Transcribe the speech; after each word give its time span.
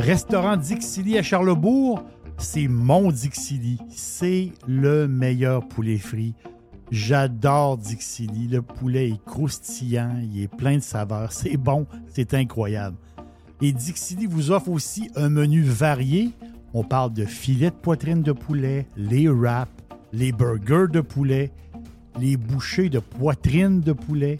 Restaurant 0.00 0.56
Dixili 0.56 1.18
à 1.18 1.22
Charlebourg, 1.22 2.02
c'est 2.38 2.68
mon 2.68 3.12
Dixili. 3.12 3.78
C'est 3.90 4.50
le 4.66 5.06
meilleur 5.06 5.68
poulet 5.68 5.98
frit. 5.98 6.32
J'adore 6.90 7.76
Dixili. 7.76 8.48
Le 8.48 8.62
poulet 8.62 9.10
est 9.10 9.24
croustillant, 9.26 10.16
il 10.22 10.42
est 10.42 10.48
plein 10.48 10.76
de 10.76 10.82
saveurs. 10.82 11.32
C'est 11.32 11.58
bon, 11.58 11.86
c'est 12.08 12.32
incroyable. 12.32 12.96
Et 13.60 13.72
Dixili 13.72 14.24
vous 14.24 14.50
offre 14.50 14.70
aussi 14.70 15.10
un 15.16 15.28
menu 15.28 15.60
varié. 15.60 16.30
On 16.72 16.82
parle 16.82 17.12
de 17.12 17.26
filets 17.26 17.68
de 17.68 17.76
poitrine 17.76 18.22
de 18.22 18.32
poulet, 18.32 18.86
les 18.96 19.28
wraps, 19.28 19.70
les 20.14 20.32
burgers 20.32 20.90
de 20.90 21.02
poulet, 21.02 21.52
les 22.18 22.38
bouchées 22.38 22.88
de 22.88 23.00
poitrine 23.00 23.82
de 23.82 23.92
poulet, 23.92 24.38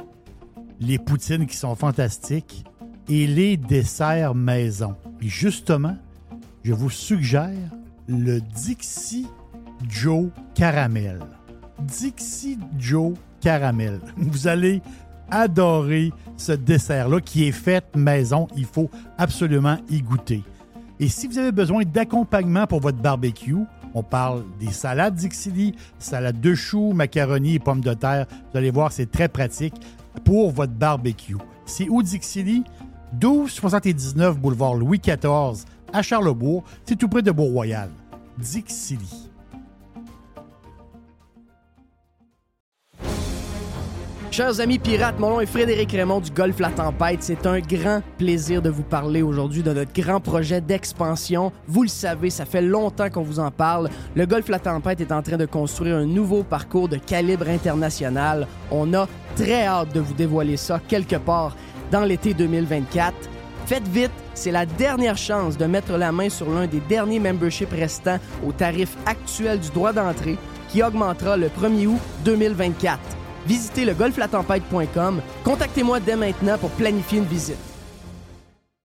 les 0.80 0.98
poutines 0.98 1.46
qui 1.46 1.58
sont 1.58 1.74
fantastiques 1.74 2.64
et 3.10 3.26
les 3.26 3.56
desserts 3.56 4.34
maison. 4.34 4.94
Et 5.20 5.28
justement, 5.28 5.96
je 6.62 6.72
vous 6.72 6.90
suggère 6.90 7.70
le 8.08 8.40
Dixie 8.40 9.26
Joe 9.88 10.28
Caramel. 10.54 11.18
Dixie 11.80 12.58
Joe 12.78 13.14
Caramel. 13.40 14.00
Vous 14.16 14.46
allez 14.46 14.80
adorer 15.30 16.12
ce 16.36 16.52
dessert-là 16.52 17.20
qui 17.20 17.48
est 17.48 17.52
fait 17.52 17.84
maison. 17.96 18.46
Il 18.56 18.66
faut 18.66 18.90
absolument 19.18 19.78
y 19.88 20.02
goûter. 20.02 20.42
Et 20.98 21.08
si 21.08 21.26
vous 21.26 21.38
avez 21.38 21.52
besoin 21.52 21.82
d'accompagnement 21.84 22.66
pour 22.66 22.80
votre 22.80 22.98
barbecue, 22.98 23.56
on 23.94 24.02
parle 24.02 24.44
des 24.60 24.70
salades 24.70 25.14
Dixili, 25.14 25.74
salade 25.98 26.40
de 26.40 26.54
choux, 26.54 26.92
macaroni 26.92 27.54
et 27.54 27.58
pommes 27.58 27.80
de 27.80 27.94
terre. 27.94 28.26
Vous 28.52 28.58
allez 28.58 28.70
voir, 28.70 28.92
c'est 28.92 29.10
très 29.10 29.28
pratique 29.28 29.74
pour 30.24 30.50
votre 30.50 30.74
barbecue. 30.74 31.36
C'est 31.64 31.88
où 31.88 32.02
Dixili? 32.02 32.64
1279 33.12 34.38
boulevard 34.38 34.74
Louis 34.74 34.98
XIV 34.98 35.64
à 35.92 36.02
Charlebourg. 36.02 36.64
C'est 36.84 36.96
tout 36.96 37.08
près 37.08 37.22
de 37.22 37.30
Beau-Royal. 37.30 37.90
Chers 44.30 44.60
amis 44.60 44.78
pirates, 44.78 45.18
mon 45.18 45.30
nom 45.30 45.40
est 45.40 45.46
Frédéric 45.46 45.90
Raymond 45.90 46.20
du 46.20 46.30
Golfe 46.30 46.60
La 46.60 46.70
Tempête. 46.70 47.20
C'est 47.20 47.46
un 47.46 47.58
grand 47.58 48.00
plaisir 48.16 48.62
de 48.62 48.70
vous 48.70 48.84
parler 48.84 49.22
aujourd'hui 49.22 49.64
de 49.64 49.72
notre 49.72 49.92
grand 49.92 50.20
projet 50.20 50.60
d'expansion. 50.60 51.50
Vous 51.66 51.82
le 51.82 51.88
savez, 51.88 52.30
ça 52.30 52.44
fait 52.44 52.62
longtemps 52.62 53.10
qu'on 53.10 53.22
vous 53.22 53.40
en 53.40 53.50
parle. 53.50 53.90
Le 54.14 54.26
Golfe 54.26 54.48
La 54.48 54.60
Tempête 54.60 55.00
est 55.00 55.10
en 55.10 55.20
train 55.20 55.36
de 55.36 55.46
construire 55.46 55.96
un 55.96 56.06
nouveau 56.06 56.44
parcours 56.44 56.88
de 56.88 56.96
calibre 56.96 57.48
international. 57.48 58.46
On 58.70 58.94
a 58.94 59.08
très 59.34 59.66
hâte 59.66 59.92
de 59.92 60.00
vous 60.00 60.14
dévoiler 60.14 60.56
ça 60.56 60.80
quelque 60.86 61.16
part 61.16 61.56
dans 61.90 62.04
l'été 62.04 62.34
2024. 62.34 63.14
Faites 63.66 63.88
vite, 63.88 64.10
c'est 64.34 64.50
la 64.50 64.66
dernière 64.66 65.16
chance 65.16 65.56
de 65.56 65.66
mettre 65.66 65.96
la 65.96 66.12
main 66.12 66.28
sur 66.28 66.50
l'un 66.50 66.66
des 66.66 66.80
derniers 66.80 67.20
memberships 67.20 67.72
restants 67.72 68.18
au 68.46 68.52
tarif 68.52 68.96
actuel 69.06 69.60
du 69.60 69.70
droit 69.70 69.92
d'entrée 69.92 70.38
qui 70.68 70.82
augmentera 70.82 71.36
le 71.36 71.48
1er 71.48 71.86
août 71.86 72.00
2024 72.24 72.98
visitez 73.46 73.84
le 73.84 73.94
golflatempête.com. 73.94 75.20
Contactez-moi 75.44 76.00
dès 76.00 76.16
maintenant 76.16 76.58
pour 76.58 76.70
planifier 76.70 77.18
une 77.18 77.24
visite. 77.24 77.69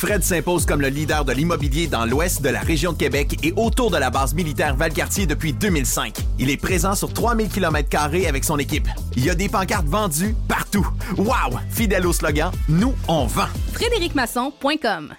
Fred 0.00 0.24
s'impose 0.24 0.64
comme 0.64 0.80
le 0.80 0.88
leader 0.88 1.26
de 1.26 1.32
l'immobilier 1.32 1.86
dans 1.86 2.06
l'ouest 2.06 2.40
de 2.40 2.48
la 2.48 2.60
région 2.60 2.92
de 2.92 2.96
Québec 2.96 3.36
et 3.42 3.52
autour 3.54 3.90
de 3.90 3.98
la 3.98 4.08
base 4.08 4.32
militaire 4.32 4.74
Valcartier 4.74 5.26
depuis 5.26 5.52
2005. 5.52 6.16
Il 6.38 6.48
est 6.48 6.56
présent 6.56 6.94
sur 6.94 7.12
3000 7.12 7.50
km 7.50 7.86
avec 8.26 8.44
son 8.44 8.58
équipe. 8.58 8.88
Il 9.14 9.26
y 9.26 9.28
a 9.28 9.34
des 9.34 9.50
pancartes 9.50 9.86
vendues 9.86 10.34
partout. 10.48 10.88
Wow! 11.18 11.58
Fidèle 11.68 12.06
au 12.06 12.14
slogan, 12.14 12.50
nous, 12.70 12.94
on 13.08 13.26
vend. 13.26 13.48
FrédéricMasson.com 13.74 15.12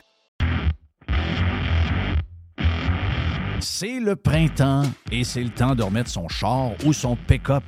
C'est 3.60 4.00
le 4.00 4.16
printemps 4.16 4.86
et 5.12 5.24
c'est 5.24 5.44
le 5.44 5.52
temps 5.52 5.76
de 5.76 5.84
remettre 5.84 6.10
son 6.10 6.28
char 6.28 6.72
ou 6.88 6.92
son 6.92 7.16
pick-up 7.16 7.64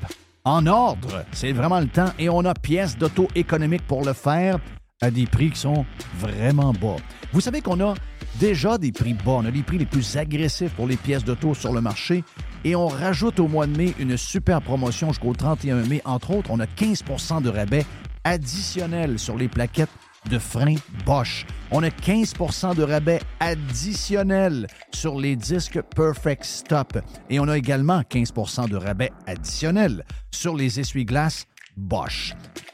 en 0.45 0.65
ordre. 0.65 1.25
C'est 1.31 1.51
vraiment 1.51 1.79
le 1.79 1.89
temps 1.89 2.11
et 2.17 2.27
on 2.27 2.43
a 2.43 2.55
pièces 2.55 2.97
d'auto 2.97 3.27
économique 3.35 3.85
pour 3.85 4.03
le 4.03 4.13
faire 4.13 4.57
à 5.03 5.11
des 5.11 5.25
prix 5.25 5.51
qui 5.51 5.59
sont 5.59 5.85
vraiment 6.17 6.71
bas. 6.73 6.95
Vous 7.33 7.41
savez 7.41 7.61
qu'on 7.61 7.79
a 7.81 7.93
déjà 8.39 8.77
des 8.77 8.91
prix 8.91 9.13
bas. 9.13 9.31
On 9.31 9.45
a 9.45 9.51
les 9.51 9.61
prix 9.61 9.77
les 9.77 9.85
plus 9.85 10.15
agressifs 10.15 10.71
pour 10.71 10.87
les 10.87 10.95
pièces 10.95 11.25
d'auto 11.25 11.53
sur 11.53 11.73
le 11.73 11.81
marché 11.81 12.23
et 12.63 12.75
on 12.75 12.87
rajoute 12.87 13.39
au 13.39 13.47
mois 13.47 13.67
de 13.67 13.75
mai 13.75 13.93
une 13.99 14.15
super 14.15 14.61
promotion 14.61 15.09
jusqu'au 15.09 15.33
31 15.33 15.83
mai. 15.83 16.01
Entre 16.05 16.31
autres, 16.31 16.49
on 16.51 16.59
a 16.59 16.65
15% 16.65 17.41
de 17.41 17.49
rabais 17.49 17.85
additionnel 18.23 19.19
sur 19.19 19.37
les 19.37 19.49
plaquettes 19.49 19.89
de 20.29 20.39
frein 20.39 20.75
Bosch. 21.05 21.45
On 21.71 21.83
a 21.83 21.89
15% 21.89 22.75
de 22.75 22.83
rabais 22.83 23.19
additionnel 23.41 24.67
sur 24.93 25.19
les 25.19 25.35
disques 25.35 25.81
Perfect 25.95 26.45
Stop. 26.45 26.97
Et 27.29 27.41
on 27.41 27.49
a 27.49 27.57
également 27.57 27.99
15% 28.01 28.69
de 28.69 28.77
rabais 28.77 29.11
additionnel 29.27 30.05
sur 30.31 30.55
les 30.55 30.79
essuie-glaces 30.79 31.45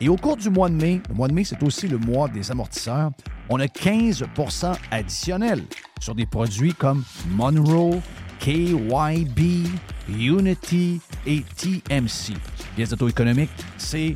Et 0.02 0.10
au 0.10 0.16
cours 0.16 0.38
du 0.38 0.50
mois 0.50 0.70
de 0.70 0.76
mai, 0.76 1.02
le 1.10 1.16
mois 1.16 1.28
de 1.28 1.34
mai, 1.34 1.44
c'est 1.44 1.62
aussi 1.64 1.88
le 1.88 1.98
mois 1.98 2.28
des 2.28 2.52
amortisseurs, 2.52 3.12
on 3.50 3.60
a 3.60 3.66
15% 3.66 4.76
additionnel 4.92 5.64
sur 6.00 6.16
des 6.16 6.26
produits 6.26 6.74
comme 6.74 7.04
Monroe, 7.32 8.00
KYB, 8.40 9.68
Unity 10.10 11.02
et 11.26 11.44
TMC. 11.58 12.36
Pièces 12.76 12.90
d'auto-économique, 12.90 13.50
c'est 13.78 14.16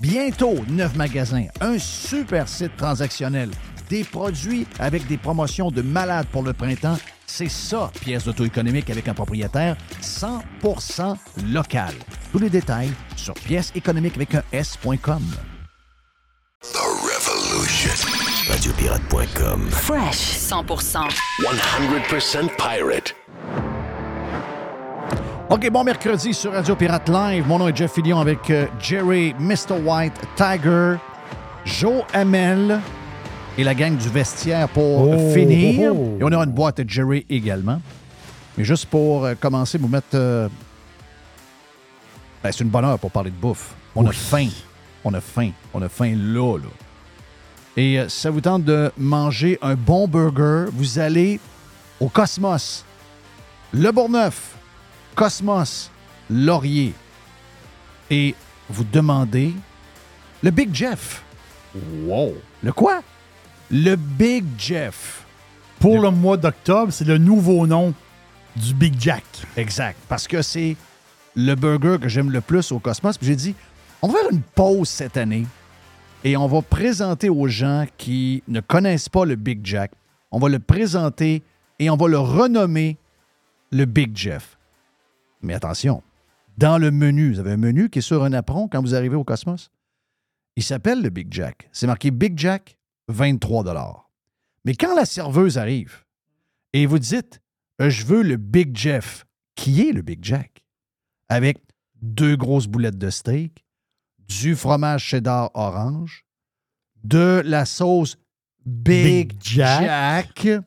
Bientôt, 0.00 0.56
neuf 0.68 0.96
magasins, 0.96 1.46
un 1.60 1.78
super 1.78 2.48
site 2.48 2.76
transactionnel, 2.76 3.50
des 3.88 4.04
produits 4.04 4.66
avec 4.78 5.06
des 5.06 5.16
promotions 5.16 5.70
de 5.70 5.82
malades 5.82 6.26
pour 6.32 6.42
le 6.42 6.52
printemps. 6.52 6.98
C'est 7.26 7.48
ça, 7.48 7.90
pièce 8.00 8.24
d'auto-économique 8.24 8.90
avec 8.90 9.08
un 9.08 9.14
propriétaire 9.14 9.76
100% 10.02 11.16
local. 11.52 11.94
Tous 12.32 12.38
les 12.38 12.50
détails 12.50 12.90
sur 13.16 13.34
pièce 13.34 13.72
économique 13.74 14.16
avec 14.16 14.34
un 14.34 14.42
S.com. 14.52 15.22
The 16.60 16.78
Revolution. 16.78 18.08
Radiopirate.com. 18.48 19.70
Fresh 19.70 20.38
100%. 20.38 21.08
100% 21.40 22.48
pirate. 22.56 23.14
OK, 25.50 25.70
bon 25.70 25.84
mercredi 25.84 26.32
sur 26.34 26.52
Radio 26.52 26.74
Pirate 26.74 27.08
Live. 27.08 27.46
Mon 27.46 27.58
nom 27.58 27.68
est 27.68 27.76
Jeff 27.76 27.92
Fillion 27.92 28.18
avec 28.18 28.50
euh, 28.50 28.66
Jerry, 28.80 29.34
Mr. 29.38 29.78
White, 29.84 30.14
Tiger, 30.36 30.94
Joe 31.64 32.02
Hamel 32.12 32.80
et 33.58 33.62
la 33.64 33.74
gang 33.74 33.96
du 33.96 34.08
vestiaire 34.08 34.68
pour 34.70 35.08
Oh, 35.10 35.32
finir. 35.34 35.92
oh, 35.94 36.16
oh. 36.16 36.20
Et 36.20 36.24
on 36.24 36.32
aura 36.32 36.44
une 36.44 36.52
boîte 36.52 36.80
de 36.80 36.88
Jerry 36.88 37.24
également. 37.28 37.80
Mais 38.56 38.64
juste 38.64 38.86
pour 38.86 39.24
euh, 39.24 39.34
commencer, 39.38 39.78
vous 39.78 39.88
mettre. 39.88 40.06
euh, 40.14 40.48
ben, 42.42 42.50
c'est 42.50 42.64
une 42.64 42.70
bonne 42.70 42.84
heure 42.84 42.98
pour 42.98 43.10
parler 43.10 43.30
de 43.30 43.36
bouffe. 43.36 43.74
On 43.94 44.06
a 44.06 44.12
faim. 44.12 44.48
On 45.04 45.12
a 45.14 45.20
faim. 45.20 45.50
On 45.72 45.82
a 45.82 45.88
faim 45.88 46.14
là, 46.16 46.56
là. 46.58 46.68
Et 47.76 47.98
euh, 48.00 48.08
si 48.08 48.20
ça 48.20 48.30
vous 48.30 48.40
tente 48.40 48.64
de 48.64 48.90
manger 48.96 49.58
un 49.62 49.74
bon 49.74 50.08
burger, 50.08 50.66
vous 50.72 50.98
allez 50.98 51.38
au 52.00 52.08
Cosmos. 52.08 52.84
Le 53.72 53.90
Bourgneuf. 53.92 54.53
Cosmos, 55.14 55.90
Laurier. 56.30 56.92
Et 58.10 58.34
vous 58.68 58.84
demandez 58.84 59.52
le 60.42 60.50
Big 60.50 60.74
Jeff. 60.74 61.22
Wow. 62.04 62.34
Le 62.62 62.72
quoi? 62.72 63.02
Le 63.70 63.96
Big 63.96 64.44
Jeff. 64.58 65.24
Pour 65.80 66.00
le 66.00 66.10
mois 66.10 66.36
d'octobre, 66.36 66.92
c'est 66.92 67.04
le 67.06 67.18
nouveau 67.18 67.66
nom 67.66 67.92
du 68.56 68.74
Big 68.74 68.94
Jack. 68.98 69.24
Exact. 69.56 69.98
Parce 70.08 70.28
que 70.28 70.42
c'est 70.42 70.76
le 71.34 71.54
burger 71.54 71.96
que 72.00 72.08
j'aime 72.08 72.30
le 72.30 72.40
plus 72.40 72.70
au 72.72 72.78
Cosmos. 72.78 73.18
Puis 73.18 73.26
j'ai 73.26 73.36
dit, 73.36 73.54
on 74.02 74.08
va 74.08 74.20
faire 74.20 74.30
une 74.30 74.42
pause 74.42 74.88
cette 74.88 75.16
année. 75.16 75.46
et 76.24 76.36
on 76.36 76.46
va 76.46 76.62
présenter 76.62 77.28
aux 77.28 77.48
gens 77.48 77.86
qui 77.98 78.42
ne 78.48 78.60
connaissent 78.60 79.08
pas 79.10 79.24
le 79.26 79.36
Big 79.36 79.60
Jack, 79.62 79.92
on 80.30 80.38
va 80.38 80.48
le 80.48 80.58
présenter 80.58 81.42
et 81.78 81.90
on 81.90 81.96
va 81.96 82.08
le 82.08 82.18
renommer 82.18 82.96
le 83.70 83.84
Big 83.84 84.16
Jeff. 84.16 84.56
Mais 85.44 85.54
attention, 85.54 86.02
dans 86.56 86.78
le 86.78 86.90
menu, 86.90 87.32
vous 87.32 87.38
avez 87.38 87.52
un 87.52 87.56
menu 87.56 87.90
qui 87.90 87.98
est 87.98 88.02
sur 88.02 88.24
un 88.24 88.32
apron 88.32 88.68
quand 88.68 88.80
vous 88.80 88.94
arrivez 88.94 89.16
au 89.16 89.24
Cosmos? 89.24 89.70
Il 90.56 90.62
s'appelle 90.62 91.02
le 91.02 91.10
Big 91.10 91.32
Jack. 91.32 91.68
C'est 91.72 91.86
marqué 91.86 92.10
Big 92.10 92.38
Jack, 92.38 92.78
23 93.08 94.10
Mais 94.64 94.74
quand 94.74 94.94
la 94.94 95.04
serveuse 95.04 95.58
arrive 95.58 96.04
et 96.72 96.86
vous 96.86 96.98
dites 96.98 97.40
euh, 97.80 97.90
Je 97.90 98.04
veux 98.06 98.22
le 98.22 98.36
Big 98.36 98.76
Jeff, 98.76 99.26
qui 99.54 99.86
est 99.86 99.92
le 99.92 100.02
Big 100.02 100.24
Jack, 100.24 100.64
avec 101.28 101.58
deux 102.00 102.36
grosses 102.36 102.66
boulettes 102.68 102.98
de 102.98 103.10
steak, 103.10 103.64
du 104.18 104.56
fromage 104.56 105.04
cheddar 105.04 105.50
orange, 105.54 106.24
de 107.02 107.42
la 107.44 107.64
sauce 107.66 108.16
Big, 108.64 109.28
Big 109.28 109.38
Jack. 109.42 109.82
Jack, 110.38 110.64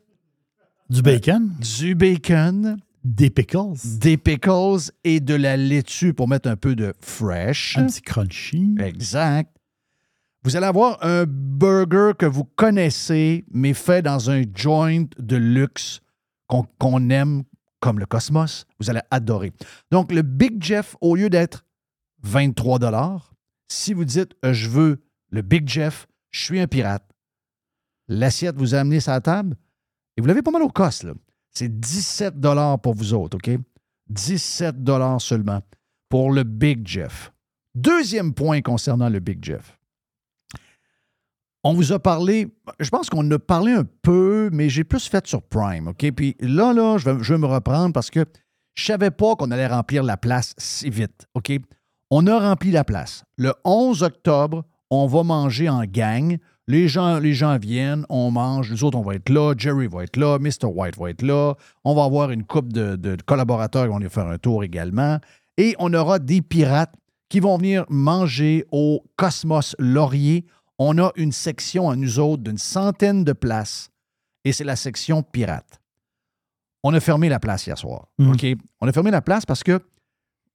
Du 0.90 1.02
bacon, 1.02 1.56
du 1.60 1.96
bacon, 1.96 2.78
des 3.08 3.30
pickles, 3.30 3.74
des 4.00 4.18
pickles 4.18 4.92
et 5.04 5.20
de 5.20 5.34
la 5.34 5.56
laitue 5.56 6.14
pour 6.14 6.28
mettre 6.28 6.50
un 6.50 6.58
peu 6.58 6.76
de 6.76 6.94
fresh. 7.00 7.78
un 7.78 7.86
petit 7.86 8.02
crunchy. 8.02 8.76
Exact. 8.80 9.56
Vous 10.44 10.56
allez 10.56 10.66
avoir 10.66 10.98
un 11.04 11.26
burger 11.26 12.12
que 12.18 12.26
vous 12.26 12.44
connaissez, 12.44 13.46
mais 13.52 13.74
fait 13.74 14.02
dans 14.02 14.30
un 14.30 14.44
joint 14.54 15.06
de 15.18 15.36
luxe 15.38 16.02
qu'on 16.48 17.10
aime 17.10 17.44
comme 17.80 18.00
le 18.00 18.06
Cosmos. 18.06 18.66
Vous 18.80 18.90
allez 18.90 19.02
adorer. 19.10 19.52
Donc, 19.92 20.12
le 20.12 20.22
Big 20.22 20.62
Jeff, 20.62 20.96
au 21.02 21.16
lieu 21.16 21.30
d'être 21.30 21.66
23 22.24 22.80
si 23.70 23.94
vous 23.94 24.06
dites 24.06 24.34
euh, 24.46 24.54
je 24.54 24.70
veux 24.70 25.02
le 25.30 25.42
Big 25.42 25.68
Jeff, 25.68 26.08
je 26.30 26.44
suis 26.44 26.60
un 26.60 26.68
pirate, 26.68 27.10
l'assiette 28.08 28.56
vous 28.56 28.76
a 28.76 28.80
amené 28.80 29.00
la 29.06 29.22
table 29.22 29.58
et 30.16 30.22
vous 30.22 30.28
l'avez 30.28 30.42
pas 30.42 30.52
mal 30.52 30.64
au 30.64 30.70
cost. 30.70 31.04
là. 31.04 31.14
C'est 31.58 31.80
17 31.80 32.36
pour 32.84 32.94
vous 32.94 33.16
autres, 33.16 33.38
OK? 33.38 33.50
17 34.10 34.76
seulement 35.18 35.60
pour 36.08 36.32
le 36.32 36.44
Big 36.44 36.88
Jeff. 36.88 37.34
Deuxième 37.74 38.36
point 38.36 38.62
concernant 38.62 39.10
le 39.10 39.20
Big 39.20 39.44
Jeff. 39.44 39.80
On 41.64 41.74
vous 41.74 41.94
a 41.94 41.98
parlé, 41.98 42.56
je 42.80 42.90
pense 42.92 43.10
qu'on 43.10 43.30
a 43.32 43.40
parlé 43.40 43.72
un 43.72 43.86
peu, 44.04 44.52
mais 44.54 44.70
j'ai 44.70 44.84
plus 44.84 45.08
fait 45.08 45.26
sur 45.26 45.42
Prime, 45.42 45.88
OK? 45.88 46.12
Puis 46.12 46.36
là, 46.40 46.74
là, 46.74 47.00
je 47.00 47.10
vais, 47.10 47.38
me 47.40 47.48
reprendre 47.48 47.92
parce 47.92 48.12
que 48.12 48.24
je 48.76 48.86
savais 48.86 49.10
pas 49.10 49.36
qu'on 49.36 49.50
allait 49.50 49.66
remplir 49.66 50.04
la 50.04 50.16
place 50.16 50.54
si 50.60 50.92
vite, 50.92 51.26
OK? 51.34 51.54
On 52.12 52.28
a 52.28 52.38
rempli 52.40 52.70
la 52.70 52.84
place. 52.84 53.24
Le 53.36 53.52
11 53.66 54.04
octobre, 54.04 54.64
on 54.92 55.08
va 55.08 55.24
manger 55.24 55.70
en 55.70 55.86
gang. 55.86 56.38
Les 56.68 56.90
gens, 56.90 57.20
les 57.20 57.34
gens 57.34 57.58
viennent, 57.58 58.06
on 58.10 58.30
mange, 58.30 58.70
les 58.70 58.84
autres, 58.84 58.98
on 58.98 59.02
va 59.02 59.16
être 59.16 59.30
là, 59.30 59.54
Jerry 59.58 59.88
va 59.88 60.04
être 60.04 60.18
là, 60.18 60.38
Mr. 60.38 60.66
White 60.66 60.98
va 60.98 61.10
être 61.10 61.22
là, 61.22 61.56
on 61.86 61.96
va 61.96 62.04
avoir 62.04 62.32
une 62.32 62.44
couple 62.44 62.74
de, 62.74 62.98
de 62.98 63.16
collaborateurs 63.26 63.84
qui 63.84 63.90
vont 63.90 63.96
venir 63.96 64.12
faire 64.12 64.28
un 64.28 64.38
tour 64.38 64.66
également. 64.66 65.20
Et 65.58 65.76
on 65.80 65.94
aura 65.94 66.20
des 66.20 66.42
pirates 66.42 66.94
qui 67.30 67.40
vont 67.40 67.58
venir 67.58 67.86
manger 67.90 68.66
au 68.72 69.04
Cosmos 69.16 69.76
Laurier. 69.80 70.46
On 70.78 70.98
a 70.98 71.12
une 71.16 71.32
section 71.32 71.90
à 71.90 71.96
nous 71.96 72.20
autres 72.20 72.44
d'une 72.44 72.58
centaine 72.58 73.24
de 73.24 73.34
places 73.34 73.90
et 74.44 74.54
c'est 74.54 74.64
la 74.64 74.76
section 74.76 75.24
pirate. 75.24 75.82
On 76.84 76.94
a 76.94 77.00
fermé 77.00 77.28
la 77.28 77.40
place 77.40 77.66
hier 77.68 77.78
soir. 77.78 78.08
Mhm. 78.18 78.32
OK? 78.32 78.46
On 78.82 78.88
a 78.88 78.92
fermé 78.94 79.12
la 79.12 79.22
place 79.22 79.46
parce 79.46 79.64
que 79.64 79.82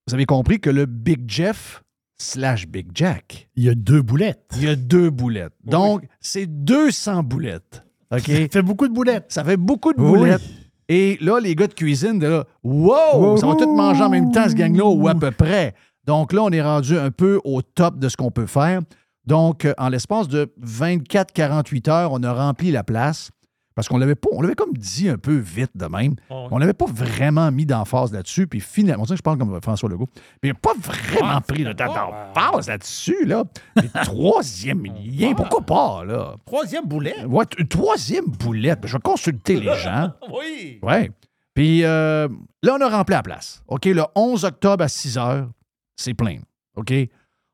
vous 0.06 0.14
avez 0.14 0.24
compris 0.24 0.60
que 0.60 0.70
le 0.70 0.86
Big 0.86 1.28
Jeff 1.28 1.82
slash 2.22 2.66
Big 2.66 2.88
Jack, 2.94 3.48
Il 3.56 3.64
y 3.64 3.68
a 3.68 3.74
deux 3.74 4.02
boulettes. 4.02 4.44
il 4.56 4.64
y 4.64 4.68
a 4.68 4.76
deux 4.76 5.10
boulettes. 5.10 5.52
Donc, 5.64 6.04
c'est 6.20 6.46
200 6.46 7.22
boulettes. 7.22 7.84
OK? 8.12 8.20
Ça 8.22 8.32
fait 8.52 8.62
beaucoup 8.62 8.86
de 8.88 8.92
boulettes. 8.94 9.26
Ça 9.28 9.44
fait 9.44 9.56
beaucoup 9.56 9.92
de 9.92 10.00
Oui. 10.00 10.18
boulettes. 10.18 10.42
Et 10.88 11.16
là, 11.20 11.38
les 11.40 11.54
gars 11.54 11.66
de 11.68 11.74
cuisine, 11.74 12.18
de 12.18 12.26
là, 12.26 12.44
wow, 12.62 12.96
Wow. 13.16 13.36
ça 13.38 13.46
va 13.46 13.54
tout 13.54 13.74
manger 13.74 14.02
en 14.02 14.08
même 14.10 14.30
temps, 14.32 14.48
ce 14.48 14.54
gang-là, 14.54 14.84
ou 14.84 15.08
à 15.08 15.14
peu 15.14 15.30
près. 15.30 15.74
Donc 16.04 16.32
là, 16.32 16.42
on 16.42 16.50
est 16.50 16.60
rendu 16.62 16.98
un 16.98 17.10
peu 17.10 17.40
au 17.44 17.62
top 17.62 17.98
de 17.98 18.08
ce 18.08 18.16
qu'on 18.16 18.30
peut 18.30 18.46
faire. 18.46 18.80
Donc, 19.24 19.64
euh, 19.64 19.72
en 19.78 19.88
l'espace 19.88 20.26
de 20.28 20.52
24-48 20.60 21.88
heures, 21.88 22.12
on 22.12 22.22
a 22.22 22.32
rempli 22.32 22.70
la 22.72 22.82
place. 22.84 23.30
Parce 23.74 23.88
qu'on 23.88 23.96
l'avait 23.98 24.14
pas, 24.14 24.28
on 24.32 24.42
l'avait 24.42 24.54
comme 24.54 24.74
dit 24.76 25.08
un 25.08 25.16
peu 25.16 25.34
vite 25.36 25.70
de 25.74 25.86
même. 25.86 26.14
On 26.30 26.58
n'avait 26.58 26.74
pas 26.74 26.86
vraiment 26.86 27.50
mis 27.50 27.64
d'emphase 27.66 28.12
là-dessus. 28.12 28.46
Puis 28.46 28.60
finalement, 28.60 29.02
on 29.02 29.06
dirait 29.06 29.14
que 29.14 29.18
je 29.18 29.22
parle 29.22 29.38
comme 29.38 29.60
François 29.62 29.88
Legault. 29.88 30.08
Mais 30.42 30.50
il 30.50 30.52
n'a 30.52 30.58
pas 30.58 30.74
vraiment 30.74 31.40
pris 31.40 31.64
de 31.64 31.72
temps 31.72 31.92
d'emphase 31.94 32.68
là-dessus, 32.68 33.24
là. 33.24 33.44
Mais 33.76 33.88
troisième 34.04 34.84
lien, 34.84 35.34
pourquoi 35.34 35.62
pas, 35.62 36.04
là? 36.04 36.34
Troisième 36.44 36.86
boulet? 36.86 37.24
Ouais, 37.24 37.46
troisième 37.68 38.26
boulette. 38.26 38.80
Je 38.86 38.92
vais 38.96 39.02
consulter 39.02 39.58
les 39.60 39.74
gens. 39.82 40.12
Oui. 40.30 40.78
Oui. 40.82 41.10
Puis 41.54 41.84
euh, 41.84 42.28
là, 42.62 42.76
on 42.78 42.80
a 42.80 42.88
rempli 42.88 43.14
la 43.14 43.22
place. 43.22 43.62
OK, 43.68 43.84
le 43.86 44.02
11 44.14 44.44
octobre 44.44 44.84
à 44.84 44.88
6 44.88 45.18
heures, 45.18 45.48
c'est 45.96 46.14
plein. 46.14 46.38
OK? 46.76 46.92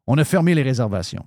On 0.07 0.17
a 0.19 0.25
fermé 0.25 0.55
les 0.55 0.63
réservations. 0.63 1.27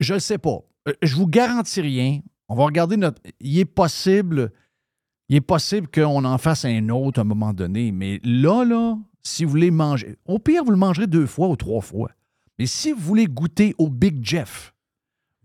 Je 0.00 0.14
ne 0.14 0.18
sais 0.18 0.38
pas. 0.38 0.58
Euh, 0.88 0.92
Je 1.02 1.14
vous 1.14 1.26
garantis 1.28 1.80
rien. 1.80 2.20
On 2.48 2.54
va 2.54 2.64
regarder 2.64 2.96
notre. 2.96 3.20
Il 3.40 3.58
est 3.58 3.64
possible. 3.64 4.52
Il 5.28 5.36
est 5.36 5.40
possible 5.40 5.88
qu'on 5.88 6.24
en 6.24 6.38
fasse 6.38 6.64
un 6.64 6.88
autre 6.88 7.20
à 7.20 7.22
un 7.22 7.24
moment 7.24 7.52
donné. 7.52 7.92
Mais 7.92 8.20
là, 8.22 8.64
là, 8.64 8.98
si 9.22 9.44
vous 9.44 9.50
voulez 9.50 9.70
manger. 9.70 10.16
Au 10.26 10.38
pire, 10.38 10.64
vous 10.64 10.70
le 10.70 10.76
mangerez 10.76 11.06
deux 11.06 11.26
fois 11.26 11.48
ou 11.48 11.56
trois 11.56 11.80
fois. 11.80 12.10
Mais 12.58 12.66
si 12.66 12.92
vous 12.92 13.00
voulez 13.00 13.26
goûter 13.26 13.74
au 13.78 13.88
Big 13.88 14.18
Jeff, 14.22 14.74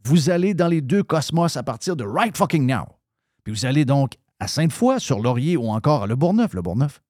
vous 0.03 0.29
allez 0.29 0.53
dans 0.53 0.67
les 0.67 0.81
deux 0.81 1.03
cosmos 1.03 1.55
à 1.57 1.63
partir 1.63 1.95
de 1.95 2.03
right 2.03 2.35
fucking 2.35 2.65
now. 2.65 2.85
Puis 3.43 3.53
vous 3.53 3.65
allez 3.65 3.85
donc 3.85 4.13
à 4.39 4.47
Sainte-Foy, 4.47 4.99
sur 4.99 5.19
Laurier 5.19 5.57
ou 5.57 5.67
encore 5.69 6.03
à 6.03 6.07
Le 6.07 6.15
Bourgneuf, 6.15 6.53
Le 6.53 6.61
Bourgneuf. 6.61 7.01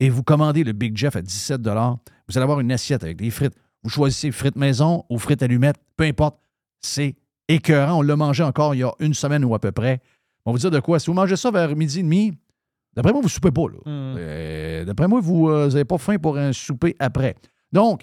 Et 0.00 0.08
vous 0.08 0.22
commandez 0.22 0.64
le 0.64 0.72
Big 0.72 0.96
Jeff 0.96 1.16
à 1.16 1.22
17 1.22 1.60
Vous 1.62 1.68
allez 1.68 2.42
avoir 2.42 2.60
une 2.60 2.72
assiette 2.72 3.02
avec 3.04 3.16
des 3.16 3.30
frites. 3.30 3.54
Vous 3.82 3.90
choisissez 3.90 4.30
frites 4.30 4.56
maison 4.56 5.04
ou 5.08 5.18
frites 5.18 5.42
allumettes, 5.42 5.80
peu 5.96 6.04
importe. 6.04 6.38
C'est 6.80 7.16
écœurant. 7.48 7.98
On 7.98 8.02
l'a 8.02 8.16
mangé 8.16 8.42
encore 8.42 8.74
il 8.74 8.78
y 8.78 8.82
a 8.82 8.92
une 9.00 9.14
semaine 9.14 9.44
ou 9.44 9.54
à 9.54 9.58
peu 9.58 9.72
près. 9.72 10.00
On 10.44 10.50
va 10.50 10.52
vous 10.54 10.58
dire 10.60 10.70
de 10.70 10.80
quoi? 10.80 10.98
Si 10.98 11.06
vous 11.06 11.14
mangez 11.14 11.36
ça 11.36 11.50
vers 11.50 11.74
midi 11.76 12.00
et 12.00 12.02
demi, 12.02 12.32
d'après 12.94 13.12
moi, 13.12 13.20
vous 13.20 13.28
ne 13.28 13.30
soupez 13.32 13.50
pas. 13.50 13.62
là. 13.68 13.78
Euh, 13.86 14.84
d'après 14.84 15.06
moi, 15.08 15.20
vous 15.20 15.48
n'avez 15.50 15.84
pas 15.84 15.98
faim 15.98 16.16
pour 16.18 16.36
un 16.36 16.52
souper 16.52 16.96
après. 16.98 17.36
Donc, 17.72 18.02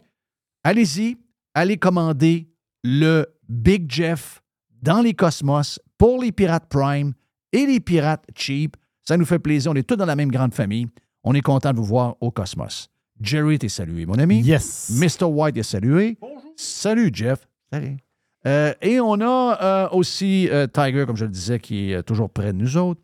allez-y, 0.64 1.18
allez 1.54 1.78
commander 1.78 2.48
le 2.84 3.26
Big 3.48 3.92
Jeff 3.92 4.42
dans 4.82 5.02
les 5.02 5.14
Cosmos 5.14 5.80
pour 5.98 6.22
les 6.22 6.32
Pirates 6.32 6.68
Prime 6.70 7.14
et 7.52 7.66
les 7.66 7.80
Pirates 7.80 8.26
Cheap. 8.36 8.78
Ça 9.04 9.18
nous 9.18 9.26
fait 9.26 9.40
plaisir. 9.40 9.72
On 9.72 9.76
est 9.76 9.84
tous 9.84 9.96
dans 9.98 10.06
la 10.06 10.16
même 10.16 10.32
grande 10.32 10.54
famille. 10.54 10.88
On 11.24 11.34
est 11.34 11.42
content 11.42 11.72
de 11.74 11.78
vous 11.78 11.84
voir 11.86 12.16
au 12.22 12.32
Cosmos. 12.32 12.90
Jerry, 13.20 13.60
t'es 13.60 13.68
salué, 13.68 14.06
mon 14.06 14.18
ami. 14.18 14.40
Yes. 14.42 14.92
Mr. 14.92 15.26
White 15.26 15.58
est 15.58 15.64
salué. 15.64 16.18
Salut, 16.56 17.10
Jeff. 17.14 17.46
Salut. 17.74 17.98
Euh, 18.46 18.74
et 18.82 19.00
on 19.00 19.20
a 19.20 19.58
euh, 19.62 19.90
aussi 19.92 20.48
euh, 20.50 20.68
Tiger, 20.68 21.06
comme 21.06 21.18
je 21.18 21.26
le 21.26 21.32
disais, 21.32 21.60
qui 21.60 21.92
est 21.92 22.04
toujours 22.04 22.30
près 22.30 22.54
de 22.54 22.58
nous 22.58 22.78
autres. 22.78 23.02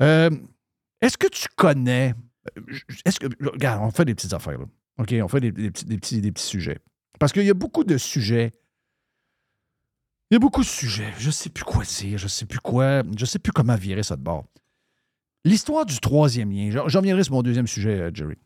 Est-ce 0.00 1.18
que 1.18 1.26
tu 1.26 1.48
connais. 1.56 2.14
Est-ce 3.04 3.18
que. 3.18 3.26
Regarde, 3.44 3.82
on 3.82 3.90
fait 3.90 4.04
des 4.04 4.14
petites 4.14 4.32
affaires, 4.32 4.58
là. 4.58 4.66
OK, 4.98 5.14
on 5.22 5.28
fait 5.28 5.40
des, 5.40 5.52
petits, 5.52 5.84
des, 5.84 5.96
petits, 5.96 6.20
des 6.20 6.32
petits 6.32 6.46
sujets. 6.46 6.78
Parce 7.20 7.32
qu'il 7.32 7.44
y 7.44 7.50
a 7.50 7.54
beaucoup 7.54 7.84
de 7.84 7.96
sujets. 7.98 8.52
Il 10.30 10.34
y 10.34 10.36
a 10.36 10.38
beaucoup 10.40 10.60
de 10.60 10.66
sujets. 10.66 11.12
Je 11.18 11.28
ne 11.28 11.32
sais 11.32 11.50
plus 11.50 11.64
quoi 11.64 11.84
dire, 11.84 12.18
je 12.18 12.24
ne 12.24 12.28
sais 12.28 12.46
plus 12.46 12.58
quoi. 12.58 13.02
Je 13.16 13.24
sais 13.24 13.38
plus 13.38 13.52
comment 13.52 13.76
virer 13.76 14.02
ça 14.02 14.16
de 14.16 14.22
bord. 14.22 14.44
L'histoire 15.44 15.86
du 15.86 15.98
troisième 16.00 16.50
lien. 16.50 16.70
J'en 16.70 16.98
reviendrai 16.98 17.24
sur 17.24 17.34
mon 17.34 17.42
deuxième 17.42 17.66
sujet, 17.66 18.10
Jerry. 18.12 18.36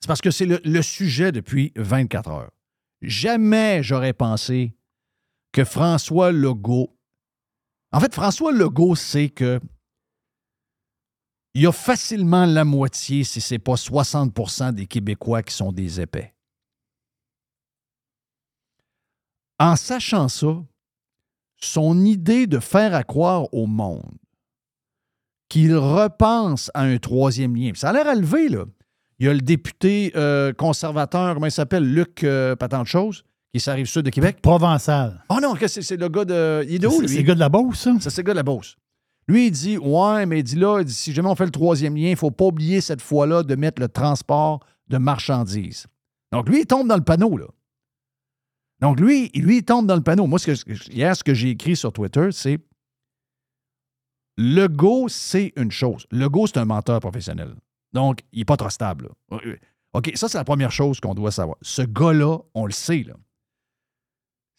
C'est 0.00 0.08
parce 0.08 0.20
que 0.20 0.32
c'est 0.32 0.46
le 0.46 0.82
sujet 0.82 1.30
depuis 1.30 1.72
24 1.76 2.30
heures. 2.30 2.50
Jamais 3.02 3.82
j'aurais 3.82 4.12
pensé 4.12 4.74
que 5.52 5.64
François 5.64 6.32
Legault. 6.32 6.96
En 7.92 8.00
fait, 8.00 8.14
François 8.14 8.52
Legault 8.52 8.96
sait 8.96 9.28
que 9.28 9.60
il 11.54 11.62
y 11.62 11.66
a 11.66 11.72
facilement 11.72 12.46
la 12.46 12.64
moitié, 12.64 13.24
si 13.24 13.40
ce 13.42 13.54
n'est 13.54 13.58
pas 13.58 13.74
60% 13.74 14.72
des 14.72 14.86
Québécois 14.86 15.42
qui 15.42 15.54
sont 15.54 15.70
des 15.70 16.00
épais. 16.00 16.34
En 19.58 19.76
sachant 19.76 20.28
ça, 20.28 20.64
son 21.58 22.04
idée 22.04 22.46
de 22.46 22.58
faire 22.58 22.94
à 22.94 23.04
croire 23.04 23.52
au 23.52 23.66
monde 23.66 24.16
qu'il 25.48 25.76
repense 25.76 26.70
à 26.72 26.82
un 26.82 26.96
troisième 26.96 27.54
lien, 27.54 27.72
ça 27.74 27.90
a 27.90 27.92
l'air 27.92 28.08
à 28.08 28.14
lever, 28.14 28.48
là. 28.48 28.64
Il 29.18 29.26
y 29.26 29.28
a 29.28 29.34
le 29.34 29.40
député 29.40 30.10
euh, 30.16 30.52
conservateur, 30.52 31.34
comment 31.34 31.46
il 31.46 31.52
s'appelle, 31.52 31.84
Luc 31.84 32.24
euh, 32.24 32.56
pas 32.56 32.68
tant 32.68 32.84
qui 33.52 33.60
s'arrive 33.60 33.86
sud 33.86 34.02
de 34.02 34.10
Québec. 34.10 34.40
Provençal. 34.40 35.24
Oh 35.28 35.38
non, 35.42 35.54
c'est 35.66 35.96
le 35.96 36.08
gars 36.08 36.24
de. 36.24 36.64
Il 36.68 36.76
est 36.76 36.78
de 36.78 36.86
où, 36.86 36.92
C'est 36.92 37.00
lui? 37.02 37.08
c'est 37.08 37.16
le 37.18 37.22
gars 37.22 37.34
de 37.34 37.40
la 37.40 37.48
Beauce, 37.48 37.78
ça? 37.80 37.92
Ça, 38.00 38.10
c'est 38.10 38.22
le 38.22 38.26
gars 38.26 38.32
de 38.32 38.38
la 38.38 38.42
Beauce. 38.42 38.76
Lui, 39.28 39.46
il 39.48 39.50
dit 39.50 39.76
Ouais, 39.78 40.26
mais 40.26 40.40
il 40.40 40.42
dit 40.42 40.56
là, 40.56 40.80
il 40.80 40.84
dit, 40.86 40.94
si 40.94 41.12
jamais 41.12 41.28
on 41.28 41.34
fait 41.34 41.44
le 41.44 41.50
troisième 41.50 41.94
lien, 41.96 42.08
il 42.08 42.12
ne 42.12 42.16
faut 42.16 42.30
pas 42.30 42.46
oublier 42.46 42.80
cette 42.80 43.02
fois-là 43.02 43.42
de 43.42 43.54
mettre 43.54 43.80
le 43.80 43.88
transport 43.88 44.60
de 44.88 44.98
marchandises. 44.98 45.86
Donc, 46.32 46.48
lui, 46.48 46.60
il 46.60 46.66
tombe 46.66 46.88
dans 46.88 46.96
le 46.96 47.04
panneau, 47.04 47.36
là. 47.36 47.46
Donc, 48.80 48.98
lui, 48.98 49.28
lui, 49.34 49.58
il 49.58 49.64
tombe 49.64 49.86
dans 49.86 49.94
le 49.96 50.02
panneau. 50.02 50.26
Moi, 50.26 50.38
ce 50.38 50.46
que, 50.64 50.90
hier, 50.92 51.14
ce 51.14 51.22
que 51.22 51.34
j'ai 51.34 51.50
écrit 51.50 51.76
sur 51.76 51.92
Twitter, 51.92 52.28
c'est 52.32 52.58
le 54.38 54.66
go, 54.66 55.08
c'est 55.08 55.52
une 55.56 55.70
chose. 55.70 56.06
Le 56.10 56.28
go, 56.28 56.46
c'est 56.46 56.56
un 56.58 56.64
menteur 56.64 56.98
professionnel. 57.00 57.54
Donc, 57.92 58.20
il 58.32 58.38
n'est 58.40 58.44
pas 58.44 58.56
trop 58.56 58.70
stable. 58.70 59.10
là. 59.30 59.38
OK, 59.92 60.10
ça, 60.14 60.26
c'est 60.28 60.38
la 60.38 60.44
première 60.44 60.72
chose 60.72 61.00
qu'on 61.00 61.14
doit 61.14 61.30
savoir. 61.30 61.58
Ce 61.60 61.82
gars-là, 61.82 62.38
on 62.54 62.64
le 62.64 62.72
sait. 62.72 63.04
Là. 63.06 63.14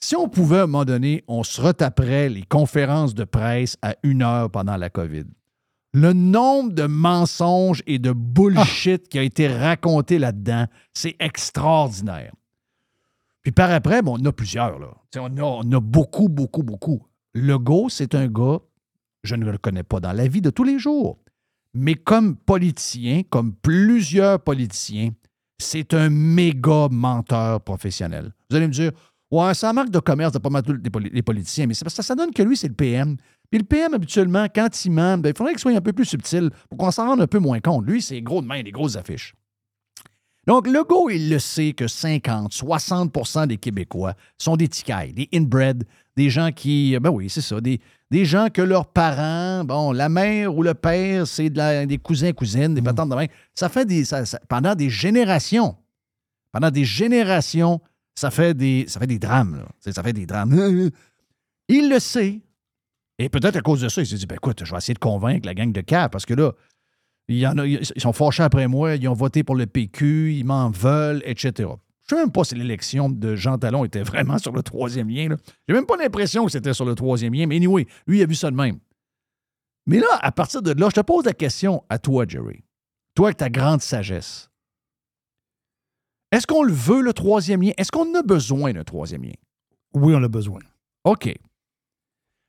Si 0.03 0.17
on 0.17 0.27
pouvait, 0.27 0.57
à 0.57 0.63
un 0.63 0.67
moment 0.67 0.83
donné, 0.83 1.23
on 1.29 1.43
se 1.43 1.61
retaperait 1.61 2.27
les 2.27 2.43
conférences 2.43 3.13
de 3.13 3.23
presse 3.23 3.77
à 3.81 3.95
une 4.03 4.21
heure 4.21 4.51
pendant 4.51 4.75
la 4.75 4.89
COVID. 4.89 5.23
Le 5.93 6.11
nombre 6.11 6.73
de 6.73 6.83
mensonges 6.83 7.81
et 7.87 7.99
de 7.99 8.11
bullshit 8.11 9.07
qui 9.07 9.17
a 9.17 9.23
été 9.23 9.47
raconté 9.47 10.19
là-dedans, 10.19 10.65
c'est 10.93 11.15
extraordinaire. 11.21 12.33
Puis 13.43 13.53
par 13.53 13.71
après, 13.71 14.01
bon, 14.01 14.17
on 14.19 14.25
a 14.25 14.33
plusieurs. 14.33 14.77
Là. 14.77 14.89
On, 15.15 15.37
a, 15.37 15.41
on 15.41 15.71
a 15.71 15.79
beaucoup, 15.79 16.27
beaucoup, 16.27 16.63
beaucoup. 16.63 17.07
Le 17.33 17.57
go, 17.57 17.87
c'est 17.87 18.13
un 18.13 18.27
gars, 18.27 18.59
je 19.23 19.35
ne 19.35 19.49
le 19.49 19.57
connais 19.57 19.83
pas 19.83 20.01
dans 20.01 20.11
la 20.11 20.27
vie 20.27 20.41
de 20.41 20.49
tous 20.49 20.65
les 20.65 20.79
jours, 20.79 21.17
mais 21.73 21.95
comme 21.95 22.35
politicien, 22.35 23.21
comme 23.29 23.53
plusieurs 23.53 24.41
politiciens, 24.41 25.11
c'est 25.59 25.93
un 25.93 26.09
méga 26.09 26.89
menteur 26.91 27.61
professionnel. 27.61 28.33
Vous 28.49 28.57
allez 28.57 28.67
me 28.67 28.73
dire, 28.73 28.91
ouais, 29.37 29.53
c'est 29.53 29.65
la 29.65 29.73
marque 29.73 29.89
de 29.89 29.99
commerce 29.99 30.31
de 30.33 30.39
pas 30.39 30.49
mal 30.49 30.63
tous 30.63 30.73
les, 30.83 30.89
poli- 30.89 31.09
les 31.11 31.21
politiciens, 31.21 31.67
mais 31.67 31.73
c'est 31.73 31.83
parce 31.85 31.95
que 31.95 32.03
ça 32.03 32.15
donne 32.15 32.31
que 32.31 32.43
lui, 32.43 32.55
c'est 32.57 32.67
le 32.67 32.73
PM. 32.73 33.17
Puis 33.49 33.59
le 33.59 33.65
PM, 33.65 33.93
habituellement, 33.93 34.47
quand 34.53 34.85
il 34.85 34.91
ment, 34.91 35.17
ben, 35.17 35.29
il 35.29 35.37
faudrait 35.37 35.53
qu'il 35.53 35.59
soit 35.61 35.71
un 35.75 35.81
peu 35.81 35.93
plus 35.93 36.05
subtil 36.05 36.49
pour 36.69 36.77
qu'on 36.77 36.91
s'en 36.91 37.07
rende 37.07 37.21
un 37.21 37.27
peu 37.27 37.39
moins 37.39 37.59
compte. 37.59 37.85
Lui, 37.85 38.01
c'est 38.01 38.21
gros 38.21 38.41
de 38.41 38.47
main, 38.47 38.63
des 38.63 38.71
grosses 38.71 38.95
affiches. 38.95 39.35
Donc, 40.45 40.67
le 40.67 40.83
go, 40.83 41.09
il 41.09 41.29
le 41.29 41.39
sait 41.39 41.71
que 41.71 41.87
50, 41.87 42.51
60% 42.51 43.47
des 43.47 43.57
Québécois 43.57 44.13
sont 44.37 44.57
des 44.57 44.67
ticailles, 44.67 45.13
des 45.13 45.29
inbred, 45.33 45.85
des 46.17 46.29
gens 46.29 46.51
qui, 46.51 46.97
ben 46.99 47.09
oui, 47.11 47.29
c'est 47.29 47.39
ça, 47.41 47.61
des, 47.61 47.79
des 48.11 48.25
gens 48.25 48.47
que 48.53 48.61
leurs 48.61 48.87
parents, 48.87 49.63
bon, 49.63 49.93
la 49.93 50.09
mère 50.09 50.53
ou 50.55 50.61
le 50.61 50.73
père, 50.73 51.27
c'est 51.27 51.49
de 51.49 51.57
la- 51.57 51.85
des 51.85 51.97
cousins, 51.97 52.33
cousines, 52.33 52.73
des 52.73 52.81
patentes 52.81 53.09
de 53.09 53.15
main. 53.15 53.27
Ça 53.55 53.69
fait 53.69 53.85
des, 53.85 54.03
ça- 54.03 54.25
ça- 54.25 54.39
pendant 54.49 54.75
des 54.75 54.89
générations, 54.89 55.77
pendant 56.51 56.71
des 56.71 56.83
générations, 56.85 57.79
ça 58.15 58.31
fait 58.31 58.53
des, 58.53 58.85
drames, 59.19 59.57
là. 59.57 59.91
Ça 59.91 60.03
fait 60.03 60.13
des 60.13 60.25
drames. 60.25 60.53
Il 61.67 61.89
le 61.89 61.99
sait. 61.99 62.41
Et 63.19 63.29
peut-être 63.29 63.55
à 63.55 63.61
cause 63.61 63.81
de 63.81 63.89
ça, 63.89 64.01
il 64.01 64.07
s'est 64.07 64.15
dit, 64.15 64.25
ben 64.25 64.35
écoute, 64.35 64.63
je 64.65 64.71
vais 64.71 64.77
essayer 64.77 64.95
de 64.95 64.99
convaincre 64.99 65.45
la 65.45 65.53
gang 65.53 65.71
de 65.71 65.81
cap 65.81 66.11
parce 66.11 66.25
que 66.25 66.33
là, 66.33 66.51
ils 67.29 67.85
sont 67.97 68.11
fâchés 68.11 68.43
après 68.43 68.67
moi, 68.67 68.95
ils 68.95 69.07
ont 69.07 69.13
voté 69.13 69.43
pour 69.43 69.55
le 69.55 69.65
PQ, 69.65 70.33
ils 70.33 70.43
m'en 70.43 70.71
veulent, 70.71 71.21
etc. 71.25 71.69
Je 72.09 72.15
ne 72.15 72.19
sais 72.19 72.25
même 72.25 72.31
pas 72.31 72.43
si 72.43 72.55
l'élection 72.55 73.09
de 73.09 73.35
Jean 73.35 73.57
Talon 73.57 73.85
était 73.85 74.01
vraiment 74.01 74.37
sur 74.39 74.51
le 74.51 74.61
troisième 74.61 75.09
lien. 75.09 75.35
J'ai 75.67 75.73
même 75.73 75.85
pas 75.85 75.95
l'impression 75.95 76.45
que 76.45 76.51
c'était 76.51 76.73
sur 76.73 76.85
le 76.85 76.95
troisième 76.95 77.33
lien, 77.33 77.45
mais 77.45 77.55
anyway, 77.55 77.87
lui, 78.07 78.19
il 78.19 78.23
a 78.23 78.25
vu 78.25 78.35
ça 78.35 78.51
de 78.51 78.55
même. 78.55 78.79
Mais 79.85 79.99
là, 79.99 80.19
à 80.21 80.31
partir 80.31 80.61
de 80.61 80.71
là, 80.71 80.89
je 80.89 80.95
te 80.95 81.05
pose 81.05 81.25
la 81.25 81.33
question 81.33 81.83
à 81.89 81.99
toi, 81.99 82.25
Jerry. 82.27 82.63
Toi, 83.15 83.27
avec 83.27 83.37
ta 83.37 83.49
grande 83.49 83.81
sagesse. 83.81 84.49
Est-ce 86.33 86.47
qu'on 86.47 86.63
le 86.63 86.73
veut, 86.73 87.01
le 87.01 87.13
troisième 87.13 87.61
lien? 87.61 87.71
Est-ce 87.77 87.91
qu'on 87.91 88.13
a 88.15 88.23
besoin 88.23 88.73
d'un 88.73 88.83
troisième 88.83 89.23
lien? 89.23 89.33
Oui, 89.93 90.13
on 90.15 90.23
a 90.23 90.27
besoin. 90.27 90.59
OK. 91.03 91.31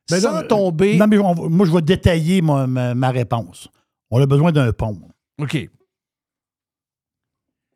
Ben 0.09 0.19
Sans 0.19 0.31
là, 0.33 0.43
tomber. 0.43 0.97
Non, 0.97 1.05
mais 1.07 1.19
on 1.19 1.49
moi, 1.49 1.65
je 1.67 1.71
vais 1.71 1.81
détailler 1.83 2.41
ma, 2.41 2.65
ma- 2.65 2.95
ma 2.95 3.11
réponse. 3.11 3.67
On 4.09 4.19
a 4.19 4.25
besoin 4.25 4.51
d'un 4.51 4.71
pont. 4.73 4.99
OK. 5.39 5.69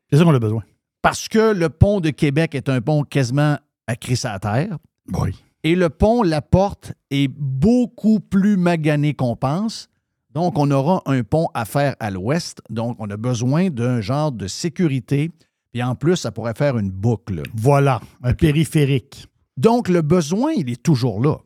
C'est 0.10 0.18
ça 0.18 0.24
qu'on 0.24 0.34
a 0.34 0.39
besoin. 0.39 0.63
Parce 1.04 1.28
que 1.28 1.54
le 1.54 1.70
pont 1.70 2.00
de 2.00 2.10
Québec 2.10 2.56
est 2.56 2.70
un 2.70 2.82
pont 2.82 3.04
quasiment 3.04 3.58
à 3.88 3.96
crisser 3.96 4.28
à 4.28 4.39
terre. 4.39 4.78
Oui. 5.13 5.36
Et 5.63 5.75
le 5.75 5.89
pont 5.89 6.24
La 6.24 6.42
Porte 6.42 6.94
est 7.12 7.28
beaucoup 7.28 8.20
plus 8.20 8.58
magané 8.58 9.13
qu'on 9.13 9.36
pense. 9.36 9.89
Donc, 10.32 10.58
on 10.58 10.70
aura 10.72 11.01
un 11.06 11.24
pont 11.24 11.50
à 11.54 11.66
faire 11.66 11.96
à 12.00 12.10
l'ouest. 12.12 12.62
Donc, 12.70 12.96
on 13.00 13.10
a 13.10 13.18
besoin 13.18 13.70
d'un 13.70 14.01
genre 14.01 14.32
de 14.32 14.48
sécurité. 14.48 15.32
Puis 15.72 15.84
en 15.84 15.96
plus, 15.96 16.16
ça 16.16 16.32
pourrait 16.32 16.56
faire 16.56 16.78
une 16.78 16.90
boucle. 16.90 17.44
Voilà, 17.54 18.02
un 18.24 18.34
périphérique. 18.34 19.28
Donc, 19.58 19.90
le 19.90 20.02
besoin, 20.02 20.54
il 20.54 20.70
est 20.70 20.82
toujours 20.82 21.22
là. 21.22 21.38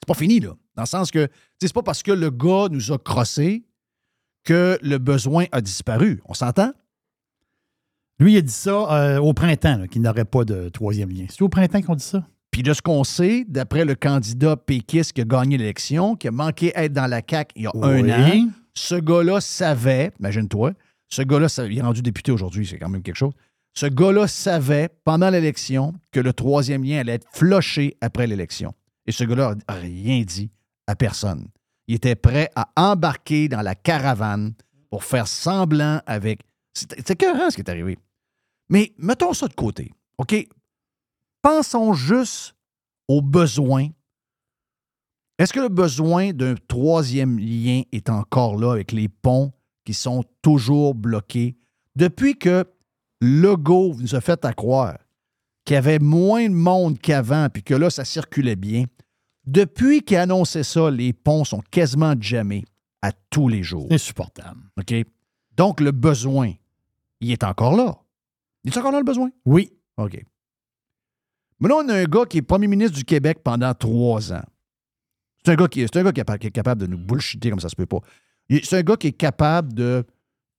C'est 0.00 0.06
pas 0.06 0.14
fini, 0.14 0.40
là. 0.40 0.54
Dans 0.74 0.82
le 0.82 0.88
sens 0.88 1.10
que, 1.10 1.28
c'est 1.60 1.72
pas 1.72 1.82
parce 1.82 2.02
que 2.02 2.12
le 2.12 2.30
gars 2.30 2.68
nous 2.70 2.92
a 2.92 2.98
crossé 2.98 3.64
que 4.44 4.78
le 4.82 4.98
besoin 4.98 5.44
a 5.52 5.60
disparu. 5.60 6.22
On 6.24 6.34
s'entend? 6.34 6.72
Lui, 8.18 8.34
il 8.34 8.38
a 8.38 8.42
dit 8.42 8.52
ça 8.52 8.70
euh, 8.70 9.18
au 9.18 9.32
printemps, 9.32 9.86
qu'il 9.86 10.02
n'aurait 10.02 10.24
pas 10.24 10.44
de 10.44 10.68
troisième 10.68 11.10
lien. 11.10 11.26
C'est 11.28 11.42
au 11.42 11.48
printemps 11.48 11.80
qu'on 11.82 11.94
dit 11.94 12.04
ça? 12.04 12.26
Puis 12.50 12.62
de 12.62 12.72
ce 12.72 12.82
qu'on 12.82 13.04
sait, 13.04 13.44
d'après 13.48 13.84
le 13.84 13.94
candidat 13.94 14.56
péquiste 14.56 15.12
qui 15.12 15.20
a 15.20 15.24
gagné 15.24 15.56
l'élection, 15.56 16.16
qui 16.16 16.28
a 16.28 16.30
manqué 16.30 16.72
être 16.74 16.92
dans 16.92 17.06
la 17.06 17.22
CAQ 17.28 17.52
il 17.56 17.62
y 17.62 17.66
a 17.66 17.72
un 17.74 18.08
an, 18.08 18.48
ce 18.74 18.96
gars-là 18.96 19.40
savait, 19.40 20.12
imagine-toi, 20.18 20.72
ce 21.10 21.22
gars-là, 21.22 21.48
il 21.68 21.78
est 21.78 21.82
rendu 21.82 22.02
député 22.02 22.32
aujourd'hui, 22.32 22.66
c'est 22.66 22.78
quand 22.78 22.88
même 22.88 23.02
quelque 23.02 23.16
chose. 23.16 23.34
Ce 23.74 23.86
gars-là 23.86 24.26
savait 24.26 24.88
pendant 25.04 25.30
l'élection 25.30 25.92
que 26.12 26.20
le 26.20 26.32
troisième 26.32 26.84
lien 26.84 26.98
allait 26.98 27.14
être 27.14 27.28
floché 27.32 27.96
après 28.00 28.26
l'élection. 28.26 28.74
Et 29.06 29.12
ce 29.12 29.24
gars-là 29.24 29.54
n'a 29.54 29.74
rien 29.74 30.22
dit 30.22 30.50
à 30.86 30.96
personne. 30.96 31.48
Il 31.86 31.96
était 31.96 32.14
prêt 32.14 32.50
à 32.54 32.68
embarquer 32.76 33.48
dans 33.48 33.62
la 33.62 33.74
caravane 33.74 34.54
pour 34.90 35.04
faire 35.04 35.26
semblant 35.26 36.00
avec. 36.06 36.42
C'est 36.74 36.94
c'est 36.96 37.10
écœurant 37.10 37.50
ce 37.50 37.56
qui 37.56 37.62
est 37.62 37.70
arrivé. 37.70 37.98
Mais 38.68 38.92
mettons 38.98 39.32
ça 39.32 39.48
de 39.48 39.54
côté. 39.54 39.90
OK? 40.18 40.34
Pensons 41.42 41.92
juste 41.92 42.54
aux 43.08 43.22
besoins. 43.22 43.88
Est-ce 45.38 45.52
que 45.52 45.60
le 45.60 45.68
besoin 45.68 46.32
d'un 46.32 46.54
troisième 46.68 47.38
lien 47.38 47.82
est 47.92 48.10
encore 48.10 48.56
là 48.56 48.72
avec 48.72 48.92
les 48.92 49.08
ponts 49.08 49.52
qui 49.84 49.94
sont 49.94 50.24
toujours 50.42 50.94
bloqués? 50.94 51.56
Depuis 51.96 52.38
que 52.38 52.64
Legault 53.20 53.94
nous 53.98 54.14
a 54.14 54.20
fait 54.20 54.44
à 54.44 54.52
croire 54.52 54.98
qu'il 55.64 55.74
y 55.74 55.78
avait 55.78 55.98
moins 55.98 56.48
de 56.48 56.54
monde 56.54 56.98
qu'avant, 56.98 57.48
puis 57.48 57.62
que 57.62 57.74
là, 57.74 57.90
ça 57.90 58.04
circulait 58.04 58.56
bien, 58.56 58.84
depuis 59.46 60.02
qu'il 60.02 60.16
a 60.16 60.22
annoncé 60.22 60.62
ça, 60.62 60.90
les 60.90 61.12
ponts 61.12 61.44
sont 61.44 61.62
quasiment 61.70 62.14
jamais 62.18 62.64
à 63.02 63.12
tous 63.12 63.48
les 63.48 63.62
jours. 63.62 63.86
C'est 63.88 63.94
insupportable. 63.94 64.60
OK? 64.78 64.94
Donc, 65.56 65.80
le 65.80 65.92
besoin, 65.92 66.52
il 67.20 67.32
est 67.32 67.44
encore 67.44 67.76
là. 67.76 67.98
Il 68.64 68.72
est 68.72 68.78
encore 68.78 68.92
là, 68.92 68.98
le 68.98 69.04
besoin? 69.04 69.30
Oui. 69.44 69.72
OK. 69.96 70.22
Mais 71.60 71.68
là, 71.68 71.76
on 71.76 71.88
a 71.88 71.94
un 71.94 72.04
gars 72.04 72.24
qui 72.24 72.38
est 72.38 72.42
premier 72.42 72.66
ministre 72.66 72.96
du 72.96 73.04
Québec 73.04 73.40
pendant 73.42 73.74
trois 73.74 74.32
ans. 74.32 74.44
C'est 75.44 75.52
un 75.52 75.56
gars 75.56 75.68
qui, 75.68 75.80
c'est 75.80 75.96
un 75.96 76.04
gars 76.04 76.12
qui 76.12 76.20
est, 76.20 76.38
qui 76.38 76.46
est 76.46 76.50
capable 76.50 76.80
de 76.82 76.86
nous 76.86 76.98
bullshiter 76.98 77.50
comme 77.50 77.60
ça 77.60 77.68
se 77.68 77.76
peut 77.76 77.86
pas. 77.86 78.00
C'est 78.50 78.78
un 78.78 78.82
gars 78.82 78.96
qui 78.96 79.08
est 79.08 79.12
capable 79.12 79.72
de. 79.74 80.04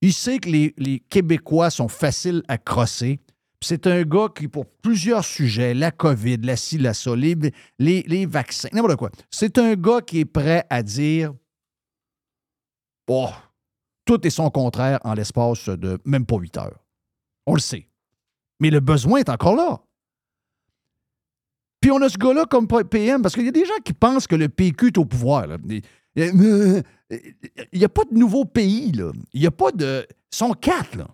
Il 0.00 0.12
sait 0.12 0.38
que 0.38 0.48
les, 0.48 0.74
les 0.78 0.98
Québécois 0.98 1.70
sont 1.70 1.88
faciles 1.88 2.42
à 2.48 2.58
crosser. 2.58 3.20
C'est 3.60 3.86
un 3.86 4.02
gars 4.02 4.28
qui, 4.34 4.48
pour 4.48 4.66
plusieurs 4.66 5.24
sujets, 5.24 5.74
la 5.74 5.92
COVID, 5.92 6.38
la 6.38 6.56
ci, 6.56 6.78
la 6.78 6.92
les, 7.78 8.02
les, 8.02 8.26
vaccins, 8.26 8.68
n'importe 8.72 8.96
quoi, 8.96 9.10
c'est 9.30 9.56
un 9.58 9.74
gars 9.74 10.00
qui 10.00 10.20
est 10.20 10.24
prêt 10.24 10.66
à 10.68 10.82
dire 10.82 11.32
Oh, 13.08 13.28
tout 14.04 14.26
est 14.26 14.30
son 14.30 14.50
contraire 14.50 14.98
en 15.04 15.14
l'espace 15.14 15.68
de 15.68 15.98
même 16.04 16.26
pas 16.26 16.36
huit 16.36 16.56
heures. 16.56 16.82
On 17.46 17.54
le 17.54 17.60
sait. 17.60 17.88
Mais 18.58 18.70
le 18.70 18.80
besoin 18.80 19.20
est 19.20 19.28
encore 19.28 19.54
là. 19.54 19.80
Puis 21.80 21.90
on 21.90 22.00
a 22.00 22.08
ce 22.08 22.16
gars-là 22.16 22.46
comme 22.46 22.68
PM, 22.68 23.22
parce 23.22 23.34
qu'il 23.34 23.44
y 23.44 23.48
a 23.48 23.52
des 23.52 23.64
gens 23.64 23.78
qui 23.84 23.92
pensent 23.92 24.26
que 24.26 24.36
le 24.36 24.48
PQ 24.48 24.88
est 24.88 24.98
au 24.98 25.04
pouvoir. 25.04 25.46
là. 25.46 25.58
Il 27.72 27.78
n'y 27.78 27.84
a 27.84 27.88
pas 27.88 28.04
de 28.10 28.16
nouveau 28.16 28.44
pays. 28.44 28.92
Là. 28.92 29.12
Il 29.32 29.40
n'y 29.40 29.46
a 29.46 29.50
pas 29.50 29.70
de. 29.72 30.06
Ils 30.10 30.36
sont 30.36 30.52
quatre. 30.52 30.96
Là. 30.96 31.08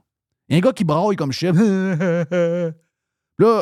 Il 0.49 0.55
y 0.55 0.57
a 0.57 0.59
un 0.59 0.61
gars 0.61 0.73
qui 0.73 0.85
braille 0.85 1.17
comme 1.17 1.33
chef. 1.33 1.57
là, 1.57 2.73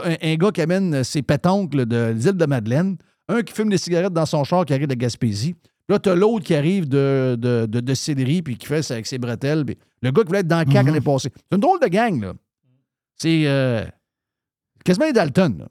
un, 0.04 0.16
un 0.22 0.34
gars 0.36 0.50
qui 0.50 0.60
amène 0.60 1.02
ses 1.04 1.22
pétoncles 1.22 1.86
de 1.86 2.12
l'île 2.14 2.36
de 2.36 2.46
Madeleine. 2.46 2.96
Un 3.28 3.42
qui 3.42 3.52
fume 3.52 3.70
des 3.70 3.78
cigarettes 3.78 4.12
dans 4.12 4.26
son 4.26 4.44
char 4.44 4.64
qui 4.64 4.74
arrive 4.74 4.86
de 4.86 4.94
Gaspésie. 4.94 5.56
Là, 5.88 5.98
t'as 5.98 6.14
l'autre 6.14 6.44
qui 6.44 6.54
arrive 6.54 6.88
de, 6.88 7.36
de, 7.38 7.66
de, 7.66 8.40
puis 8.40 8.56
qui 8.56 8.66
fait 8.66 8.82
ça 8.82 8.94
avec 8.94 9.06
ses 9.06 9.18
bretelles. 9.18 9.64
Puis 9.64 9.76
le 10.02 10.10
gars 10.10 10.22
qui 10.22 10.28
voulait 10.28 10.40
être 10.40 10.48
dans 10.48 10.58
le 10.58 10.64
CAC 10.64 10.86
l'année 10.86 11.00
passée. 11.00 11.30
C'est 11.34 11.54
une 11.54 11.60
drôle 11.60 11.80
de 11.80 11.86
gang, 11.86 12.20
là. 12.20 12.34
C'est 13.16 13.46
euh, 13.46 13.84
quasiment 14.84 15.06
les 15.06 15.12
Dalton, 15.12 15.58
là. 15.58 15.68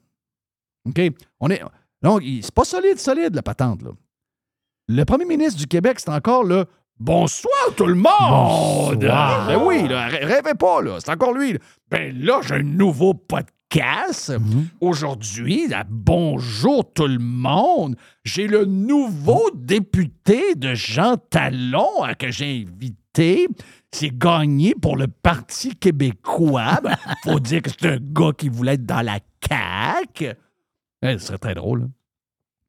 OK? 0.86 1.00
On 1.40 1.50
est. 1.50 1.62
Donc, 2.02 2.22
c'est 2.42 2.54
pas 2.54 2.64
solide, 2.64 2.98
solide, 2.98 3.34
la 3.34 3.42
patente, 3.42 3.82
là. 3.82 3.90
Le 4.88 5.04
premier 5.04 5.24
ministre 5.24 5.58
du 5.58 5.66
Québec, 5.66 5.98
c'est 6.00 6.10
encore 6.10 6.44
le 6.44 6.66
Bonsoir 6.98 7.74
tout 7.76 7.84
le 7.86 7.94
monde! 7.94 8.06
Bonsoir. 9.00 9.46
Ben 9.48 9.60
oui, 9.62 9.86
là, 9.86 10.08
rê- 10.08 10.24
rêvez 10.24 10.54
pas, 10.58 10.80
là. 10.80 10.96
C'est 10.98 11.10
encore 11.10 11.34
lui. 11.34 11.52
là. 11.52 11.58
Ben 11.90 12.18
là, 12.24 12.40
j'ai 12.46 12.54
un 12.54 12.62
nouveau 12.62 13.12
podcast. 13.12 14.32
Aujourd'hui, 14.80 15.68
là, 15.68 15.84
bonjour 15.86 16.90
tout 16.94 17.06
le 17.06 17.18
monde. 17.18 17.96
J'ai 18.24 18.46
le 18.46 18.64
nouveau 18.64 19.50
député 19.54 20.54
de 20.54 20.72
Jean 20.72 21.16
Talon 21.18 22.02
hein, 22.04 22.14
que 22.14 22.30
j'ai 22.30 22.62
invité. 22.66 23.46
C'est 23.92 24.16
gagné 24.16 24.74
pour 24.80 24.96
le 24.96 25.08
Parti 25.08 25.76
québécois. 25.76 26.80
Ben, 26.82 26.96
faut 27.24 27.40
dire 27.40 27.60
que 27.60 27.68
c'est 27.70 27.88
un 27.88 27.98
gars 28.00 28.32
qui 28.38 28.48
voulait 28.48 28.74
être 28.74 28.86
dans 28.86 29.02
la 29.02 29.18
CAC. 29.40 30.22
Eh, 31.02 31.18
ce 31.18 31.26
serait 31.26 31.38
très 31.38 31.54
drôle. 31.54 31.80
là. 31.80 31.86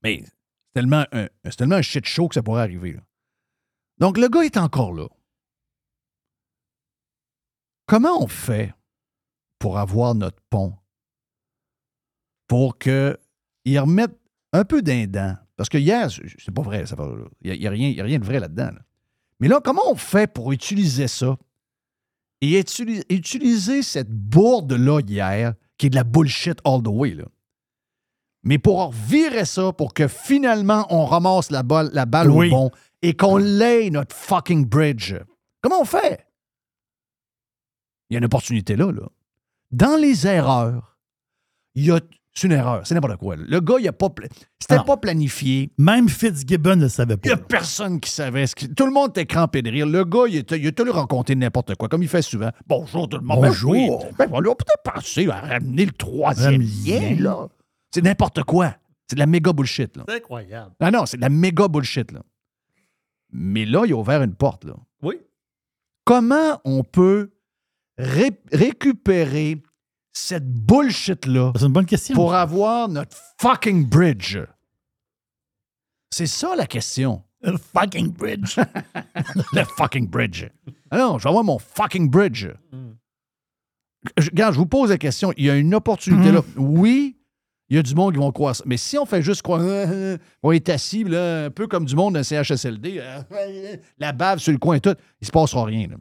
Mais 0.03 0.24
un, 0.77 1.27
c'est 1.46 1.55
tellement 1.57 1.75
un 1.75 1.81
shit 1.81 2.05
show 2.05 2.27
que 2.27 2.36
ça 2.36 2.43
pourrait 2.43 2.62
arriver. 2.62 2.98
Donc, 3.98 4.17
le 4.17 4.27
gars 4.29 4.41
est 4.43 4.57
encore 4.57 4.93
là. 4.93 5.07
Comment 7.86 8.22
on 8.22 8.27
fait 8.27 8.74
pour 9.60 9.77
avoir 9.77 10.13
notre 10.13 10.41
pont? 10.50 10.75
Pour 12.48 12.77
qu'il 12.77 13.17
remette 13.79 14.17
un 14.53 14.63
peu 14.63 14.81
d'indent? 14.81 15.36
Parce 15.55 15.69
que 15.69 15.77
hier, 15.77 16.10
c'est 16.12 16.51
pas 16.53 16.62
vrai, 16.62 16.84
il 17.41 17.60
n'y 17.60 17.67
a, 17.67 17.69
rien- 17.69 18.19
de 18.19 18.25
vrai 18.25 18.39
là-dedans. 18.39 18.72
là. 18.72 18.81
Mais 19.39 19.48
là, 19.48 19.60
comment 19.63 19.81
on 19.89 19.96
fait 19.96 20.31
pour 20.31 20.51
utiliser 20.51 21.07
ça 21.07 21.38
et 22.41 22.60
utili- 22.62 23.03
utiliser 23.10 23.81
cette 23.81 24.12
bourde-là 24.12 25.01
hier, 25.07 25.55
qui 25.77 25.88
est 25.88 25.89
de 25.89 25.96
la 25.96 26.03
bullshit 26.03 26.60
all 26.63 26.84
the 26.84 26.88
way. 26.88 27.17
Mais 28.44 28.58
pour 28.60 28.91
virer 28.91 29.46
ça, 29.46 29.74
pour 29.74 29.94
que 29.94 30.08
finalement 30.08 30.86
on 30.89 31.06
ramasse 31.06 31.51
la 31.51 31.63
balle, 31.63 31.89
la 31.94 32.06
balle 32.06 32.29
Oui. 32.32 32.48
au 32.48 32.51
bon 32.51 32.72
et 33.01 33.13
qu'on 33.15 33.38
laye 33.38 33.91
notre 33.91 34.15
fucking 34.15 34.65
bridge. 34.65 35.15
Comment 35.62 35.82
on 35.82 35.86
fait? 35.86 36.25
Il 38.10 38.13
y 38.13 38.17
a 38.17 38.20
une 38.20 38.25
opportunité 38.25 38.75
là, 38.75 38.91
là. 38.91 39.03
Dans 39.72 40.00
les 40.00 40.25
erreurs, 40.27 40.98
il 41.75 41.86
y 41.86 41.91
a. 41.91 42.00
C'est 42.34 42.46
une 42.46 42.53
erreur, 42.53 42.86
c'est 42.86 42.94
n'importe 42.94 43.17
quoi. 43.17 43.36
là. 43.36 43.44
Le 43.48 43.60
gars, 43.60 43.77
il 43.79 43.88
a 43.88 43.91
pas. 43.91 44.12
pla- 44.12 44.27
C'était 44.60 44.84
pas 44.84 44.96
planifié. 44.96 45.72
Même 45.79 46.08
Fitzgibbon 46.08 46.75
ne 46.75 46.84
le 46.84 46.89
savait 46.89 47.15
Il 47.24 47.29
n'y 47.32 47.36
pas. 47.36 47.41
a 47.41 47.46
personne 47.46 48.00
qui 48.00 48.12
savait. 48.12 48.46
ce 48.46 48.53
qui- 48.56 48.70
Tout 48.72 48.86
le 48.86 48.91
monde 48.94 49.10
était 49.10 49.25
crampé 49.25 49.63
de 49.63 49.72
rire. 49.72 49.88
Le 49.88 50.06
gars, 50.06 50.25
il 50.29 50.36
était, 50.36 50.60
il 50.60 50.67
était 50.67 50.84
lui 50.84 50.91
raconter 50.91 51.34
n'importe 51.36 51.74
quoi, 51.75 51.89
comme 51.89 52.03
il 52.03 52.08
fait 52.10 52.22
souvent. 52.22 52.51
Bonjour 52.67 53.10
tout 53.10 53.17
le 53.17 53.24
monde. 53.24 53.41
Ben 53.41 53.48
Bonjour. 53.48 53.72
oui. 53.72 53.89
Ben, 54.20 54.27
on 54.32 54.39
lui 54.39 54.51
a 54.51 54.56
peut-être 54.56 54.84
pensé 54.94 55.27
à 55.29 55.41
ramener 55.41 55.86
le 55.86 55.91
troisième 55.94 56.62
lien, 56.62 57.15
là. 57.20 57.48
C'est 57.97 58.03
n'importe 58.03 58.43
quoi. 58.43 58.75
C'est 59.07 59.15
de 59.15 59.19
la 59.19 59.25
méga 59.25 59.51
bullshit, 59.53 59.97
là. 59.97 60.03
C'est 60.07 60.17
incroyable. 60.17 60.75
Ah 60.79 60.91
non, 60.91 61.07
c'est 61.07 61.17
de 61.17 61.21
la 61.23 61.29
méga 61.29 61.67
bullshit, 61.67 62.11
là. 62.11 62.21
Mais 63.31 63.65
là, 63.65 63.85
il 63.87 63.93
a 63.93 63.95
ouvert 63.95 64.21
une 64.21 64.35
porte, 64.35 64.65
là. 64.65 64.75
Oui. 65.01 65.15
Comment 66.05 66.61
on 66.63 66.83
peut 66.83 67.31
ré- 67.97 68.39
récupérer 68.53 69.63
cette 70.13 70.47
bullshit-là 70.47 71.53
C'est 71.55 71.65
une 71.65 71.73
bonne 71.73 71.87
question. 71.87 72.13
pour 72.13 72.35
avoir 72.35 72.87
notre 72.87 73.17
fucking 73.41 73.89
bridge? 73.89 74.37
C'est 76.11 76.27
ça 76.27 76.55
la 76.55 76.67
question. 76.67 77.23
Le 77.41 77.57
fucking 77.57 78.11
bridge. 78.11 78.57
le 79.53 79.63
fucking 79.75 80.07
bridge. 80.07 80.45
Ah 80.91 80.99
non, 80.99 81.17
je 81.17 81.23
vais 81.23 81.29
avoir 81.29 81.43
mon 81.43 81.57
fucking 81.57 82.11
bridge. 82.11 82.47
Je- 84.19 84.29
Regarde, 84.29 84.53
je 84.53 84.59
vous 84.59 84.67
pose 84.67 84.91
la 84.91 84.99
question. 84.99 85.33
Il 85.35 85.45
y 85.45 85.49
a 85.49 85.55
une 85.55 85.73
opportunité 85.73 86.31
là. 86.31 86.41
Oui, 86.57 87.16
il 87.69 87.75
y 87.75 87.79
a 87.79 87.83
du 87.83 87.93
monde 87.95 88.13
qui 88.13 88.19
vont 88.19 88.31
croire 88.31 88.55
ça. 88.55 88.63
Mais 88.65 88.77
si 88.77 88.97
on 88.97 89.05
fait 89.05 89.21
juste 89.21 89.41
croire, 89.41 89.62
euh, 89.62 90.17
on 90.43 90.51
est 90.51 90.69
assis, 90.69 91.03
là, 91.03 91.45
un 91.45 91.50
peu 91.50 91.67
comme 91.67 91.86
du 91.86 91.95
monde 91.95 92.13
d'un 92.13 92.24
CHSLD, 92.24 93.00
euh, 93.00 93.77
la 93.97 94.12
bave 94.13 94.39
sur 94.39 94.51
le 94.53 94.57
coin 94.57 94.75
et 94.75 94.81
tout, 94.81 94.95
il 95.21 95.27
se 95.27 95.31
passera 95.31 95.65
rien. 95.65 95.88
Il 95.89 95.97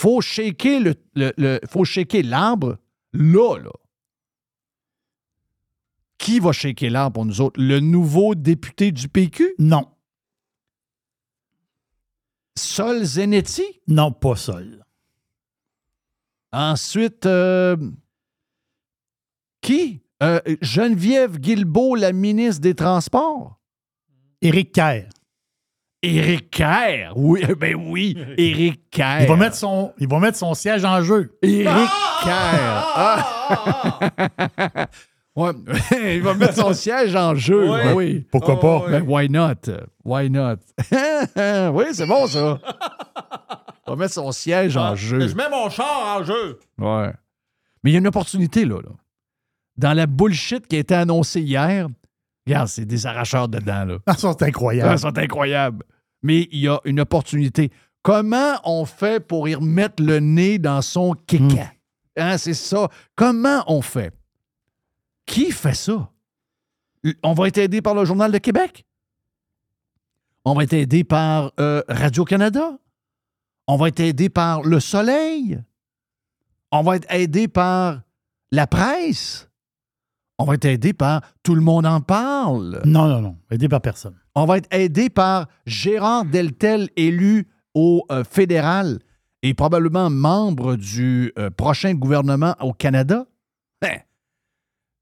faut 0.00 0.20
shaker 0.20 0.80
le, 0.80 0.94
le- 1.14 1.32
le- 1.36 1.60
faut 1.68 1.84
shaker 1.84 2.22
l'arbre 2.24 2.78
là, 3.12 3.56
là. 3.58 3.70
Qui 6.18 6.40
va 6.40 6.50
shaker 6.52 6.90
l'arbre 6.90 7.14
pour 7.14 7.24
nous 7.26 7.40
autres? 7.40 7.60
Le 7.60 7.78
nouveau 7.80 8.34
député 8.34 8.90
du 8.92 9.08
PQ? 9.08 9.54
non. 9.58 9.86
Sol 12.58 13.04
Zenetti? 13.04 13.64
Non, 13.86 14.12
pas 14.12 14.34
seul. 14.34 14.82
Ensuite, 16.52 17.26
euh, 17.26 17.76
qui? 19.60 20.00
Euh, 20.22 20.40
Geneviève 20.62 21.38
Guilbeault, 21.38 21.94
la 21.94 22.12
ministre 22.12 22.62
des 22.62 22.74
Transports? 22.74 23.58
Éric 24.40 24.72
Kerr. 24.72 25.04
Éric 26.02 26.50
Kerr? 26.50 27.12
Oui, 27.16 27.42
ben 27.58 27.74
oui, 27.74 28.16
Éric 28.38 28.88
Kerr. 28.90 29.22
Il 29.22 29.28
va, 29.28 29.36
mettre 29.36 29.56
son, 29.56 29.92
il 29.98 30.08
va 30.08 30.18
mettre 30.18 30.38
son 30.38 30.54
siège 30.54 30.84
en 30.84 31.02
jeu. 31.02 31.36
Éric 31.42 31.64
Kerr. 31.64 32.92
Ah! 32.96 33.26
Ouais, 35.36 35.50
il 36.14 36.22
va 36.22 36.32
mettre 36.32 36.54
son 36.54 36.72
siège 36.72 37.14
en 37.14 37.34
jeu. 37.34 37.70
Oui. 37.70 37.78
ben 37.84 37.92
oui. 37.94 38.26
Pourquoi 38.32 38.54
Oh, 38.54 38.80
pas? 38.80 38.88
Ben, 38.88 39.02
why 39.06 39.28
not? 39.28 39.70
Why 40.02 40.30
not? 40.30 40.56
oui, 41.74 41.84
c'est 41.92 42.06
bon, 42.06 42.26
ça. 42.26 42.58
Il 43.86 43.90
va 43.90 43.96
mettre 43.96 44.14
son 44.14 44.32
siège 44.32 44.78
en 44.78 44.92
Ah, 44.92 44.94
jeu. 44.94 45.28
Je 45.28 45.34
mets 45.34 45.50
mon 45.50 45.68
char 45.68 46.16
en 46.18 46.24
jeu. 46.24 46.58
Ouais. 46.78 47.12
Mais 47.84 47.90
il 47.90 47.92
y 47.92 47.96
a 47.96 47.98
une 47.98 48.06
opportunité, 48.06 48.64
là. 48.64 48.76
là. 48.76 48.88
Dans 49.76 49.92
la 49.92 50.06
bullshit 50.06 50.66
qui 50.66 50.76
a 50.76 50.78
été 50.78 50.94
annoncée 50.94 51.40
hier, 51.42 51.88
regarde, 52.46 52.68
c'est 52.68 52.84
des 52.86 53.06
arracheurs 53.06 53.48
dedans, 53.48 53.84
là. 53.84 53.98
Ah, 54.06 54.14
ça, 54.16 54.32
c'est 54.38 54.44
Ah, 54.44 54.48
incroyable. 54.48 54.92
Ils 54.94 54.98
sont 54.98 55.18
incroyables. 55.18 55.84
Mais 56.22 56.48
il 56.50 56.60
y 56.60 56.68
a 56.68 56.80
une 56.84 57.00
opportunité. 57.00 57.70
Comment 58.02 58.54
on 58.64 58.84
fait 58.84 59.20
pour 59.24 59.48
y 59.48 59.54
remettre 59.54 60.02
le 60.02 60.18
nez 60.20 60.58
dans 60.58 60.80
son 60.80 61.14
kéka? 61.26 61.72
Hein, 62.16 62.38
c'est 62.38 62.54
ça. 62.54 62.88
Comment 63.14 63.62
on 63.66 63.82
fait? 63.82 64.14
Qui 65.26 65.50
fait 65.50 65.74
ça? 65.74 66.10
On 67.22 67.34
va 67.34 67.48
être 67.48 67.58
aidé 67.58 67.82
par 67.82 67.94
le 67.94 68.04
Journal 68.04 68.32
de 68.32 68.38
Québec? 68.38 68.86
On 70.44 70.54
va 70.54 70.62
être 70.62 70.72
aidé 70.72 71.04
par 71.04 71.52
euh, 71.60 71.82
Radio-Canada? 71.88 72.78
On 73.66 73.76
va 73.76 73.88
être 73.88 74.00
aidé 74.00 74.28
par 74.28 74.62
Le 74.62 74.78
Soleil? 74.80 75.60
On 76.70 76.82
va 76.82 76.96
être 76.96 77.06
aidé 77.12 77.48
par 77.48 78.00
la 78.52 78.66
presse? 78.66 79.48
On 80.38 80.44
va 80.44 80.54
être 80.54 80.66
aidé 80.66 80.92
par 80.92 81.22
Tout 81.42 81.54
le 81.54 81.62
monde 81.62 81.86
en 81.86 82.00
parle? 82.00 82.82
Non, 82.84 83.08
non, 83.08 83.20
non. 83.20 83.38
Aidé 83.50 83.68
par 83.68 83.80
personne. 83.80 84.16
On 84.34 84.44
va 84.44 84.58
être 84.58 84.68
aidé 84.70 85.08
par 85.08 85.48
Gérard 85.64 86.26
Deltel, 86.26 86.90
élu 86.96 87.48
au 87.74 88.04
euh, 88.10 88.22
fédéral 88.24 88.98
et 89.42 89.54
probablement 89.54 90.10
membre 90.10 90.76
du 90.76 91.32
euh, 91.38 91.50
prochain 91.50 91.94
gouvernement 91.94 92.54
au 92.60 92.72
Canada. 92.72 93.26
Ben, 93.80 94.00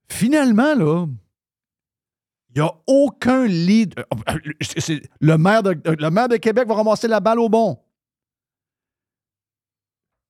finalement, 0.09 0.75
là, 0.75 1.07
il 2.51 2.61
n'y 2.63 2.69
a 2.69 2.73
aucun 2.87 3.47
lead. 3.47 3.95
euh, 3.99 4.39
le, 5.21 5.37
maire 5.37 5.63
de, 5.63 5.81
le 5.85 6.11
maire 6.11 6.29
de 6.29 6.37
Québec 6.37 6.69
va 6.69 6.75
ramasser 6.75 7.09
la 7.09 7.21
balle 7.21 7.41
au 7.41 7.49
bon. 7.49 7.79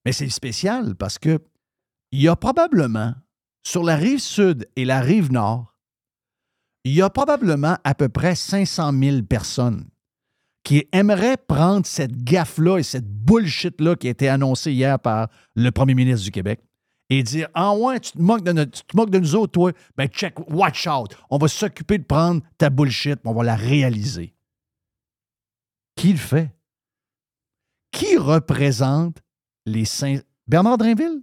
Mais 0.05 0.13
c'est 0.13 0.29
spécial 0.29 0.95
parce 0.95 1.19
que 1.19 1.39
il 2.13 2.23
y 2.23 2.29
a 2.29 2.37
probablement, 2.37 3.15
sur 3.67 3.83
la 3.83 3.97
rive 3.97 4.21
sud 4.21 4.69
et 4.77 4.85
la 4.85 5.01
rive 5.01 5.33
nord, 5.33 5.75
il 6.85 6.95
y 6.95 7.03
a 7.03 7.11
probablement 7.11 7.79
à 7.83 7.95
peu 7.95 8.09
près 8.09 8.35
500 8.35 8.93
000 8.99 9.23
personnes 9.23 9.89
qui 10.65 10.87
aimeraient 10.93 11.37
prendre 11.37 11.87
cette 11.87 12.25
gaffe-là 12.25 12.79
et 12.79 12.83
cette 12.83 13.09
bullshit-là 13.09 13.97
qui 13.97 14.09
a 14.09 14.11
été 14.11 14.29
annoncée 14.29 14.73
hier 14.73 14.99
par 14.99 15.29
le 15.55 15.71
premier 15.71 15.95
ministre 15.95 16.25
du 16.25 16.31
Québec 16.31 16.61
et 17.11 17.23
dire 17.23 17.49
Ah 17.55 17.75
ouais, 17.75 18.01
tu 18.01 18.13
te 18.13 18.23
moques 18.23 18.43
de, 18.43 19.19
nous 19.19 19.35
autres, 19.35 19.53
toi. 19.53 19.73
Ben 19.97 20.09
check, 20.09 20.35
watch 20.51 20.87
out. 20.87 21.15
On 21.31 21.39
va 21.39 21.49
s'occuper 21.49 21.99
de 21.99 22.05
prendre 22.05 22.43
ta 22.59 22.71
bullshit, 22.71 23.19
on 23.25 23.35
va 23.35 23.45
la 23.45 23.57
réaliser. 23.57 24.35
Qui 25.97 26.13
le 26.13 26.19
fait? 26.19 26.51
Qui 27.93 28.17
représente 28.17 29.19
les 29.67 29.85
cinq. 29.85 30.23
Bernard 30.47 30.79
Drinville? 30.79 31.23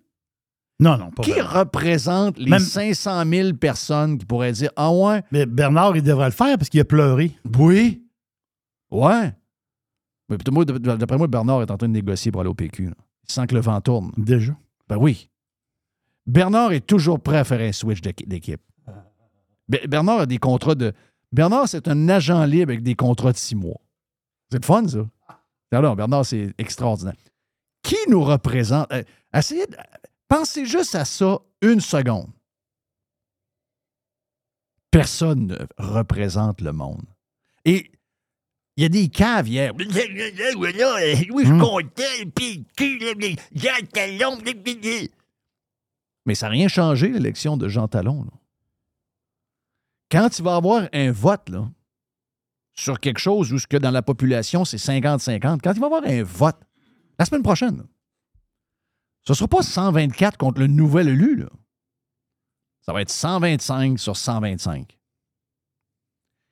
Non, 0.81 0.97
non, 0.97 1.11
pas 1.11 1.21
Qui 1.23 1.39
représente 1.39 2.37
les 2.39 2.49
Même- 2.49 2.59
500 2.59 3.23
000 3.29 3.53
personnes 3.53 4.17
qui 4.17 4.25
pourraient 4.25 4.51
dire 4.51 4.71
Ah 4.75 4.91
ouais, 4.91 5.21
Mais 5.31 5.45
Bernard, 5.45 5.95
il 5.95 6.01
devrait 6.03 6.25
le 6.25 6.31
faire 6.31 6.57
parce 6.57 6.69
qu'il 6.69 6.79
a 6.81 6.85
pleuré. 6.85 7.31
oui. 7.57 8.03
Ouais. 8.89 9.33
Mais 10.27 10.37
d'après 10.37 11.17
moi, 11.17 11.27
Bernard 11.27 11.61
est 11.61 11.71
en 11.71 11.77
train 11.77 11.87
de 11.87 11.93
négocier 11.93 12.31
pour 12.31 12.41
aller 12.41 12.49
au 12.49 12.53
PQ. 12.53 12.85
là. 12.87 12.93
Il 13.27 13.31
sent 13.31 13.47
que 13.47 13.55
le 13.55 13.61
vent 13.61 13.79
tourne. 13.79 14.11
Déjà. 14.17 14.53
Ben 14.89 14.97
oui. 14.97 15.29
Bernard 16.25 16.71
est 16.73 16.85
toujours 16.85 17.19
prêt 17.19 17.37
à 17.37 17.43
faire 17.43 17.61
un 17.61 17.71
switch 17.71 18.01
d'équi- 18.01 18.25
d'équipe. 18.27 18.61
Be- 19.69 19.87
Bernard 19.87 20.21
a 20.21 20.25
des 20.25 20.37
contrats 20.37 20.75
de. 20.75 20.93
Bernard, 21.31 21.67
c'est 21.69 21.87
un 21.87 22.09
agent 22.09 22.43
libre 22.45 22.71
avec 22.71 22.83
des 22.83 22.95
contrats 22.95 23.31
de 23.31 23.37
six 23.37 23.55
mois. 23.55 23.79
C'est 24.51 24.61
le 24.61 24.65
fun, 24.65 24.85
ça. 24.87 25.05
Alors, 25.71 25.95
Bernard, 25.95 26.25
c'est 26.25 26.53
extraordinaire. 26.57 27.13
Qui 27.83 27.95
nous 28.09 28.21
représente? 28.23 28.91
Euh, 28.91 29.03
essayez 29.33 29.65
de- 29.67 29.77
Pensez 30.31 30.65
juste 30.65 30.95
à 30.95 31.03
ça 31.03 31.39
une 31.61 31.81
seconde. 31.81 32.31
Personne 34.89 35.47
ne 35.47 35.57
représente 35.77 36.61
le 36.61 36.71
monde. 36.71 37.03
Et 37.65 37.91
il 38.77 38.83
y 38.83 38.85
a 38.85 38.89
des 38.89 39.09
caves 39.09 39.49
hier. 39.49 39.73
Oui, 39.75 39.85
je 39.89 39.99
suis 39.99 41.51
Hmm. 41.51 41.59
content, 41.59 42.29
puis 42.33 42.65
Jean 43.53 43.85
Talon. 43.91 44.37
Mais 46.25 46.35
ça 46.35 46.45
n'a 46.45 46.51
rien 46.51 46.69
changé, 46.69 47.09
l'élection 47.09 47.57
de 47.57 47.67
Jean 47.67 47.89
Talon. 47.89 48.23
là. 48.23 48.31
Quand 50.09 50.39
il 50.39 50.43
va 50.45 50.53
y 50.53 50.55
avoir 50.55 50.87
un 50.93 51.11
vote 51.11 51.49
là, 51.49 51.69
sur 52.71 53.01
quelque 53.01 53.19
chose 53.19 53.51
où 53.51 53.59
ce 53.59 53.67
que 53.67 53.75
dans 53.75 53.91
la 53.91 54.01
population, 54.01 54.63
c'est 54.63 54.77
50-50, 54.77 55.59
quand 55.61 55.73
il 55.73 55.79
va 55.81 55.87
y 55.87 55.91
avoir 55.93 56.03
un 56.05 56.23
vote, 56.23 56.57
la 57.19 57.25
semaine 57.25 57.43
prochaine, 57.43 57.79
là, 57.79 57.83
ce 59.23 59.33
ne 59.33 59.35
sera 59.35 59.47
pas 59.47 59.61
124 59.61 60.37
contre 60.37 60.59
le 60.59 60.67
nouvel 60.67 61.09
élu. 61.09 61.35
Là. 61.35 61.47
ça 62.81 62.93
va 62.93 63.01
être 63.01 63.11
125 63.11 63.99
sur 63.99 64.17
125. 64.17 64.97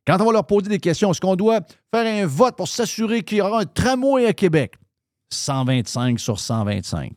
Quand 0.05 0.21
on 0.21 0.25
va 0.25 0.31
leur 0.31 0.47
poser 0.47 0.69
des 0.69 0.79
questions, 0.79 1.11
est-ce 1.11 1.21
qu'on 1.21 1.35
doit 1.35 1.61
faire 1.93 2.23
un 2.23 2.25
vote 2.25 2.55
pour 2.55 2.67
s'assurer 2.67 3.23
qu'il 3.23 3.39
y 3.39 3.41
aura 3.41 3.61
un 3.61 3.65
tramway 3.65 4.25
à 4.25 4.33
Québec? 4.33 4.75
125 5.31 6.19
sur 6.19 6.39
125. 6.39 7.13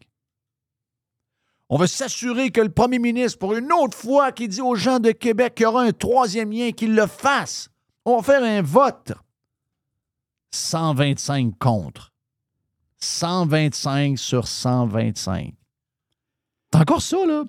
On 1.70 1.78
veut 1.78 1.86
s'assurer 1.86 2.50
que 2.50 2.60
le 2.60 2.68
premier 2.68 2.98
ministre, 2.98 3.38
pour 3.38 3.54
une 3.54 3.72
autre 3.72 3.96
fois, 3.96 4.30
qui 4.30 4.46
dit 4.46 4.60
aux 4.60 4.74
gens 4.74 4.98
de 4.98 5.10
Québec 5.10 5.54
qu'il 5.54 5.64
y 5.64 5.66
aura 5.66 5.82
un 5.82 5.92
troisième 5.92 6.52
lien, 6.52 6.70
qu'il 6.72 6.94
le 6.94 7.06
fasse. 7.06 7.70
On 8.04 8.18
va 8.18 8.22
faire 8.22 8.44
un 8.44 8.60
vote. 8.60 9.12
125 10.54 11.58
contre. 11.58 12.11
125 13.02 14.18
sur 14.18 14.46
125. 14.46 15.54
C'est 16.72 16.80
encore 16.80 17.02
ça, 17.02 17.26
là? 17.26 17.44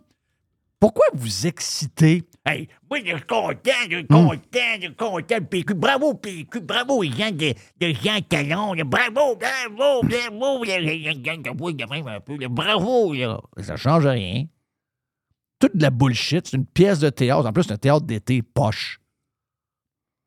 Pourquoi 0.80 1.06
vous 1.13 1.48
excitez? 1.48 2.24
Hey, 2.46 2.68
moi, 2.89 3.00
je 3.06 3.16
suis 3.16 3.26
content, 3.26 3.72
je 3.89 3.98
suis 3.98 4.08
content, 4.08 4.39
je 4.76 4.82
suis 4.82 4.96
content. 4.96 5.42
PQ, 5.50 5.76
bravo, 5.76 6.13
PQ, 6.13 6.60
bravo, 6.60 7.02
les 7.04 7.12
gens 7.12 7.32
de, 7.32 7.54
de 7.80 7.94
Jean 7.94 8.20
Talon. 8.28 8.76
Bravo, 8.86 9.38
bravo, 9.38 10.02
bravo. 10.04 10.04
Bravo, 12.50 13.13
là. 13.13 13.39
Ça 13.62 13.78
change 13.78 14.06
rien. 14.06 14.46
Toute 15.58 15.78
de 15.78 15.84
la 15.84 15.89
bullshit. 15.89 16.48
C'est 16.48 16.58
une 16.58 16.66
pièce 16.66 17.00
de 17.00 17.10
théâtre. 17.10 17.48
En 17.48 17.54
plus, 17.54 17.63
c'est 17.63 17.72
un 17.72 17.78
théâtre 17.78 18.06
d'été 18.06 18.42
poche. 18.42 19.00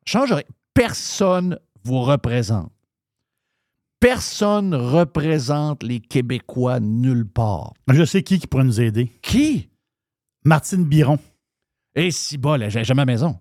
Change 0.07 0.31
rien. 0.31 0.43
Personne 0.73 1.59
vous 1.83 2.01
représente. 2.01 2.71
Personne 3.99 4.75
représente 4.75 5.81
les 5.83 5.99
Québécois 5.99 6.79
nulle 6.79 7.25
part. 7.27 7.73
Je 7.91 8.05
sais 8.05 8.21
qui 8.23 8.37
qui 8.39 8.47
pourrait 8.47 8.63
nous 8.63 8.79
aider. 8.79 9.11
Qui? 9.21 9.69
Martine 10.45 10.85
Biron. 10.85 11.17
Et 11.95 12.11
si 12.11 12.37
bas, 12.37 12.57
là, 12.57 12.69
j'ai 12.69 12.83
jamais 12.83 13.01
à 13.01 13.05
la 13.05 13.11
maison. 13.13 13.39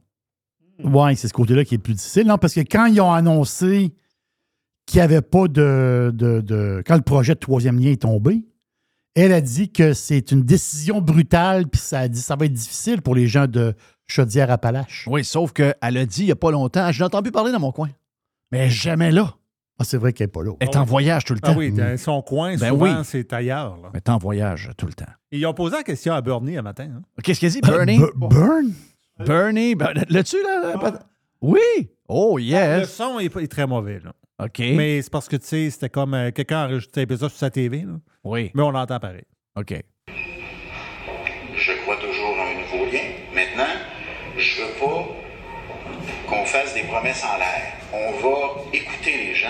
Oui, 0.82 1.14
c'est 1.16 1.28
ce 1.28 1.32
côté-là 1.34 1.64
qui 1.64 1.74
est 1.74 1.78
le 1.78 1.82
plus 1.82 1.94
difficile. 1.94 2.26
Non, 2.26 2.38
parce 2.38 2.54
que 2.54 2.60
quand 2.60 2.86
ils 2.86 3.00
ont 3.00 3.12
annoncé 3.12 3.94
qu'il 4.86 4.98
n'y 4.98 5.02
avait 5.02 5.20
pas 5.22 5.46
de, 5.48 6.10
de, 6.14 6.40
de- 6.40 6.82
Quand 6.86 6.96
le 6.96 7.02
projet 7.02 7.34
de 7.34 7.40
troisième 7.40 7.78
lien 7.78 7.90
est 7.90 8.02
tombé, 8.02 8.44
elle 9.14 9.32
a 9.32 9.40
dit 9.40 9.70
que 9.72 9.92
c'est 9.94 10.30
une 10.32 10.42
décision 10.42 11.00
brutale, 11.00 11.68
puis 11.68 11.80
ça 11.80 12.00
a 12.00 12.08
dit 12.08 12.20
ça 12.20 12.36
va 12.36 12.44
être 12.46 12.52
difficile 12.52 13.02
pour 13.02 13.14
les 13.14 13.26
gens 13.26 13.46
de 13.46 13.74
Chaudière-Appalaches. 14.06 15.06
Oui, 15.10 15.24
sauf 15.24 15.52
qu'elle 15.52 15.74
a 15.80 16.06
dit 16.06 16.22
il 16.22 16.26
n'y 16.26 16.32
a 16.32 16.36
pas 16.36 16.50
longtemps, 16.50 16.92
je 16.92 16.98
l'ai 16.98 17.04
entendu 17.04 17.30
parler 17.32 17.52
dans 17.52 17.60
mon 17.60 17.72
coin. 17.72 17.88
Mais 18.52 18.58
elle 18.58 18.70
jamais 18.70 19.10
là. 19.10 19.34
Ah, 19.78 19.84
c'est 19.84 19.98
vrai 19.98 20.12
qu'elle 20.14 20.26
n'est 20.28 20.32
pas 20.32 20.42
là. 20.42 20.52
Elle 20.60 20.68
est 20.68 20.76
en 20.76 20.84
voyage 20.84 21.24
tout 21.24 21.34
le 21.34 21.40
temps. 21.40 21.52
Ah 21.54 21.58
oui, 21.58 21.70
dans 21.70 21.96
son 21.98 22.22
coin, 22.22 22.56
Ben 22.56 22.70
souvent, 22.70 22.84
oui. 22.98 23.04
c'est 23.04 23.30
ailleurs. 23.32 23.76
là. 23.76 23.90
Elle 23.92 23.98
est 23.98 24.08
en 24.08 24.16
voyage 24.18 24.70
tout 24.78 24.86
le 24.86 24.94
temps. 24.94 25.04
Ils 25.30 25.44
ont 25.46 25.52
posé 25.54 25.76
la 25.76 25.82
question 25.82 26.14
à 26.14 26.22
Bernie 26.22 26.56
un 26.56 26.62
matin. 26.62 26.88
hein. 26.96 27.02
Qu'est-ce 27.22 27.40
qu'elle 27.40 27.50
dit, 27.50 27.60
Bernie? 27.60 27.98
B- 27.98 28.10
Burn? 28.16 28.72
Bernie, 29.18 29.74
ben, 29.74 29.92
l'as-tu, 30.08 30.36
là? 30.42 30.78
pat- 30.78 31.06
Oui! 31.42 31.60
Oh, 32.08 32.38
Le 32.38 32.42
yes! 32.44 32.90
son 32.94 33.18
est, 33.18 33.34
est 33.36 33.48
très 33.48 33.66
mauvais. 33.66 34.00
Là. 34.02 34.12
OK. 34.44 34.58
Mais 34.60 35.02
c'est 35.02 35.10
parce 35.10 35.28
que, 35.28 35.36
tu 35.36 35.46
sais, 35.46 35.70
c'était 35.70 35.88
comme 35.90 36.14
euh, 36.14 36.30
quelqu'un 36.30 36.60
a 36.60 36.66
enregistré 36.66 37.06
ça 37.10 37.28
sur 37.28 37.30
sa 37.32 37.50
TV. 37.50 37.82
là. 37.82 37.94
Oui, 38.24 38.50
Mais 38.54 38.62
on 38.62 38.70
l'entend 38.70 38.98
pareil. 38.98 39.24
OK. 39.56 39.74
Je 40.08 41.72
crois 41.82 41.96
toujours 41.96 42.36
à 42.38 42.48
un 42.50 42.54
nouveau 42.62 42.90
lien. 42.90 43.00
Maintenant, 43.34 43.72
je 44.38 44.62
veux 44.62 44.78
pas 44.78 45.06
qu'on 46.28 46.44
fasse 46.44 46.74
des 46.74 46.82
promesses 46.84 47.24
en 47.24 47.38
l'air. 47.38 47.72
On 47.98 48.12
va 48.20 48.62
écouter 48.74 49.16
les 49.28 49.34
gens, 49.34 49.48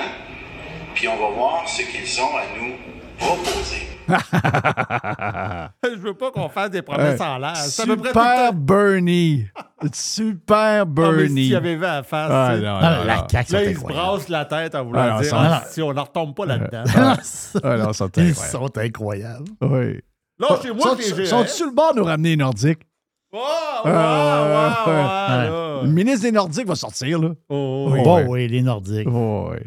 puis 0.94 1.08
on 1.08 1.16
va 1.16 1.30
voir 1.34 1.68
ce 1.68 1.82
qu'ils 1.82 2.20
ont 2.20 2.36
à 2.36 2.42
nous 2.58 2.74
proposer. 3.18 3.88
je 5.84 5.98
veux 5.98 6.14
pas 6.14 6.30
qu'on 6.30 6.48
fasse 6.48 6.70
des 6.70 6.82
promesses 6.82 7.20
en 7.20 7.38
l'air. 7.38 7.56
Super. 7.56 8.52
Bernie! 8.52 9.46
Super 9.92 10.82
Ah, 10.82 10.84
Bernie! 10.84 11.46
s'il 11.46 11.56
avait 11.56 11.74
vu 11.74 11.84
à 11.84 11.94
la 11.96 12.02
face, 12.04 12.30
Ah, 12.32 12.56
non, 12.56 12.74
non, 12.74 12.80
la 12.80 13.04
Là, 13.04 13.26
c'est 13.30 13.40
il 13.40 13.46
se 13.46 13.56
incroyable. 13.56 13.82
brasse 13.92 14.28
la 14.28 14.44
tête 14.44 14.74
en 14.76 14.84
voulant 14.84 15.16
Ah, 15.18 15.20
dire 15.22 15.34
ah, 15.34 15.62
si 15.68 15.82
on 15.82 15.92
ne 15.92 15.98
retombe 16.00 16.34
pas 16.36 16.46
là-dedans. 16.46 16.84
Non, 17.64 17.92
ça 17.92 18.06
Ils 18.18 18.34
sont 18.34 18.78
incroyables. 18.78 19.48
Oui. 19.62 20.00
Là, 20.38 20.48
chez 20.62 20.70
moi, 20.72 20.96
Sont-. 21.00 21.24
Sont-tu 21.24 21.48
sur 21.50 21.66
le 21.66 21.72
bord 21.74 21.94
de 21.94 21.98
nous 22.00 22.04
ramener 22.04 22.30
les 22.30 22.36
Nordiques? 22.36 22.82
Oh, 23.32 23.38
ouais, 23.84 23.90
Ah, 23.92 24.84
ouais, 24.86 24.92
Le 25.84 25.90
ministre 25.90 26.22
des 26.22 26.32
Nordiques 26.32 26.66
va 26.66 26.74
sortir, 26.74 27.18
là. 27.20 27.30
Oh, 27.48 27.88
Oui. 27.92 28.00
Bon, 28.02 28.26
oui, 28.28 28.48
les 28.48 28.62
Nordiques. 28.62 29.08
Oh, 29.10 29.50
oui. 29.52 29.58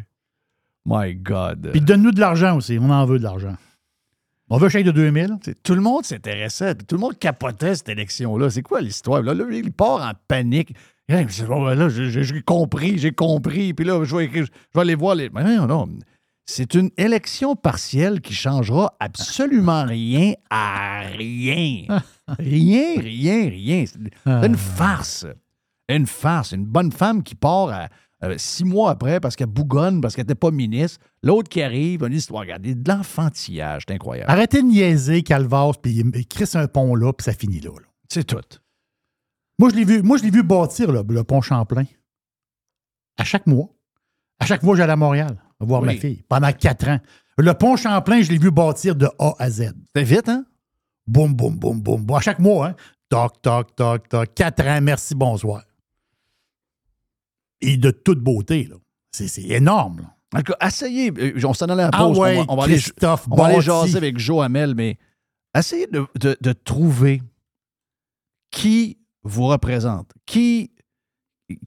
My 0.86 1.14
God. 1.14 1.70
Puis 1.72 1.80
donne-nous 1.80 2.12
de 2.12 2.20
l'argent 2.20 2.56
aussi. 2.56 2.78
On 2.80 2.90
en 2.90 3.04
veut 3.04 3.18
de 3.18 3.24
l'argent. 3.24 3.54
On 4.48 4.56
veut 4.58 4.66
un 4.66 4.70
chèque 4.70 4.86
de 4.86 4.90
2000. 4.90 5.38
T'sais, 5.40 5.54
tout 5.62 5.74
le 5.74 5.80
monde 5.80 6.04
s'intéressait, 6.04 6.74
tout 6.74 6.96
le 6.96 7.00
monde 7.00 7.18
capotait 7.18 7.74
cette 7.76 7.88
élection-là. 7.90 8.50
C'est 8.50 8.62
quoi 8.62 8.80
l'histoire? 8.80 9.22
Là, 9.22 9.32
là, 9.34 9.44
il 9.52 9.72
part 9.72 10.02
en 10.02 10.12
panique. 10.26 10.74
Hey, 11.08 11.26
Oh, 11.48 11.72
là, 11.74 11.88
j'ai- 11.88 12.42
compris, 12.42 12.98
j'ai 12.98 13.12
compris. 13.12 13.74
Puis 13.74 13.84
là, 13.84 14.02
je 14.04 14.16
vais, 14.16 14.24
écrire- 14.24 14.44
je 14.46 14.50
vais 14.74 14.80
aller 14.80 14.94
voir 14.94 15.14
les. 15.14 15.28
Mais 15.30 15.44
non, 15.56 15.66
non. 15.66 15.88
C'est 16.46 16.74
une 16.74 16.90
élection 16.96 17.54
partielle 17.54 18.20
qui 18.20 18.32
changera 18.34 18.94
absolument 18.98 19.84
rien 19.84 20.32
à 20.50 21.02
rien. 21.16 21.84
Rien, 22.38 23.00
rien, 23.00 23.48
rien. 23.48 23.84
C'est 23.86 24.46
une 24.46 24.56
farce. 24.56 25.26
Une 25.96 26.06
farce. 26.06 26.52
Une 26.52 26.64
bonne 26.66 26.92
femme 26.92 27.22
qui 27.22 27.34
part 27.34 27.68
à- 27.70 27.88
euh, 28.22 28.34
six 28.38 28.64
mois 28.64 28.90
après 28.90 29.18
parce 29.18 29.34
qu'elle 29.34 29.46
bougonne, 29.46 30.00
parce 30.00 30.14
qu'elle 30.14 30.24
n'était 30.24 30.34
pas 30.34 30.50
ministre. 30.50 30.98
L'autre 31.22 31.48
qui 31.48 31.62
arrive, 31.62 32.02
une 32.04 32.12
histoire. 32.12 32.42
Regardez, 32.42 32.74
de 32.74 32.90
l'enfantillage. 32.90 33.84
C'est 33.88 33.94
incroyable. 33.94 34.30
Arrêtez 34.30 34.62
de 34.62 34.66
niaiser, 34.68 35.22
Calvas, 35.22 35.72
puis 35.82 35.92
il 36.14 36.26
crisse 36.26 36.54
un 36.54 36.66
pont 36.68 36.94
là, 36.94 37.12
puis 37.12 37.24
ça 37.24 37.32
finit 37.32 37.60
là. 37.60 37.70
là. 37.70 37.86
C'est 38.08 38.24
tout. 38.24 38.36
Moi, 39.58 39.70
je 39.70 39.74
l'ai 39.76 39.84
vu, 39.84 40.02
moi, 40.02 40.16
je 40.18 40.22
l'ai 40.24 40.30
vu 40.30 40.42
bâtir 40.42 40.92
là, 40.92 41.02
le 41.08 41.24
pont 41.24 41.40
Champlain. 41.40 41.84
À 43.18 43.24
chaque 43.24 43.46
mois. 43.46 43.68
À 44.38 44.46
chaque 44.46 44.62
fois, 44.62 44.76
j'allais 44.76 44.92
à 44.92 44.96
Montréal 44.96 45.36
voir 45.58 45.82
ma 45.82 45.92
fille. 46.00 46.22
Pendant 46.28 46.52
quatre 46.52 46.88
ans. 46.88 46.98
Le 47.36 47.52
pont 47.54 47.76
Champlain, 47.76 48.22
je 48.22 48.30
l'ai 48.32 48.38
vu 48.38 48.50
bâtir 48.50 48.96
de 48.96 49.06
A 49.18 49.34
à 49.38 49.50
Z. 49.50 49.72
C'était 49.88 50.04
vite, 50.04 50.28
hein? 50.28 50.44
Boum, 51.06 51.34
boum, 51.34 51.56
boum, 51.58 51.80
boum. 51.80 52.02
boum. 52.04 52.16
À 52.16 52.20
chaque 52.20 52.38
mois, 52.38 52.68
hein? 52.68 52.74
Toc, 53.08 53.40
toc, 53.42 53.74
toc, 53.76 54.08
toc. 54.08 54.34
Quatre 54.34 54.66
ans, 54.66 54.80
merci, 54.80 55.14
bonsoir. 55.14 55.62
Et 57.60 57.76
de 57.76 57.90
toute 57.90 58.20
beauté, 58.20 58.64
là. 58.64 58.76
C'est 59.12 59.42
énorme, 59.42 60.00
là. 60.00 60.16
En 60.32 60.42
tout 60.42 60.52
cas, 60.52 60.66
essayez. 60.68 61.10
euh, 61.18 61.40
On 61.44 61.52
s'en 61.54 61.66
allait 61.66 61.82
à 61.82 61.90
la 61.90 61.90
Ah 61.92 62.04
pause. 62.06 62.18
ouais, 62.18 62.36
on 62.38 62.44
va, 62.44 62.52
on 62.52 62.56
va 62.56 62.64
aller, 62.64 62.78
on 63.30 63.36
va 63.36 63.44
aller 63.46 63.54
jaser 63.60 63.96
avec 63.96 64.18
Joe 64.18 64.44
Hamel, 64.44 64.74
mais 64.76 64.96
essayez 65.56 65.88
de, 65.88 66.06
de- 66.20 66.36
de 66.40 66.52
trouver 66.52 67.20
qui 68.52 68.98
vous 69.24 69.46
représente. 69.48 70.12
Qui, 70.26 70.70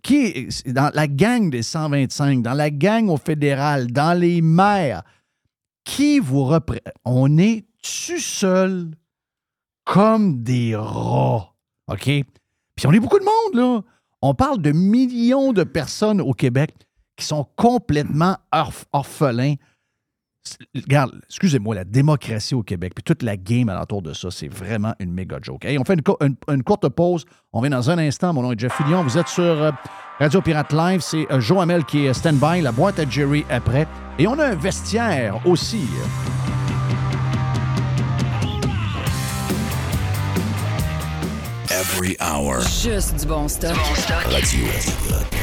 qui 0.01 0.15
est 0.25 0.67
dans 0.69 0.89
la 0.93 1.07
gang 1.07 1.49
des 1.49 1.61
125, 1.63 2.41
dans 2.41 2.53
la 2.53 2.69
gang 2.69 3.09
au 3.09 3.17
fédéral, 3.17 3.87
dans 3.91 4.17
les 4.17 4.41
maires, 4.41 5.03
qui 5.83 6.19
vous 6.19 6.45
représente. 6.45 6.83
On 7.03 7.37
est-tu 7.37 8.19
seul 8.19 8.91
comme 9.83 10.41
des 10.41 10.75
rats? 10.77 11.53
OK? 11.89 12.05
Puis 12.05 12.87
on 12.87 12.93
est 12.93 12.99
beaucoup 13.01 13.19
de 13.19 13.25
monde, 13.25 13.55
là. 13.55 13.81
On 14.25 14.33
parle 14.33 14.61
de 14.61 14.71
millions 14.71 15.51
de 15.51 15.63
personnes 15.63 16.21
au 16.21 16.31
Québec 16.33 16.73
qui 17.17 17.25
sont 17.25 17.45
complètement 17.57 18.37
orph- 18.53 18.85
orphelins. 18.93 19.55
Regarde, 20.75 21.11
excusez-moi, 21.29 21.75
la 21.75 21.83
démocratie 21.83 22.55
au 22.55 22.63
Québec, 22.63 22.93
puis 22.95 23.03
toute 23.03 23.21
la 23.21 23.37
game 23.37 23.67
alentour 23.69 24.01
de 24.01 24.13
ça, 24.13 24.29
c'est 24.31 24.47
vraiment 24.47 24.93
une 24.99 25.11
méga 25.13 25.39
joke. 25.41 25.63
Hey, 25.65 25.77
on 25.77 25.83
fait 25.85 25.93
une, 25.95 26.01
co- 26.01 26.17
une- 26.21 26.35
une 26.49 26.63
courte 26.63 26.87
pause. 26.89 27.25
On 27.53 27.61
vient 27.61 27.69
dans 27.69 27.89
un 27.89 27.97
instant. 27.97 28.33
Mon 28.33 28.41
nom 28.43 28.51
est 28.53 28.59
Jeff 28.59 28.73
Fillion. 28.75 29.03
Vous 29.03 29.17
êtes 29.17 29.27
sur 29.27 29.43
euh, 29.43 29.71
Radio 30.19 30.41
Pirate 30.41 30.71
Live. 30.73 31.01
C'est 31.01 31.29
euh, 31.31 31.39
Joe 31.41 31.59
Hamel 31.61 31.83
qui 31.85 32.05
est 32.05 32.13
stand-by, 32.13 32.61
la 32.61 32.71
boîte 32.71 32.99
à 32.99 33.09
Jerry 33.09 33.45
après. 33.49 33.87
Et 34.19 34.27
on 34.27 34.39
a 34.39 34.47
un 34.47 34.55
vestiaire 34.55 35.39
aussi. 35.45 35.83
Every 41.73 42.15
hour. 42.19 42.61
Juste 42.61 43.15
du 43.19 43.25
bon 43.25 43.47
stuff. 43.47 43.75
Radio. 44.25 45.42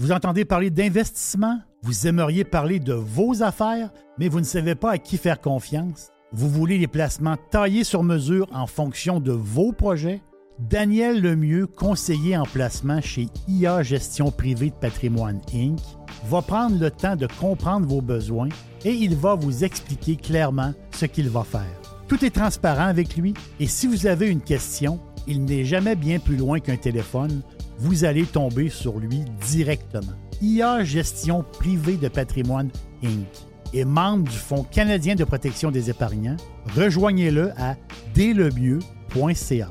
Vous 0.00 0.12
entendez 0.12 0.44
parler 0.44 0.70
d'investissement? 0.70 1.58
Vous 1.82 2.06
aimeriez 2.06 2.44
parler 2.44 2.78
de 2.78 2.92
vos 2.92 3.42
affaires, 3.42 3.90
mais 4.16 4.28
vous 4.28 4.38
ne 4.38 4.44
savez 4.44 4.76
pas 4.76 4.92
à 4.92 4.98
qui 4.98 5.16
faire 5.16 5.40
confiance? 5.40 6.12
Vous 6.30 6.48
voulez 6.48 6.78
des 6.78 6.86
placements 6.86 7.36
taillés 7.50 7.82
sur 7.82 8.04
mesure 8.04 8.46
en 8.52 8.68
fonction 8.68 9.18
de 9.18 9.32
vos 9.32 9.72
projets? 9.72 10.22
Daniel 10.60 11.20
Lemieux, 11.20 11.66
conseiller 11.66 12.36
en 12.36 12.44
placement 12.44 13.00
chez 13.00 13.26
IA 13.48 13.82
Gestion 13.82 14.30
privée 14.30 14.70
de 14.70 14.76
patrimoine 14.76 15.40
Inc., 15.52 15.80
va 16.26 16.42
prendre 16.42 16.78
le 16.78 16.92
temps 16.92 17.16
de 17.16 17.26
comprendre 17.40 17.88
vos 17.88 18.00
besoins 18.00 18.50
et 18.84 18.92
il 18.92 19.16
va 19.16 19.34
vous 19.34 19.64
expliquer 19.64 20.14
clairement 20.14 20.74
ce 20.92 21.06
qu'il 21.06 21.28
va 21.28 21.42
faire. 21.42 21.80
Tout 22.06 22.24
est 22.24 22.36
transparent 22.36 22.86
avec 22.86 23.16
lui 23.16 23.34
et 23.58 23.66
si 23.66 23.88
vous 23.88 24.06
avez 24.06 24.28
une 24.28 24.42
question, 24.42 25.00
il 25.26 25.44
n'est 25.44 25.64
jamais 25.64 25.96
bien 25.96 26.20
plus 26.20 26.36
loin 26.36 26.60
qu'un 26.60 26.76
téléphone, 26.76 27.42
vous 27.78 28.04
allez 28.04 28.24
tomber 28.24 28.68
sur 28.68 28.98
lui 28.98 29.24
directement. 29.46 30.12
IA 30.40 30.84
Gestion 30.84 31.42
privée 31.42 31.96
de 31.96 32.08
patrimoine 32.08 32.70
Inc. 33.02 33.26
est 33.74 33.84
membre 33.84 34.28
du 34.30 34.36
Fonds 34.36 34.64
canadien 34.64 35.14
de 35.14 35.24
protection 35.24 35.70
des 35.70 35.90
épargnants. 35.90 36.36
Rejoignez-le 36.76 37.52
à 37.56 37.76
délemieux.ca. 38.14 39.70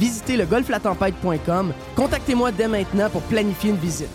visitez 0.00 0.36
le 0.36 0.46
golflatempête.com. 0.46 1.72
Contactez-moi 1.94 2.50
dès 2.50 2.66
maintenant 2.66 3.10
pour 3.10 3.22
planifier 3.22 3.70
une 3.70 3.76
visite. 3.76 4.08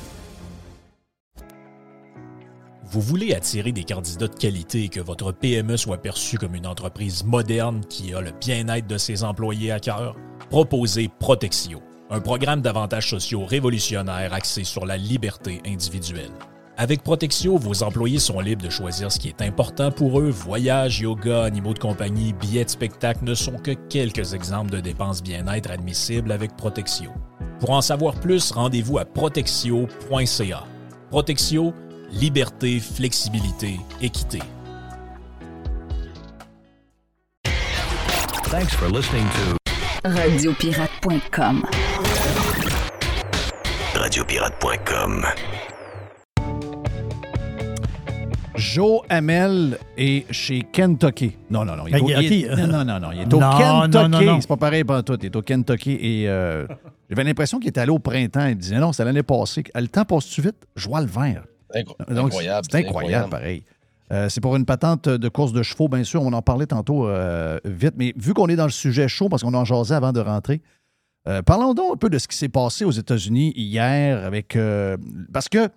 Vous 2.84 3.02
voulez 3.02 3.34
attirer 3.34 3.71
des 3.71 3.84
candidats 3.84 4.28
de 4.28 4.36
qualité 4.36 4.84
et 4.84 4.89
que 4.89 5.02
votre 5.02 5.32
PME 5.32 5.76
soit 5.76 5.98
perçue 5.98 6.38
comme 6.38 6.56
une 6.56 6.67
entreprise 6.67 7.24
moderne 7.26 7.82
qui 7.89 8.13
a 8.13 8.21
le 8.21 8.32
bien-être 8.32 8.88
de 8.88 8.98
ses 8.98 9.24
employés 9.24 9.71
à 9.71 9.80
cœur? 9.80 10.15
Proposez 10.50 11.10
Protexio, 11.19 11.82
un 12.10 12.21
programme 12.21 12.62
d'avantages 12.62 13.10
sociaux 13.10 13.43
révolutionnaire 13.43 14.34
axé 14.34 14.63
sur 14.63 14.86
la 14.86 14.95
liberté 14.98 15.62
individuelle. 15.65 16.32
Avec 16.77 17.03
Protexio, 17.03 17.57
vos 17.57 17.83
employés 17.83 18.19
sont 18.19 18.41
libres 18.41 18.63
de 18.63 18.69
choisir 18.69 19.09
ce 19.09 19.17
qui 19.17 19.29
est 19.29 19.41
important 19.41 19.91
pour 19.91 20.19
eux. 20.19 20.29
Voyages, 20.29 20.99
yoga, 20.99 21.43
animaux 21.43 21.73
de 21.73 21.79
compagnie, 21.79 22.33
billets 22.33 22.65
de 22.65 22.69
spectacle 22.69 23.23
ne 23.23 23.33
sont 23.33 23.57
que 23.57 23.71
quelques 23.71 24.33
exemples 24.33 24.71
de 24.71 24.81
dépenses 24.81 25.23
bien-être 25.23 25.71
admissibles 25.71 26.33
avec 26.33 26.55
Protexio. 26.57 27.11
Pour 27.59 27.69
en 27.69 27.81
savoir 27.81 28.15
plus, 28.15 28.51
rendez-vous 28.51 28.97
à 28.97 29.05
protexio.ca. 29.05 30.63
Protexio, 31.09 31.73
liberté, 32.11 32.81
flexibilité, 32.81 33.79
équité. 34.01 34.39
Thanks 38.51 38.73
for 38.73 38.89
listening 38.89 39.25
to 39.29 39.57
Radiopirate.com. 40.09 41.63
Radiopirate.com. 43.95 45.25
Joe 48.58 49.02
Hamel 49.10 49.78
est 49.98 50.32
chez 50.32 50.62
Kentucky. 50.72 51.38
Non, 51.50 51.65
non, 51.65 51.76
non. 51.76 51.88
Il 51.88 51.96
est 51.96 52.00
au, 52.02 52.10
il 52.10 52.34
est- 52.34 52.52
ok. 52.52 52.58
non, 52.60 52.86
non, 52.86 53.00
non. 53.00 53.12
Il 53.12 53.22
est 53.22 53.34
au 53.34 53.39
Non, 53.39 53.88
Kentucky. 53.88 54.26
C'est 54.41 54.48
pas 54.48 54.58
pareil 54.58 54.84
pour 54.84 55.04
tout. 55.04 55.18
Il 55.22 55.26
est 55.26 55.36
au 55.36 55.41
Kentucky 55.41 55.91
et 55.91 56.30
euh, 56.30 56.65
j'avais 57.10 57.24
l'impression 57.24 57.60
qu'il 57.60 57.70
était 57.70 57.82
allé 57.82 57.91
au 57.91 58.00
printemps. 58.00 58.46
Il 58.48 58.56
disait 58.58 58.80
non, 58.80 58.94
c'est 58.94 59.04
l'année 59.06 59.24
passée. 59.24 59.63
Le 59.76 59.88
temps 59.88 60.06
passe-tu 60.06 60.41
vite? 60.41 60.56
Je 60.76 60.88
vois 60.88 61.02
le 61.02 61.08
vert. 61.08 61.44
Incro- 61.74 61.96
Donc, 62.13 62.28
incroyable. 62.28 62.68
C'est 62.72 62.78
incroyable, 62.86 63.30
pareil. 63.30 63.63
Euh, 64.12 64.30
c'est 64.30 64.39
pour 64.39 64.56
une 64.56 64.65
patente 64.65 65.10
de 65.10 65.30
course 65.30 65.52
de 65.52 65.63
chevaux, 65.63 65.88
bien 65.88 66.04
sûr. 66.04 66.22
On 66.22 66.32
en 66.32 66.41
parlait 66.44 66.68
tantôt 66.68 67.08
euh, 67.08 67.60
vite. 67.65 67.94
Mais 67.98 68.13
vu 68.18 68.34
qu'on 68.34 68.48
est 68.48 68.56
dans 68.56 68.65
le 68.65 68.72
sujet 68.72 69.08
chaud, 69.08 69.30
parce 69.30 69.41
qu'on 69.44 69.54
en 69.54 69.65
jasait 69.65 69.96
avant 69.96 70.13
de 70.13 70.20
rentrer, 70.20 70.62
euh, 71.28 71.41
parlons 71.41 71.74
donc 71.74 71.94
un 71.94 71.98
peu 71.98 72.10
de 72.12 72.20
ce 72.20 72.28
qui 72.28 72.38
s'est 72.38 72.50
passé 72.50 72.86
aux 72.86 72.91
États-Unis 72.91 73.52
hier 73.56 74.24
avec. 74.24 74.56
euh, 74.56 74.96
parce 75.34 75.50
que 75.50 75.70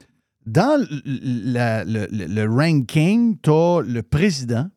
dans 0.48 0.84
la- 1.04 1.84
le, 1.84 2.06
le- 2.11 2.26
le 2.26 2.44
ranking, 2.50 3.37
tu 3.42 3.50
as 3.50 3.80
le 3.87 4.02
président, 4.02 4.68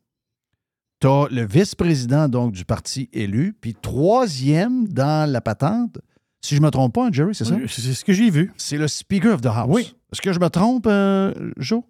tu 0.99 1.07
as 1.07 1.27
le 1.31 1.45
vice-président 1.45 2.27
donc 2.29 2.51
du 2.53 2.65
parti 2.65 3.09
élu, 3.13 3.55
puis 3.59 3.73
troisième 3.75 4.87
dans 4.87 5.29
la 5.29 5.41
patente, 5.41 5.97
si 6.41 6.55
je 6.55 6.59
ne 6.61 6.65
me 6.65 6.71
trompe 6.71 6.93
pas, 6.93 7.05
hein, 7.07 7.09
Jerry, 7.11 7.35
c'est 7.35 7.45
ça? 7.45 7.55
C'est 7.67 7.93
ce 7.93 8.03
que 8.05 8.13
j'ai 8.13 8.29
vu. 8.29 8.51
C'est 8.57 8.77
le 8.77 8.87
Speaker 8.87 9.33
of 9.35 9.41
the 9.41 9.47
House. 9.47 9.67
Oui. 9.69 9.93
Est-ce 10.11 10.21
que 10.21 10.33
je 10.33 10.39
me 10.39 10.49
trompe, 10.49 10.85
euh, 10.87 11.33
Joe? 11.57 11.83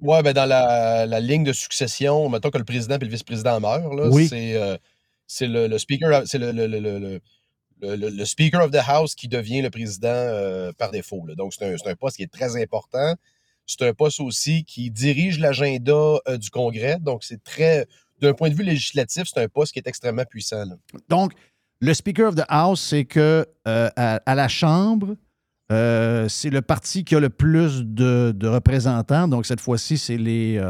Ouais, 0.00 0.20
ben 0.24 0.32
dans 0.32 0.46
la, 0.46 1.06
la 1.06 1.20
ligne 1.20 1.44
de 1.44 1.52
succession, 1.52 2.28
mettons 2.28 2.50
que 2.50 2.58
le 2.58 2.64
président 2.64 2.96
et 2.96 3.04
le 3.04 3.08
vice-président 3.08 3.60
meurent, 3.60 3.94
là, 3.94 4.08
Oui. 4.10 4.26
c'est 4.26 4.56
euh, 4.56 4.76
c'est 5.28 5.46
le, 5.46 5.68
le 5.68 5.78
speaker, 5.78 6.22
c'est 6.26 6.38
le, 6.38 6.50
le, 6.50 7.20
le, 7.82 8.24
Speaker 8.24 8.62
of 8.62 8.70
the 8.70 8.80
House 8.86 9.14
qui 9.14 9.28
devient 9.28 9.62
le 9.62 9.70
président 9.70 10.08
euh, 10.08 10.72
par 10.72 10.90
défaut. 10.90 11.24
Donc, 11.36 11.52
c'est 11.54 11.64
un, 11.64 11.94
poste 11.94 12.16
qui 12.16 12.22
est 12.22 12.32
très 12.32 12.60
important. 12.60 13.14
C'est 13.66 13.82
un 13.82 13.92
poste 13.92 14.20
aussi 14.20 14.64
qui 14.64 14.90
dirige 14.90 15.38
l'agenda 15.38 15.92
euh, 16.28 16.38
du 16.38 16.50
Congrès. 16.50 16.98
Donc, 17.00 17.24
c'est 17.24 17.42
très, 17.42 17.86
d'un 18.20 18.34
point 18.34 18.50
de 18.50 18.54
vue 18.54 18.62
législatif, 18.62 19.24
c'est 19.32 19.42
un 19.42 19.48
poste 19.48 19.72
qui 19.72 19.78
est 19.78 19.86
extrêmement 19.86 20.24
puissant. 20.24 20.64
Donc, 21.08 21.32
le 21.80 21.94
Speaker 21.94 22.28
of 22.28 22.36
the 22.36 22.44
House, 22.48 22.80
c'est 22.80 23.04
que 23.04 23.46
euh, 23.66 23.90
à, 23.96 24.34
la 24.34 24.48
Chambre, 24.48 25.16
c'est 25.70 26.50
le 26.50 26.60
parti 26.60 27.02
qui 27.04 27.14
a 27.14 27.20
le 27.20 27.30
plus 27.30 27.82
de, 27.82 28.46
représentants. 28.46 29.26
Donc, 29.26 29.46
cette 29.46 29.60
fois-ci, 29.60 29.98
c'est 29.98 30.18
les, 30.18 30.60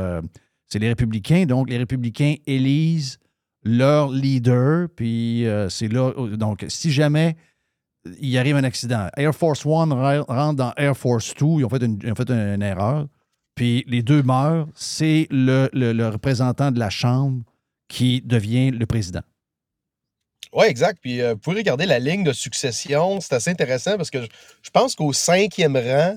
c'est 0.68 0.78
les 0.78 0.88
républicains. 0.88 1.44
Donc, 1.44 1.68
les 1.68 1.76
républicains 1.76 2.36
élisent 2.46 3.18
leur 3.64 4.10
leader. 4.10 4.88
Puis, 4.94 5.46
euh, 5.46 5.68
c'est 5.68 5.88
là. 5.88 6.12
Donc, 6.36 6.64
si 6.68 6.90
jamais 6.90 7.36
il 8.20 8.36
arrive 8.36 8.56
un 8.56 8.64
accident, 8.64 9.08
Air 9.16 9.34
Force 9.34 9.64
One 9.64 9.92
rentre 9.92 10.54
dans 10.54 10.72
Air 10.76 10.96
Force 10.96 11.34
Two, 11.34 11.60
ils 11.60 11.64
ont 11.64 11.68
fait 11.68 11.82
une, 11.82 11.98
ont 12.10 12.14
fait 12.14 12.30
une, 12.30 12.62
erreur. 12.62 13.06
Puis, 13.54 13.84
les 13.86 14.02
deux 14.02 14.22
meurent. 14.22 14.68
C'est 14.74 15.26
le, 15.30 15.68
le- 15.72 16.08
représentant 16.08 16.70
de 16.70 16.78
la 16.78 16.90
Chambre 16.90 17.42
qui 17.88 18.22
devient 18.22 18.70
le 18.70 18.86
président. 18.86 19.22
Oui, 20.54 20.66
exact. 20.66 20.98
Puis 21.00 21.20
euh, 21.20 21.32
vous 21.32 21.38
pouvez 21.38 21.56
regarder 21.56 21.86
la 21.86 21.98
ligne 21.98 22.24
de 22.24 22.32
succession. 22.32 23.20
C'est 23.20 23.34
assez 23.34 23.50
intéressant 23.50 23.96
parce 23.96 24.10
que 24.10 24.22
je, 24.22 24.70
pense 24.70 24.94
qu'au 24.94 25.12
cinquième 25.12 25.76
rang, 25.76 26.16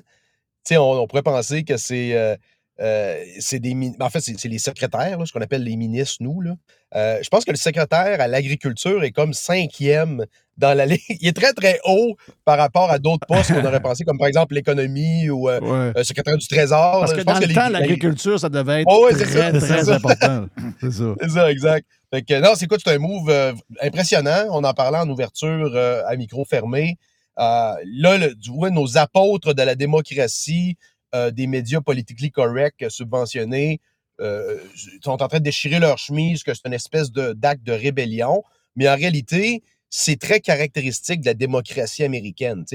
on, 0.71 0.99
on 0.99 1.07
pourrait 1.07 1.23
penser 1.23 1.63
que 1.63 1.77
c'est 1.77 2.13
euh, 2.17 2.35
euh, 2.81 3.23
c'est 3.39 3.59
des. 3.59 3.75
En 3.99 4.09
fait, 4.09 4.19
c'est 4.19 4.47
les 4.47 4.59
secrétaires, 4.59 5.17
là, 5.19 5.25
ce 5.25 5.31
qu'on 5.31 5.41
appelle 5.41 5.63
les 5.63 5.75
ministres, 5.77 6.17
nous. 6.19 6.41
Là. 6.41 6.53
Euh, 6.95 7.19
je 7.23 7.29
pense 7.29 7.45
que 7.45 7.51
le 7.51 7.57
secrétaire 7.57 8.19
à 8.21 8.27
l'agriculture 8.27 9.03
est 9.03 9.11
comme 9.11 9.33
cinquième 9.33 10.25
dans 10.57 10.73
la 10.75 10.85
ligne. 10.85 10.97
Il 11.21 11.27
est 11.27 11.35
très, 11.35 11.53
très 11.53 11.79
haut 11.85 12.15
par 12.45 12.57
rapport 12.57 12.91
à 12.91 12.99
d'autres 12.99 13.25
postes 13.27 13.53
qu'on 13.53 13.65
aurait 13.65 13.79
pensé, 13.81 14.03
comme 14.03 14.17
par 14.17 14.27
exemple 14.27 14.55
l'économie 14.55 15.29
ou 15.29 15.49
euh, 15.49 15.59
Ouais. 15.61 15.93
euh, 15.97 16.03
secrétaire 16.03 16.37
du 16.37 16.47
Trésor. 16.47 16.99
Parce 16.99 17.13
que 17.13 17.19
Je 17.19 17.23
pense 17.23 17.33
dans 17.35 17.39
le 17.41 17.47
les- 17.47 17.53
temps, 17.53 17.69
l'agriculture, 17.69 18.39
ça 18.39 18.49
devait 18.49 18.81
être 18.81 18.87
Oh, 18.89 19.05
ouais, 19.05 19.13
c'est 19.13 19.25
très, 19.25 19.59
ça, 19.59 19.67
très 19.67 19.83
ça. 19.85 19.95
important. 19.95 20.45
C'est 20.81 20.91
ça. 20.91 21.15
C'est 21.21 21.29
ça, 21.29 21.51
exact. 21.51 21.87
Fait 22.13 22.21
que, 22.21 22.39
non, 22.39 22.51
c'est 22.55 22.67
quoi, 22.67 22.77
c'est 22.81 22.93
un 22.93 22.99
move 22.99 23.29
euh, 23.29 23.51
impressionnant. 23.81 24.45
On 24.51 24.63
en 24.63 24.73
parlait 24.73 24.99
en 24.99 25.09
ouverture 25.09 25.71
euh, 25.75 26.03
à 26.07 26.15
micro 26.15 26.45
fermé. 26.45 26.97
Euh, 27.37 27.73
là, 27.97 28.17
le, 28.17 28.35
du 28.35 28.51
ouais, 28.51 28.69
nos 28.69 28.97
apôtres 28.97 29.53
de 29.53 29.61
la 29.63 29.75
démocratie, 29.75 30.77
euh, 31.13 31.31
des 31.31 31.47
médias 31.47 31.81
politiquement 31.81 32.29
corrects 32.29 32.81
euh, 32.81 32.89
subventionnés, 32.89 33.79
euh, 34.21 34.57
sont 35.03 35.11
en 35.11 35.27
train 35.27 35.39
de 35.39 35.43
déchirer 35.43 35.79
leur 35.79 35.97
chemise, 35.97 36.43
que 36.43 36.53
c'est 36.53 36.65
une 36.65 36.73
espèce 36.73 37.11
d'acte 37.11 37.63
de, 37.63 37.73
rébellion. 37.73 38.43
Mais 38.75 38.89
en 38.89 38.95
réalité, 38.95 39.61
c'est 39.89 40.19
très 40.19 40.39
caractéristique 40.39 41.21
de 41.21 41.27
la 41.27 41.33
démocratie 41.33 42.03
américaine. 42.03 42.65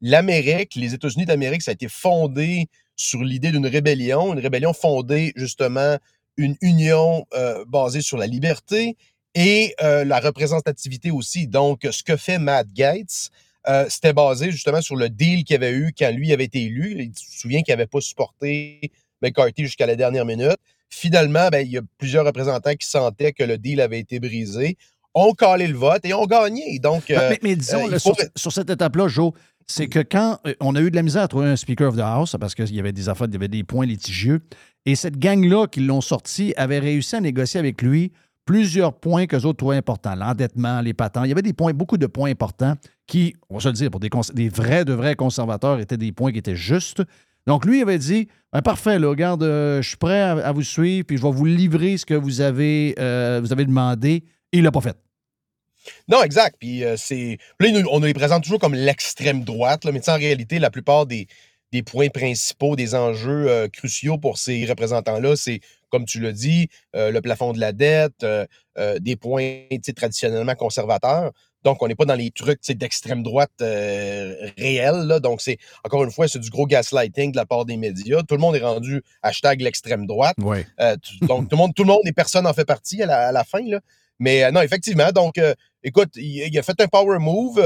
L'Amérique, 0.00 0.74
les 0.74 0.94
États-Unis 0.94 1.26
d'Amérique, 1.26 1.62
ça 1.62 1.70
a 1.70 1.74
été 1.74 1.88
fondé 1.88 2.66
sur 2.96 3.22
l'idée 3.22 3.52
d'une 3.52 3.66
rébellion, 3.66 4.32
une 4.32 4.40
rébellion 4.40 4.72
fondée 4.72 5.32
justement 5.36 5.98
une 6.36 6.56
union 6.60 7.26
basée 7.66 8.00
sur 8.00 8.16
la 8.16 8.26
liberté 8.26 8.96
et 9.34 9.74
la 9.80 10.20
représentativité 10.20 11.10
aussi. 11.10 11.46
Donc, 11.46 11.86
ce 11.90 12.02
que 12.02 12.16
fait 12.16 12.38
Matt 12.38 12.68
Gates, 12.72 13.30
euh, 13.68 13.86
c'était 13.88 14.12
basé 14.12 14.50
justement 14.50 14.80
sur 14.80 14.96
le 14.96 15.08
deal 15.08 15.44
qu'il 15.44 15.56
avait 15.56 15.72
eu 15.72 15.92
quand 15.98 16.10
lui 16.12 16.32
avait 16.32 16.44
été 16.44 16.62
élu. 16.64 16.94
Il 16.98 17.12
se 17.16 17.40
souvient 17.40 17.62
qu'il 17.62 17.72
n'avait 17.72 17.86
pas 17.86 18.00
supporté 18.00 18.92
McCarthy 19.22 19.64
jusqu'à 19.64 19.86
la 19.86 19.96
dernière 19.96 20.24
minute. 20.24 20.56
Finalement, 20.90 21.48
ben, 21.48 21.66
il 21.66 21.72
y 21.72 21.78
a 21.78 21.82
plusieurs 21.98 22.24
représentants 22.24 22.74
qui 22.74 22.88
sentaient 22.88 23.32
que 23.32 23.44
le 23.44 23.58
deal 23.58 23.80
avait 23.80 23.98
été 23.98 24.20
brisé, 24.20 24.76
ont 25.14 25.32
calé 25.32 25.66
le 25.66 25.76
vote 25.76 26.04
et 26.04 26.14
ont 26.14 26.26
gagné. 26.26 26.78
Donc, 26.78 27.10
euh, 27.10 27.30
mais, 27.30 27.38
mais 27.42 27.56
disons, 27.56 27.86
euh, 27.86 27.90
là, 27.90 27.96
il 27.96 28.00
faut- 28.00 28.14
sur, 28.14 28.24
sur 28.36 28.52
cette 28.52 28.70
étape-là, 28.70 29.08
Joe, 29.08 29.32
c'est 29.66 29.88
que 29.88 29.98
quand 29.98 30.38
on 30.60 30.74
a 30.76 30.80
eu 30.80 30.90
de 30.90 30.96
la 30.96 31.02
misère 31.02 31.22
à 31.22 31.28
trouver 31.28 31.48
un 31.48 31.56
Speaker 31.56 31.88
of 31.88 31.96
the 31.96 32.00
House, 32.00 32.36
parce 32.40 32.54
qu'il 32.54 32.74
y 32.74 32.80
avait 32.80 32.92
des 32.92 33.08
affaires, 33.10 33.26
il 33.28 33.34
y 33.34 33.36
avait 33.36 33.48
des 33.48 33.64
points 33.64 33.84
litigieux, 33.84 34.40
et 34.86 34.94
cette 34.94 35.18
gang-là 35.18 35.66
qui 35.66 35.80
l'ont 35.80 36.00
sorti 36.00 36.54
avait 36.56 36.78
réussi 36.78 37.16
à 37.16 37.20
négocier 37.20 37.60
avec 37.60 37.82
lui 37.82 38.12
plusieurs 38.48 38.94
points 38.94 39.26
que 39.26 39.36
autres 39.36 39.58
trouvaient 39.58 39.76
importants. 39.76 40.14
L'endettement, 40.14 40.80
les 40.80 40.94
patents. 40.94 41.22
Il 41.24 41.28
y 41.28 41.32
avait 41.32 41.42
des 41.42 41.52
points, 41.52 41.74
beaucoup 41.74 41.98
de 41.98 42.06
points 42.06 42.30
importants 42.30 42.76
qui, 43.06 43.36
on 43.50 43.56
va 43.56 43.60
se 43.60 43.68
le 43.68 43.74
dire, 43.74 43.90
pour 43.90 44.00
des, 44.00 44.48
vrais, 44.48 44.86
de 44.86 44.94
vrais 44.94 45.16
conservateurs, 45.16 45.78
étaient 45.80 45.98
des 45.98 46.12
points 46.12 46.32
qui 46.32 46.38
étaient 46.38 46.56
justes. 46.56 47.02
Donc, 47.46 47.66
lui, 47.66 47.80
il 47.80 47.82
avait 47.82 47.98
dit 47.98 48.26
Ben, 48.54 48.62
Parfait, 48.62 48.98
là, 48.98 49.10
regarde, 49.10 49.42
euh, 49.42 49.82
je 49.82 49.88
suis 49.88 49.98
prêt 49.98 50.22
à, 50.22 50.50
vous 50.52 50.62
suivre, 50.62 51.04
puis 51.06 51.18
je 51.18 51.22
vais 51.22 51.30
vous 51.30 51.44
livrer 51.44 51.98
ce 51.98 52.06
que 52.06 52.14
vous 52.14 52.40
avez, 52.40 52.94
euh, 52.98 53.38
vous 53.42 53.52
avez 53.52 53.66
demandé. 53.66 54.24
Et 54.52 54.58
il 54.58 54.62
l'a 54.62 54.72
pas 54.72 54.80
fait. 54.80 54.96
Non, 56.08 56.22
exact. 56.22 56.56
Puis 56.58 56.84
euh, 56.84 56.96
c'est. 56.96 57.36
Là, 57.60 57.70
nous- 57.70 57.86
on 57.90 58.00
les 58.00 58.14
présente 58.14 58.44
toujours 58.44 58.60
comme 58.60 58.74
l'extrême 58.74 59.44
droite, 59.44 59.84
là, 59.84 59.92
mais 59.92 60.08
en 60.08 60.16
réalité, 60.16 60.58
la 60.58 60.70
plupart 60.70 61.04
des, 61.04 61.26
points 61.84 62.08
principaux, 62.08 62.76
des 62.76 62.94
enjeux 62.94 63.68
cruciaux 63.74 64.16
pour 64.16 64.38
ces 64.38 64.64
représentants-là, 64.64 65.36
c'est, 65.36 65.60
comme 65.90 66.04
tu 66.04 66.20
l'as 66.20 66.32
dit, 66.32 66.68
euh, 66.94 67.10
le 67.10 67.20
plafond 67.20 67.52
de 67.52 67.60
la 67.60 67.72
dette, 67.72 68.22
euh, 68.22 68.46
euh, 68.78 68.98
des 68.98 69.16
points 69.16 69.62
traditionnellement 69.96 70.54
conservateurs. 70.54 71.32
Donc, 71.64 71.82
on 71.82 71.88
n'est 71.88 71.96
pas 71.96 72.04
dans 72.04 72.14
les 72.14 72.30
trucs 72.30 72.60
d'extrême 72.70 73.22
droite 73.22 73.50
réels. 73.60 75.06
là. 75.06 75.18
Donc, 75.18 75.40
c'est 75.40 75.58
encore 75.84 76.04
une 76.04 76.10
fois, 76.10 76.28
c'est 76.28 76.38
du 76.38 76.50
gros 76.50 76.66
gaslighting 76.66 77.32
de 77.32 77.36
la 77.36 77.46
part 77.46 77.64
des 77.64 77.76
médias. 77.76 78.22
Tout 78.22 78.36
le 78.36 78.40
monde 78.40 78.54
est 78.54 78.62
rendu 78.62 79.02
hashtag 79.22 79.60
l'extrême 79.60 80.06
droite. 80.06 80.36
Ouais. 80.40 80.66
Donc, 81.22 81.48
tout 81.48 81.56
le 81.56 81.56
monde, 81.56 81.74
tout 81.74 81.82
le 81.82 81.88
monde 81.88 82.02
et 82.06 82.12
personne 82.12 82.46
en 82.46 82.52
fait 82.52 82.64
partie 82.64 83.02
à 83.02 83.06
la, 83.06 83.28
à 83.28 83.32
la 83.32 83.42
fin. 83.42 83.62
Là. 83.66 83.80
Mais 84.20 84.50
non, 84.52 84.62
effectivement, 84.62 85.10
donc, 85.10 85.40
écoute, 85.82 86.10
il, 86.14 86.46
il 86.46 86.58
a 86.58 86.62
fait 86.62 86.80
un 86.80 86.86
power 86.86 87.18
move. 87.18 87.60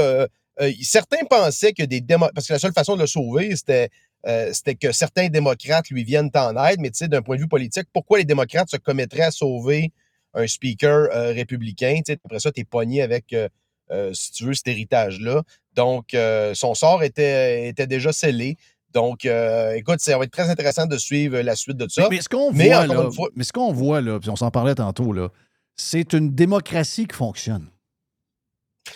euh, 0.61 0.71
certains 0.81 1.25
pensaient 1.29 1.73
que 1.73 1.83
des 1.83 2.01
démocrates, 2.01 2.35
parce 2.35 2.47
que 2.47 2.53
la 2.53 2.59
seule 2.59 2.73
façon 2.73 2.95
de 2.95 3.01
le 3.01 3.07
sauver, 3.07 3.55
c'était 3.55 3.89
euh, 4.27 4.51
c'était 4.53 4.75
que 4.75 4.91
certains 4.91 5.27
démocrates 5.27 5.89
lui 5.89 6.03
viennent 6.03 6.31
en 6.35 6.65
aide, 6.65 6.79
mais 6.79 6.89
tu 6.91 6.97
sais, 6.99 7.07
d'un 7.07 7.21
point 7.21 7.35
de 7.35 7.41
vue 7.41 7.47
politique, 7.47 7.87
pourquoi 7.93 8.19
les 8.19 8.25
démocrates 8.25 8.69
se 8.69 8.77
commettraient 8.77 9.23
à 9.23 9.31
sauver 9.31 9.91
un 10.33 10.47
speaker 10.47 11.09
euh, 11.13 11.31
républicain? 11.33 11.97
Tu 12.05 12.13
sais, 12.13 12.19
après 12.23 12.39
ça, 12.39 12.51
tu 12.51 12.61
es 12.61 12.63
pogné 12.63 13.01
avec, 13.01 13.33
euh, 13.33 14.13
si 14.13 14.31
tu 14.31 14.45
veux, 14.45 14.53
cet 14.53 14.67
héritage-là. 14.69 15.43
Donc, 15.73 16.15
son 16.53 16.73
sort 16.75 17.03
était, 17.03 17.67
était 17.67 17.87
déjà 17.87 18.11
scellé. 18.13 18.57
Donc, 18.93 19.25
euh, 19.25 19.73
écoute, 19.73 19.99
ça 20.01 20.15
va 20.19 20.23
être 20.23 20.31
très 20.31 20.49
intéressant 20.51 20.85
de 20.85 20.97
suivre 20.97 21.39
la 21.39 21.55
suite 21.55 21.77
de 21.77 21.87
ça. 21.89 22.03
Mais, 22.09 22.17
mais 22.17 22.21
ce 22.21 22.29
qu'on 22.29 22.51
voit, 22.51 22.85
là, 22.87 23.11
fois- 23.11 23.29
mais 23.35 23.43
ce 23.43 23.51
qu'on 23.51 23.73
voit, 23.73 24.01
là, 24.01 24.19
puis 24.19 24.29
on 24.29 24.35
s'en 24.35 24.51
parlait 24.51 24.75
tantôt, 24.75 25.11
là, 25.13 25.29
c'est 25.75 26.13
une 26.13 26.35
démocratie 26.35 27.07
qui 27.07 27.15
fonctionne. 27.15 27.67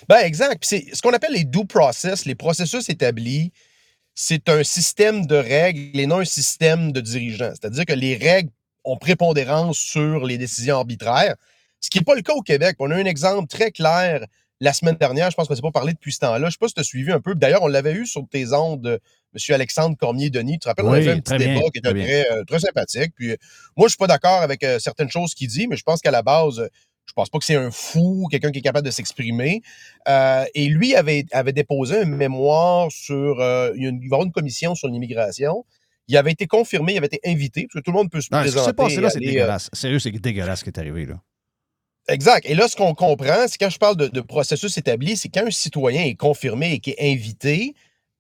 Ben, 0.07 0.19
exact. 0.23 0.59
Puis 0.61 0.67
c'est 0.67 0.95
ce 0.95 1.01
qu'on 1.01 1.13
appelle 1.13 1.33
les 1.33 1.45
due 1.45 1.65
process, 1.65 2.25
les 2.25 2.35
processus 2.35 2.89
établis. 2.89 3.51
C'est 4.19 4.49
un 4.49 4.63
système 4.63 5.27
de 5.27 5.35
règles 5.35 5.99
et 5.99 6.07
non 6.07 6.21
un 6.21 6.25
système 6.25 6.91
de 6.91 7.01
dirigeants. 7.01 7.51
C'est-à-dire 7.51 7.85
que 7.85 7.93
les 7.93 8.15
règles 8.15 8.49
ont 8.83 8.97
prépondérance 8.97 9.77
sur 9.77 10.25
les 10.25 10.39
décisions 10.39 10.77
arbitraires, 10.77 11.35
ce 11.81 11.91
qui 11.91 11.99
n'est 11.99 12.03
pas 12.03 12.15
le 12.15 12.23
cas 12.23 12.33
au 12.33 12.41
Québec. 12.41 12.77
On 12.79 12.89
a 12.89 12.95
un 12.95 13.05
exemple 13.05 13.47
très 13.47 13.69
clair 13.69 14.25
la 14.59 14.73
semaine 14.73 14.95
dernière. 14.95 15.29
Je 15.29 15.35
pense 15.35 15.47
qu'on 15.47 15.53
ne 15.53 15.57
s'est 15.57 15.61
pas 15.61 15.69
parlé 15.69 15.93
depuis 15.93 16.11
ce 16.11 16.17
temps-là. 16.21 16.39
Je 16.39 16.45
ne 16.45 16.49
sais 16.49 16.57
pas 16.59 16.67
si 16.67 16.73
tu 16.73 16.79
as 16.79 16.83
suivi 16.83 17.11
un 17.11 17.21
peu. 17.21 17.35
D'ailleurs, 17.35 17.61
on 17.61 17.67
l'avait 17.67 17.93
eu 17.93 18.07
sur 18.07 18.27
tes 18.27 18.53
ondes, 18.53 18.87
euh, 18.87 18.97
M. 19.35 19.53
Alexandre 19.53 19.95
Cormier-Denis. 19.95 20.53
Tu 20.53 20.59
te 20.59 20.67
rappelles, 20.67 20.85
on 20.85 20.93
avait 20.93 21.03
fait 21.03 21.11
un 21.11 21.19
petit 21.19 21.37
bien, 21.37 21.53
débat 21.53 21.69
qui 21.71 21.77
était 21.77 21.91
très 21.91 22.31
euh, 22.31 22.43
très 22.43 22.59
sympathique. 22.59 23.13
Puis, 23.15 23.33
euh, 23.33 23.37
moi, 23.75 23.83
je 23.83 23.83
ne 23.83 23.89
suis 23.89 23.97
pas 23.97 24.07
d'accord 24.07 24.41
avec 24.41 24.63
euh, 24.63 24.79
certaines 24.79 25.11
choses 25.11 25.35
qu'il 25.35 25.47
dit, 25.47 25.67
mais 25.67 25.77
je 25.77 25.83
pense 25.83 26.01
qu'à 26.01 26.09
la 26.09 26.23
base, 26.23 26.67
je 27.07 27.13
pense 27.13 27.29
pas 27.29 27.39
que 27.39 27.45
c'est 27.45 27.55
un 27.55 27.71
fou, 27.71 28.27
quelqu'un 28.29 28.51
qui 28.51 28.59
est 28.59 28.61
capable 28.61 28.85
de 28.85 28.91
s'exprimer. 28.91 29.61
Euh, 30.07 30.45
et 30.53 30.67
lui 30.67 30.95
avait, 30.95 31.25
avait 31.31 31.53
déposé 31.53 32.01
un 32.01 32.05
mémoire 32.05 32.91
sur. 32.91 33.39
euh, 33.39 33.71
il, 33.75 33.85
va 33.85 33.97
y 34.01 34.05
avoir 34.05 34.23
une 34.23 34.31
commission 34.31 34.75
sur 34.75 34.87
l'immigration. 34.87 35.65
Il 36.09 36.15
avait 36.15 36.31
été 36.31 36.47
confirmé, 36.47 36.93
il 36.93 36.97
avait 36.97 37.07
été 37.07 37.19
invité, 37.25 37.63
parce 37.67 37.81
que 37.81 37.85
tout 37.85 37.91
le 37.91 37.97
monde 37.97 38.09
peut 38.09 38.21
se 38.21 38.29
Non, 38.31 38.39
ce 38.39 38.45
qui 38.45 38.51
présenter. 38.51 38.67
s'est 38.69 38.73
passé 38.73 39.01
là, 39.01 39.09
c'est 39.09 39.17
aller, 39.17 39.27
euh, 39.27 39.31
dégueulasse. 39.31 39.69
Sérieux, 39.73 39.99
c'est 39.99 40.11
dégueulasse 40.11 40.59
ce 40.59 40.63
qui 40.63 40.69
est 40.69 40.79
arrivé, 40.79 41.05
là. 41.05 41.15
Exact. 42.09 42.45
Et 42.49 42.55
là, 42.55 42.69
ce 42.69 42.75
qu'on 42.77 42.93
comprend, 42.93 43.47
c'est 43.47 43.57
quand 43.57 43.69
je 43.69 43.77
parle 43.77 43.97
de, 43.97 44.07
de 44.07 44.21
processus 44.21 44.77
établi, 44.77 45.17
c'est 45.17 45.27
quand 45.27 45.45
un 45.45 45.51
citoyen 45.51 46.03
est 46.03 46.15
confirmé 46.15 46.71
et 46.73 46.79
qui 46.79 46.91
est 46.91 47.11
invité, 47.11 47.73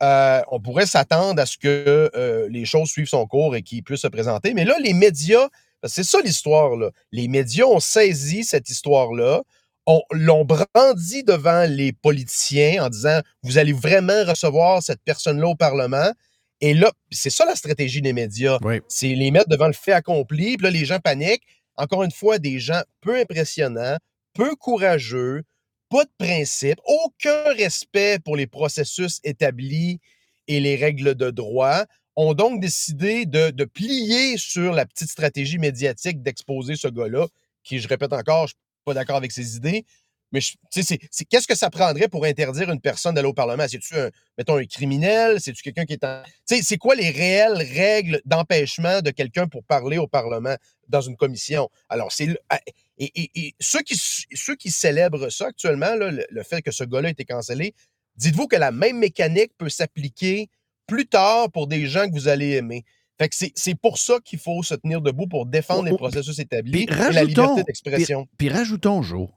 euh, 0.03 0.41
on 0.51 0.59
pourrait 0.59 0.85
s'attendre 0.85 1.41
à 1.41 1.45
ce 1.45 1.57
que 1.57 2.11
euh, 2.13 2.47
les 2.49 2.65
choses 2.65 2.89
suivent 2.89 3.07
son 3.07 3.25
cours 3.25 3.55
et 3.55 3.61
qu'il 3.61 3.83
puisse 3.83 4.01
se 4.01 4.07
présenter. 4.07 4.53
Mais 4.53 4.65
là, 4.65 4.75
les 4.83 4.93
médias, 4.93 5.47
c'est 5.85 6.03
ça 6.03 6.19
l'histoire, 6.21 6.75
là. 6.75 6.89
Les 7.11 7.27
médias 7.27 7.65
ont 7.65 7.79
saisi 7.79 8.43
cette 8.43 8.69
histoire-là, 8.69 9.41
on- 9.85 10.01
l'ont 10.11 10.43
brandi 10.45 11.23
devant 11.23 11.65
les 11.69 11.93
politiciens 11.93 12.85
en 12.85 12.89
disant 12.89 13.19
Vous 13.43 13.57
allez 13.57 13.73
vraiment 13.73 14.23
recevoir 14.25 14.83
cette 14.83 15.01
personne-là 15.05 15.47
au 15.47 15.55
Parlement. 15.55 16.11
Et 16.59 16.73
là, 16.73 16.91
c'est 17.11 17.29
ça 17.29 17.45
la 17.45 17.55
stratégie 17.55 18.01
des 18.01 18.13
médias. 18.13 18.57
C'est 18.87 19.13
les 19.13 19.31
mettre 19.31 19.47
devant 19.49 19.67
le 19.67 19.73
fait 19.73 19.91
accompli. 19.93 20.57
Puis 20.57 20.63
là, 20.65 20.71
les 20.71 20.85
gens 20.85 20.99
paniquent. 20.99 21.43
Encore 21.77 22.03
une 22.03 22.11
fois, 22.11 22.39
des 22.39 22.59
gens 22.59 22.81
peu 23.01 23.15
impressionnants, 23.19 23.97
peu 24.33 24.55
courageux, 24.55 25.43
pas 25.89 26.03
de 26.03 26.09
principe, 26.17 26.79
aucun 26.85 27.43
respect 27.53 28.17
pour 28.19 28.35
les 28.35 28.47
processus 28.47 29.19
établis 29.23 29.99
et 30.47 30.59
les 30.59 30.75
règles 30.75 31.13
de 31.15 31.29
droit, 31.29 31.85
ont 32.17 32.33
donc 32.33 32.59
décidé 32.59 33.25
de, 33.25 33.63
plier 33.63 34.37
sur 34.37 34.73
la 34.73 34.85
petite 34.85 35.09
stratégie 35.09 35.59
médiatique 35.59 36.21
d'exposer 36.23 36.75
ce 36.75 36.87
gars-là, 36.87 37.27
qui, 37.63 37.79
je 37.79 37.87
répète 37.87 38.11
encore, 38.11 38.47
je 38.47 38.53
ne 38.53 38.57
suis 38.57 38.85
pas 38.85 38.93
d'accord 38.95 39.17
avec 39.17 39.31
ses 39.31 39.55
idées, 39.55 39.85
mais 40.31 40.41
qu'est-ce 40.71 41.47
que 41.47 41.55
ça 41.55 41.69
prendrait 41.69 42.07
pour 42.09 42.25
interdire 42.25 42.69
une 42.71 42.81
personne 42.81 43.13
d'aller 43.13 43.27
au 43.27 43.33
Parlement? 43.33 43.65
C'est-tu, 43.69 43.95
mettons, 44.37 44.57
un 44.57 44.65
criminel? 44.65 45.39
C'est-tu 45.39 45.61
quelqu'un 45.61 45.85
qui 45.85 45.93
est 45.93 46.63
c'est 46.63 46.77
quoi 46.77 46.95
les 46.95 47.11
réelles 47.11 47.57
règles 47.57 48.21
d'empêchement 48.25 49.01
de 49.01 49.11
quelqu'un 49.11 49.47
pour 49.47 49.63
parler 49.63 49.97
au 49.97 50.07
Parlement 50.07 50.55
dans 50.89 51.01
une 51.01 51.15
commission? 51.15 51.69
Alors, 51.87 52.11
c'est... 52.11 52.35
ah, 52.49 52.59
Et, 52.97 53.53
ceux, 53.61 53.81
qui, 53.83 53.95
ceux 54.33 54.55
qui 54.55 54.71
célèbrent 54.71 55.31
ça 55.31 55.47
actuellement, 55.47 55.95
le 55.95 56.43
fait 56.43 56.61
que 56.61 56.71
ce 56.71 56.83
gars-là 56.83 57.09
a 57.09 57.11
été 57.11 57.23
cancellé, 57.23 57.73
dites-vous 58.17 58.47
que 58.47 58.57
la 58.57 58.71
même 58.71 58.97
mécanique 58.97 59.51
peut 59.57 59.69
s'appliquer 59.69 60.49
plus 60.87 61.05
tard 61.05 61.51
pour 61.51 61.67
des 61.67 61.85
gens 61.87 62.07
que 62.07 62.13
vous 62.13 62.27
allez 62.27 62.51
aimer. 62.51 62.83
Fait 63.19 63.29
que 63.29 63.35
c'est, 63.35 63.75
pour 63.75 63.97
ça 63.97 64.19
qu'il 64.23 64.37
faut 64.37 64.61
se 64.61 64.75
tenir 64.75 65.01
debout 65.01 65.27
pour 65.27 65.47
défendre 65.47 65.85
les 65.85 65.97
processus 65.97 66.37
établis 66.37 66.83
et 66.83 66.85
la 67.11 67.23
liberté 67.23 67.63
d'expression. 67.63 68.27
Puis, 68.37 68.49
rajoutons, 68.49 69.01
Joe, 69.01 69.27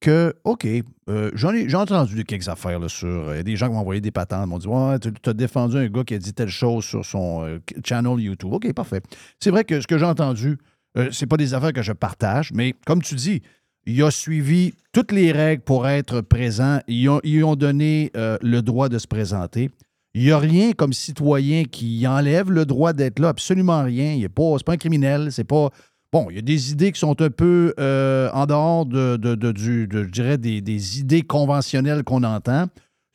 que, 0.00 0.34
OK, 0.44 0.66
euh, 1.08 1.30
j'en 1.34 1.52
ai, 1.54 1.68
j'ai 1.68 1.76
entendu 1.76 2.24
quelques 2.24 2.48
affaires 2.48 2.78
là, 2.78 2.88
sur. 2.88 3.08
euh, 3.08 3.34
Il 3.34 3.36
y 3.36 3.40
a 3.40 3.42
des 3.42 3.56
gens 3.56 3.68
qui 3.68 3.72
m'ont 3.72 3.80
envoyé 3.80 4.00
des 4.00 4.10
patentes, 4.10 4.46
m'ont 4.46 4.58
dit 4.58 4.66
Ouais, 4.66 4.98
tu 4.98 5.10
as 5.26 5.32
défendu 5.32 5.76
un 5.76 5.88
gars 5.88 6.04
qui 6.04 6.14
a 6.14 6.18
dit 6.18 6.32
telle 6.34 6.48
chose 6.48 6.84
sur 6.84 7.04
son 7.04 7.44
euh, 7.44 7.58
channel 7.84 8.18
YouTube. 8.20 8.52
OK, 8.52 8.70
parfait. 8.74 9.00
C'est 9.38 9.50
vrai 9.50 9.64
que 9.64 9.80
ce 9.80 9.86
que 9.86 9.98
j'ai 9.98 10.06
entendu, 10.06 10.58
euh, 10.96 11.10
c'est 11.12 11.26
pas 11.26 11.36
des 11.36 11.54
affaires 11.54 11.72
que 11.72 11.82
je 11.82 11.92
partage, 11.92 12.50
mais 12.52 12.74
comme 12.86 13.02
tu 13.02 13.14
dis, 13.14 13.42
il 13.86 14.02
a 14.02 14.10
suivi 14.10 14.74
toutes 14.92 15.12
les 15.12 15.32
règles 15.32 15.62
pour 15.62 15.88
être 15.88 16.20
présent. 16.20 16.80
Ils 16.86 17.08
ont, 17.08 17.20
ils 17.24 17.44
ont 17.44 17.56
donné 17.56 18.10
euh, 18.16 18.38
le 18.42 18.62
droit 18.62 18.88
de 18.88 18.98
se 18.98 19.06
présenter. 19.06 19.70
Il 20.14 20.24
n'y 20.24 20.32
a 20.32 20.38
rien 20.38 20.72
comme 20.72 20.92
citoyen 20.92 21.64
qui 21.64 22.06
enlève 22.06 22.50
le 22.50 22.66
droit 22.66 22.92
d'être 22.92 23.18
là, 23.18 23.28
absolument 23.28 23.82
rien. 23.82 24.12
Il 24.12 24.20
n'est 24.20 24.28
pas, 24.28 24.56
un 24.66 24.76
criminel, 24.76 25.30
c'est 25.30 25.44
pas. 25.44 25.70
Bon, 26.12 26.28
il 26.30 26.36
y 26.36 26.38
a 26.40 26.42
des 26.42 26.72
idées 26.72 26.90
qui 26.90 26.98
sont 26.98 27.20
un 27.22 27.30
peu 27.30 27.72
euh, 27.78 28.28
en 28.32 28.46
dehors 28.46 28.86
de, 28.86 29.18
je 29.22 30.04
dirais, 30.06 30.38
des, 30.38 30.60
des 30.60 30.98
idées 30.98 31.22
conventionnelles 31.22 32.02
qu'on 32.02 32.24
entend. 32.24 32.66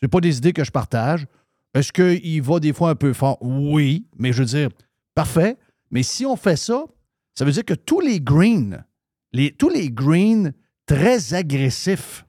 Ce 0.02 0.08
pas 0.08 0.22
des 0.22 0.38
idées 0.38 0.54
que 0.54 0.64
je 0.64 0.72
partage. 0.72 1.26
Est-ce 1.74 1.92
qu'il 1.92 2.42
va 2.42 2.60
des 2.62 2.72
fois 2.72 2.92
un 2.92 2.96
peu 2.96 3.12
fort? 3.12 3.38
Oui, 3.42 4.06
mais 4.18 4.32
je 4.32 4.40
veux 4.40 4.46
dire, 4.46 4.70
parfait. 5.14 5.58
Mais 5.92 6.04
si 6.04 6.26
on 6.26 6.38
fait 6.38 6.56
ça, 6.56 6.86
ça 7.38 7.44
veut 7.44 7.52
dire 7.52 7.66
que 7.66 7.74
tous 7.74 8.00
les 8.00 8.22
greens, 8.22 8.86
les, 9.34 9.52
tous 9.52 9.70
les 9.70 9.92
greens 9.92 10.54
très 10.86 11.34
agressifs, 11.34 12.26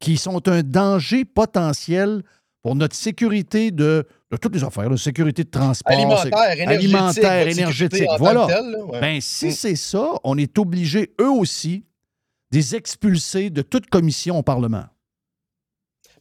qui 0.00 0.16
sont 0.16 0.48
un 0.48 0.62
danger 0.62 1.24
potentiel 1.24 2.22
pour 2.62 2.74
notre 2.74 2.94
sécurité 2.96 3.70
de, 3.70 4.06
de 4.30 4.36
toutes 4.36 4.54
les 4.54 4.64
affaires, 4.64 4.90
de 4.90 4.96
sécurité 4.96 5.44
de 5.44 5.50
transport, 5.50 5.92
Alimentaire, 5.92 6.52
énergétique, 6.52 6.84
alimentaire, 6.94 7.48
énergétique. 7.48 8.08
Voilà. 8.18 8.46
là, 8.46 8.84
ouais. 8.84 9.00
Ben, 9.00 9.20
si 9.20 9.46
Mm. 9.46 9.50
c'est 9.52 9.76
ça, 9.76 10.12
on 10.24 10.36
est 10.36 10.58
obligé, 10.58 11.12
eux 11.20 11.30
aussi, 11.30 11.84
de 12.50 12.58
les 12.58 12.74
expulser 12.74 13.48
de 13.50 13.62
toute 13.62 13.86
commission 13.86 14.38
au 14.38 14.42
Parlement. 14.42 14.84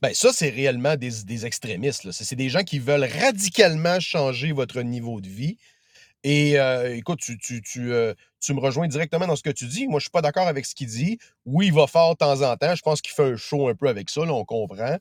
Ben, 0.01 0.13
ça, 0.13 0.31
c'est 0.31 0.49
réellement 0.49 0.95
des, 0.95 1.11
des 1.25 1.45
extrémistes. 1.45 2.09
C'est 2.11 2.23
c'est 2.23 2.35
des 2.37 2.47
gens 2.47 2.63
qui 2.63 2.79
veulent 2.79 3.03
radicalement 3.21 3.99
changer 3.99 4.53
votre 4.53 4.81
niveau 4.81 5.19
de 5.19 5.27
vie. 5.27 5.57
Et 6.23 6.57
euh, 6.59 6.95
écoute, 6.95 7.19
tu, 7.19 7.37
tu, 7.37 7.61
tu, 7.61 7.91
euh, 7.91 8.13
tu 8.41 8.53
me 8.53 8.59
rejoins 8.59 8.87
directement 8.87 9.27
dans 9.27 9.35
ce 9.35 9.43
que 9.43 9.49
tu 9.49 9.65
dis. 9.65 9.87
Moi, 9.87 9.99
je 9.99 10.03
suis 10.03 10.09
pas 10.11 10.21
d'accord 10.21 10.47
avec 10.47 10.65
ce 10.65 10.73
qu'il 10.75 10.87
dit. 10.87 11.17
Oui, 11.45 11.67
il 11.67 11.73
va 11.73 11.87
fort 11.87 12.11
de 12.13 12.17
temps 12.17 12.41
en 12.49 12.55
temps. 12.55 12.75
Je 12.75 12.81
pense 12.81 13.01
qu'il 13.01 13.13
fait 13.13 13.23
un 13.23 13.35
show 13.35 13.67
un 13.67 13.75
peu 13.75 13.87
avec 13.89 14.09
ça, 14.09 14.25
là, 14.25 14.33
on 14.33 14.45
comprend. 14.45 14.97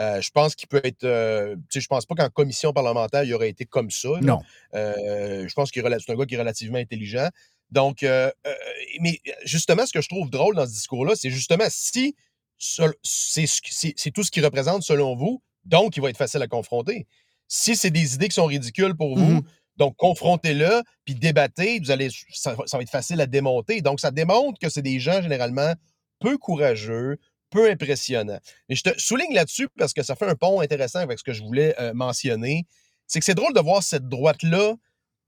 Euh, 0.00 0.20
je 0.20 0.30
pense 0.30 0.54
qu'il 0.54 0.66
peut 0.68 0.80
être. 0.82 1.04
euh, 1.04 1.54
je 1.72 1.86
pense 1.86 2.06
pas 2.06 2.14
qu'en 2.14 2.28
commission 2.30 2.72
parlementaire, 2.72 3.22
il 3.24 3.34
aurait 3.34 3.50
été 3.50 3.66
comme 3.66 3.90
ça. 3.90 4.08
là. 4.08 4.20
Non. 4.22 4.40
Euh, 4.74 5.46
je 5.46 5.54
pense 5.54 5.70
rela- 5.70 5.98
c'est 6.04 6.10
un 6.12 6.16
gars 6.16 6.24
qui 6.26 6.34
est 6.34 6.38
relativement 6.38 6.78
intelligent. 6.78 7.28
Donc, 7.70 8.02
euh, 8.02 8.30
mais 9.00 9.20
justement, 9.44 9.86
ce 9.86 9.92
que 9.92 10.00
je 10.00 10.08
trouve 10.08 10.30
drôle 10.30 10.56
dans 10.56 10.66
ce 10.66 10.72
discours-là, 10.72 11.12
c'est 11.16 11.30
justement 11.30 11.66
si 11.68 12.16
c'est 12.58 14.10
tout 14.12 14.24
ce 14.24 14.30
qu'il 14.30 14.44
représente 14.44 14.82
selon 14.82 15.14
vous, 15.16 15.42
donc 15.64 15.96
il 15.96 16.02
va 16.02 16.10
être 16.10 16.16
facile 16.16 16.42
à 16.42 16.48
confronter. 16.48 17.06
Si 17.48 17.76
c'est 17.76 17.90
des 17.90 18.14
idées 18.14 18.28
qui 18.28 18.34
sont 18.34 18.46
ridicules 18.46 18.94
pour 18.94 19.16
vous, 19.16 19.34
Mhm. 19.36 19.42
donc 19.76 19.96
confrontez-le, 19.96 20.82
puis 21.04 21.14
débattez, 21.14 21.78
vous 21.80 21.90
allez, 21.90 22.08
ça 22.32 22.54
va 22.54 22.82
être 22.82 22.90
facile 22.90 23.20
à 23.20 23.26
démonter. 23.26 23.80
Donc, 23.82 24.00
ça 24.00 24.10
démontre 24.10 24.58
que 24.58 24.68
c'est 24.68 24.82
des 24.82 25.00
gens 25.00 25.20
généralement 25.22 25.74
peu 26.20 26.36
courageux, 26.38 27.18
peu 27.50 27.70
impressionnant. 27.70 28.38
Et 28.68 28.74
je 28.74 28.82
te 28.82 28.98
souligne 28.98 29.34
là-dessus 29.34 29.68
parce 29.76 29.92
que 29.92 30.02
ça 30.02 30.16
fait 30.16 30.26
un 30.26 30.34
pont 30.34 30.60
intéressant 30.60 31.00
avec 31.00 31.18
ce 31.18 31.24
que 31.24 31.32
je 31.32 31.42
voulais 31.42 31.74
euh, 31.80 31.92
mentionner. 31.92 32.66
C'est 33.06 33.18
que 33.18 33.24
c'est 33.24 33.34
drôle 33.34 33.52
de 33.52 33.60
voir 33.60 33.82
cette 33.82 34.08
droite-là. 34.08 34.74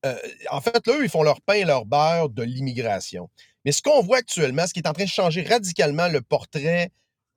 euh, 0.06 0.16
en 0.50 0.60
fait, 0.60 0.86
là, 0.86 0.94
ils 1.02 1.08
font 1.08 1.22
leur 1.22 1.40
pain 1.42 1.54
et 1.54 1.64
leur 1.64 1.84
beurre 1.84 2.28
de 2.28 2.42
l'immigration. 2.42 3.28
Mais 3.64 3.72
ce 3.72 3.82
qu'on 3.82 4.02
voit 4.02 4.18
actuellement, 4.18 4.66
ce 4.66 4.72
qui 4.72 4.80
est 4.80 4.88
en 4.88 4.92
train 4.92 5.04
de 5.04 5.08
changer 5.08 5.42
radicalement 5.42 6.08
le 6.08 6.20
portrait 6.20 6.90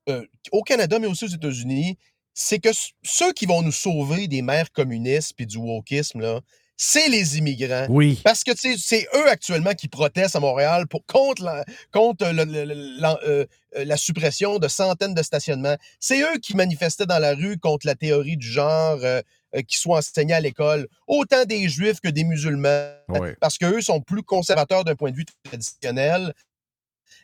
euh, 0.10 0.26
au 0.52 0.62
Canada, 0.62 1.00
mais 1.00 1.08
aussi 1.08 1.26
aux 1.26 1.30
États-Unis, 1.30 1.98
c'est 2.34 2.60
que 2.60 2.70
ceux 3.04 3.34
qui 3.34 3.46
vont 3.46 3.62
nous 3.62 3.72
sauver 3.72 4.28
des 4.28 4.42
mères 4.42 4.72
communistes 4.72 5.34
puis 5.36 5.46
du 5.46 5.58
wokisme, 5.58 6.20
là, 6.20 6.42
c'est 6.78 7.07
les 7.09 7.38
immigrants. 7.38 7.86
Oui. 7.89 8.19
Parce 8.23 8.43
que 8.43 8.51
tu 8.51 8.73
sais, 8.73 8.76
c'est 8.78 9.07
eux 9.15 9.30
actuellement 9.30 9.73
qui 9.73 9.88
protestent 9.88 10.36
à 10.36 10.39
Montréal 10.39 10.88
pour, 10.88 11.05
contre, 11.05 11.43
la, 11.43 11.63
contre 11.91 12.28
le- 12.28 12.43
le- 12.43 12.65
le- 12.65 12.99
la, 12.99 13.17
euh, 13.23 13.45
euh, 13.78 13.86
la 13.86 13.97
suppression 13.97 14.59
de 14.59 14.67
centaines 14.67 15.13
de 15.13 15.23
stationnements. 15.23 15.78
C'est 15.99 16.21
eux 16.21 16.38
qui 16.41 16.55
manifestaient 16.55 17.05
dans 17.05 17.19
la 17.19 17.34
rue 17.34 17.57
contre 17.57 17.86
la 17.88 17.95
théorie 17.95 18.38
du 18.38 18.47
genre 18.47 18.99
euh, 19.03 19.21
qui 19.67 19.78
soit 19.78 19.99
enseignée 19.99 20.34
à 20.34 20.41
l'école, 20.41 20.88
autant 21.07 21.45
des 21.45 21.69
juifs 21.69 22.01
que 22.01 22.09
des 22.09 22.26
musulmans, 22.26 22.89
Oui. 23.07 23.30
parce 23.39 23.57
qu'eux 23.57 23.82
sont 23.82 24.01
plus 24.01 24.21
conservateurs 24.23 24.84
d'un 24.84 24.95
point 24.95 25.11
de 25.11 25.15
vue 25.15 25.26
traditionnel 25.43 26.34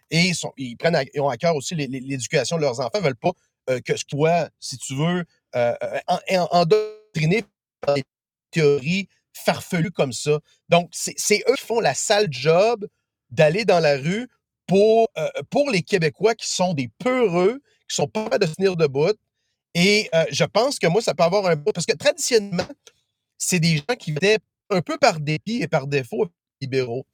et 0.10 0.20
ils, 0.28 0.36
sont- 0.36 0.54
ils 0.56 0.78
prennent 0.78 0.96
à, 0.96 1.04
ils 1.14 1.20
ont 1.20 1.28
à 1.28 1.36
cœur 1.36 1.56
aussi 1.58 1.76
l'éducation 1.76 2.56
de 2.56 2.62
leurs 2.62 2.80
enfants. 2.80 3.00
Ils 3.00 3.04
veulent 3.04 3.16
pas 3.16 3.32
euh, 3.70 3.80
que 3.82 3.96
ce 3.98 4.04
soit, 4.10 4.50
si 4.62 4.78
tu 4.78 4.96
veux, 4.96 5.26
euh, 5.56 5.76
euh, 5.84 6.00
en- 6.08 6.20
en- 6.38 6.48
endoctriné 6.62 7.44
farfelues 9.34 9.92
comme 9.92 10.14
ça. 10.14 10.40
Donc, 10.70 10.90
c'est 10.92 11.44
eux 11.50 11.56
qui 11.56 11.66
font 11.66 11.80
la 11.80 11.94
sale 11.94 12.28
job 12.30 12.88
d'aller 13.30 13.66
dans 13.66 13.80
la 13.80 13.98
rue 13.98 14.28
pour, 14.68 15.08
euh, 15.18 15.72
les 15.72 15.82
Québécois 15.82 16.36
qui 16.36 16.50
sont 16.50 16.74
des 16.74 16.90
peureux, 17.00 17.62
qui 17.90 17.96
sont 17.96 18.08
pas 18.08 18.38
de 18.38 18.46
tenir 18.46 18.76
debout. 18.76 19.14
Et 19.74 20.10
euh, 20.14 20.26
je 20.32 20.44
pense 20.44 20.80
que 20.80 20.88
moi, 20.88 21.02
ça 21.02 21.14
peut 21.14 21.24
avoir 21.24 21.46
un... 21.48 21.58
Parce 21.58 21.86
que 21.86 21.96
traditionnellement, 21.96 22.68
c'est 23.38 23.60
des 23.60 23.78
gens 23.78 23.96
qui 23.98 24.12
étaient 24.12 24.38
un 24.70 24.82
peu 24.82 24.98
par 24.98 25.20
dépit 25.20 25.62
et 25.62 25.68
par 25.68 25.88
défaut 25.88 26.28
libéraux. 26.62 27.06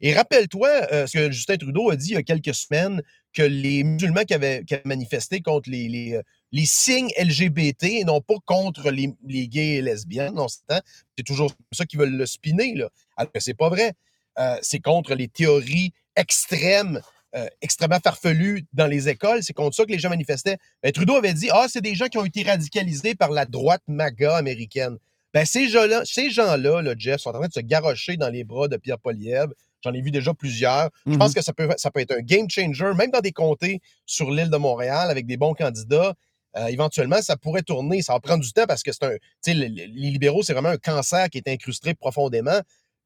Et 0.00 0.14
rappelle-toi 0.14 0.68
euh, 0.92 1.06
ce 1.06 1.18
que 1.18 1.30
Justin 1.30 1.56
Trudeau 1.56 1.90
a 1.90 1.96
dit 1.96 2.10
il 2.10 2.14
y 2.14 2.16
a 2.16 2.22
quelques 2.22 2.54
semaines, 2.54 3.02
que 3.32 3.42
les 3.42 3.84
musulmans 3.84 4.24
qui 4.24 4.34
avaient, 4.34 4.64
qui 4.64 4.74
manifesté 4.84 5.40
contre 5.40 5.68
les, 5.68 6.18
les 6.54 6.66
signes 6.66 7.10
LGBT 7.18 7.82
et 7.82 8.04
non 8.04 8.20
pas 8.20 8.36
contre 8.46 8.92
les, 8.92 9.12
les 9.26 9.48
gays 9.48 9.74
et 9.74 9.82
lesbiennes, 9.82 10.38
on 10.38 10.46
s'entend. 10.46 10.80
C'est 11.18 11.24
toujours 11.24 11.52
ça 11.72 11.84
qu'ils 11.84 11.98
veulent 11.98 12.16
le 12.16 12.26
spinner, 12.26 12.76
là. 12.76 12.90
Alors 13.16 13.32
que 13.32 13.40
c'est 13.40 13.54
pas 13.54 13.68
vrai. 13.68 13.94
Euh, 14.38 14.56
c'est 14.62 14.78
contre 14.78 15.16
les 15.16 15.26
théories 15.26 15.92
extrêmes, 16.14 17.00
euh, 17.34 17.48
extrêmement 17.60 17.98
farfelues 17.98 18.66
dans 18.72 18.86
les 18.86 19.08
écoles. 19.08 19.42
C'est 19.42 19.52
contre 19.52 19.74
ça 19.74 19.84
que 19.84 19.90
les 19.90 19.98
gens 19.98 20.10
manifestaient. 20.10 20.58
Ben, 20.80 20.92
Trudeau 20.92 21.16
avait 21.16 21.34
dit 21.34 21.48
Ah, 21.52 21.66
c'est 21.68 21.80
des 21.80 21.96
gens 21.96 22.06
qui 22.06 22.18
ont 22.18 22.24
été 22.24 22.44
radicalisés 22.44 23.16
par 23.16 23.32
la 23.32 23.46
droite 23.46 23.82
MAGA 23.88 24.36
américaine. 24.36 24.96
Ben, 25.32 25.44
ces 25.44 25.68
gens-là, 25.68 26.02
ces 26.04 26.30
gens-là, 26.30 26.82
là, 26.82 26.94
Jeff, 26.96 27.20
sont 27.20 27.30
en 27.30 27.40
train 27.40 27.48
de 27.48 27.52
se 27.52 27.60
garrocher 27.60 28.16
dans 28.16 28.28
les 28.28 28.44
bras 28.44 28.68
de 28.68 28.76
Pierre 28.76 29.00
Poliev. 29.00 29.48
J'en 29.82 29.92
ai 29.92 30.00
vu 30.00 30.12
déjà 30.12 30.32
plusieurs. 30.32 30.88
Je 31.04 31.16
pense 31.16 31.34
que 31.34 31.42
ça 31.42 31.52
peut, 31.52 31.68
ça 31.76 31.90
peut 31.90 32.00
être 32.00 32.12
un 32.12 32.22
game 32.22 32.48
changer, 32.48 32.94
même 32.96 33.10
dans 33.10 33.20
des 33.20 33.32
comtés 33.32 33.80
sur 34.06 34.30
l'île 34.30 34.50
de 34.50 34.56
Montréal 34.56 35.10
avec 35.10 35.26
des 35.26 35.36
bons 35.36 35.52
candidats. 35.52 36.14
Euh, 36.56 36.66
éventuellement, 36.66 37.20
ça 37.20 37.36
pourrait 37.36 37.62
tourner. 37.62 38.02
Ça 38.02 38.12
va 38.12 38.20
prendre 38.20 38.42
du 38.44 38.52
temps 38.52 38.66
parce 38.66 38.82
que 38.82 38.92
c'est 38.92 39.04
un. 39.04 39.10
Le- 39.46 39.66
le- 39.68 39.68
les 39.68 40.10
libéraux, 40.10 40.42
c'est 40.42 40.52
vraiment 40.52 40.68
un 40.70 40.76
cancer 40.78 41.28
qui 41.30 41.38
est 41.38 41.48
incrusté 41.48 41.94
profondément. 41.94 42.60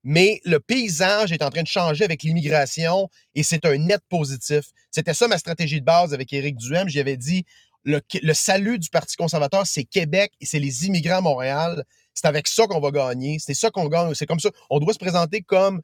Mais 0.05 0.41
le 0.45 0.61
paysage 0.61 1.33
est 1.33 1.43
en 1.43 1.51
train 1.51 1.63
de 1.63 1.67
changer 1.69 2.05
avec 2.05 2.23
l'immigration 2.23 3.09
et 3.35 3.43
c'est 3.43 3.65
un 3.67 3.77
net 3.79 4.01
positif. 4.09 4.67
C'était 4.91 5.15
ça 5.15 5.27
ma 5.29 5.39
stratégie 5.39 5.81
de 5.81 5.85
base 5.85 6.15
avec 6.15 6.33
Éric 6.33 6.57
Duhem. 6.57 6.89
J'y 6.89 7.01
avais 7.01 7.17
dit 7.17 7.45
le, 7.85 8.01
le 8.23 8.35
salut 8.35 8.79
du 8.79 8.91
Parti 8.91 9.17
conservateur, 9.17 9.67
c'est 9.67 9.85
Québec 9.85 10.33
et 10.41 10.47
c'est 10.47 10.61
les 10.61 10.87
immigrants 10.87 11.19
à 11.19 11.21
Montréal. 11.21 11.85
C'est 12.15 12.27
avec 12.27 12.47
ça 12.49 12.67
qu'on 12.67 12.81
va 12.81 12.91
gagner. 12.91 13.39
C'est 13.41 13.55
ça 13.55 13.71
qu'on 13.71 13.89
gagne. 13.89 14.15
C'est 14.15 14.27
comme 14.27 14.41
ça. 14.41 14.51
On 14.71 14.79
doit 14.79 14.93
se 14.93 14.99
présenter 14.99 15.43
comme. 15.43 15.81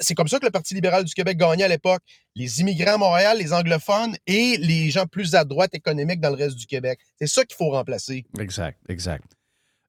C'est 0.00 0.14
comme 0.14 0.28
ça 0.28 0.38
que 0.38 0.44
le 0.44 0.50
Parti 0.50 0.74
libéral 0.74 1.04
du 1.04 1.14
Québec 1.14 1.36
gagnait 1.36 1.64
à 1.64 1.68
l'époque. 1.68 2.02
Les 2.34 2.60
immigrants 2.60 2.94
à 2.94 2.98
Montréal, 2.98 3.38
les 3.38 3.52
anglophones 3.52 4.16
et 4.26 4.56
les 4.58 4.90
gens 4.90 5.06
plus 5.06 5.34
à 5.34 5.44
droite 5.44 5.74
économique 5.74 6.20
dans 6.20 6.30
le 6.30 6.36
reste 6.36 6.56
du 6.56 6.66
Québec. 6.66 6.98
C'est 7.18 7.26
ça 7.26 7.44
qu'il 7.44 7.56
faut 7.56 7.70
remplacer. 7.70 8.24
Exact, 8.38 8.78
exact. 8.88 9.24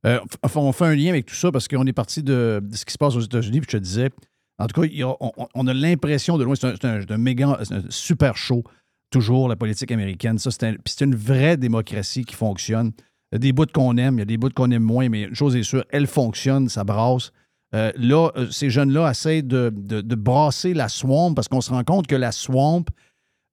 Euh, 0.05 0.19
on 0.55 0.71
fait 0.71 0.86
un 0.86 0.95
lien 0.95 1.09
avec 1.09 1.25
tout 1.25 1.36
ça 1.36 1.51
parce 1.51 1.67
qu'on 1.67 1.86
est 1.86 1.93
parti 1.93 2.23
de, 2.23 2.61
ce 2.71 2.86
qui 2.86 2.93
se 2.93 2.97
passe 2.97 3.15
aux 3.15 3.21
États-Unis, 3.21 3.61
puis 3.61 3.69
je 3.71 3.78
te 3.78 3.84
disais, 3.84 4.09
en 4.59 4.67
tout 4.67 4.82
cas, 4.82 4.88
on, 5.53 5.67
a 5.67 5.73
l'impression 5.73 6.38
de 6.38 6.43
loin, 6.43 6.55
c'est 6.55 6.86
un, 6.86 7.17
méga, 7.17 7.59
un 7.69 7.82
super 7.89 8.38
show, 8.38 8.63
toujours, 9.11 9.49
la 9.49 9.55
politique 9.55 9.91
américaine. 9.91 10.39
Ça, 10.39 10.49
c'est 10.51 11.03
une 11.03 11.15
vraie 11.15 11.57
démocratie 11.57 12.25
qui 12.25 12.36
fonctionne. 12.36 12.91
Il 13.32 13.36
y 13.36 13.38
a 13.38 13.39
des 13.39 13.51
bouts 13.51 13.65
qu'on 13.71 13.97
aime, 13.97 14.15
il 14.15 14.19
y 14.19 14.21
a 14.21 14.25
des 14.25 14.38
bouts 14.38 14.49
qu'on 14.49 14.71
aime 14.71 14.84
moins, 14.84 15.09
mais 15.09 15.23
une 15.23 15.36
chose 15.36 15.55
est 15.55 15.63
sûre, 15.63 15.86
elle 15.89 16.07
fonctionne, 16.07 16.69
ça 16.69 16.84
brasse. 16.84 17.32
Euh, 17.76 17.91
là, 17.97 18.30
euh, 18.38 18.49
ces 18.49 18.70
jeunes-là 18.70 19.09
essayent 19.11 19.43
de, 19.43 19.72
de- 19.76 20.01
de 20.01 20.15
brasser 20.15 20.74
la 20.74 20.88
swamp 20.88 21.34
parce 21.34 21.47
qu'on 21.49 21.61
se 21.61 21.70
rend 21.72 21.84
compte 21.84 22.07
que 22.07 22.15
la 22.15 22.32
swamp, 22.32 22.86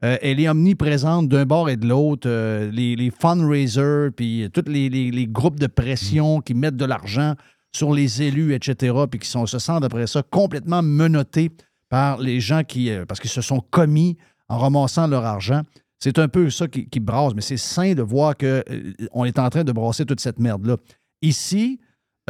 euh, 0.05 0.17
elle 0.23 0.39
est 0.39 0.49
omniprésente 0.49 1.29
d'un 1.29 1.45
bord 1.47 1.69
et 1.69 1.77
de 1.77 1.87
l'autre. 1.87 2.29
Euh, 2.29 2.71
les, 2.71 2.95
les 2.95 3.11
fundraisers, 3.11 4.11
puis 4.15 4.49
tous 4.53 4.65
les, 4.69 4.89
les- 4.89 5.11
les 5.11 5.27
groupes 5.27 5.59
de 5.59 5.67
pression 5.67 6.41
qui 6.41 6.55
mettent 6.55 6.77
de 6.77 6.85
l'argent 6.85 7.35
sur 7.75 7.93
les 7.93 8.23
élus, 8.23 8.55
etc., 8.55 8.95
puis 9.11 9.19
qui 9.19 9.29
sont, 9.29 9.47
se 9.47 9.59
sentent 9.59 9.85
après 9.85 10.07
ça 10.07 10.23
complètement 10.23 10.81
menottés 10.83 11.51
par 11.89 12.19
les 12.21 12.39
gens 12.41 12.63
qui, 12.63 12.91
parce 13.09 13.19
qu'ils 13.19 13.31
se 13.31 13.43
sont 13.43 13.61
commis 13.71 14.17
en 14.49 14.59
ramassant 14.59 15.09
leur 15.09 15.25
argent. 15.25 15.63
C'est 15.99 16.19
un 16.21 16.29
peu 16.29 16.51
ça 16.51 16.69
qui, 16.69 16.87
qui 16.89 17.01
brasse, 17.01 17.33
mais 17.35 17.41
c'est 17.41 17.57
sain 17.57 17.95
de 17.95 18.03
voir 18.03 18.37
qu'on 18.37 19.25
est 19.25 19.39
en 19.41 19.49
train 19.51 19.65
de 19.65 19.73
brasser 19.73 20.05
toute 20.05 20.21
cette 20.21 20.39
merde-là. 20.39 20.77
Ici, 21.23 21.81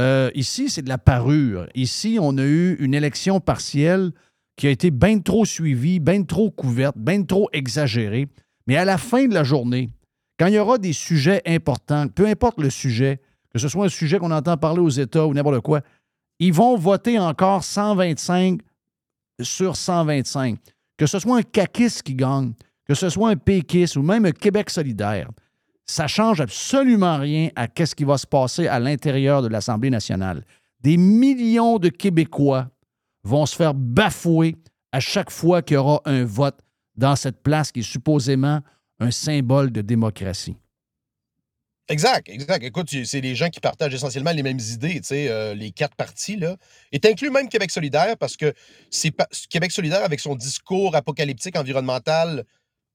euh, 0.00 0.30
ici, 0.34 0.70
c'est 0.70 0.82
de 0.82 0.88
la 0.88 0.98
parure. 0.98 1.66
Ici, 1.74 2.18
on 2.20 2.36
a 2.38 2.44
eu 2.44 2.76
une 2.80 2.94
élection 2.94 3.40
partielle 3.40 4.12
qui 4.56 4.66
a 4.66 4.70
été 4.70 4.90
bien 4.90 5.18
trop 5.20 5.44
suivie, 5.44 6.00
bien 6.00 6.22
trop 6.22 6.50
couverte, 6.50 6.96
bien 6.96 7.22
trop 7.22 7.48
exagérée. 7.52 8.28
Mais 8.66 8.76
à 8.76 8.84
la 8.84 8.98
fin 8.98 9.26
de 9.26 9.34
la 9.34 9.44
journée, 9.44 9.90
quand 10.38 10.46
il 10.46 10.54
y 10.54 10.58
aura 10.58 10.78
des 10.78 10.92
sujets 10.92 11.42
importants, 11.46 12.08
peu 12.08 12.26
importe 12.26 12.60
le 12.60 12.70
sujet, 12.70 13.20
que 13.52 13.58
ce 13.58 13.68
soit 13.68 13.86
un 13.86 13.88
sujet 13.88 14.18
qu'on 14.18 14.30
entend 14.30 14.56
parler 14.56 14.80
aux 14.80 14.88
États 14.88 15.26
ou 15.26 15.34
n'importe 15.34 15.60
quoi, 15.60 15.80
ils 16.40 16.52
vont 16.52 16.76
voter 16.76 17.18
encore 17.18 17.62
125 17.62 18.60
sur 19.40 19.76
125. 19.76 20.58
Que 20.96 21.06
ce 21.06 21.18
soit 21.18 21.38
un 21.38 21.42
caquiste 21.42 22.02
qui 22.02 22.14
gagne, 22.14 22.52
que 22.86 22.94
ce 22.94 23.08
soit 23.08 23.30
un 23.30 23.36
péquiste 23.36 23.96
ou 23.96 24.02
même 24.02 24.26
un 24.26 24.32
Québec 24.32 24.70
solidaire, 24.70 25.30
ça 25.86 26.06
change 26.06 26.40
absolument 26.40 27.18
rien 27.18 27.50
à 27.56 27.68
ce 27.84 27.94
qui 27.94 28.04
va 28.04 28.18
se 28.18 28.26
passer 28.26 28.66
à 28.68 28.78
l'intérieur 28.78 29.42
de 29.42 29.48
l'Assemblée 29.48 29.90
nationale. 29.90 30.44
Des 30.80 30.96
millions 30.96 31.78
de 31.78 31.88
Québécois 31.88 32.68
vont 33.22 33.46
se 33.46 33.56
faire 33.56 33.74
bafouer 33.74 34.56
à 34.92 35.00
chaque 35.00 35.30
fois 35.30 35.62
qu'il 35.62 35.74
y 35.74 35.78
aura 35.78 36.00
un 36.04 36.24
vote 36.24 36.58
dans 36.96 37.16
cette 37.16 37.42
place 37.42 37.72
qui 37.72 37.80
est 37.80 37.82
supposément 37.82 38.60
un 39.00 39.10
symbole 39.10 39.72
de 39.72 39.80
démocratie. 39.80 40.56
Exact, 41.88 42.30
exact. 42.30 42.64
Écoute, 42.64 42.88
c'est 43.04 43.20
des 43.20 43.34
gens 43.34 43.50
qui 43.50 43.60
partagent 43.60 43.92
essentiellement 43.92 44.30
les 44.30 44.42
mêmes 44.42 44.58
idées, 44.58 45.02
tu 45.02 45.12
euh, 45.12 45.54
les 45.54 45.70
quatre 45.70 45.94
partis, 45.96 46.36
là. 46.36 46.56
Et 46.92 47.00
inclus 47.04 47.30
même 47.30 47.48
Québec 47.48 47.70
solidaire 47.70 48.16
parce 48.16 48.38
que 48.38 48.54
c'est 48.90 49.12
Québec 49.50 49.70
solidaire, 49.70 50.02
avec 50.02 50.20
son 50.20 50.34
discours 50.34 50.96
apocalyptique 50.96 51.58
environnemental, 51.58 52.44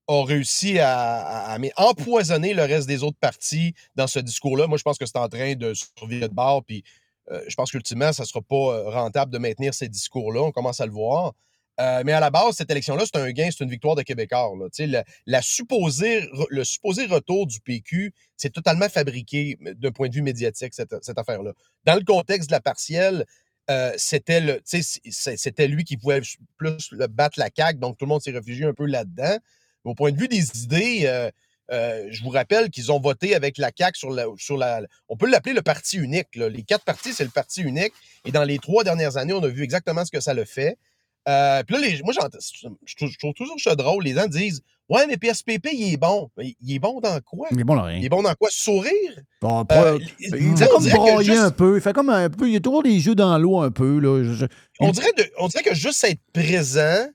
a 0.10 0.26
réussi 0.26 0.80
à, 0.80 1.58
empoisonner 1.78 2.54
le 2.56 2.64
reste 2.64 2.88
des 2.88 3.04
autres 3.04 3.18
partis 3.20 3.76
dans 3.96 4.08
ce 4.08 4.20
discours-là. 4.20 4.66
Moi, 4.68 4.78
je 4.78 4.84
pense 4.84 4.98
que 4.98 5.06
c'est 5.06 5.18
en 5.18 5.30
train 5.30 5.54
de 5.54 5.74
survivre 5.74 6.28
de 6.28 6.34
bord, 6.34 6.64
puis 6.66 6.84
euh, 7.32 7.42
je 7.48 7.56
pense 7.56 7.70
qu'ultimement, 7.70 8.12
ça 8.12 8.24
ne 8.24 8.28
sera 8.28 8.42
pas 8.42 8.56
euh, 8.56 8.90
rentable 8.90 9.32
de 9.32 9.38
maintenir 9.38 9.74
ces 9.74 9.88
discours-là. 9.88 10.42
On 10.42 10.52
commence 10.52 10.82
à 10.82 10.88
le 10.88 10.92
voir. 10.92 11.34
Euh, 11.80 12.02
mais 12.06 12.12
à 12.12 12.20
la 12.20 12.32
base, 12.32 12.56
cette 12.56 12.72
élection-là, 12.72 13.06
c'est 13.06 13.20
un 13.20 13.32
gain, 13.32 13.50
c'est 13.52 13.64
une 13.64 13.70
victoire 13.70 13.96
de 13.96 14.02
Québécois. 14.02 14.52
Le 14.80 15.42
supposé 15.44 17.06
retour 17.06 17.46
du 17.46 17.62
PQ, 17.62 18.12
c'est 18.36 18.50
totalement 18.50 18.90
fabriqué 18.90 19.58
d'un 19.62 19.92
point 19.92 20.10
de 20.10 20.16
vue 20.16 20.24
médiatique, 20.24 20.74
cette, 20.74 20.96
cette 21.02 21.18
affaire-là. 21.18 21.54
Dans 21.86 21.96
le 21.96 22.04
contexte 22.04 22.50
de 22.50 22.56
la 22.56 22.60
partielle, 22.60 23.26
c'était 23.96 25.68
lui 25.68 25.84
qui 25.86 25.96
pouvait 25.96 26.22
plus 26.58 26.92
le 26.92 27.08
battre 27.08 27.40
la 27.40 27.50
CAQ, 27.56 27.80
donc 27.80 27.98
tout 27.98 28.06
le 28.06 28.10
monde 28.10 28.22
s'est 28.22 28.32
réfugié 28.32 28.66
un 28.66 28.74
peu 28.74 28.86
là-dedans. 28.86 29.38
Au 29.86 29.96
point 29.96 30.12
de 30.12 30.18
vue 30.18 30.28
des 30.28 30.64
idées, 30.64 31.02
euh, 31.06 31.30
euh, 31.72 32.08
je 32.10 32.22
vous 32.24 32.30
rappelle 32.30 32.70
qu'ils 32.70 32.92
ont 32.92 33.00
voté 33.00 33.36
avec 33.36 33.58
la 33.58 33.72
CAQ 33.76 33.98
sur 33.98 34.10
la. 34.12 34.26
Sur 34.38 34.58
la 34.58 34.82
on 35.08 35.16
peut 35.18 35.30
l'appeler 35.30 35.54
le 35.56 35.62
parti 35.62 35.98
unique. 35.98 36.36
là. 36.36 36.50
Les 36.50 36.64
quatre 36.64 36.84
partis, 36.86 37.14
c'est 37.14 37.24
le 37.24 37.30
parti 37.30 37.62
unique. 37.62 37.94
Et 38.26 38.32
dans 38.32 38.44
les 38.44 38.58
trois 38.60 38.84
dernières 38.84 39.18
années, 39.18 39.34
on 39.34 39.44
a 39.44 39.48
vu 39.48 39.64
exactement 39.64 40.04
ce 40.06 40.12
que 40.12 40.20
ça 40.20 40.34
le 40.34 40.46
fait. 40.46 40.78
Euh, 41.28 41.62
puis 41.64 41.76
là, 41.76 41.82
les- 41.88 42.02
moi, 42.02 42.14
j'entends- 42.14 42.38
je 42.86 42.96
trouve, 42.96 43.10
je 43.12 43.18
trouve 43.18 43.34
toujours 43.34 43.60
ça 43.60 43.76
drôle. 43.76 44.04
Les 44.04 44.14
gens 44.14 44.28
disent 44.28 44.62
Ouais, 44.92 45.06
mais 45.06 45.18
PSPP, 45.18 45.70
il 45.74 45.94
est 45.94 45.98
bon. 45.98 46.32
Il 46.40 46.74
est 46.74 46.80
bon 46.80 47.00
dans 47.00 47.20
quoi? 47.22 47.48
Il 47.52 47.60
est 47.60 47.64
bon 47.64 47.76
dans 47.76 47.84
rien. 47.84 47.98
Il 48.00 48.06
est 48.06 48.10
bon 48.10 48.24
dans 48.24 48.34
quoi? 48.34 48.50
Sourire? 48.52 49.20
Bon, 49.40 49.64
Euh, 49.72 50.00
il 50.20 50.58
fait 50.58 50.68
comme 50.68 50.84
broyer 50.90 51.24
juste- 51.34 51.38
un 51.44 51.52
peu. 51.52 51.76
Il 51.78 51.82
fait 51.82 51.94
comme 51.94 52.10
un 52.10 52.28
peu. 52.32 52.50
Il 52.50 52.56
a 52.56 52.60
toujours 52.60 52.82
les 52.82 53.06
yeux 53.06 53.14
dans 53.14 53.38
l'eau 53.38 53.60
un 53.60 53.70
peu. 53.70 54.00
Là. 54.00 54.24
Je- 54.24 54.48
On 54.80 54.90
dirait, 54.90 55.14
de- 55.16 55.30
on 55.38 55.48
dirait 55.48 55.62
que 55.62 55.76
juste 55.76 56.04
être 56.06 56.20
présent, 56.34 57.06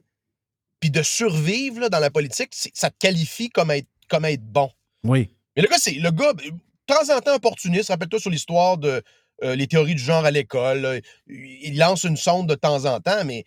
puis 0.85 0.91
de 0.91 1.03
survivre 1.03 1.81
là, 1.81 1.89
dans 1.89 1.99
la 1.99 2.11
politique, 2.11 2.51
ça 2.75 2.91
te 2.91 2.97
qualifie 2.99 3.49
comme 3.49 3.71
être, 3.71 3.89
comme 4.11 4.27
être 4.27 4.45
bon. 4.45 4.71
Oui. 5.03 5.31
Mais 5.57 5.63
le 5.63 5.69
gars, 5.69 5.79
c'est 5.79 5.93
le 5.95 6.11
gars, 6.11 6.35
de 6.35 6.43
temps 6.87 7.09
en 7.17 7.21
temps 7.23 7.35
opportuniste. 7.35 7.89
Rappelle-toi 7.89 8.21
sur 8.21 8.29
l'histoire 8.29 8.77
de 8.77 9.03
euh, 9.43 9.55
les 9.57 9.67
théories 9.67 9.95
du 9.95 10.03
genre 10.03 10.27
à 10.27 10.31
l'école. 10.31 11.01
Il 11.27 11.79
lance 11.79 12.05
une 12.05 12.19
sonde 12.19 12.51
de 12.51 12.55
temps 12.55 12.85
en 12.85 13.01
temps, 13.01 13.25
mais 13.25 13.45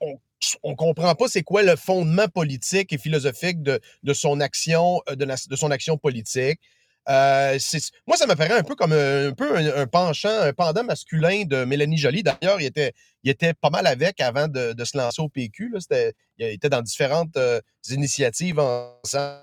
on, 0.00 0.18
on 0.62 0.74
comprend 0.74 1.14
pas 1.14 1.28
c'est 1.28 1.42
quoi 1.42 1.62
le 1.62 1.76
fondement 1.76 2.28
politique 2.28 2.92
et 2.92 2.98
philosophique 2.98 3.62
de, 3.62 3.80
de 4.02 4.12
son 4.12 4.40
action, 4.40 5.00
euh, 5.08 5.14
de, 5.14 5.24
la- 5.24 5.36
de 5.48 5.56
son 5.56 5.70
action 5.70 5.96
politique. 5.96 6.60
Euh, 7.08 7.58
moi, 8.06 8.16
ça 8.16 8.26
me 8.26 8.34
paraît 8.34 8.58
un 8.58 8.62
peu 8.64 8.74
comme 8.74 8.92
un, 8.92 9.28
un 9.28 9.32
peu 9.32 9.56
un, 9.56 9.86
penchant, 9.86 10.40
un 10.40 10.52
pendant 10.52 10.82
masculin 10.82 11.44
de 11.44 11.64
Mélanie 11.64 11.98
Joly. 11.98 12.22
D'ailleurs, 12.22 12.60
il 12.60 12.64
était, 12.66 12.92
il 13.22 13.30
était 13.30 13.54
pas 13.54 13.70
mal 13.70 13.86
avec 13.86 14.20
avant 14.20 14.48
de, 14.48 14.74
se 14.84 14.96
lancer 14.98 15.22
au 15.22 15.28
PQ. 15.28 15.70
là. 15.72 15.80
C'était- 15.80 16.14
il 16.38 16.46
était 16.46 16.68
dans 16.68 16.82
différentes 16.82 17.36
euh, 17.36 17.60
initiatives 17.90 18.58
ensemble. 18.58 19.42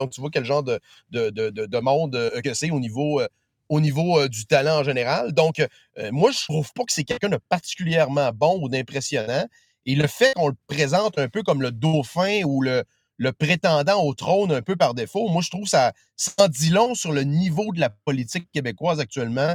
Donc, 0.00 0.10
tu 0.10 0.20
vois 0.20 0.30
quel 0.30 0.44
genre 0.44 0.62
de, 0.62 0.80
de, 1.10 1.30
de- 1.30 1.50
de- 1.50 1.66
de 1.66 1.78
monde 1.78 2.14
euh, 2.16 2.40
que 2.42 2.54
c'est 2.54 2.70
au 2.70 2.80
niveau, 2.80 3.20
euh, 3.20 3.28
au 3.68 3.80
niveau 3.80 4.20
euh, 4.20 4.28
du 4.28 4.46
talent 4.46 4.80
en 4.80 4.84
général. 4.84 5.32
Donc, 5.32 5.60
euh, 5.60 6.10
moi, 6.12 6.30
je 6.30 6.44
trouve 6.44 6.72
pas 6.74 6.84
que 6.84 6.92
c'est 6.92 7.04
quelqu'un 7.04 7.28
de 7.28 7.38
particulièrement 7.48 8.30
bon 8.34 8.58
ou 8.62 8.68
d'impressionnant. 8.68 9.46
Et 9.86 9.94
le 9.94 10.06
fait 10.06 10.32
qu'on 10.34 10.48
le 10.48 10.56
présente 10.68 11.18
un 11.18 11.28
peu 11.28 11.42
comme 11.42 11.60
le 11.62 11.70
dauphin 11.72 12.42
ou 12.44 12.62
le, 12.62 12.84
le 13.22 13.32
prétendant 13.32 14.02
au 14.02 14.14
trône 14.14 14.52
un 14.52 14.62
peu 14.62 14.76
par 14.76 14.94
défaut, 14.94 15.28
moi, 15.28 15.42
je 15.42 15.50
trouve 15.50 15.66
ça, 15.66 15.92
ça 16.16 16.32
en 16.38 16.48
dit 16.48 16.70
long 16.70 16.94
sur 16.94 17.12
le 17.12 17.22
niveau 17.22 17.72
de 17.72 17.80
la 17.80 17.90
politique 17.90 18.48
québécoise 18.52 19.00
actuellement, 19.00 19.54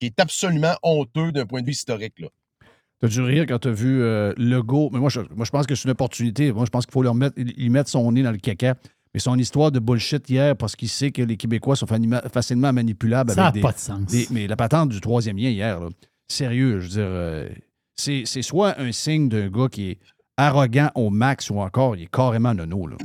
qui 0.00 0.06
est 0.06 0.18
absolument 0.20 0.74
honteux 0.82 1.30
d'un 1.32 1.46
point 1.46 1.60
de 1.60 1.66
vue 1.66 1.72
historique. 1.72 2.18
Là. 2.18 2.28
T'as 3.00 3.08
dû 3.08 3.20
rire 3.20 3.44
quand 3.46 3.58
t'as 3.58 3.70
vu 3.70 4.00
euh, 4.02 4.32
Legault. 4.36 4.88
Mais 4.92 4.98
moi 4.98 5.10
je, 5.10 5.20
moi, 5.34 5.44
je 5.44 5.50
pense 5.50 5.66
que 5.66 5.74
c'est 5.74 5.84
une 5.84 5.90
opportunité. 5.90 6.52
Moi, 6.52 6.64
je 6.64 6.70
pense 6.70 6.86
qu'il 6.86 6.92
faut 6.92 7.02
leur 7.02 7.14
mettre, 7.14 7.36
y 7.38 7.68
mettre 7.68 7.90
son 7.90 8.10
nez 8.12 8.22
dans 8.22 8.32
le 8.32 8.38
caca. 8.38 8.74
Mais 9.12 9.20
son 9.20 9.38
histoire 9.38 9.70
de 9.70 9.78
bullshit 9.78 10.28
hier, 10.28 10.56
parce 10.56 10.74
qu'il 10.74 10.88
sait 10.88 11.12
que 11.12 11.22
les 11.22 11.36
Québécois 11.36 11.76
sont 11.76 11.86
facilement 11.86 12.72
manipulables 12.72 13.32
Ça 13.32 13.52
n'a 13.52 13.52
pas 13.52 13.70
de 13.72 13.78
sens. 13.78 14.06
des- 14.06 14.26
mais 14.30 14.46
la 14.48 14.56
patente 14.56 14.88
du 14.88 15.00
troisième 15.00 15.36
lien 15.36 15.50
hier, 15.50 15.78
là, 15.78 15.88
sérieux, 16.28 16.80
je 16.80 16.84
veux 16.84 16.90
dire, 16.94 17.06
euh, 17.06 17.48
c'est 17.94 18.22
c'est 18.26 18.42
soit 18.42 18.80
un 18.80 18.90
signe 18.90 19.28
d'un 19.28 19.48
gars 19.48 19.68
qui 19.70 19.90
est 19.90 19.98
arrogant 20.36 20.90
au 20.94 21.10
max 21.10 21.50
ou 21.50 21.60
encore 21.60 21.96
il 21.96 22.02
est 22.04 22.10
carrément 22.10 22.54
nono. 22.54 22.86
Là. 22.86 22.96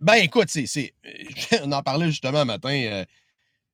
Ben 0.00 0.14
écoute, 0.14 0.48
c'est, 0.48 0.94
on 1.62 1.72
en 1.72 1.82
parlait 1.82 2.06
justement 2.06 2.44
matin 2.44 2.70
euh, 2.70 3.04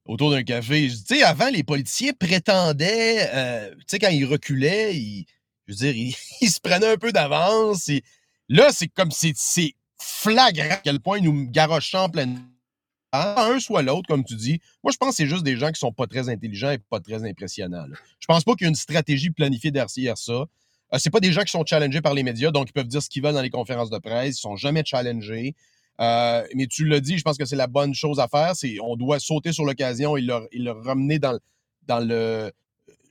autour 0.07 0.31
d'un 0.31 0.43
café. 0.43 0.89
Je 0.89 0.97
dis, 0.97 1.23
avant, 1.23 1.49
les 1.49 1.65
politiciens 1.65 2.13
prétendaient, 2.13 3.29
euh, 3.35 3.71
tu 3.75 3.85
sais, 3.89 3.99
quand 3.99 4.11
ils 4.11 4.25
reculaient, 4.25 4.97
ils, 4.97 5.27
je 5.67 5.73
veux 5.73 5.93
dire, 5.93 6.17
ils, 6.41 6.51
se 6.51 6.61
prenaient 6.61 6.93
un 6.93 6.97
peu 6.97 7.13
d'avance. 7.13 7.91
là, 8.49 8.71
c'est 8.73 8.89
comme 8.89 9.11
c'est, 9.11 9.33
c'est 9.35 9.75
flagrant 10.01 10.71
à 10.71 10.77
quel 10.77 11.01
point 11.01 11.19
ils 11.19 11.25
nous 11.25 11.51
garochent 11.51 11.95
en 11.95 12.09
pleine. 12.09 12.41
Un 13.13 13.61
soit 13.61 13.83
l'autre, 13.83 14.09
comme 14.09 14.25
tu 14.25 14.37
dis. 14.37 14.59
Moi, 14.83 14.91
je 14.91 14.97
pense 14.97 15.11
que 15.11 15.17
c'est 15.17 15.27
juste 15.27 15.43
des 15.43 15.59
gens 15.59 15.71
qui 15.71 15.79
sont 15.79 15.93
pas 15.93 16.07
très 16.07 16.31
intelligents 16.31 16.71
et 16.71 16.79
pas 16.79 16.99
très 16.99 17.29
impressionnants. 17.29 17.85
Je 18.19 18.27
pense 18.27 18.43
pas 18.43 18.55
qu'il 18.55 18.65
y 18.65 18.67
ait 18.67 18.71
une 18.71 18.75
stratégie 18.75 19.31
planifiée 19.31 19.71
derrière 19.71 20.17
ça. 20.17 20.47
Euh, 20.95 20.99
c'est 20.99 21.11
pas 21.11 21.21
des 21.21 21.33
gens 21.33 21.43
qui 21.43 21.51
sont 21.51 21.65
challengés 21.65 22.01
par 22.01 22.15
les 22.15 22.23
médias, 22.23 22.51
donc 22.51 22.69
ils 22.69 22.73
peuvent 22.73 22.89
dire 22.89 23.03
ce 23.03 23.09
qu'ils 23.09 23.23
veulent 23.23 23.35
dans 23.35 23.43
les 23.43 23.51
conférences 23.51 23.91
de 23.91 23.99
presse. 23.99 24.37
Ils 24.39 24.41
sont 24.41 24.57
jamais 24.57 24.83
challengés. 24.85 25.55
Euh, 26.01 26.45
mais 26.55 26.67
tu 26.67 26.87
l'as 26.87 27.01
dit, 27.01 27.19
je 27.19 27.23
pense 27.23 27.37
que 27.37 27.45
c'est 27.45 27.57
la 27.57 27.67
bonne 27.67 27.95
chose 27.95 28.19
à 28.21 28.29
faire. 28.29 28.57
C'est 28.57 28.77
on 28.83 28.97
doit 28.97 29.19
sauter 29.21 29.53
sur 29.53 29.65
l'occasion 29.65 30.17
et 30.17 30.23
le, 30.23 30.71
ramener 30.71 31.19
dans, 31.19 31.33
le- 31.33 31.41
dans 31.87 32.01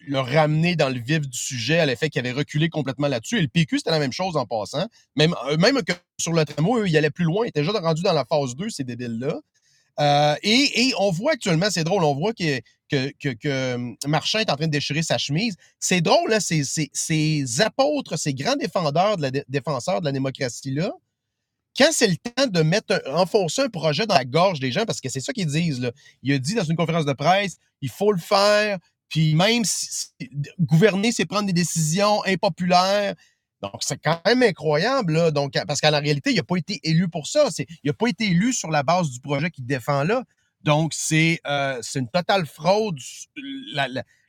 le 0.07 0.19
ramener 0.19 0.75
dans 0.75 0.89
le 0.89 0.99
vif 0.99 1.21
du 1.21 1.37
sujet 1.37 1.79
à 1.79 1.85
l'effet 1.85 2.09
qu'il 2.09 2.19
avait 2.19 2.31
reculé 2.31 2.69
complètement 2.69 3.07
là-dessus. 3.07 3.37
Et 3.37 3.41
le 3.41 3.47
PQ, 3.47 3.77
c'était 3.79 3.91
la 3.91 3.99
même 3.99 4.11
chose 4.11 4.35
en 4.35 4.45
passant. 4.45 4.87
Même, 5.15 5.35
euh, 5.47 5.57
même 5.57 5.81
que 5.83 5.93
sur 6.19 6.33
le 6.33 6.43
tramway, 6.43 6.81
eux, 6.81 6.89
ils 6.89 6.97
allaient 6.97 7.11
plus 7.11 7.25
loin. 7.25 7.45
Ils 7.45 7.49
étaient 7.49 7.61
déjà 7.61 7.71
rendus 7.79 8.01
dans 8.01 8.13
la 8.13 8.25
phase 8.25 8.55
2, 8.55 8.69
ces 8.69 8.83
débiles-là. 8.83 9.39
Euh, 9.99 10.35
et, 10.41 10.87
et 10.87 10.93
on 10.99 11.11
voit 11.11 11.33
actuellement, 11.33 11.67
c'est 11.69 11.83
drôle, 11.83 12.03
on 12.03 12.15
voit 12.15 12.33
que, 12.33 12.59
que, 12.91 13.75
hum, 13.75 13.95
Marchand 14.05 14.39
est 14.39 14.49
en 14.49 14.55
train 14.55 14.67
de 14.67 14.71
déchirer 14.71 15.03
sa 15.03 15.17
chemise. 15.17 15.55
C'est 15.79 16.01
drôle, 16.01 16.29
là, 16.29 16.39
ces, 16.39 17.61
apôtres, 17.61 18.17
ces 18.17 18.33
grands 18.33 18.55
défenseurs 18.55 19.17
de 19.17 20.05
la 20.05 20.11
démocratie-là, 20.11 20.91
quand 21.77 21.89
c'est 21.91 22.07
le 22.07 22.17
temps 22.17 22.47
de 22.47 22.61
mettre 22.61 23.01
un- 23.05 23.15
enfoncer 23.15 23.61
un 23.61 23.69
projet 23.69 24.05
dans 24.05 24.15
la 24.15 24.25
gorge 24.25 24.59
des 24.59 24.71
gens, 24.71 24.85
parce 24.85 24.99
que 24.99 25.09
c'est 25.09 25.21
ça 25.21 25.31
qu'ils 25.33 25.47
disent, 25.47 25.79
là. 25.79 25.91
il 26.21 26.33
a 26.33 26.39
dit 26.39 26.53
dans 26.53 26.63
une 26.63 26.75
conférence 26.75 27.05
de 27.05 27.13
presse, 27.13 27.57
il 27.81 27.89
faut 27.89 28.11
le 28.11 28.19
faire, 28.19 28.77
puis 29.07 29.35
même 29.35 29.63
gouverner, 30.59 31.11
c'est 31.11 31.25
prendre 31.25 31.47
des 31.47 31.53
décisions 31.53 32.23
impopulaires. 32.25 33.15
Donc, 33.61 33.75
c'est 33.81 34.01
quand 34.01 34.19
même 34.25 34.41
incroyable. 34.41 35.31
Donc, 35.31 35.53
parce 35.67 35.81
qu'en 35.81 35.91
réalité, 35.91 36.31
il 36.31 36.37
n'a 36.37 36.43
pas 36.43 36.55
été 36.55 36.79
élu 36.83 37.07
pour 37.09 37.27
ça. 37.27 37.49
Il 37.59 37.87
n'a 37.87 37.93
pas 37.93 38.07
été 38.07 38.25
élu 38.25 38.53
sur 38.53 38.71
la 38.71 38.83
base 38.83 39.09
du 39.09 39.19
projet 39.19 39.51
qu'il 39.51 39.65
défend 39.65 40.03
là. 40.03 40.23
Donc, 40.63 40.93
c'est 40.93 41.39
euh, 41.47 41.79
c'est 41.81 41.99
une 41.99 42.09
totale 42.09 42.45
fraude, 42.45 42.97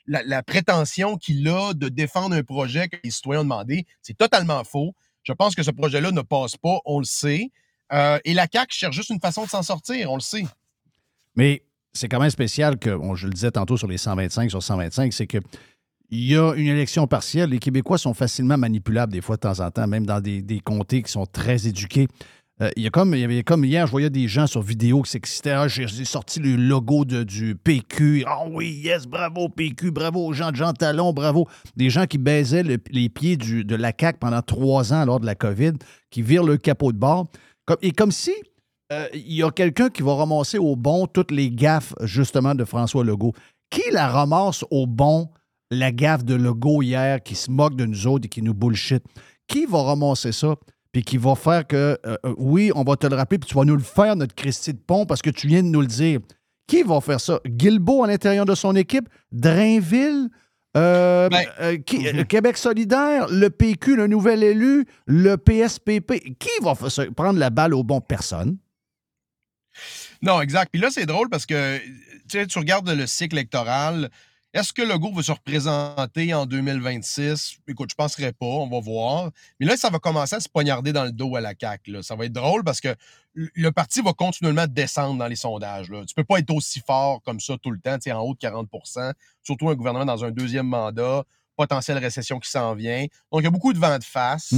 la, 0.07 0.43
prétention 0.43 1.16
qu'il 1.16 1.47
a 1.49 1.74
de 1.74 1.89
défendre 1.89 2.35
un 2.35 2.43
projet 2.43 2.89
que 2.89 2.97
les 3.05 3.11
citoyens 3.11 3.41
ont 3.41 3.45
demandé. 3.45 3.87
C'est 4.01 4.16
totalement 4.16 4.64
faux. 4.64 4.95
Je 5.22 5.33
pense 5.33 5.55
que 5.55 5.62
ce 5.62 5.70
projet-là 5.70 6.11
ne 6.11 6.22
passe 6.22 6.57
pas, 6.57 6.78
on 6.85 6.99
le 6.99 7.05
sait. 7.05 7.51
Euh, 7.93 8.18
et 8.24 8.35
la 8.35 8.47
CAQ 8.51 8.74
cherche 8.74 8.97
juste 8.97 9.11
une 9.11 9.20
façon 9.20 9.45
de 9.45 9.51
s'en 9.51 9.62
sortir, 9.62 10.11
on 10.11 10.16
le 10.16 10.20
sait. 10.20 10.47
Mais 11.37 11.62
c'est 11.93 12.09
quand 12.09 12.20
même 12.20 12.30
spécial 12.30 12.78
que, 12.78 12.99
je 13.14 13.26
le 13.26 13.33
disais 13.33 13.51
tantôt 13.51 13.76
sur 13.76 13.87
les 13.87 13.99
125 13.99 14.51
sur 14.51 14.62
125, 14.62 15.12
c'est 15.12 15.26
que 15.26 15.39
il 16.14 16.26
y 16.26 16.37
a 16.37 16.53
une 16.55 16.66
élection 16.66 17.07
partielle. 17.07 17.49
Les 17.51 17.59
Québécois 17.59 17.97
sont 17.97 18.12
facilement 18.12 18.59
manipulables 18.59 19.12
des 19.12 19.22
fois 19.22 19.37
de 19.37 19.41
temps 19.41 19.61
en 19.61 19.70
temps, 19.70 19.87
même 19.87 20.05
dans 20.05 20.20
des 20.20 20.61
comtés 20.62 21.03
qui 21.03 21.11
sont 21.11 21.24
très 21.24 21.66
éduqués. 21.66 22.07
Euh, 22.63 22.71
il, 22.77 22.85
y 22.85 22.87
a 22.87 22.91
comme, 22.91 23.15
il 23.15 23.21
y 23.21 23.25
avait 23.25 23.43
comme 23.43 23.65
hier, 23.65 23.87
je 23.87 23.91
voyais 23.91 24.11
des 24.11 24.29
gens 24.29 24.47
sur 24.47 24.63
vidéo 24.63 25.03
qui 25.03 25.11
s'excitaient. 25.11 25.51
Ah, 25.51 25.67
j'ai 25.69 25.89
sorti 26.05 26.39
le 26.39 26.55
logo 26.55 27.05
de- 27.05 27.25
du 27.25 27.57
PQ. 27.57 28.25
Ah 28.27 28.45
oui, 28.49 28.81
yes, 28.85 29.07
bravo 29.07 29.49
PQ, 29.49 29.91
bravo 29.91 30.25
aux 30.27 30.33
gens 30.33 30.51
de 30.53 30.57
Jean 30.57 30.73
Talon, 30.73 31.13
bravo. 31.13 31.49
Des 31.77 31.91
gens 31.91 32.07
qui 32.07 32.19
baisaient 32.19 32.63
le- 32.63 32.79
les 32.91 33.09
pieds 33.09 33.37
de 33.37 33.75
la 33.75 33.93
CAQ 33.99 34.19
pendant 34.21 34.43
trois 34.43 34.93
ans 34.93 35.05
lors 35.05 35.19
de 35.19 35.27
la 35.27 35.35
COVID, 35.35 35.73
qui 36.11 36.23
virent 36.23 36.45
le 36.45 36.57
capot 36.57 36.93
de 36.93 36.99
bord. 36.99 37.27
Et 37.81 37.91
comme 37.93 38.13
si 38.13 38.33
euh, 38.93 39.09
il 39.15 39.33
y 39.33 39.43
a 39.43 39.51
quelqu'un 39.51 39.89
qui 39.89 40.03
va 40.03 40.15
ramasser 40.15 40.59
au 40.59 40.77
bon 40.77 41.07
toutes 41.07 41.31
les 41.31 41.51
gaffes, 41.51 41.95
justement, 42.03 42.55
de 42.55 42.65
François 42.65 43.03
Legault. 43.03 43.33
Qui 43.71 43.83
la 43.91 44.07
ramasse 44.07 44.65
au 44.71 44.87
bon, 44.87 45.31
la 45.71 45.91
gaffe 45.91 46.25
de 46.25 46.35
Legault 46.35 46.83
hier, 46.83 47.23
qui 47.23 47.35
se 47.35 47.51
moque 47.51 47.75
de 47.75 47.87
nous 47.87 48.07
autres 48.07 48.27
et 48.27 48.29
qui 48.29 48.43
nous 48.43 48.53
bullshit? 48.53 49.03
Qui 49.49 49.65
va 49.65 49.83
ramasser 49.83 50.31
ça? 50.33 50.55
Puis 50.93 51.03
qui 51.03 51.16
va 51.16 51.34
faire 51.34 51.66
que, 51.66 51.76
euh, 52.07 52.16
euh, 52.26 52.34
oui, 52.36 52.70
on 52.74 52.82
va 52.84 52.97
te 52.97 53.07
le 53.07 53.16
rappeler, 53.16 53.38
puis 53.38 53.49
tu 53.49 53.55
vas 53.57 53.64
nous 53.64 53.76
le 53.76 53.82
faire, 53.82 54.14
notre 54.14 54.34
Christie 54.34 54.74
de 54.74 54.78
Pont, 54.78 55.07
parce 55.07 55.22
que 55.22 55.30
tu 55.30 55.47
viens 55.47 55.62
de 55.62 55.68
nous 55.68 55.80
le 55.80 55.86
dire. 55.86 56.20
Qui 56.66 56.82
va 56.82 57.01
faire 57.01 57.20
ça? 57.20 57.40
Guilbeault 57.47 58.05
à 58.05 58.07
l'intérieur 58.07 58.45
de 58.45 58.55
son 58.55 58.76
équipe? 58.76 59.09
Drainville? 59.32 60.28
Euh, 60.76 61.28
euh, 61.61 61.76
qui- 61.78 62.07
euh, 62.09 62.24
Québec 62.24 62.57
solidaire, 62.57 63.26
le 63.30 63.51
PQ, 63.51 63.97
le 63.97 64.07
nouvel 64.07 64.43
élu, 64.43 64.86
le 65.07 65.36
PSPP. 65.36 66.34
Qui 66.38 66.49
va 66.62 66.74
faire 66.74 66.90
ça? 66.90 67.05
prendre 67.14 67.38
la 67.38 67.51
balle 67.51 67.74
au 67.74 67.82
bon? 67.82 68.01
Personne? 68.01 68.57
Non, 70.22 70.40
exact. 70.40 70.70
Puis 70.72 70.80
là, 70.80 70.88
c'est 70.90 71.05
drôle 71.07 71.28
parce 71.28 71.45
que 71.47 71.78
tu 71.78 71.84
sais, 72.28 72.47
tu 72.47 72.59
regardes 72.59 72.88
le 72.88 73.07
cycle 73.07 73.36
électoral. 73.36 74.11
Est-ce 74.55 74.72
que 74.72 74.82
Legault 74.82 75.12
va 75.12 75.22
se 75.22 75.32
représenter 75.32 76.34
en 76.34 76.44
2026? 76.44 77.59
Écoute, 77.68 77.88
je 77.90 77.94
ne 77.94 78.05
penserais 78.05 78.32
pas, 78.32 78.44
on 78.44 78.68
va 78.68 78.80
voir. 78.80 79.30
Mais 79.59 79.66
là, 79.66 79.78
ça 79.78 79.88
va 79.88 79.98
commencer 79.98 80.36
à 80.36 80.40
se 80.40 80.48
poignarder 80.48 80.92
dans 80.92 81.05
le 81.05 81.12
dos 81.12 81.36
à 81.36 81.40
la 81.40 81.55
CAQ. 81.59 81.92
là. 81.92 82.03
Ça 82.03 82.16
va 82.16 82.26
être 82.26 82.32
drôle 82.32 82.62
parce 82.62 82.80
que 82.80 82.94
le 83.34 83.70
parti 83.70 84.03
va 84.03 84.12
continuellement 84.12 84.66
descendre 84.68 85.18
dans 85.18 85.26
les 85.26 85.36
sondages. 85.36 85.88
Là. 85.88 86.05
Tu 86.05 86.12
ne 86.16 86.22
peux 86.22 86.26
pas 86.26 86.38
être 86.38 86.50
aussi 86.50 86.80
fort 86.86 87.22
comme 87.22 87.40
ça 87.40 87.57
tout 87.62 87.70
le 87.70 87.78
temps, 87.78 87.96
en 88.14 88.20
haut 88.20 88.34
de 88.34 88.38
40% 88.38 89.12
surtout 89.42 89.68
un 89.68 89.74
gouvernement 89.74 90.05
dans 90.05 90.24
un 90.24 90.30
deuxième 90.30 90.66
mandat, 90.66 91.24
potentielle 91.57 91.98
récession 91.98 92.38
qui 92.38 92.50
s'en 92.50 92.74
vient. 92.74 93.07
Donc, 93.30 93.40
il 93.40 93.44
y 93.44 93.46
a 93.46 93.50
beaucoup 93.50 93.72
de 93.72 93.78
vent 93.78 93.98
de 93.98 94.05
face. 94.05 94.53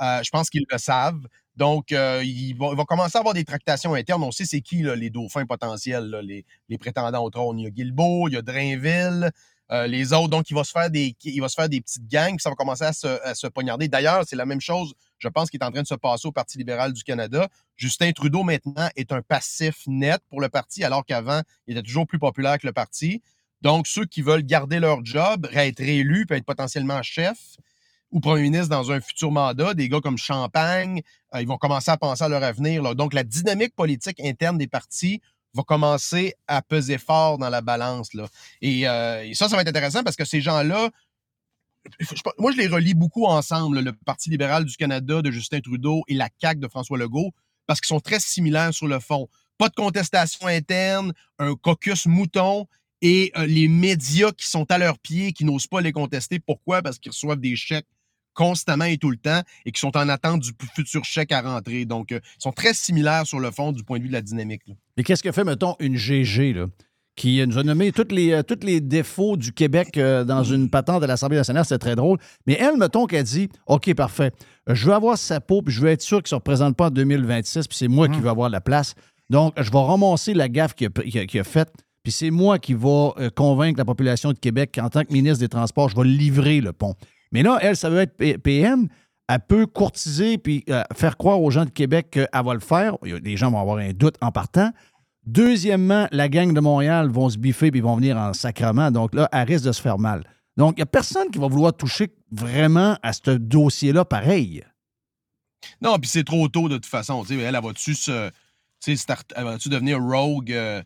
Euh, 0.00 0.22
je 0.22 0.30
pense 0.30 0.50
qu'ils 0.50 0.64
le 0.68 0.78
savent. 0.78 1.26
Donc, 1.56 1.92
euh, 1.92 2.22
il, 2.24 2.56
va, 2.56 2.84
commencer 2.84 3.16
à 3.16 3.20
avoir 3.20 3.34
des 3.34 3.44
tractations 3.44 3.94
internes. 3.94 4.22
On 4.22 4.32
sait 4.32 4.44
c'est 4.44 4.60
qui 4.60 4.82
les 4.82 5.10
dauphins 5.10 5.46
potentiels, 5.46 6.20
les, 6.68 6.78
prétendants 6.78 7.22
au 7.22 7.30
trône. 7.30 7.58
Il 7.58 7.64
y 7.64 7.66
a 7.66 7.70
Guilbeault, 7.70 8.28
il 8.28 8.34
y 8.34 8.36
a 8.36 8.42
Drainville, 8.42 9.30
euh, 9.70 9.86
les 9.86 10.12
autres. 10.12 10.28
Donc, 10.28 10.50
il 10.50 10.54
va 10.54 10.64
se 10.64 10.72
faire 10.72 10.90
des, 10.90 11.16
il 11.22 11.40
va 11.40 11.48
se 11.48 11.54
faire 11.54 11.68
des 11.68 11.80
petites 11.80 12.08
gangs, 12.08 12.36
puis 12.36 12.42
ça 12.42 12.50
va 12.50 12.56
commencer 12.56 12.84
à 12.84 12.92
se, 12.92 13.46
poignarder. 13.46 13.86
D'ailleurs, 13.86 14.24
c'est 14.26 14.36
la 14.36 14.46
même 14.46 14.60
chose, 14.60 14.94
je 15.18 15.28
pense, 15.28 15.48
qui 15.48 15.56
est 15.56 15.64
en 15.64 15.70
train 15.70 15.82
de 15.82 15.86
se 15.86 15.94
passer 15.94 16.26
au 16.26 16.32
Parti 16.32 16.58
libéral 16.58 16.92
du 16.92 17.04
Canada. 17.04 17.48
Justin 17.76 18.10
Trudeau, 18.10 18.42
maintenant, 18.42 18.88
est 18.96 19.12
un 19.12 19.22
passif 19.22 19.84
net 19.86 20.20
pour 20.30 20.40
le 20.40 20.48
parti, 20.48 20.82
alors 20.82 21.04
qu'avant, 21.04 21.40
il 21.68 21.76
était 21.76 21.86
toujours 21.86 22.06
plus 22.06 22.18
populaire 22.18 22.58
que 22.58 22.66
le 22.66 22.72
parti. 22.72 23.22
Donc, 23.62 23.86
ceux 23.86 24.04
qui 24.04 24.22
veulent 24.22 24.44
garder 24.44 24.80
leur 24.80 25.04
job, 25.04 25.48
être 25.54 25.78
réélus, 25.78 26.26
puis 26.26 26.36
être 26.36 26.44
potentiellement 26.44 27.02
chef, 27.02 27.38
ou 28.14 28.20
premier 28.20 28.42
ministre 28.42 28.68
dans 28.68 28.92
un 28.92 29.00
futur 29.00 29.32
mandat, 29.32 29.74
des 29.74 29.88
gars 29.88 30.00
comme 30.00 30.16
Champagne, 30.16 31.02
euh, 31.34 31.42
ils 31.42 31.48
vont 31.48 31.58
commencer 31.58 31.90
à 31.90 31.96
penser 31.96 32.22
à 32.22 32.28
leur 32.28 32.44
avenir. 32.44 32.94
Donc, 32.94 33.12
la 33.12 33.24
dynamique 33.24 33.74
politique 33.74 34.20
interne 34.20 34.56
des 34.56 34.68
partis 34.68 35.20
va 35.52 35.64
commencer 35.64 36.34
à 36.46 36.62
peser 36.62 36.96
fort 36.96 37.38
dans 37.38 37.50
la 37.50 37.60
balance. 37.60 38.10
Euh, 38.14 38.28
et 38.62 39.34
ça, 39.34 39.48
ça 39.48 39.56
va 39.56 39.62
être 39.62 39.68
intéressant 39.68 40.04
parce 40.04 40.14
que 40.14 40.24
ces 40.24 40.40
gens-là, 40.40 40.90
moi, 42.38 42.52
je 42.52 42.56
les 42.56 42.68
relie 42.68 42.94
beaucoup 42.94 43.26
ensemble, 43.26 43.80
le 43.80 43.92
Parti 43.92 44.30
libéral 44.30 44.64
du 44.64 44.76
Canada 44.76 45.20
de 45.20 45.30
Justin 45.32 45.60
Trudeau 45.60 46.02
et 46.06 46.14
la 46.14 46.28
CAQ 46.40 46.60
de 46.60 46.68
François 46.68 46.96
Legault, 46.96 47.32
parce 47.66 47.80
qu'ils 47.80 47.88
sont 47.88 48.00
très 48.00 48.20
similaires 48.20 48.72
sur 48.72 48.86
le 48.86 49.00
fond. 49.00 49.28
Pas 49.58 49.68
de 49.68 49.74
contestation 49.74 50.46
interne, 50.46 51.12
un 51.40 51.56
caucus 51.56 52.06
mouton 52.06 52.68
et 53.02 53.32
euh, 53.36 53.44
les 53.46 53.66
médias 53.66 54.30
qui 54.30 54.46
sont 54.46 54.70
à 54.70 54.78
leurs 54.78 55.00
pieds, 55.00 55.32
qui 55.32 55.44
n'osent 55.44 55.66
pas 55.66 55.80
les 55.80 55.92
contester. 55.92 56.38
Pourquoi? 56.38 56.80
Parce 56.80 57.00
qu'ils 57.00 57.10
reçoivent 57.10 57.40
des 57.40 57.56
chèques 57.56 57.86
constamment 58.34 58.84
et 58.84 58.98
tout 58.98 59.10
le 59.10 59.16
temps 59.16 59.40
et 59.64 59.72
qui 59.72 59.80
sont 59.80 59.96
en 59.96 60.08
attente 60.08 60.40
du 60.40 60.50
futur 60.74 61.04
chèque 61.04 61.32
à 61.32 61.40
rentrer. 61.40 61.84
Donc, 61.84 62.12
euh, 62.12 62.20
ils 62.38 62.42
sont 62.42 62.52
très 62.52 62.74
similaires 62.74 63.26
sur 63.26 63.40
le 63.40 63.50
fond 63.50 63.72
du 63.72 63.82
point 63.82 63.98
de 63.98 64.02
vue 64.02 64.08
de 64.08 64.14
la 64.14 64.22
dynamique. 64.22 64.62
là. 64.66 64.74
Et 64.96 65.02
qu'est-ce 65.02 65.22
que 65.22 65.32
fait, 65.32 65.44
mettons, 65.44 65.76
une 65.80 65.96
GG, 65.96 66.52
là, 66.52 66.66
qui 67.16 67.44
nous 67.46 67.58
a 67.58 67.62
nommé 67.62 67.92
tous 67.92 68.08
les, 68.10 68.32
euh, 68.32 68.42
tous 68.42 68.64
les 68.64 68.80
défauts 68.80 69.36
du 69.36 69.52
Québec 69.52 69.96
euh, 69.96 70.24
dans 70.24 70.42
une 70.42 70.68
patente 70.68 71.02
de 71.02 71.06
l'Assemblée 71.06 71.36
nationale? 71.36 71.64
C'est 71.64 71.78
très 71.78 71.96
drôle. 71.96 72.18
Mais 72.46 72.56
elle, 72.60 72.76
mettons 72.76 73.06
qu'elle 73.06 73.24
dit 73.24 73.48
OK, 73.66 73.92
parfait, 73.94 74.32
je 74.66 74.86
veux 74.86 74.94
avoir 74.94 75.16
sa 75.18 75.40
peau, 75.40 75.62
puis 75.62 75.74
je 75.74 75.80
veux 75.80 75.90
être 75.90 76.02
sûr 76.02 76.18
qu'il 76.18 76.26
ne 76.26 76.30
se 76.30 76.34
représente 76.36 76.76
pas 76.76 76.86
en 76.86 76.90
2026, 76.90 77.68
puis 77.68 77.76
c'est 77.76 77.88
moi 77.88 78.08
qui 78.08 78.20
vais 78.20 78.28
avoir 78.28 78.50
la 78.50 78.60
place. 78.60 78.94
Donc, 79.30 79.54
je 79.56 79.70
vais 79.70 79.78
ramasser 79.78 80.34
la 80.34 80.48
gaffe 80.48 80.74
qu'il 80.74 80.88
a, 80.88 81.44
faite, 81.44 81.72
puis 82.02 82.12
c'est 82.12 82.30
moi 82.30 82.58
qui 82.58 82.74
vais 82.74 83.10
euh, 83.18 83.30
convaincre 83.34 83.78
la 83.78 83.84
population 83.84 84.32
de 84.32 84.38
Québec 84.38 84.72
qu'en 84.74 84.90
tant 84.90 85.04
que 85.04 85.12
ministre 85.12 85.40
des 85.40 85.48
Transports, 85.48 85.88
je 85.88 85.96
vais 85.96 86.04
livrer 86.04 86.60
le 86.60 86.72
pont. 86.72 86.94
Mais 87.34 87.42
là, 87.42 87.58
elle, 87.60 87.76
ça 87.76 87.90
veut 87.90 87.98
être 87.98 88.16
PM. 88.16 88.88
Elle 89.28 89.40
peut 89.40 89.66
courtiser 89.66 90.38
puis 90.38 90.64
euh, 90.70 90.82
faire 90.94 91.16
croire 91.16 91.42
aux 91.42 91.50
gens 91.50 91.64
de 91.64 91.70
Québec 91.70 92.10
qu'elle 92.10 92.28
va 92.32 92.54
le 92.54 92.60
faire. 92.60 92.96
Les 93.02 93.36
gens 93.36 93.50
vont 93.50 93.60
avoir 93.60 93.78
un 93.78 93.92
doute 93.92 94.16
en 94.20 94.30
partant. 94.30 94.70
Deuxièmement, 95.26 96.06
la 96.12 96.28
gang 96.28 96.52
de 96.52 96.60
Montréal 96.60 97.08
vont 97.08 97.28
se 97.28 97.38
biffer 97.38 97.70
puis 97.70 97.80
vont 97.80 97.96
venir 97.96 98.16
en 98.16 98.32
sacrement. 98.34 98.90
Donc 98.90 99.14
là, 99.14 99.28
elle 99.32 99.48
risque 99.48 99.64
de 99.64 99.72
se 99.72 99.82
faire 99.82 99.98
mal. 99.98 100.22
Donc, 100.56 100.74
il 100.76 100.80
n'y 100.80 100.82
a 100.82 100.86
personne 100.86 101.30
qui 101.30 101.38
va 101.38 101.48
vouloir 101.48 101.72
toucher 101.74 102.14
vraiment 102.30 102.96
à 103.02 103.12
ce 103.12 103.32
dossier-là 103.32 104.04
pareil. 104.04 104.62
Non, 105.80 105.98
puis 105.98 106.08
c'est 106.08 106.24
trop 106.24 106.46
tôt 106.48 106.68
de 106.68 106.76
toute 106.76 106.86
façon. 106.86 107.24
Elle, 107.28 107.40
elle 107.40 107.62
va-tu 107.62 107.94
se. 107.94 108.30
Elle 108.86 109.44
va-tu 109.44 109.70
devenir 109.70 109.98
rogue 110.00 110.52
euh, 110.52 110.82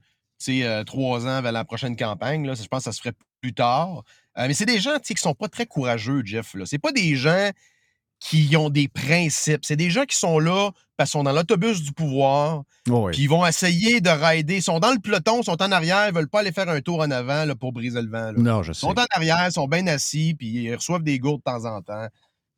euh, 0.48 0.84
trois 0.84 1.26
ans 1.26 1.42
vers 1.42 1.52
la 1.52 1.64
prochaine 1.64 1.96
campagne? 1.96 2.46
Là? 2.46 2.54
Je 2.54 2.66
pense 2.66 2.80
que 2.80 2.84
ça 2.84 2.92
se 2.92 3.00
ferait 3.00 3.14
plus 3.40 3.54
tard. 3.54 4.02
Euh, 4.38 4.46
mais 4.46 4.54
c'est 4.54 4.66
des 4.66 4.80
gens 4.80 4.98
qui 4.98 5.14
sont 5.16 5.34
pas 5.34 5.48
très 5.48 5.66
courageux, 5.66 6.22
Jeff. 6.24 6.54
là. 6.54 6.64
C'est 6.66 6.78
pas 6.78 6.92
des 6.92 7.16
gens 7.16 7.50
qui 8.20 8.56
ont 8.56 8.68
des 8.70 8.88
principes. 8.88 9.64
C'est 9.64 9.76
des 9.76 9.90
gens 9.90 10.04
qui 10.04 10.16
sont 10.16 10.40
là 10.40 10.70
parce 10.96 11.10
qu'ils 11.10 11.18
sont 11.18 11.24
dans 11.24 11.32
l'autobus 11.32 11.82
du 11.82 11.92
pouvoir. 11.92 12.64
Oui. 12.88 13.12
Puis 13.12 13.22
ils 13.22 13.28
vont 13.28 13.46
essayer 13.46 14.00
de 14.00 14.10
rider. 14.10 14.56
Ils 14.56 14.62
sont 14.62 14.80
dans 14.80 14.90
le 14.90 14.98
peloton, 14.98 15.40
ils 15.40 15.44
sont 15.44 15.62
en 15.62 15.70
arrière, 15.70 16.08
ils 16.08 16.14
veulent 16.14 16.28
pas 16.28 16.40
aller 16.40 16.50
faire 16.50 16.68
un 16.68 16.80
tour 16.80 16.98
en 17.00 17.10
avant 17.12 17.44
là, 17.44 17.54
pour 17.54 17.72
briser 17.72 18.02
le 18.02 18.08
vent. 18.10 18.32
là. 18.32 18.34
Non, 18.36 18.62
je 18.64 18.72
Ils 18.72 18.74
sais. 18.74 18.80
sont 18.80 18.98
en 18.98 19.04
arrière, 19.12 19.46
ils 19.46 19.52
sont 19.52 19.68
bien 19.68 19.86
assis, 19.86 20.34
puis 20.36 20.48
ils 20.48 20.74
reçoivent 20.74 21.04
des 21.04 21.20
gourdes 21.20 21.38
de 21.40 21.44
temps 21.44 21.64
en 21.64 21.80
temps. 21.80 22.08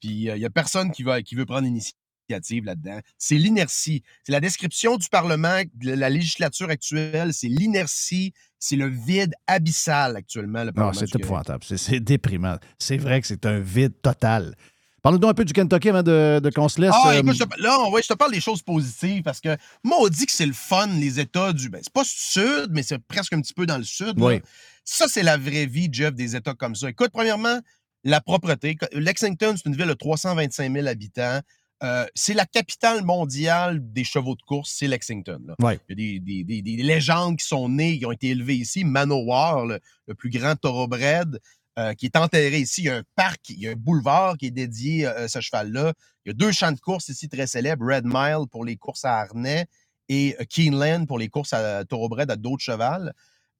Puis 0.01 0.09
il 0.28 0.35
n'y 0.35 0.45
a 0.47 0.51
personne 0.51 0.91
qui, 0.93 1.03
va, 1.03 1.20
qui 1.20 1.35
veut 1.35 1.45
prendre 1.45 1.64
l'initiative 1.64 1.99
là-dedans. 2.31 3.01
C'est 3.18 3.35
l'inertie. 3.37 4.03
C'est 4.24 4.33
la 4.33 4.41
description 4.41 4.97
du 4.97 5.09
Parlement, 5.09 5.62
de 5.74 5.93
la 5.93 6.09
législature 6.11 6.70
actuelle. 6.70 7.33
C'est 7.35 7.49
l'inertie. 7.49 8.33
C'est 8.59 8.76
le 8.76 8.89
vide 8.89 9.33
abyssal 9.47 10.16
actuellement, 10.16 10.64
le 10.64 10.72
Non, 10.76 10.93
c'est 10.93 11.14
épouvantable. 11.14 11.64
C'est- 11.64 12.01
déprimant. 12.01 12.57
C'est 12.78 12.99
vrai 12.99 13.20
que 13.20 13.26
c'est 13.26 13.47
un 13.47 13.59
vide 13.59 13.95
total. 14.03 14.55
Parle-nous 15.03 15.28
un 15.28 15.33
peu 15.35 15.47
du 15.47 15.55
Kentucky 15.55 15.89
avant 15.89 16.03
de, 16.03 16.41
de 16.45 16.51
qu'on 16.51 16.68
se 16.68 16.78
laisse. 16.78 16.91
Ah, 16.95 17.12
euh, 17.14 17.20
écoute, 17.20 17.35
je 17.35 17.45
te- 17.45 17.62
là, 17.62 17.78
va- 17.91 18.01
je 18.03 18.07
te 18.09 18.12
parle 18.12 18.33
des 18.33 18.41
choses 18.43 18.61
positives 18.62 19.22
parce 19.22 19.41
que 19.41 19.57
moi, 19.83 19.97
on 19.99 20.09
dit 20.09 20.26
que 20.26 20.33
c'est 20.33 20.45
le 20.45 20.53
fun, 20.53 20.89
les 20.89 21.18
États 21.18 21.55
du. 21.55 21.70
Ben, 21.70 21.81
c'est 21.83 21.93
pas 21.93 22.03
sud, 22.05 22.68
mais 22.70 22.83
c'est 22.83 22.99
presque 22.99 23.33
un 23.33 23.41
petit 23.41 23.55
peu 23.55 23.64
dans 23.64 23.78
le 23.78 23.85
sud. 23.85 24.18
là. 24.18 24.26
Oui. 24.26 24.43
Ça, 24.85 25.07
c'est 25.09 25.22
la 25.22 25.39
vraie 25.39 25.64
vie, 25.64 25.89
Jeff, 25.91 26.12
des 26.14 26.37
États 26.37 26.53
comme 26.53 26.74
ça. 26.74 26.91
Écoute, 26.91 27.11
premièrement, 27.14 27.61
la 28.05 28.20
propreté. 28.20 28.76
Lexington, 28.93 29.55
c'est 29.57 29.66
une 29.70 29.76
ville 29.76 29.87
de 29.87 29.95
325 29.95 30.70
000 30.70 30.87
habitants. 30.87 31.41
Euh, 31.83 32.07
c'est 32.14 32.35
la 32.35 32.45
capitale 32.45 33.05
mondiale 33.05 33.81
des 33.81 34.05
chevaux 34.05 34.35
de 34.37 34.43
course, 34.43 34.74
c'est 34.76 34.87
Lexington. 34.87 35.41
là. 35.47 35.55
Ouais. 35.61 35.81
Il 35.89 35.99
y 35.99 36.18
a 36.18 36.20
des, 36.20 36.20
des- 36.45 36.62
des- 36.62 36.76
des 36.76 36.83
légendes 36.83 37.39
qui 37.39 37.47
sont 37.47 37.68
nées, 37.70 37.99
qui 37.99 38.05
ont 38.07 38.12
été 38.12 38.28
élevées 38.28 38.57
ici. 38.57 38.85
Manowar, 38.85 39.64
le, 39.66 39.81
le 40.07 40.14
plus 40.14 40.28
grand 40.31 40.57
thoroughbred, 40.57 41.41
euh, 41.78 41.95
qui 41.95 42.07
est 42.07 42.16
enterré 42.16 42.59
ici. 42.59 42.83
Il 42.83 42.85
y 42.85 42.91
a 42.91 42.97
un 42.99 43.03
parc, 43.16 43.49
il 43.49 43.61
y 43.61 43.68
a 43.68 43.70
un 43.70 43.76
boulevard 43.76 44.37
qui 44.37 44.47
est 44.47 44.51
dédié 44.51 45.07
euh, 45.07 45.24
à 45.24 45.28
ce 45.28 45.41
cheval-là. 45.41 45.95
Il 46.26 46.28
y 46.28 46.33
a 46.33 46.35
deux 46.35 46.53
champs 46.53 46.72
de 46.72 46.81
course 46.81 47.09
ici 47.09 47.28
très 47.31 47.47
célèbres, 47.47 47.87
Red 47.87 48.05
Mile 48.05 48.47
pour 48.51 48.64
les 48.66 48.76
courses 48.76 49.07
à 49.07 49.18
harnais 49.20 49.66
et 50.11 50.37
euh, 50.39 50.45
Keeneland 50.45 51.07
pour 51.07 51.18
les 51.18 51.28
courses 51.28 51.55
à 51.55 51.85
thoroughbred 51.87 52.31
à 52.31 52.37
dos 52.37 52.57
de 52.57 52.61
cheval. 52.61 53.14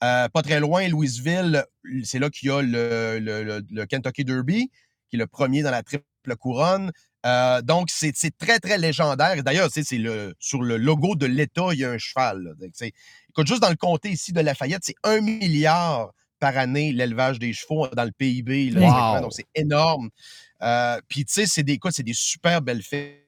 Euh, 0.05 0.29
pas 0.29 0.43
très 0.43 0.61
loin, 0.61 0.87
Louisville, 0.89 1.65
c'est 2.05 2.19
là 2.19 2.29
qu'il 2.29 2.49
y 2.49 2.53
a 2.53 2.61
le, 2.61 3.19
le- 3.19 3.45
le- 3.45 3.63
le 3.71 3.87
Kentucky 3.87 4.25
Derby, 4.25 4.71
qui 5.09 5.17
est 5.17 5.19
le 5.19 5.27
premier 5.27 5.63
dans 5.63 5.71
la 5.71 5.83
triple 5.83 6.05
couronne. 6.39 6.91
Euh, 7.27 7.61
donc, 7.63 7.89
c'est 7.91 8.13
très, 8.39 8.59
très 8.59 8.79
légendaire. 8.79 9.33
Et 9.39 9.43
D'ailleurs, 9.43 9.69
tu 9.69 9.75
sais, 9.75 9.83
c'est 9.85 9.99
le, 9.99 10.35
sur 10.39 10.63
le 10.63 10.77
logo 10.77 11.15
de 11.17 11.27
l'État, 11.27 11.69
il 11.73 11.81
y 11.81 11.85
a 11.85 11.91
un 11.91 11.99
cheval. 11.99 12.43
là. 12.43 12.51
Donc, 12.59 12.71
Écoute, 13.29 13.47
juste 13.47 13.61
dans 13.63 13.69
le 13.71 13.77
comté 13.77 14.11
ici 14.11 14.33
de 14.33 14.41
Lafayette, 14.41 14.83
c'est 14.85 14.95
un 15.05 15.21
milliard 15.21 16.13
par 16.41 16.57
année 16.57 16.93
l'élevage 16.93 17.39
des 17.39 17.53
chevaux 17.53 17.87
dans 17.89 18.05
le 18.05 18.13
PIB. 18.13 18.71
là, 18.71 18.81
Wow. 18.81 18.87
exactement. 18.87 19.21
Donc, 19.21 19.33
c'est 19.35 19.47
énorme. 19.55 20.11
Euh, 20.63 20.99
Puis, 21.09 21.25
tu 21.27 21.33
sais, 21.35 21.47
c'est 21.47 21.63
des, 21.63 21.75
écoute, 21.75 21.93
c'est 21.95 22.03
des 22.03 22.15
super 22.15 22.63
belles 22.63 22.83
fêtes. 22.83 23.27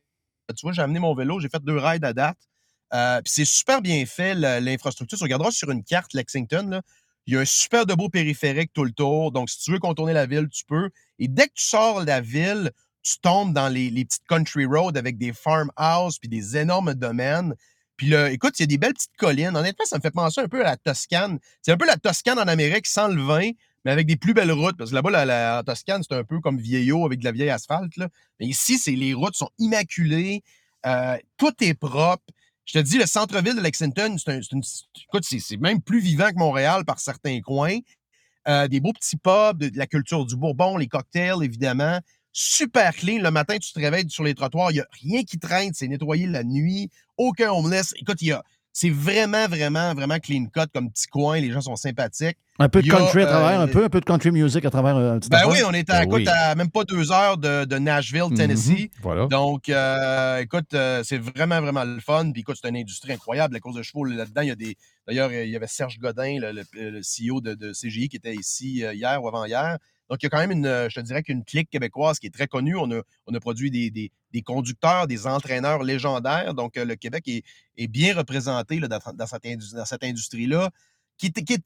Tu 0.57 0.63
vois, 0.63 0.73
j'ai 0.73 0.83
amené 0.83 0.99
mon 0.99 1.15
vélo, 1.15 1.39
j'ai 1.41 1.49
fait 1.49 1.63
deux 1.63 1.79
rides 1.79 2.05
à 2.05 2.13
date. 2.13 2.37
Euh, 2.95 3.23
puis 3.23 3.33
c'est 3.35 3.45
super 3.47 3.81
bien 3.81 4.05
fait, 4.05 4.35
l'infrastructure. 4.35 5.17
Tu 5.17 5.25
regarderas 5.25 5.51
sur 5.51 5.71
une 5.71 5.83
carte 5.83 6.13
Lexington, 6.13 6.67
là, 6.69 6.83
il 7.27 7.35
y 7.35 7.37
a 7.37 7.41
un 7.41 7.45
super 7.47 7.87
de 7.87 7.95
beau 7.95 8.09
périphérique 8.11 8.71
tout 8.75 8.85
le 8.85 8.91
tour. 8.91 9.33
Donc, 9.33 9.49
si 9.49 9.59
tu 9.63 9.73
veux 9.73 9.79
contourner 9.79 10.13
la 10.13 10.27
ville, 10.27 10.49
tu 10.49 10.65
peux. 10.67 10.91
Et 11.19 11.29
dès 11.29 11.47
que 11.47 11.53
tu 11.55 11.65
sors 11.65 12.01
de 12.03 12.07
la 12.07 12.21
ville, 12.21 12.71
tu 13.03 13.19
tombes 13.21 13.53
dans 13.53 13.69
les, 13.69 13.91
petites 14.05 14.25
country 14.29 14.65
roads 14.65 14.97
avec 14.97 15.19
des 15.19 15.33
farmhouses 15.33 16.19
puis 16.19 16.29
des 16.29 16.57
énormes 16.57 16.95
domaines. 16.95 17.55
Puis 17.97 18.09
là, 18.09 18.31
écoute, 18.31 18.59
il 18.59 18.63
y 18.63 18.65
a 18.65 18.67
des 18.67 18.79
belles 18.79 18.95
petites 18.95 19.17
collines. 19.17 19.57
Honnêtement, 19.57 19.85
ça 19.85 19.97
me 19.97 20.03
fait 20.03 20.11
penser 20.11 20.41
un 20.41 20.49
peu 20.49 20.61
à 20.61 20.71
la 20.71 20.77
Toscane. 20.77 21.39
C'est 21.61 21.73
un 21.73 21.77
peu 21.77 21.87
la 21.87 21.97
Toscane 21.97 22.39
en 22.39 22.49
Amérique 22.49 22.87
sans 22.87 23.09
le 23.09 23.23
vin, 23.23 23.51
mais 23.85 23.91
avec 23.91 24.07
des 24.07 24.17
plus 24.17 24.35
belles 24.35 24.53
routes. 24.53 24.77
Parce 24.77 24.91
que 24.91 24.95
là-bas, 24.95 25.25
la, 25.25 25.63
Toscane, 25.65 26.03
c'est 26.03 26.17
un 26.17 26.25
peu 26.25 26.41
comme 26.41 26.59
vieillot 26.59 27.05
avec 27.05 27.21
de 27.21 27.25
la 27.25 27.33
vieille 27.33 27.51
asphalte. 27.51 27.97
là. 27.97 28.09
Mais 28.41 28.47
ici, 28.47 28.79
c'est 28.79 28.93
les 28.93 29.15
routes 29.15 29.37
sont 29.37 29.51
immaculées. 29.59 30.43
Euh, 30.87 31.17
tout 31.37 31.53
est 31.61 31.75
propre. 31.75 32.25
Je 32.65 32.75
te 32.75 32.79
dis, 32.79 32.99
le 32.99 33.07
centre-ville 33.07 33.57
de 33.57 33.61
Lexington, 33.61 34.17
c'est 34.19 34.33
un- 34.33 34.61
c'est 35.21 35.57
même 35.57 35.83
plus 35.83 36.01
vivant 36.01 36.31
que 36.31 36.39
Montréal 36.39 36.85
par 36.85 37.01
certains 37.01 37.41
coins. 37.41 37.79
Euh, 38.49 38.67
des 38.67 38.81
beaux 38.81 38.93
petits 38.93 39.17
pubs, 39.17 39.59
de 39.59 39.79
la 39.79 39.87
culture 39.87 40.25
du 40.27 40.37
Bourbon, 40.37 40.77
les 40.77 40.89
cocktails, 40.89 41.43
évidemment. 41.43 42.01
Super 42.33 42.93
clean. 42.95 43.21
Le 43.23 43.31
matin, 43.31 43.57
tu 43.59 43.73
te 43.73 43.79
réveilles 43.79 44.09
sur 44.09 44.25
les 44.25 44.35
trottoirs, 44.35 44.71
il 44.71 44.75
n'y 44.75 44.81
a 44.81 44.87
rien 45.03 45.23
qui 45.23 45.39
traîne, 45.39 45.73
c'est 45.75 45.89
nettoyé 45.89 46.27
la 46.27 46.43
nuit. 46.45 46.91
Aucun 47.19 47.51
homeless. 47.53 47.93
Écoute, 47.99 48.23
il 48.23 48.29
y 48.29 48.33
a. 48.33 48.43
C'est 48.75 48.89
vraiment, 48.89 49.49
vraiment, 49.49 49.93
vraiment 49.95 50.19
clean 50.19 50.47
cut 50.47 50.63
comme 50.73 50.91
petit 50.91 51.07
coin. 51.07 51.39
Les 51.39 51.51
gens 51.53 51.61
sont 51.61 51.77
sympathiques. 51.77 52.39
un 52.59 52.71
peu 52.71 52.81
de 52.81 52.91
a, 52.91 52.97
country 52.97 53.21
à 53.23 53.27
travers, 53.27 53.61
euh, 53.61 53.65
un 53.65 53.69
peu, 53.69 53.85
un 53.85 53.91
peu 53.91 54.01
de 54.01 54.05
country 54.07 54.31
music 54.31 54.65
à 54.65 54.71
travers 54.71 54.97
euh, 54.97 55.13
un 55.13 55.19
petit 55.19 55.29
Ben 55.29 55.41
affaire. 55.41 55.51
oui, 55.51 55.59
on 55.67 55.73
est 55.75 55.91
à, 55.91 55.99
Ben 55.99 56.03
écoute, 56.09 56.23
oui. 56.23 56.29
à 56.29 56.55
même 56.55 56.71
pas 56.71 56.85
deux 56.85 57.13
heures 57.13 57.37
de, 57.37 57.67
de 57.67 57.77
Nashville, 57.77 58.33
Tennessee. 58.35 58.85
Mhm, 58.85 58.89
Voilà. 59.03 59.27
Donc, 59.27 59.69
euh, 59.69 60.39
écoute, 60.39 60.73
euh, 60.73 61.03
c'est 61.05 61.19
vraiment, 61.19 61.61
vraiment 61.61 61.85
le 61.85 62.01
fun. 62.01 62.33
Puis 62.33 62.41
écoute, 62.41 62.57
c'est 62.63 62.71
une 62.71 62.79
industrie 62.79 63.13
incroyable. 63.13 63.53
La 63.53 63.61
course 63.61 63.77
de 63.77 63.83
chevaux, 63.83 64.05
là-dedans, 64.05 64.41
il 64.41 64.49
y 64.49 64.53
a 64.53 64.55
des. 64.57 64.79
D'ailleurs, 65.07 65.31
il 65.31 65.51
y 65.51 65.57
avait 65.57 65.67
Serge 65.67 65.99
Godin, 65.99 66.39
le, 66.41 66.53
le- 66.53 66.91
le 66.91 67.01
CEO 67.03 67.43
de, 67.43 67.53
de 67.53 67.73
CGI, 67.75 68.09
qui 68.09 68.17
était 68.17 68.35
ici 68.35 68.77
hier 68.95 69.23
ou 69.23 69.29
avant-hier. 69.29 69.77
Donc, 70.13 70.23
il 70.23 70.27
y 70.27 70.29
a 70.29 70.29
quand 70.29 70.39
même 70.47 70.51
une, 70.51 70.67
euh, 70.67 70.91
je 70.91 70.97
te 70.97 71.01
dirais 71.01 71.23
qu'une 71.23 71.43
clique 71.43 71.71
québécoise 71.71 72.19
qui 72.19 72.27
est 72.27 72.31
très 72.31 72.47
connue. 72.47 72.77
On 72.77 72.91
a, 72.91 73.01
on 73.27 73.33
a 73.35 73.41
produit 73.41 73.71
des, 73.71 73.91
des- 73.91 74.13
des 74.31 74.43
conducteurs, 74.43 75.07
des 75.07 75.27
entraîneurs 75.27 75.83
légendaires. 75.83 76.53
Donc, 76.53 76.77
euh, 76.77 76.85
le 76.85 76.97
Québec 76.97 77.27
est, 77.29 77.45
est 77.79 77.87
bien 77.87 78.15
représenté 78.15 78.79
là, 78.79 78.89
dans, 78.89 78.99
dans 79.15 79.27
cette, 79.27 79.47
indus- 79.47 79.73
dans 79.75 79.87
cette 79.87 80.05
industrie-là. 80.05 80.69
Qui, 81.17 81.33
qui 81.33 81.57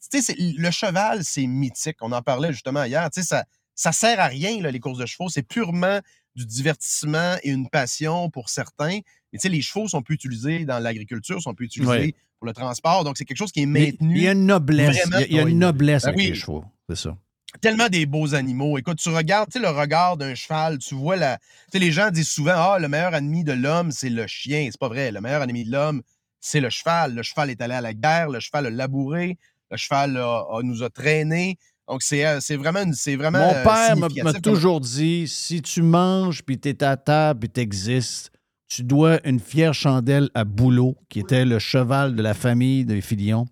le 0.59 0.70
cheval, 0.70 1.24
c'est 1.24 1.47
mythique. 1.49 1.97
On 2.03 2.12
en 2.12 2.22
parlait 2.22 2.53
justement 2.53 2.84
hier. 2.84 3.09
Ça, 3.12 3.44
ça 3.74 3.90
sert 3.90 4.20
à 4.20 4.26
rien, 4.28 4.61
là, 4.62 4.70
les 4.70 4.78
courses 4.78 4.99
de 4.99 5.07
chevaux. 5.07 5.28
C'est 5.28 5.42
purement 5.42 5.99
du 6.36 6.47
divertissement 6.47 7.34
et 7.42 7.51
une 7.51 7.68
passion 7.68 8.30
pour 8.30 8.49
certains. 8.49 9.01
Mais 9.32 9.38
tu 9.38 9.40
sais, 9.40 9.49
les 9.49 9.61
chevaux 9.62 9.88
sont 9.88 10.03
plus 10.03 10.14
utilisés 10.14 10.64
dans 10.64 10.78
l'agriculture, 10.78 11.42
sont 11.42 11.55
plus 11.55 11.66
utilisés 11.66 12.14
pour 12.38 12.47
le 12.47 12.53
transport. 12.53 13.03
Donc, 13.03 13.16
c'est 13.18 13.24
quelque 13.24 13.38
chose 13.38 13.51
qui 13.51 13.62
est 13.62 13.66
maintenu. 13.66 14.16
Il 14.18 14.22
y 14.22 14.28
a 14.28 14.32
une 14.32 14.47
noblesse. 14.47 14.99
Il 15.07 15.11
y 15.11 15.14
a- 15.14 15.26
il 15.26 15.32
y 15.32 15.38
a 15.38 15.42
dans 15.42 15.49
une 15.49 15.59
noblesse 15.59 16.03
Ben 16.05 16.09
avec 16.11 16.18
oui. 16.20 16.26
les 16.28 16.34
chevaux. 16.34 16.64
C'est 16.88 16.97
ça. 16.97 17.16
Tellement 17.61 17.88
des 17.88 18.07
beaux 18.07 18.34
animaux. 18.34 18.76
Écoute, 18.78 18.99
tu 18.99 19.09
regardes, 19.09 19.49
le 19.55 19.68
regard 19.68 20.16
d'un 20.16 20.34
cheval, 20.34 20.78
tu 20.78 20.94
vois 20.94 21.16
la. 21.16 21.38
Tu 21.72 21.78
les 21.78 21.92
gens 21.92 22.11
disent 22.11 22.28
souvent, 22.28 22.55
ah, 22.57 22.78
le 22.78 22.88
meilleur 22.88 23.14
ennemi 23.14 23.44
de 23.44 23.53
l'homme, 23.53 23.90
c'est 23.92 24.11
le 24.11 24.26
chien. 24.26 24.68
C'est 24.70 24.78
pas 24.80 24.88
vrai. 24.88 25.11
Le 25.11 25.20
meilleur 25.20 25.42
ennemi 25.42 25.64
de 25.64 25.72
l'homme, 25.72 26.03
c'est 26.40 26.61
le 26.61 26.70
cheval. 26.70 27.14
Le 27.14 27.22
cheval 27.22 27.51
est 27.51 27.61
allé 27.61 27.74
à 27.74 27.80
la 27.80 27.94
guerre, 27.94 28.28
le 28.28 28.40
cheval 28.40 28.66
a 28.66 28.70
labouré, 28.70 29.38
le 29.70 29.76
cheval 29.76 30.16
a- 30.16 30.44
a- 30.53 30.62
nous 30.62 30.82
a 30.82 30.90
traînés. 30.90 31.57
Donc, 31.88 32.03
c'est 32.03 32.26
euh, 32.26 32.40
c'est 32.40 32.57
vraiment. 32.57 32.80
vraiment 33.16 33.38
Mon 33.38 33.55
euh, 33.55 33.62
père 33.62 33.97
m'a- 33.97 34.32
toujours 34.34 34.80
dit 34.80 35.28
si 35.28 35.62
tu 35.62 35.82
manges, 35.82 36.42
puis 36.42 36.59
tu 36.59 36.68
es 36.68 36.82
à 36.82 36.97
table, 36.97 37.40
puis 37.40 37.49
tu 37.51 37.61
existes, 37.61 38.30
tu 38.68 38.82
dois 38.82 39.20
une 39.24 39.38
fière 39.38 39.72
chandelle 39.72 40.28
à 40.34 40.44
Boulot, 40.44 40.97
qui 41.09 41.20
était 41.20 41.44
le 41.44 41.61
cheval 41.61 42.16
de 42.16 42.22
la 42.22 42.34
famille 42.34 42.84
des 42.84 43.01
Filion. 43.01 43.47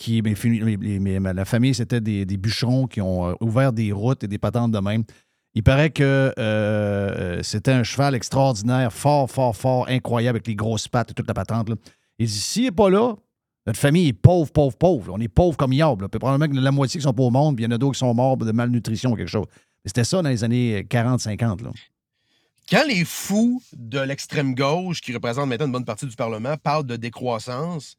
Qui, 0.00 0.22
la 0.22 1.44
famille, 1.44 1.74
c'était 1.74 2.00
des, 2.00 2.24
des 2.24 2.36
bûcherons 2.38 2.86
qui 2.86 3.02
ont 3.02 3.28
euh, 3.28 3.34
ouvert 3.42 3.70
des 3.70 3.92
routes 3.92 4.24
et 4.24 4.28
des 4.28 4.38
patentes 4.38 4.72
de 4.72 4.78
même. 4.78 5.04
Il 5.52 5.62
paraît 5.62 5.90
que 5.90 6.32
euh, 6.38 7.42
c'était 7.42 7.72
un 7.72 7.82
cheval 7.82 8.14
extraordinaire, 8.14 8.94
fort, 8.94 9.30
fort, 9.30 9.54
fort, 9.54 9.86
incroyable, 9.90 10.36
avec 10.36 10.46
les 10.46 10.54
grosses 10.54 10.88
pattes 10.88 11.10
et 11.10 11.14
toute 11.14 11.28
la 11.28 11.34
patente. 11.34 11.68
Là. 11.68 11.74
Il 12.18 12.28
dit 12.28 12.32
s'il 12.32 12.64
n'est 12.64 12.70
pas 12.70 12.88
là, 12.88 13.14
notre 13.66 13.78
famille 13.78 14.08
est 14.08 14.14
pauvre, 14.14 14.50
pauvre, 14.50 14.74
pauvre. 14.74 15.12
On 15.14 15.20
est 15.20 15.28
pauvre 15.28 15.58
comme 15.58 15.74
Yob. 15.74 16.08
Probablement 16.08 16.50
que 16.50 16.58
la 16.58 16.72
moitié 16.72 16.98
qui 16.98 17.04
sont 17.04 17.12
pas 17.12 17.24
au 17.24 17.30
monde, 17.30 17.56
puis 17.56 17.66
il 17.66 17.68
y 17.68 17.70
en 17.70 17.74
a 17.74 17.78
d'autres 17.78 17.92
qui 17.92 17.98
sont 17.98 18.14
morts 18.14 18.38
de 18.38 18.52
malnutrition 18.52 19.12
ou 19.12 19.16
quelque 19.16 19.28
chose. 19.28 19.48
C'était 19.84 20.04
ça 20.04 20.22
dans 20.22 20.30
les 20.30 20.44
années 20.44 20.80
40-50. 20.88 21.62
là. 21.62 21.72
Quand 22.70 22.84
les 22.88 23.04
fous 23.04 23.60
de 23.76 23.98
l'extrême 23.98 24.54
gauche, 24.54 25.02
qui 25.02 25.12
représentent 25.12 25.50
maintenant 25.50 25.66
une 25.66 25.72
bonne 25.72 25.84
partie 25.84 26.06
du 26.06 26.16
Parlement, 26.16 26.56
parlent 26.56 26.86
de 26.86 26.96
décroissance, 26.96 27.96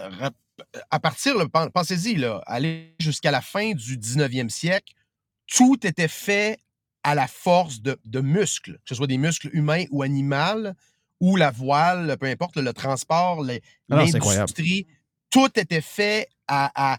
euh, 0.00 0.10
à 0.90 1.00
partir, 1.00 1.34
pensez-y, 1.74 2.14
là, 2.16 2.42
aller 2.46 2.94
jusqu'à 2.98 3.30
la 3.30 3.40
fin 3.40 3.72
du 3.72 3.98
19e 3.98 4.48
siècle, 4.48 4.94
tout 5.46 5.78
était 5.86 6.08
fait 6.08 6.58
à 7.02 7.14
la 7.14 7.26
force 7.28 7.80
de, 7.82 7.98
de 8.04 8.20
muscles, 8.20 8.74
que 8.74 8.88
ce 8.88 8.94
soit 8.94 9.06
des 9.06 9.18
muscles 9.18 9.48
humains 9.52 9.84
ou 9.90 10.02
animaux, 10.02 10.70
ou 11.20 11.36
la 11.36 11.50
voile, 11.50 12.16
peu 12.18 12.26
importe, 12.26 12.56
le 12.56 12.72
transport, 12.72 13.42
les- 13.42 13.62
Ah 13.90 13.96
l'industrie, 14.42 14.86
tout 15.30 15.50
était 15.58 15.80
fait 15.80 16.28
à. 16.46 16.70
à- 16.94 16.98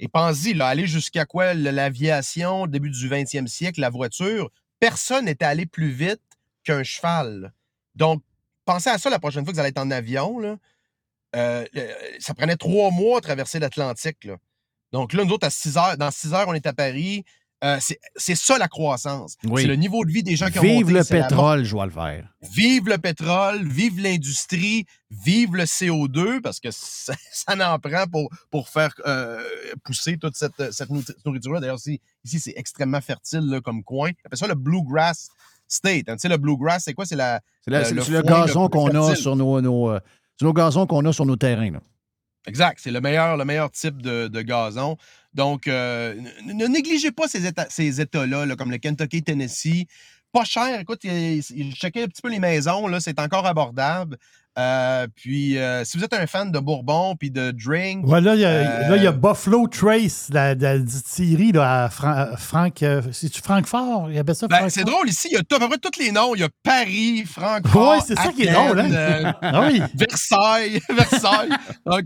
et 0.00 0.06
pensez-y, 0.06 0.54
là, 0.54 0.68
aller 0.68 0.86
jusqu'à 0.86 1.24
quoi 1.24 1.54
l'aviation, 1.54 2.66
début 2.68 2.90
du 2.90 3.08
20e 3.08 3.48
siècle, 3.48 3.80
la 3.80 3.90
voiture, 3.90 4.48
personne 4.78 5.24
n'était 5.24 5.44
allé 5.44 5.66
plus 5.66 5.90
vite 5.90 6.22
qu'un 6.62 6.84
cheval. 6.84 7.52
Donc, 7.96 8.22
pensez 8.64 8.90
à 8.90 8.98
ça 8.98 9.10
la 9.10 9.18
prochaine 9.18 9.44
fois 9.44 9.50
que 9.52 9.56
vous 9.56 9.60
allez 9.60 9.70
être 9.70 9.78
en 9.78 9.90
avion. 9.90 10.38
Là. 10.38 10.56
Euh, 11.36 11.64
ça 12.20 12.34
prenait 12.34 12.56
trois 12.56 12.90
mois 12.90 13.18
à 13.18 13.20
traverser 13.20 13.58
l'Atlantique. 13.58 14.24
là. 14.24 14.36
Donc 14.92 15.12
là, 15.12 15.24
nous 15.24 15.32
autres, 15.32 15.46
à 15.46 15.50
6 15.50 15.76
heures, 15.76 15.96
dans 15.98 16.10
6 16.10 16.32
heures, 16.32 16.48
on 16.48 16.54
est 16.54 16.66
à 16.66 16.72
Paris. 16.72 17.24
Euh, 17.64 17.76
c'est 17.80 17.98
c'est 18.14 18.36
ça 18.36 18.56
la 18.56 18.68
croissance. 18.68 19.34
Oui. 19.44 19.62
C'est 19.62 19.66
le 19.68 19.74
niveau 19.74 20.04
de 20.04 20.12
vie 20.12 20.22
des 20.22 20.36
gens 20.36 20.48
qui 20.48 20.60
ont 20.60 20.62
Vive 20.62 20.90
le 20.92 21.02
pétrole, 21.02 21.64
je 21.64 21.72
vois 21.72 21.86
le 21.86 21.90
faire. 21.92 22.32
Vive 22.52 22.88
le 22.88 22.98
pétrole, 22.98 23.66
vive 23.66 24.00
l'industrie, 24.00 24.86
vive 25.10 25.56
le 25.56 25.64
CO2, 25.64 26.40
parce 26.40 26.60
que 26.60 26.68
ça, 26.70 27.14
ça 27.32 27.74
en 27.74 27.78
prend 27.80 28.06
pour, 28.06 28.30
pour 28.52 28.68
faire 28.68 28.94
euh, 29.06 29.42
pousser 29.84 30.18
toute 30.18 30.36
cette, 30.36 30.70
cette 30.72 30.88
nourri- 30.88 31.12
nourriture-là. 31.26 31.58
D'ailleurs, 31.58 31.78
ici, 31.78 32.00
ici, 32.24 32.38
c'est 32.38 32.54
extrêmement 32.56 33.00
fertile 33.00 33.40
là, 33.40 33.60
comme 33.60 33.82
coin. 33.82 34.10
On 34.10 34.26
appelle 34.26 34.38
ça 34.38 34.46
le 34.46 34.54
bluegrass 34.54 35.28
state. 35.66 36.08
hein. 36.08 36.14
Tu 36.14 36.20
sais, 36.20 36.28
le 36.28 36.36
bluegrass, 36.38 36.84
c'est 36.84 36.94
quoi? 36.94 37.06
C'est 37.06 37.16
la, 37.16 37.40
C'est 37.64 37.72
la- 37.72 37.78
euh, 37.80 37.84
c'est- 37.84 38.00
c'est 38.02 38.10
le, 38.12 38.22
gazon 38.22 38.68
qu'on 38.68 38.86
a 38.94 39.16
sur 39.16 39.34
nos, 39.34 39.60
nos, 39.60 39.98
c'est 40.38 40.44
nos 40.44 40.52
gazons 40.52 40.86
qu'on 40.86 41.04
a 41.04 41.12
sur 41.12 41.26
nos 41.26 41.36
terrains. 41.36 41.72
Exact. 42.46 42.78
C'est 42.80 42.92
le 42.92 43.00
meilleur, 43.00 43.36
le 43.36 43.44
meilleur 43.44 43.70
type 43.70 44.00
de, 44.00 44.42
gazon. 44.42 44.96
Donc, 45.34 45.66
euh, 45.66 46.14
ne, 46.44 46.66
négligez 46.66 47.10
pas 47.10 47.26
ces, 47.28 47.46
États, 47.46 47.66
ces 47.68 48.00
États-là, 48.00 48.46
là, 48.46 48.56
comme 48.56 48.70
le 48.70 48.78
Kentucky, 48.78 49.22
Tennessee. 49.22 49.86
Pas 50.32 50.44
cher. 50.44 50.80
Écoute, 50.80 51.02
il- 51.04 51.42
checkez 51.74 52.04
un 52.04 52.06
petit 52.06 52.22
peu 52.22 52.30
les 52.30 52.38
maisons. 52.38 52.86
C'est 53.00 53.18
encore 53.18 53.46
abordable. 53.46 54.16
Euh, 54.58 55.06
puis, 55.14 55.56
euh, 55.56 55.84
si 55.84 55.96
vous 55.96 56.02
êtes 56.04 56.14
un 56.14 56.26
fan 56.26 56.50
de 56.50 56.58
Bourbon 56.58 57.14
puis 57.14 57.30
de 57.30 57.52
drink. 57.52 58.04
Ouais, 58.04 58.20
là, 58.20 58.34
il 58.34 58.40
y 58.40 58.44
a, 58.44 58.96
y 58.96 59.06
euh, 59.06 59.12
Buffalo 59.12 59.68
Trace, 59.68 60.28
la, 60.32 60.56
la 60.56 60.78
distillerie 60.80 61.52
là, 61.52 61.84
à 61.84 61.88
Fran- 61.90 62.36
Franck. 62.36 62.84
C'est-tu 63.12 63.40
Francfort? 63.40 64.10
Il 64.10 64.18
appelle 64.18 64.34
ça 64.34 64.48
ben, 64.48 64.68
c'est 64.68 64.82
drôle, 64.82 65.08
ici, 65.08 65.28
il 65.30 65.34
y 65.34 65.38
a 65.38 65.42
tout- 65.44 65.54
à 65.54 65.60
peu 65.60 65.68
près 65.68 65.78
tous 65.78 66.00
les 66.00 66.10
noms. 66.10 66.34
Il 66.34 66.40
y 66.40 66.44
a 66.44 66.48
Paris, 66.64 67.24
Francfort. 67.24 67.90
Ouais, 67.92 67.98
c'est 68.04 68.16
ça 68.16 68.32
qui 68.32 68.42
est 68.44 68.52
drôle, 68.52 68.80
hein? 68.80 69.34
Ah 69.42 69.68
oui. 69.70 69.80
Versailles. 69.94 70.80
Versailles. 70.88 71.50
Donc, 71.86 72.02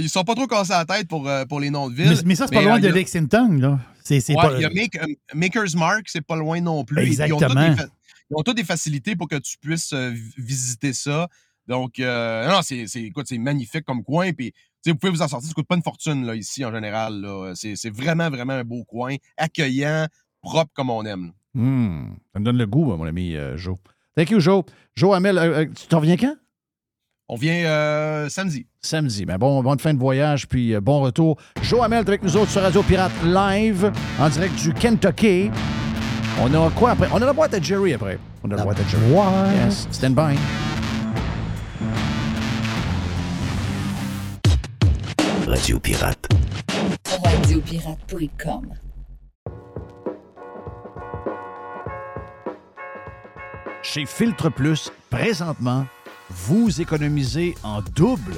ils 0.00 0.08
sont 0.10 0.24
pas 0.24 0.34
trop 0.34 0.46
cassés 0.46 0.72
la 0.74 0.84
tête 0.84 1.08
pour, 1.08 1.26
pour 1.48 1.60
les 1.60 1.70
noms 1.70 1.88
de 1.88 1.94
villes. 1.94 2.10
Mais, 2.10 2.22
mais 2.26 2.34
ça, 2.34 2.46
c'est 2.48 2.54
pas 2.54 2.62
loin 2.62 2.78
de 2.80 2.88
a- 2.88 2.92
Lexington, 2.92 3.48
là. 3.58 3.78
Ouais, 4.10 4.20
pas... 4.34 4.52
il 4.56 4.60
y 4.60 4.64
a 4.66 4.68
Make- 4.68 5.00
Maker's 5.32 5.74
Mark, 5.74 6.02
c'est 6.08 6.20
pas 6.20 6.36
loin 6.36 6.60
non 6.60 6.84
plus. 6.84 7.06
Ils 7.06 7.22
ont 7.32 7.38
toutes 7.38 7.42
Exactement. 7.56 7.88
Ils 8.30 8.36
ont 8.36 8.42
toutes 8.42 8.56
des 8.56 8.64
facilités 8.64 9.16
pour 9.16 9.28
que 9.28 9.36
tu 9.36 9.56
puisses 9.58 9.94
vi- 9.94 10.32
visiter 10.36 10.92
ça. 10.92 11.28
Donc, 11.68 11.98
euh, 12.00 12.48
non, 12.48 12.60
c'est 12.62 12.86
c'est- 12.86 13.02
écoute, 13.02 13.26
c'est 13.28 13.38
magnifique 13.38 13.84
comme 13.84 14.02
coin. 14.04 14.32
Puis, 14.32 14.52
tu 14.52 14.58
sais, 14.84 14.90
vous 14.92 14.96
pouvez 14.98 15.12
vous 15.12 15.22
en 15.22 15.28
sortir. 15.28 15.48
Ça 15.48 15.54
coûte 15.54 15.66
pas 15.66 15.76
une 15.76 15.82
fortune, 15.82 16.26
là, 16.26 16.34
ici, 16.34 16.64
en 16.64 16.72
général. 16.72 17.20
là. 17.20 17.52
C'est 17.54 17.74
c'est 17.76 17.90
vraiment, 17.90 18.28
vraiment 18.30 18.52
un 18.54 18.64
beau 18.64 18.84
coin, 18.84 19.16
accueillant, 19.36 20.06
propre 20.42 20.70
comme 20.74 20.90
on 20.90 21.04
aime. 21.04 21.32
Hmm, 21.54 22.14
Ça 22.32 22.40
me 22.40 22.44
donne 22.44 22.58
le 22.58 22.66
goût, 22.66 22.84
mon 22.84 23.04
ami 23.04 23.34
euh, 23.36 23.56
Joe. 23.56 23.76
Thank 24.16 24.30
you, 24.30 24.40
Joe. 24.40 24.64
Joe 24.96 25.14
Hamel, 25.16 25.38
euh, 25.38 25.60
euh, 25.60 25.66
tu 25.66 25.86
t'en 25.86 26.00
reviens 26.00 26.16
quand? 26.16 26.34
On 27.28 27.36
vient 27.36 27.64
euh, 27.64 28.28
samedi. 28.28 28.66
Samedi. 28.82 29.24
Ben 29.24 29.38
bon, 29.38 29.62
bonne 29.62 29.78
fin 29.78 29.94
de 29.94 29.98
voyage, 29.98 30.46
puis 30.46 30.74
euh, 30.74 30.80
bon 30.82 31.00
retour. 31.00 31.40
Joe 31.62 31.80
Hamel 31.82 32.00
avec 32.06 32.22
nous 32.22 32.36
autres 32.36 32.50
sur 32.50 32.60
Radio 32.60 32.82
Pirate 32.82 33.12
Live, 33.24 33.90
en 34.20 34.28
direct 34.28 34.54
du 34.56 34.74
Kentucky. 34.74 35.50
On 36.42 36.52
a 36.52 36.70
quoi 36.72 36.90
après? 36.90 37.08
On 37.12 37.16
a 37.22 37.24
la 37.26 37.32
boîte 37.32 37.54
à 37.54 37.60
Jerry 37.62 37.94
après. 37.94 38.18
On 38.42 38.50
a 38.50 38.56
la 38.56 38.64
boîte 38.64 38.80
à 38.80 38.88
Jerry. 38.88 39.10
Yes. 39.64 39.88
Stand 39.90 40.14
by. 40.14 40.36
Radio 45.46 45.78
Pirate. 45.78 46.28
Radiopirate.com. 47.22 48.72
Chez 53.82 54.06
Filtre 54.06 54.48
Plus, 54.48 54.90
présentement, 55.10 55.84
vous 56.30 56.80
économisez 56.80 57.54
en 57.62 57.82
double. 57.94 58.36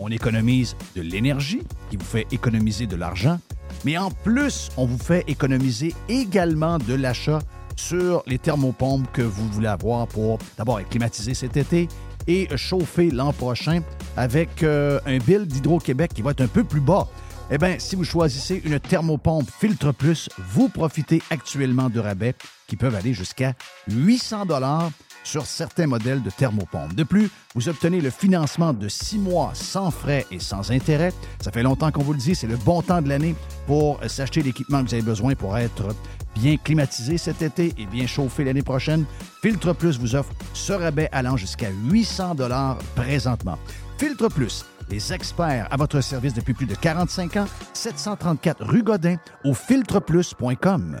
On 0.00 0.08
économise 0.08 0.76
de 0.96 1.02
l'énergie, 1.02 1.62
qui 1.90 1.96
vous 1.96 2.04
fait 2.04 2.26
économiser 2.32 2.86
de 2.86 2.96
l'argent, 2.96 3.38
mais 3.84 3.96
en 3.96 4.10
plus, 4.10 4.70
on 4.76 4.86
vous 4.86 4.98
fait 4.98 5.24
économiser 5.28 5.94
également 6.08 6.78
de 6.78 6.94
l'achat 6.94 7.38
sur 7.76 8.24
les 8.26 8.38
thermopompes 8.38 9.10
que 9.12 9.22
vous 9.22 9.48
voulez 9.48 9.68
avoir 9.68 10.08
pour 10.08 10.38
d'abord 10.56 10.80
être 10.80 10.88
climatisé 10.88 11.34
cet 11.34 11.56
été 11.56 11.88
et 12.28 12.48
chauffer 12.56 13.10
l'an 13.10 13.32
prochain 13.32 13.80
avec 14.16 14.62
euh, 14.62 15.00
un 15.06 15.18
bill 15.18 15.46
d'Hydro-Québec 15.46 16.12
qui 16.14 16.22
va 16.22 16.30
être 16.30 16.42
un 16.42 16.46
peu 16.46 16.62
plus 16.62 16.80
bas. 16.80 17.08
Eh 17.50 17.56
bien, 17.56 17.76
si 17.78 17.96
vous 17.96 18.04
choisissez 18.04 18.60
une 18.64 18.78
thermopompe 18.78 19.48
Filtre 19.50 19.92
Plus, 19.92 20.28
vous 20.50 20.68
profitez 20.68 21.22
actuellement 21.30 21.88
de 21.88 21.98
rabais 21.98 22.34
qui 22.66 22.76
peuvent 22.76 22.94
aller 22.94 23.14
jusqu'à 23.14 23.54
800 23.88 24.44
dollars 24.44 24.90
sur 25.24 25.46
certains 25.46 25.86
modèles 25.86 26.22
de 26.22 26.30
thermopompe. 26.30 26.94
De 26.94 27.04
plus, 27.04 27.30
vous 27.54 27.68
obtenez 27.68 28.00
le 28.00 28.10
financement 28.10 28.72
de 28.72 28.88
six 28.88 29.18
mois 29.18 29.50
sans 29.54 29.90
frais 29.90 30.26
et 30.30 30.40
sans 30.40 30.70
intérêt. 30.70 31.12
Ça 31.40 31.50
fait 31.50 31.62
longtemps 31.62 31.90
qu'on 31.90 32.02
vous 32.02 32.12
le 32.12 32.18
dit, 32.18 32.34
c'est 32.34 32.46
le 32.46 32.56
bon 32.56 32.82
temps 32.82 33.02
de 33.02 33.08
l'année 33.08 33.34
pour 33.66 33.98
s'acheter 34.06 34.42
l'équipement 34.42 34.82
que 34.82 34.88
vous 34.88 34.94
avez 34.94 35.02
besoin 35.02 35.34
pour 35.34 35.56
être 35.56 35.94
bien 36.40 36.56
climatisé 36.56 37.18
cet 37.18 37.42
été 37.42 37.74
et 37.78 37.86
bien 37.86 38.06
chauffé 38.06 38.44
l'année 38.44 38.62
prochaine. 38.62 39.04
Filtre 39.42 39.72
Plus 39.72 39.98
vous 39.98 40.14
offre 40.14 40.32
ce 40.54 40.72
rabais 40.72 41.08
allant 41.12 41.36
jusqu'à 41.36 41.70
800 41.90 42.34
dollars 42.36 42.78
présentement. 42.94 43.58
Filtre 43.98 44.28
Plus, 44.28 44.64
les 44.90 45.12
experts 45.12 45.68
à 45.70 45.76
votre 45.76 46.00
service 46.00 46.34
depuis 46.34 46.54
plus 46.54 46.66
de 46.66 46.74
45 46.74 47.36
ans, 47.36 47.46
734 47.72 48.64
rue 48.64 48.82
Godin 48.82 49.16
au 49.44 49.54
filtreplus.com. 49.54 51.00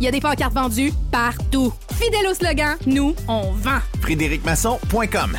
Il 0.00 0.04
y 0.04 0.08
a 0.08 0.10
des 0.10 0.20
pancartes 0.20 0.54
vendues 0.54 0.92
partout. 1.10 1.72
Fidèle 1.94 2.26
au 2.30 2.34
slogan, 2.34 2.76
nous, 2.86 3.14
on 3.28 3.52
vend. 3.52 3.80
FrédéricMasson.com 4.00 5.38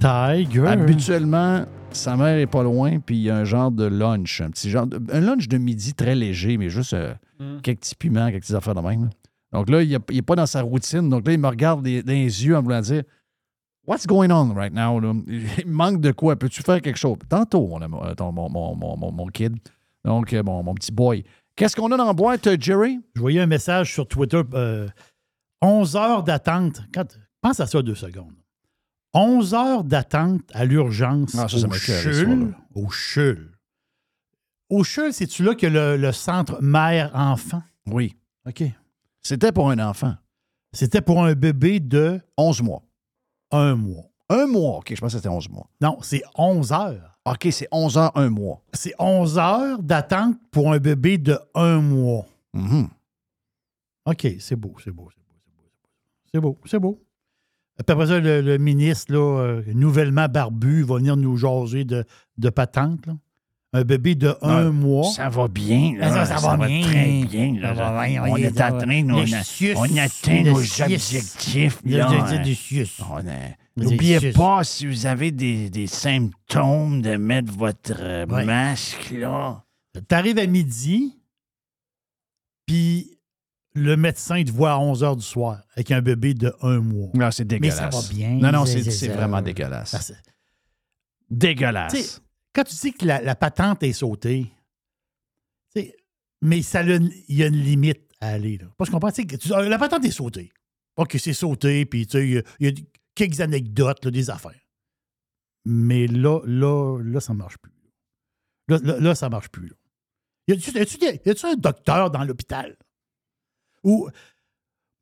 Tiger. 0.00 0.66
Habituellement, 0.66 1.64
sa 1.92 2.16
mère 2.16 2.36
est 2.38 2.46
pas 2.46 2.62
loin, 2.62 2.98
puis 3.00 3.16
il 3.16 3.22
y 3.22 3.30
a 3.30 3.36
un 3.36 3.44
genre 3.44 3.70
de 3.70 3.84
lunch, 3.84 4.40
un 4.40 4.50
petit 4.50 4.70
genre 4.70 4.86
de, 4.86 5.00
un 5.12 5.20
lunch 5.20 5.48
de 5.48 5.58
midi 5.58 5.94
très 5.94 6.14
léger, 6.14 6.56
mais 6.56 6.68
juste 6.70 6.94
euh, 6.94 7.14
Mm. 7.38 7.60
quelques 7.62 7.80
petits 7.80 7.94
piments, 7.94 8.26
quelques 8.30 8.42
petites 8.42 8.54
affaires 8.56 8.74
de 8.74 8.80
même. 8.82 9.08
Donc 9.52 9.70
là, 9.70 9.82
il 9.82 9.98
n'est 10.10 10.22
pas 10.22 10.36
dans 10.36 10.44
sa 10.46 10.60
routine. 10.62 11.08
Donc 11.08 11.26
là, 11.26 11.32
il 11.32 11.38
me 11.40 11.48
regarde 11.48 11.82
dans 11.82 11.84
les 12.06 12.44
yeux 12.44 12.54
en 12.56 12.62
voulant 12.62 12.80
dire 12.82 13.02
What's 13.86 14.06
going 14.06 14.30
on 14.30 14.52
right 14.54 14.72
now? 14.74 15.00
là? 15.00 15.12
Il 15.26 15.66
manque 15.66 16.00
de 16.02 16.12
quoi? 16.12 16.36
Peux-tu 16.36 16.62
faire 16.62 16.80
quelque 16.82 16.98
chose? 16.98 17.16
Tantôt, 17.28 17.66
mon, 17.66 17.80
euh, 18.04 18.14
ton- 18.14 18.30
mon, 18.30 18.48
mon, 18.50 18.76
mon, 18.76 18.96
mon- 18.96 19.10
mon 19.10 19.26
kid. 19.28 19.56
Donc, 20.04 20.32
euh, 20.34 20.42
mon, 20.42 20.62
mon 20.62 20.74
petit 20.74 20.92
boy. 20.92 21.24
Qu'est-ce 21.56 21.74
qu'on 21.74 21.90
a 21.90 21.96
dans 21.96 22.04
la 22.04 22.12
boîte, 22.12 22.46
Jerry? 22.60 23.00
Je 23.16 23.20
voyais 23.20 23.40
un 23.40 23.46
message 23.46 23.92
sur 23.94 24.06
Twitter. 24.06 24.42
euh, 24.54 24.86
11 25.62 25.96
heures 25.96 26.22
d'attente. 26.22 26.82
Quand- 26.94 27.18
Pense 27.40 27.58
à 27.58 27.66
ça 27.66 27.80
deux 27.82 27.94
secondes. 27.94 28.34
11 29.14 29.54
heures 29.54 29.84
d'attente 29.84 30.42
à 30.52 30.64
l'urgence 30.64 31.34
Ah, 31.36 31.46
au 31.46 31.72
CHUL. 31.72 32.54
Au 32.74 32.88
CHUL. 32.90 33.56
Au 34.68 34.84
CHUL, 34.84 35.12
c'est-tu 35.12 35.42
là 35.42 35.54
que 35.54 35.66
le, 35.66 35.96
le 35.96 36.12
centre 36.12 36.60
mère-enfant? 36.62 37.62
Oui. 37.86 38.16
OK. 38.46 38.62
C'était 39.22 39.52
pour 39.52 39.70
un 39.70 39.78
enfant. 39.78 40.14
C'était 40.72 41.00
pour 41.02 41.24
un 41.24 41.34
bébé 41.34 41.80
de 41.80 42.20
11 42.36 42.62
mois. 42.62 42.82
un 43.50 43.74
mois. 43.74 44.04
Un 44.28 44.46
mois. 44.46 44.78
OK, 44.78 44.94
je 44.94 45.00
pense 45.00 45.12
que 45.12 45.18
c'était 45.18 45.28
11 45.28 45.48
mois. 45.48 45.68
Non, 45.80 45.98
c'est 46.02 46.22
11 46.36 46.72
heures. 46.72 47.18
OK, 47.26 47.48
c'est 47.50 47.66
11 47.72 47.98
heures, 47.98 48.16
un 48.16 48.30
mois. 48.30 48.62
C'est 48.72 48.94
11 48.98 49.38
heures 49.38 49.82
d'attente 49.82 50.36
pour 50.52 50.72
un 50.72 50.78
bébé 50.78 51.18
de 51.18 51.36
un 51.54 51.80
mois. 51.80 52.24
Mhm. 52.54 52.88
OK, 54.06 54.26
c'est 54.38 54.56
beau, 54.56 54.74
c'est 54.82 54.90
beau, 54.92 55.08
c'est 55.12 55.20
beau, 55.20 55.34
c'est 55.44 55.50
beau. 55.50 55.68
C'est 56.32 56.40
beau, 56.40 56.58
c'est 56.64 56.78
beau. 56.78 57.02
Après 57.88 58.06
ça, 58.06 58.20
le, 58.20 58.40
le 58.42 58.58
ministre, 58.58 59.12
là, 59.12 59.40
euh, 59.40 59.62
nouvellement 59.74 60.26
barbu, 60.28 60.82
va 60.82 60.96
venir 60.96 61.16
nous 61.16 61.36
jaser 61.36 61.84
de, 61.84 62.04
de 62.38 62.50
patente. 62.50 63.06
là. 63.06 63.14
Un 63.72 63.82
bébé 63.82 64.16
de 64.16 64.34
un 64.42 64.70
mois. 64.70 65.04
Ça 65.12 65.28
va 65.28 65.46
bien. 65.46 65.94
Là, 65.96 66.08
Ah, 66.10 66.26
ça, 66.26 66.38
ça 66.38 66.56
va 66.56 66.66
bien. 66.66 66.80
très 66.82 67.22
bien. 67.24 67.54
là. 67.60 67.68
Ça 67.68 67.90
va 67.92 68.06
bien, 68.06 68.24
on 68.24 68.32
oui, 68.32 68.42
est 68.42 68.50
train, 68.50 69.02
nous, 69.04 69.20
Le 69.20 69.76
on, 69.76 69.96
atteint 69.96 70.42
nos 70.42 70.58
objectifs. 70.58 71.80
N'oubliez 73.76 74.32
pas, 74.32 74.64
si 74.64 74.86
vous 74.86 75.06
avez 75.06 75.30
des, 75.30 75.70
des 75.70 75.86
symptômes, 75.86 77.00
de 77.00 77.16
mettre 77.16 77.52
votre 77.56 77.94
euh, 78.00 78.26
Ouais. 78.26 78.44
masque, 78.44 79.12
là. 79.12 79.62
T'arrives 80.08 80.38
à 80.38 80.46
midi, 80.46 81.16
puis 82.66 83.18
le 83.74 83.96
médecin 83.96 84.42
te 84.42 84.50
voit 84.50 84.72
à 84.72 84.78
11 84.78 85.02
h 85.04 85.16
du 85.16 85.22
soir 85.22 85.62
avec 85.74 85.90
un 85.90 86.02
bébé 86.02 86.34
de 86.34 86.52
un 86.62 86.80
mois. 86.80 87.10
Non, 87.14 87.30
c'est 87.30 87.44
Mais 87.50 87.70
ça 87.70 87.88
dégueulasse. 87.88 88.08
va 88.08 88.14
bien. 88.14 88.30
Non, 88.30 88.52
non, 88.52 88.66
c'est- 88.66 89.08
vraiment 89.08 89.40
dégueulasse. 89.42 90.12
Dégueulasse. 91.30 92.20
Quand 92.52 92.64
tu 92.64 92.74
dis 92.74 92.92
que 92.92 93.06
la, 93.06 93.22
la 93.22 93.36
patente 93.36 93.82
est 93.84 93.92
sautée, 93.92 94.50
mais 96.42 96.62
ça 96.62 96.82
il 96.82 97.12
y 97.28 97.42
a 97.42 97.46
une 97.46 97.62
limite 97.62 98.00
à 98.20 98.28
aller. 98.30 98.58
Là. 98.58 98.66
Parce 98.76 98.90
qu'on 98.90 98.98
pense 98.98 99.14
que 99.16 99.36
tu- 99.36 99.48
la 99.48 99.78
patente 99.78 100.04
est 100.04 100.10
sautée. 100.10 100.50
OK, 100.96 101.16
c'est 101.20 101.32
sauté, 101.32 101.86
puis 101.86 102.02
il 102.02 102.32
y 102.32 102.38
a- 102.38 102.42
il 102.58 102.66
y, 102.66 102.68
a 102.68 102.72
quelques 103.14 103.40
anecdotes, 103.40 104.04
là, 104.04 104.10
des 104.10 104.30
affaires. 104.30 104.58
Mais 105.64 106.06
là, 106.06 106.40
là, 106.44 106.98
là, 107.02 107.20
ça 107.20 107.32
ne 107.32 107.38
marche 107.38 107.58
plus. 107.58 107.72
Là, 108.68 108.78
là, 108.82 108.98
là, 108.98 109.14
ça 109.14 109.26
ne 109.26 109.30
marche 109.30 109.48
plus. 109.50 109.68
là. 109.68 109.74
Y 110.48 111.28
a-tu 111.30 111.46
un 111.46 111.54
docteur 111.54 112.10
dans 112.10 112.24
l'hôpital? 112.24 112.76
Ou 113.84 114.08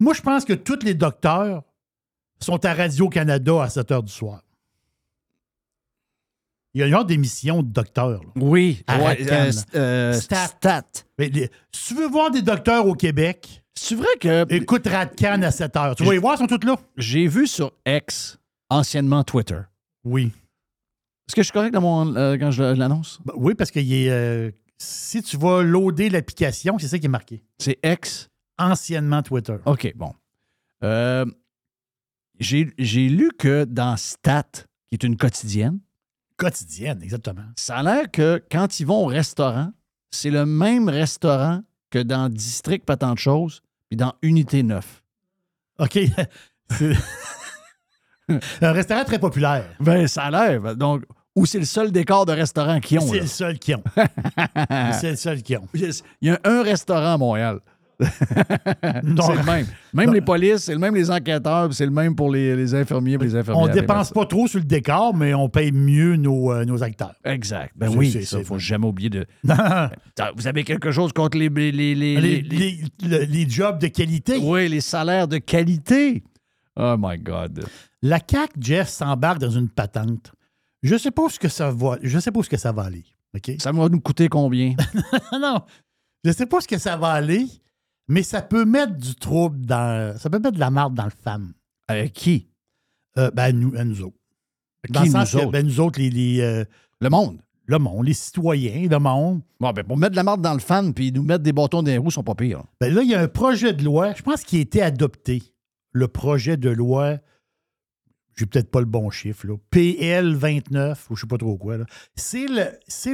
moi, 0.01 0.15
je 0.15 0.21
pense 0.23 0.45
que 0.45 0.53
tous 0.53 0.83
les 0.85 0.95
docteurs 0.95 1.63
sont 2.41 2.65
à 2.65 2.75
Radio-Canada 2.75 3.63
à 3.63 3.69
7 3.69 3.91
h 3.91 4.05
du 4.05 4.13
soir. 4.13 4.43
Il 6.75 6.81
y 6.81 6.83
a 6.83 6.87
une 6.87 6.93
genre 6.93 7.05
d'émission 7.05 7.63
de 7.63 7.69
docteurs. 7.69 8.23
là. 8.23 8.31
Oui. 8.37 8.83
À 8.87 8.99
ouais, 9.03 9.27
euh, 9.33 9.53
euh, 9.75 10.13
Stat. 10.13 10.47
stat. 10.49 10.83
Mais 11.19 11.29
les- 11.29 11.51
si 11.73 11.89
tu 11.89 12.01
veux 12.01 12.09
voir 12.09 12.31
des 12.31 12.43
docteurs 12.43 12.87
au 12.87 12.95
Québec, 12.95 13.63
C'est 13.75 13.95
vrai 13.95 14.09
que 14.21 14.45
écoute 14.55 14.87
Radcan 14.87 15.41
à 15.43 15.51
7 15.51 15.75
h. 15.75 15.95
Tu 15.97 16.05
vas 16.05 16.13
les 16.13 16.19
voir, 16.19 16.35
ils 16.35 16.39
sont 16.39 16.47
tous 16.47 16.67
là. 16.67 16.77
j'ai 16.97 17.27
vu 17.27 17.47
sur 17.47 17.73
X, 17.87 18.39
anciennement 18.71 19.25
Twitter. 19.25 19.61
Oui. 20.05 20.27
Est-ce 21.27 21.35
que 21.37 21.43
je 21.43 21.47
suis 21.47 21.53
correct 21.53 21.73
dans 21.73 21.81
mon, 21.81 22.15
euh, 22.17 22.37
quand 22.39 22.51
je 22.51 22.63
l'annonce? 22.63 23.19
Ben 23.25 23.35
oui, 23.37 23.55
parce 23.55 23.71
que 23.71 23.81
il 23.81 23.93
est, 23.93 24.11
euh, 24.11 24.51
si 24.79 25.23
tu 25.23 25.37
vas 25.37 25.63
loader 25.63 26.11
l'application, 26.11 26.79
c'est 26.79 26.89
ça 26.89 26.99
qui 26.99 27.07
est 27.07 27.11
marqué. 27.11 27.43
C'est 27.59 27.79
X. 27.85 28.28
Anciennement 28.59 29.23
Twitter. 29.23 29.57
OK, 29.65 29.93
bon. 29.97 30.13
Euh, 30.85 31.25
J'ai 32.39 33.09
lu 33.09 33.31
que 33.39 33.65
dans 33.65 33.97
Stat, 33.97 34.45
qui 34.89 34.95
est 34.95 35.03
une 35.05 35.17
quotidienne, 35.17 35.81
Quotidienne, 36.37 37.03
exactement. 37.03 37.43
ça 37.57 37.79
a 37.79 37.83
l'air 37.83 38.11
que 38.13 38.41
quand 38.51 38.79
ils 38.79 38.87
vont 38.87 39.03
au 39.03 39.07
restaurant, 39.07 39.73
c'est 40.13 40.31
le 40.31 40.47
même 40.47 40.89
restaurant 40.89 41.63
que 41.91 41.99
dans 41.99 42.29
District 42.29 42.85
pas 42.85 42.97
tant 42.97 43.13
de 43.15 43.19
choses, 43.19 43.61
puis 43.89 43.97
dans 43.97 44.15
Unité 44.23 44.63
9. 44.63 45.03
OK. 45.81 45.99
C'est- 46.71 46.93
Un 48.61 48.73
restaurant 48.73 49.05
très 49.05 49.19
populaire. 49.19 49.65
Ben, 49.81 50.07
ça 50.07 50.25
a 50.25 50.31
l'air. 50.31 50.77
Donc, 50.77 51.05
ou 51.35 51.47
c'est 51.47 51.59
le 51.59 51.65
seul 51.65 51.91
décor 51.91 52.27
de 52.27 52.33
restaurant 52.33 52.79
qu'ils 52.79 52.99
ont. 52.99 53.07
C'est 53.09 53.21
le 53.21 53.27
seul 53.27 53.59
qui 53.59 53.75
ont. 53.75 53.83
c'est 55.01 55.11
le 55.11 55.17
seul 55.17 55.43
qui 55.43 55.57
ont. 55.57 55.67
Il 55.73 55.93
y 56.23 56.31
a 56.31 56.39
un 56.45 56.63
restaurant 56.63 57.15
à 57.15 57.19
Montréal. 57.19 57.61
C'est 58.01 59.35
le 59.35 59.45
même. 59.45 59.67
Même 59.93 60.07
Non. 60.07 60.13
les 60.13 60.21
polices, 60.21 60.59
c'est 60.65 60.73
le 60.73 60.79
même 60.79 60.95
les 60.95 61.11
enquêteurs, 61.11 61.73
c'est 61.73 61.85
le 61.85 61.91
même 61.91 62.15
pour 62.15 62.31
les, 62.31 62.55
les 62.55 62.75
infirmiers 62.75 63.15
et 63.15 63.19
les 63.19 63.35
infirmières. 63.35 63.63
On 63.63 63.67
Bien, 63.67 63.75
dépense 63.75 64.13
pas 64.13 64.25
trop 64.27 64.47
sur 64.47 64.59
le 64.61 64.65
décor, 64.65 65.15
mais 65.17 65.35
on 65.35 65.49
paye 65.49 65.73
mieux 65.73 66.17
nos, 66.17 66.53
euh, 66.53 66.65
nos 66.65 66.83
acteurs. 66.83 67.15
Exact. 67.25 67.73
Ben 67.77 67.89
oui, 67.89 68.11
c'est- 68.13 68.23
ça, 68.23 68.39
c'est- 68.39 68.45
faut 68.45 68.59
jamais 68.59 68.87
oublier 68.87 69.11
de. 69.11 69.27
Vous 70.37 70.47
avez 70.47 70.63
quelque 70.65 70.91
chose 70.93 71.13
contre 71.13 71.39
les. 71.39 71.49
les, 71.49 71.73
les, 71.73 71.95
les- 71.95 72.21
les- 72.21 72.43
les- 72.43 72.83
le- 73.03 73.25
les 73.25 73.49
jobs 73.49 73.81
de 73.81 73.89
qualité. 73.89 74.39
Oui, 74.43 74.69
les 74.69 74.81
salaires 74.81 75.27
de 75.27 75.39
qualité. 75.39 76.23
Oh 76.77 76.95
my 76.99 77.19
God. 77.19 77.65
La 78.03 78.21
CAQ, 78.25 78.53
Jeff, 78.61 78.89
s'embarque 78.89 79.39
dans 79.41 79.51
une 79.51 79.69
patente. 79.69 80.33
Je 80.85 80.97
sais 80.97 81.11
pas 81.11 81.29
ce 81.29 81.39
que 81.41 81.49
ça 81.49 81.73
va. 81.73 81.99
Je 82.03 82.19
sais 82.21 82.31
pas 82.31 82.39
où 82.39 82.43
ce 82.45 82.49
que 82.49 82.57
ça 82.57 82.71
va 82.71 82.85
aller. 82.85 83.05
Ça 83.59 83.73
va 83.73 83.89
nous 83.89 84.01
coûter 84.01 84.29
combien? 84.29 84.75
non. 85.33 85.63
Je 86.25 86.31
sais 86.31 86.47
pas 86.47 86.61
ce 86.61 86.69
que 86.69 86.79
ça 86.79 86.97
va 86.97 87.09
aller, 87.09 87.47
mais 88.09 88.23
ça 88.23 88.43
peut 88.43 88.65
mettre 88.65 88.95
du 88.97 89.15
trouble 89.15 89.65
dans. 89.67 90.17
Ça 90.19 90.31
peut 90.31 90.39
mettre 90.39 90.55
de 90.55 90.61
la 90.61 90.71
marde 90.71 90.95
dans 90.95 91.05
le 91.05 91.11
femme. 91.11 91.53
Avec 91.89 92.13
qui? 92.13 92.49
Euh, 93.19 93.31
ben, 93.33 93.53
nous, 93.53 93.75
à 93.77 93.85
nous 93.85 94.03
autres. 94.03 94.17
Dans 94.91 95.01
Qui, 95.01 95.07
le 95.09 95.13
sens 95.13 95.33
nous 95.35 95.39
que, 95.41 95.45
autres? 95.45 95.53
ben, 95.53 95.67
nous 95.67 95.81
autres, 95.81 95.99
les, 96.01 96.11
les, 96.11 96.41
euh, 96.41 96.65
Le 97.01 97.11
monde. 97.11 97.41
le 97.67 97.79
monde, 97.79 98.07
les 98.07 98.13
citoyens, 98.15 98.89
le 98.89 98.99
monde. 98.99 99.41
Bon, 99.61 99.73
ben, 99.73 99.85
pour 99.85 99.97
mettre 99.97 100.13
de 100.13 100.17
la 100.17 100.23
marde 100.23 100.41
dans 100.43 100.53
le 100.55 100.61
fan 100.61 100.95
puis 100.95 101.11
nous 101.13 101.23
mettre 101.23 101.43
des 101.43 101.53
bâtons 101.53 101.83
dans 101.83 101.91
les 101.91 101.99
roues, 101.99 102.11
sont 102.11 102.23
pas 102.23 102.35
pires. 102.35 102.63
Ben 102.81 102.93
là, 102.95 103.03
il 103.03 103.09
y 103.09 103.15
a 103.15 103.21
un 103.21 103.29
projet 103.29 103.73
de 103.73 103.83
loi, 103.85 104.15
je 104.15 104.23
pense 104.23 104.43
qu'il 104.45 104.59
a 104.59 104.63
été 104.63 104.81
adopté. 104.83 105.43
Le 105.93 106.07
projet 106.07 106.57
de 106.57 106.71
loi, 106.71 107.17
j'ai 108.37 108.47
peut-être 108.47 108.71
pas 108.71 108.81
le 108.81 108.87
bon 108.87 109.11
chiffre, 109.11 109.47
là, 109.49 109.57
PL 109.71 110.35
29, 110.35 111.11
ou 111.11 111.17
je 111.17 111.23
sais 111.23 111.27
pas 111.27 111.39
trop 111.39 111.57
quoi. 111.57 111.79
là. 111.79 111.85
C'est 112.15 112.47
le, 112.47 112.67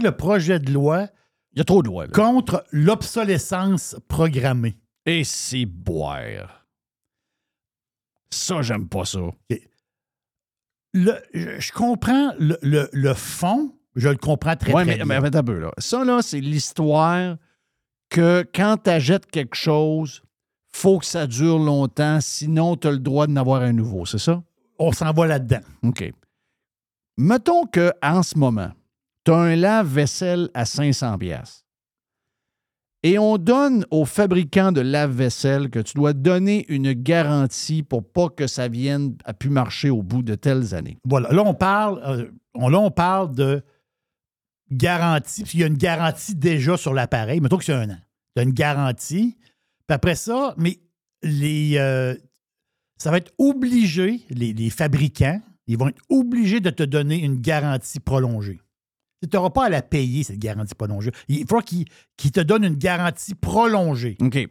le 0.03 0.11
projet 0.11 0.59
de 0.59 0.71
loi 0.71 1.09
Il 1.55 1.59
y 1.59 1.61
a 1.63 1.65
trop 1.65 1.83
de 1.83 1.89
lois, 1.89 2.05
là. 2.07 2.13
contre 2.13 2.65
l'obsolescence 2.73 3.97
programmée. 4.09 4.77
Et 5.07 5.25
c'est 5.25 5.67
boire. 5.67 6.67
Ça, 8.31 8.63
j'aime 8.63 8.89
pas 8.89 9.05
ça. 9.05 9.21
Le- 10.93 11.23
je, 11.33 11.61
je 11.61 11.73
comprends 11.73 12.33
le, 12.39 12.57
le- 12.63 12.89
le 12.93 13.15
fond, 13.15 13.75
je 13.97 14.09
le 14.09 14.17
comprends 14.17 14.57
très, 14.57 14.73
ouais, 14.73 14.85
très 14.85 14.97
mais, 14.99 15.05
bien. 15.05 15.21
mais 15.21 15.27
attends 15.27 15.39
un 15.39 15.45
peu, 15.45 15.59
là. 15.59 15.73
Ça, 15.79 16.05
là, 16.05 16.23
c'est 16.23 16.41
l'histoire 16.41 17.37
que 18.11 18.49
quand 18.55 18.77
tu 18.85 18.91
achètes 18.91 19.27
quelque 19.31 19.57
chose, 19.57 20.23
faut 20.73 20.99
que 20.99 21.05
ça 21.07 21.27
dure 21.27 21.59
longtemps, 21.59 22.21
sinon 22.21 22.77
tu 22.77 22.89
as 22.89 22.93
le 22.93 22.99
droit 22.99 23.27
d'en 23.27 23.37
avoir 23.37 23.63
un 23.63 23.73
nouveau, 23.73 24.07
c'est 24.07 24.19
ça? 24.19 24.43
On 24.79 24.93
s'en 24.93 25.13
va 25.13 25.27
là-dedans. 25.27 25.61
OK. 25.85 26.13
Mettons 27.17 27.65
qu'en 27.67 28.23
ce 28.23 28.37
moment, 28.37 28.73
tu 29.25 29.31
as 29.33 29.37
un 29.37 29.57
lave-vaisselle 29.57 30.51
à 30.55 30.65
500 30.65 31.19
pièces 31.19 31.64
et 33.05 33.19
on 33.19 33.37
donne 33.37 33.85
aux 33.91 34.07
fabricants 34.07 34.73
de 34.73 34.81
lave-vaisselle 34.81 35.69
que 35.69 35.79
tu 35.79 35.93
dois 35.93 36.15
donner 36.15 36.65
une 36.71 36.95
garantie 36.95 37.83
pour 37.83 38.03
pas 38.03 38.31
que 38.31 38.47
ça 38.47 38.67
vienne 38.67 39.15
à 39.27 39.35
pu 39.35 39.51
marcher 39.51 39.91
au 39.91 40.03
bout 40.03 40.23
de 40.23 40.35
telles 40.35 40.75
années. 40.75 40.97
Voilà. 41.05 41.31
Là, 41.31 41.43
on 41.45 41.53
parle, 41.53 42.03
euh, 42.03 42.31
là, 42.71 42.81
on 42.81 42.91
parle 42.91 43.35
de 43.35 43.63
garantie, 44.71 45.45
puis 45.45 45.59
il 45.59 45.61
y 45.61 45.65
a 45.65 45.67
une 45.67 45.77
garantie 45.77 46.35
déjà 46.35 46.79
sur 46.79 46.95
l'appareil. 46.95 47.41
Mettons 47.41 47.59
que 47.59 47.65
c'est 47.65 47.75
un 47.75 47.91
an. 47.91 47.99
Tu 48.35 48.41
as 48.41 48.43
une 48.43 48.55
garantie. 48.55 49.37
Puis 49.87 49.95
après 49.95 50.15
ça, 50.15 50.55
mais 50.57 50.81
les, 51.23 51.77
euh, 51.77 52.15
ça 52.97 53.11
va 53.11 53.19
être 53.19 53.35
obligé, 53.37 54.23
les, 54.31 54.55
les 54.55 54.71
fabricants, 54.71 55.43
ils 55.67 55.77
vont 55.77 55.89
être 55.89 56.03
obligés 56.09 56.61
de 56.61 56.71
te 56.71 56.83
donner 56.83 57.23
une 57.23 57.39
garantie 57.39 58.01
prolongée. 58.01 58.61
Tu 59.23 59.29
n'auras 59.33 59.51
pas 59.51 59.65
à 59.67 59.69
la 59.71 59.81
payer, 59.83 60.23
cette 60.23 60.39
garantie 60.39 60.75
prolongée. 60.75 61.11
Il 61.29 61.47
faudra 61.47 61.63
qu'ils 61.63 62.33
te 62.33 62.41
donnent 62.41 62.65
une 62.65 62.77
garantie 62.77 63.35
prolongée. 63.35 64.17
OK. 64.21 64.49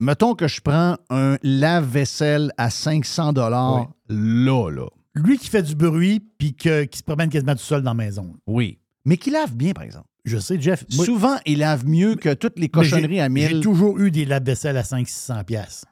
Mettons 0.00 0.34
que 0.34 0.46
je 0.48 0.60
prends 0.60 0.96
un 1.10 1.38
lave-vaisselle 1.42 2.52
à 2.56 2.70
500 2.70 3.32
dollars 3.32 3.90
là, 4.08 4.70
là. 4.70 4.86
Lui 5.14 5.38
qui 5.38 5.48
fait 5.48 5.62
du 5.62 5.74
bruit 5.74 6.20
puis 6.38 6.54
qui 6.54 6.68
se 6.68 7.02
promène 7.02 7.28
quasiment 7.30 7.54
tout 7.54 7.60
seul 7.62 7.82
dans 7.82 7.90
la 7.90 7.94
maison. 7.94 8.32
Oui. 8.46 8.78
Mais 9.04 9.16
qui 9.16 9.30
lave 9.30 9.54
bien, 9.56 9.72
par 9.72 9.84
exemple. 9.84 10.06
Je 10.24 10.38
sais, 10.38 10.60
Jeff. 10.60 10.84
moi- 10.94 11.04
Souvent, 11.04 11.36
il 11.46 11.58
lave 11.58 11.86
mieux 11.86 12.14
que 12.14 12.34
toutes 12.34 12.58
les 12.58 12.68
cochonneries 12.68 13.20
à 13.20 13.28
1000. 13.28 13.48
J'ai 13.48 13.60
toujours 13.60 13.98
eu 13.98 14.10
des 14.10 14.24
lave-vaisselle 14.24 14.76
à 14.76 14.82
500-600 14.82 15.44
pièces. 15.44 15.84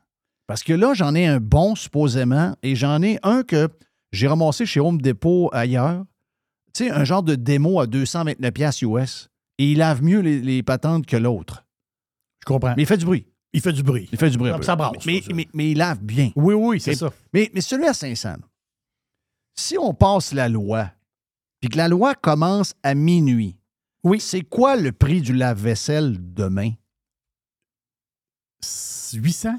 Parce 0.46 0.62
que 0.62 0.72
là, 0.72 0.94
j'en 0.94 1.14
ai 1.14 1.26
un 1.26 1.40
bon, 1.40 1.74
supposément, 1.74 2.54
et 2.62 2.76
j'en 2.76 3.02
ai 3.02 3.18
un 3.22 3.42
que 3.42 3.68
j'ai 4.12 4.28
ramassé 4.28 4.66
chez 4.66 4.78
Home 4.80 5.00
Depot 5.00 5.48
ailleurs. 5.52 6.04
Tu 6.76 6.84
sais, 6.84 6.90
un 6.90 7.04
genre 7.04 7.22
de 7.22 7.36
démo 7.36 7.80
à 7.80 7.86
229 7.86 8.52
pièces 8.52 8.82
US. 8.82 9.28
Et 9.58 9.72
il 9.72 9.78
lave 9.78 10.02
mieux 10.02 10.20
les, 10.20 10.40
les 10.40 10.62
patentes 10.62 11.06
que 11.06 11.16
l'autre. 11.16 11.64
Je 12.40 12.44
comprends. 12.44 12.74
Mais 12.76 12.82
il 12.82 12.86
fait 12.86 12.98
du 12.98 13.06
bruit. 13.06 13.26
Il 13.54 13.62
fait 13.62 13.72
du 13.72 13.82
bruit. 13.82 14.06
Il 14.12 14.18
fait 14.18 14.28
du 14.28 14.36
bruit. 14.36 14.50
un 14.50 14.54
Ça- 14.54 14.58
peu. 14.58 14.64
ça 14.64 14.76
brasse, 14.76 15.06
Mais, 15.06 15.70
il 15.70 15.78
lave 15.78 16.02
bien. 16.02 16.32
Oui, 16.36 16.52
oui, 16.52 16.78
c'est 16.78 16.94
ça. 16.94 17.10
Mais, 17.32 17.50
mais 17.54 17.62
celui 17.62 17.86
à 17.86 17.94
500, 17.94 18.28
là, 18.28 18.38
si 19.58 19.78
on 19.78 19.94
passe 19.94 20.34
la 20.34 20.50
loi, 20.50 20.90
puis 21.62 21.70
que 21.70 21.78
la 21.78 21.88
loi 21.88 22.14
commence 22.14 22.74
à 22.82 22.94
minuit, 22.94 23.58
oui. 24.04 24.20
c'est 24.20 24.42
quoi 24.42 24.76
le 24.76 24.92
prix 24.92 25.22
du 25.22 25.32
lave-vaisselle 25.32 26.18
demain? 26.20 26.72
800? 29.14 29.58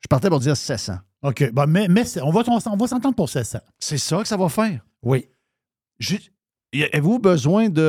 Je 0.00 0.08
partais 0.08 0.28
pour 0.28 0.40
dire 0.40 0.54
700. 0.56 0.98
OK. 1.22 1.50
Bon, 1.52 1.66
mais 1.66 1.88
mais 1.88 2.04
on 2.20 2.30
va, 2.30 2.42
on 2.46 2.76
va 2.76 2.86
s'entendre 2.86 3.14
pour 3.14 3.30
700. 3.30 3.60
C'est 3.78 3.96
ça 3.96 4.18
que 4.20 4.28
ça 4.28 4.36
va 4.36 4.50
faire. 4.50 4.84
Oui. 5.02 5.30
Avez-vous 6.74 7.18
besoin 7.18 7.68
de. 7.68 7.80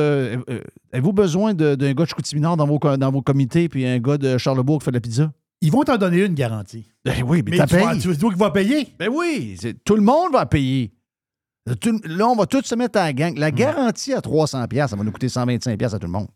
euh, 0.48 0.60
Avez-vous 0.92 1.12
besoin 1.12 1.54
d'un 1.54 1.74
gars 1.76 2.04
de 2.04 2.08
Chicoutimi-Nord 2.08 2.56
dans 2.56 2.66
vos, 2.66 2.78
dans 2.78 3.10
vos 3.10 3.22
comités 3.22 3.68
puis 3.68 3.86
un 3.86 3.98
gars 3.98 4.18
de 4.18 4.36
Charlebourg 4.38 4.80
qui 4.80 4.84
fait 4.84 4.90
de 4.90 4.96
la 4.96 5.00
pizza? 5.00 5.32
Ils 5.60 5.72
vont 5.72 5.82
t'en 5.82 5.96
donner 5.96 6.24
une 6.24 6.34
garantie. 6.34 6.90
Ben 7.04 7.22
oui, 7.26 7.42
mais, 7.42 7.56
Mais 7.56 7.66
tu, 7.66 7.76
vas, 7.76 7.96
tu 7.96 8.18
toi 8.18 8.32
qui 8.32 8.38
vas 8.38 8.50
payer. 8.50 8.88
Ben 8.98 9.08
oui, 9.10 9.56
tout 9.84 9.94
le 9.96 10.02
monde 10.02 10.32
va 10.32 10.44
payer. 10.44 10.92
Tout- 11.80 12.00
là, 12.04 12.28
on 12.28 12.36
va 12.36 12.44
tous 12.44 12.62
se 12.66 12.74
mettre 12.74 12.98
à 12.98 13.04
la 13.04 13.12
gang. 13.14 13.38
La 13.38 13.50
garantie 13.50 14.12
à 14.12 14.20
300$, 14.20 14.68
piastres, 14.68 14.90
ça 14.90 14.96
va 14.96 15.04
nous 15.04 15.12
coûter 15.12 15.28
125$ 15.28 15.76
piastres 15.78 15.96
à 15.96 15.98
tout 15.98 16.06
le 16.06 16.12
monde. 16.12 16.28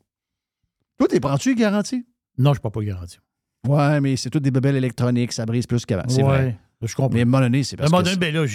Toi, 0.99 1.07
t'es 1.09 1.21
prends-tu 1.21 1.51
les 1.51 1.55
garanties? 1.57 2.07
Non, 2.39 2.55
je 2.55 2.59
ne 2.59 2.61
prends 2.61 2.71
pas 2.71 2.81
garantie. 2.83 3.19
Ouais, 3.67 4.01
mais 4.01 4.17
c'est 4.17 4.31
toutes 4.31 4.45
des 4.45 4.51
bébelles 4.51 4.77
électroniques, 4.77 5.33
ça 5.33 5.45
brise 5.45 5.67
plus 5.67 5.85
qu'avant. 5.85 6.05
C'est 6.09 6.23
Ouais, 6.23 6.29
vrai. 6.29 6.59
Je 6.81 6.95
comprends. 6.95 7.13
Mais 7.13 7.21
à 7.21 7.23
un 7.23 7.27
moment 7.27 7.41
donné, 7.43 7.65
c'est 7.65 7.77
À 7.79 7.85
un 7.85 7.91
parce 7.91 7.91
moment 7.91 8.03
que 8.05 8.09
donné, 8.15 8.33
ben 8.33 8.35
là, 8.35 8.47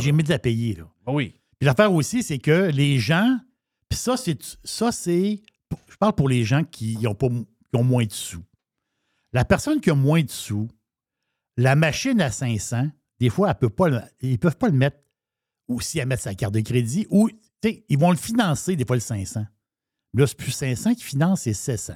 j'ai 0.00 0.12
mis, 0.12 0.22
la 0.24 0.38
payer. 0.38 0.74
Là. 0.74 0.84
Ah 1.06 1.12
oui. 1.12 1.34
L'affaire 1.62 1.92
aussi, 1.92 2.24
c'est 2.24 2.40
que 2.40 2.70
les 2.70 2.98
gens, 2.98 3.38
puis 3.88 3.96
ça, 3.96 4.16
c'est 4.16 4.36
ça, 4.64 4.90
c'est. 4.90 5.42
Je 5.88 5.96
parle 5.96 6.12
pour 6.12 6.28
les 6.28 6.44
gens 6.44 6.64
qui 6.64 6.98
ont, 7.06 7.84
moins 7.84 8.04
de 8.04 8.12
sous. 8.12 8.42
La 9.32 9.44
personne 9.44 9.80
qui 9.80 9.88
a 9.90 9.94
moins 9.94 10.22
de 10.22 10.30
sous, 10.30 10.68
la 11.56 11.76
machine 11.76 12.20
à 12.20 12.32
500, 12.32 12.88
des 13.20 13.30
fois, 13.30 13.50
elle 13.50 13.58
peut 13.58 13.70
pas 13.70 13.88
ils 14.20 14.32
ne 14.32 14.36
peuvent 14.36 14.56
pas 14.56 14.66
le 14.66 14.76
mettre 14.76 14.98
ou 15.68 15.80
si 15.80 16.00
elle 16.00 16.08
met 16.08 16.16
sa 16.16 16.34
carte 16.34 16.52
de 16.52 16.60
crédit, 16.60 17.06
ou 17.10 17.30
ils 17.88 17.98
vont 17.98 18.10
le 18.10 18.16
financer 18.16 18.74
des 18.74 18.84
fois 18.84 18.96
le 18.96 19.00
500. 19.00 19.46
Là, 20.14 20.26
c'est 20.26 20.36
plus 20.36 20.50
500 20.50 20.94
qui 20.94 21.04
finance, 21.04 21.42
c'est 21.42 21.54
700. 21.54 21.94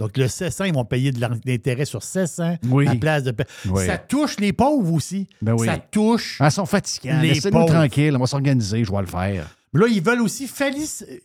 Donc, 0.00 0.16
le 0.16 0.26
700, 0.26 0.64
ils 0.64 0.74
vont 0.74 0.84
payer 0.84 1.12
de 1.12 1.20
l'in- 1.20 1.38
l'intérêt 1.44 1.84
sur 1.84 2.02
700 2.02 2.58
Oui. 2.68 2.88
à 2.88 2.96
place 2.96 3.22
de. 3.22 3.32
Oui. 3.66 3.86
Ça 3.86 3.96
touche 3.96 4.38
les 4.40 4.52
pauvres 4.52 4.92
aussi. 4.92 5.28
Ben 5.40 5.54
oui. 5.54 5.66
Ça 5.66 5.78
touche. 5.78 6.38
Ah, 6.40 6.48
ils 6.48 6.52
sont 6.52 6.66
fatigants. 6.66 7.20
Les 7.20 7.28
Laissez-nous 7.28 7.60
pauvres. 7.60 7.72
tranquille, 7.74 8.14
on 8.16 8.18
va 8.18 8.26
s'organiser, 8.26 8.84
je 8.84 8.90
vais 8.90 9.00
le 9.00 9.06
faire. 9.06 9.56
Là, 9.72 9.86
ils 9.88 10.02
veulent 10.02 10.20
aussi 10.22 10.48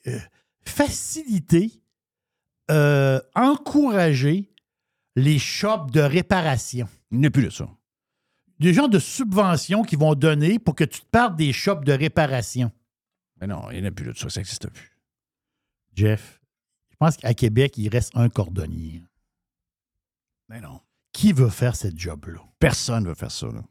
euh, 0.08 0.20
faciliter, 0.64 1.72
euh, 2.72 3.20
encourager 3.36 4.50
les 5.16 5.40
shops 5.40 5.92
de 5.92 6.02
réparation. 6.02 6.88
Il 7.12 7.20
n'y 7.20 7.26
a 7.28 7.32
plus 7.32 7.44
de 7.46 7.50
ça. 7.50 7.68
Des 8.60 8.74
genres 8.74 8.90
de 8.90 9.00
subventions 9.00 9.84
qu'ils 9.84 10.00
vont 10.00 10.14
donner 10.16 10.60
pour 10.60 10.76
que 10.76 10.84
tu 10.84 11.00
te 11.02 11.06
partes 11.08 11.36
des 11.36 11.54
shops 11.54 11.84
de 11.86 11.94
réparation. 11.94 12.72
Mais 13.42 13.48
non, 13.48 13.72
il 13.72 13.80
n'y 13.82 13.88
en 13.88 13.90
a 13.90 13.92
plus 13.94 14.06
de 14.06 14.14
ça, 14.18 14.30
ça 14.30 14.40
n'existe 14.40 14.70
plus. 14.70 14.92
Jeff, 15.96 16.39
je 16.39 16.39
pense 17.00 17.18
qu'à 17.18 17.34
Québec, 17.34 17.78
il 17.78 17.90
reste 17.90 18.12
un 18.16 18.30
cordonnier. 18.30 19.04
Mais 20.50 20.60
non. 20.62 20.82
Qui 21.14 21.34
veut 21.34 21.50
faire 21.50 21.76
cette 21.76 21.98
job-là? 21.98 22.40
Personne 22.60 23.04
ne 23.04 23.10
veut 23.10 23.16
faire 23.16 23.32
ça. 23.32 23.48
Là. 23.48 23.62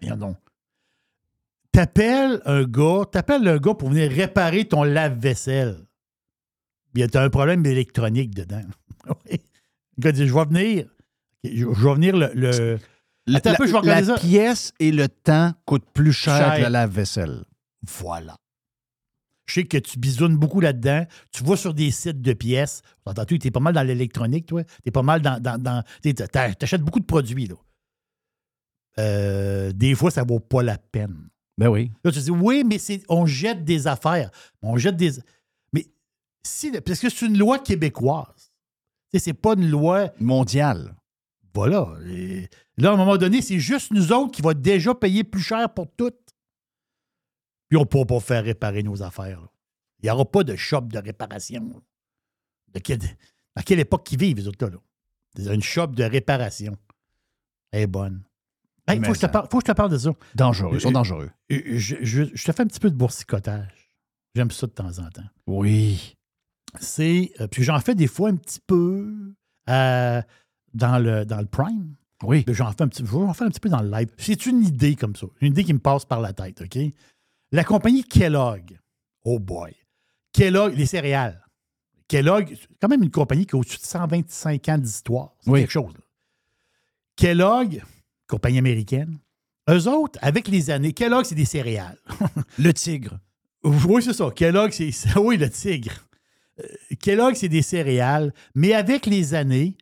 Voyons 0.00 0.16
donc. 0.16 0.36
T'appelles 1.72 2.40
un 2.44 2.62
gars, 2.64 3.02
t'appelles 3.10 3.46
un 3.48 3.56
gars 3.58 3.74
pour 3.74 3.88
venir 3.90 4.10
réparer 4.10 4.64
ton 4.66 4.84
lave-vaisselle. 4.84 5.84
Puis 6.92 7.04
t'as 7.08 7.24
un 7.24 7.30
problème 7.30 7.66
électronique 7.66 8.32
dedans. 8.34 8.62
Le 9.30 9.38
gars 9.98 10.12
dit 10.12 10.26
Je 10.28 10.34
vais 10.34 10.44
venir. 10.44 10.88
Je, 11.42 11.50
je 11.50 11.64
vais 11.88 11.94
venir 11.94 12.16
le. 12.16 12.30
le- 12.34 12.78
La, 13.26 13.38
Attends 13.38 13.50
un 13.50 13.54
peu, 13.54 13.66
je 13.66 13.72
vais 13.72 14.02
la 14.02 14.18
pièce 14.18 14.72
et 14.78 14.92
le 14.92 15.08
temps 15.08 15.52
coûtent 15.64 15.90
plus 15.92 16.12
cher, 16.12 16.36
Cher. 16.36 16.56
que 16.56 16.62
la 16.62 16.70
lave-vaisselle. 16.70 17.44
Voilà. 17.82 18.36
Je 19.46 19.54
sais 19.54 19.64
que 19.64 19.76
tu 19.76 19.98
bisounes 19.98 20.36
beaucoup 20.36 20.60
là-dedans. 20.60 21.06
Tu 21.32 21.44
vas 21.44 21.56
sur 21.56 21.74
des 21.74 21.90
sites 21.90 22.22
de 22.22 22.32
pièces. 22.32 22.82
Tu 23.28 23.38
es 23.44 23.50
pas 23.50 23.60
mal 23.60 23.74
dans 23.74 23.82
l'électronique, 23.82 24.46
toi. 24.46 24.64
Tu 24.64 24.70
es 24.86 24.90
pas 24.90 25.02
mal 25.02 25.20
dans. 25.20 25.40
dans, 25.40 25.60
dans 25.60 25.82
tu 26.02 26.14
achètes 26.60 26.82
beaucoup 26.82 27.00
de 27.00 27.04
produits, 27.04 27.46
là. 27.46 27.56
Euh, 28.98 29.72
des 29.72 29.94
fois, 29.94 30.10
ça 30.10 30.22
vaut 30.22 30.40
pas 30.40 30.62
la 30.62 30.78
peine. 30.78 31.28
Ben 31.58 31.68
oui. 31.68 31.90
Là, 32.04 32.12
tu 32.12 32.20
dis, 32.20 32.30
oui, 32.30 32.64
mais 32.64 32.78
on 33.08 33.26
jette 33.26 33.64
des 33.64 33.86
affaires. 33.86 34.30
On 34.62 34.76
jette 34.76 34.96
des. 34.96 35.12
Mais 35.72 35.86
si. 36.42 36.70
Parce 36.80 37.00
que 37.00 37.10
c'est 37.10 37.26
une 37.26 37.38
loi 37.38 37.58
québécoise. 37.58 38.52
C'est 39.12 39.32
pas 39.32 39.54
une 39.54 39.68
loi. 39.68 40.10
Mondiale. 40.18 40.96
Voilà. 41.54 41.88
Et 42.08 42.48
là, 42.78 42.90
à 42.90 42.94
un 42.94 42.96
moment 42.96 43.16
donné, 43.16 43.42
c'est 43.42 43.60
juste 43.60 43.92
nous 43.92 44.12
autres 44.12 44.32
qui 44.32 44.42
va 44.42 44.54
déjà 44.54 44.94
payer 44.94 45.22
plus 45.22 45.42
cher 45.42 45.72
pour 45.72 45.86
tout. 45.96 46.10
Puis 47.68 47.76
on 47.76 47.80
ne 47.80 47.84
pourra 47.86 48.04
pas 48.06 48.20
faire 48.20 48.44
réparer 48.44 48.82
nos 48.82 49.02
affaires. 49.02 49.40
là. 49.40 49.48
Il 50.02 50.06
n'y 50.06 50.10
aura 50.10 50.24
pas 50.24 50.44
de 50.44 50.54
shop 50.56 50.82
de 50.82 50.98
réparation. 50.98 51.66
là. 51.68 51.80
De 52.74 52.78
quelle, 52.80 53.00
à 53.54 53.62
quelle 53.62 53.80
époque 53.80 54.04
qu'ils 54.04 54.18
vivent, 54.18 54.36
les 54.36 54.48
autres 54.48 54.66
là? 54.66 54.78
Une 55.54 55.62
shop 55.62 55.88
de 55.88 56.04
réparation. 56.04 56.76
Elle 57.72 57.82
est 57.82 57.86
bonne. 57.86 58.22
Il 58.88 59.00
Mais 59.00 59.06
faut, 59.06 59.12
que 59.14 59.18
je 59.18 59.26
te 59.26 59.32
parle- 59.32 59.48
faut 59.50 59.58
que 59.58 59.64
je 59.66 59.72
te 59.72 59.76
parle 59.76 59.90
de 59.90 59.98
ça. 59.98 60.10
Dangereux. 60.34 60.74
Ils 60.74 60.80
sont 60.80 60.90
Euh, 60.90 60.92
dangereux. 60.92 61.30
euh, 61.50 61.60
Je, 61.78 61.96
je- 62.02 62.24
je 62.34 62.44
te 62.44 62.52
fais 62.52 62.62
un 62.62 62.66
petit 62.66 62.78
peu 62.80 62.90
de 62.90 62.96
boursicotage. 62.96 63.90
J'aime 64.34 64.50
ça 64.50 64.66
de 64.66 64.72
temps 64.72 64.98
en 64.98 65.08
temps. 65.10 65.24
Oui. 65.46 66.16
C'est. 66.80 67.32
euh, 67.40 67.46
puis 67.46 67.62
j'en 67.62 67.80
fais 67.80 67.94
des 67.94 68.06
fois 68.08 68.28
un 68.30 68.36
petit 68.36 68.60
peu 68.66 69.34
euh, 69.70 70.22
dans, 70.74 70.98
le, 70.98 71.24
dans 71.24 71.38
le 71.40 71.46
Prime. 71.46 71.94
Oui. 72.22 72.42
Puis 72.42 72.54
J'en 72.54 72.70
fais 72.72 72.82
un 72.82 72.88
petit, 72.88 73.04
faire 73.06 73.20
un 73.22 73.32
petit 73.48 73.60
peu 73.60 73.68
dans 73.68 73.80
le 73.82 73.90
live. 73.90 74.08
C'est 74.18 74.46
une 74.46 74.62
idée 74.64 74.96
comme 74.96 75.16
ça. 75.16 75.26
Une 75.40 75.52
idée 75.52 75.64
qui 75.64 75.72
me 75.72 75.78
passe 75.78 76.04
par 76.04 76.20
la 76.20 76.32
tête, 76.32 76.60
OK? 76.62 76.78
La 77.54 77.62
compagnie 77.62 78.02
Kellogg. 78.02 78.76
Oh 79.22 79.38
boy. 79.38 79.72
Kellogg, 80.32 80.74
les 80.76 80.86
céréales. 80.86 81.40
Kellogg, 82.08 82.48
c'est 82.60 82.66
quand 82.80 82.88
même 82.88 83.04
une 83.04 83.12
compagnie 83.12 83.46
qui 83.46 83.54
a 83.54 83.58
au-dessus 83.60 83.78
de 83.78 83.84
125 83.84 84.68
ans 84.70 84.78
d'histoire. 84.78 85.36
C'est 85.40 85.50
Oui. 85.50 85.60
quelque 85.60 85.70
chose. 85.70 85.92
là. 85.94 86.00
Kellogg, 87.14 87.80
compagnie 88.26 88.58
américaine, 88.58 89.18
eux 89.70 89.86
autres, 89.88 90.18
avec 90.20 90.48
les 90.48 90.68
années, 90.70 90.92
Kellogg, 90.92 91.24
c'est 91.26 91.36
des 91.36 91.44
céréales. 91.44 91.98
Le 92.58 92.72
tigre. 92.72 93.20
Oui, 93.62 94.02
c'est 94.02 94.12
ça. 94.14 94.32
Kellogg, 94.34 94.72
c'est. 94.72 94.90
Oui, 95.16 95.36
le 95.36 95.48
tigre. 95.48 95.92
Euh, 96.58 96.64
Kellogg, 97.00 97.36
c'est 97.36 97.48
des 97.48 97.62
céréales, 97.62 98.34
mais 98.56 98.74
avec 98.74 99.06
les 99.06 99.32
années, 99.32 99.76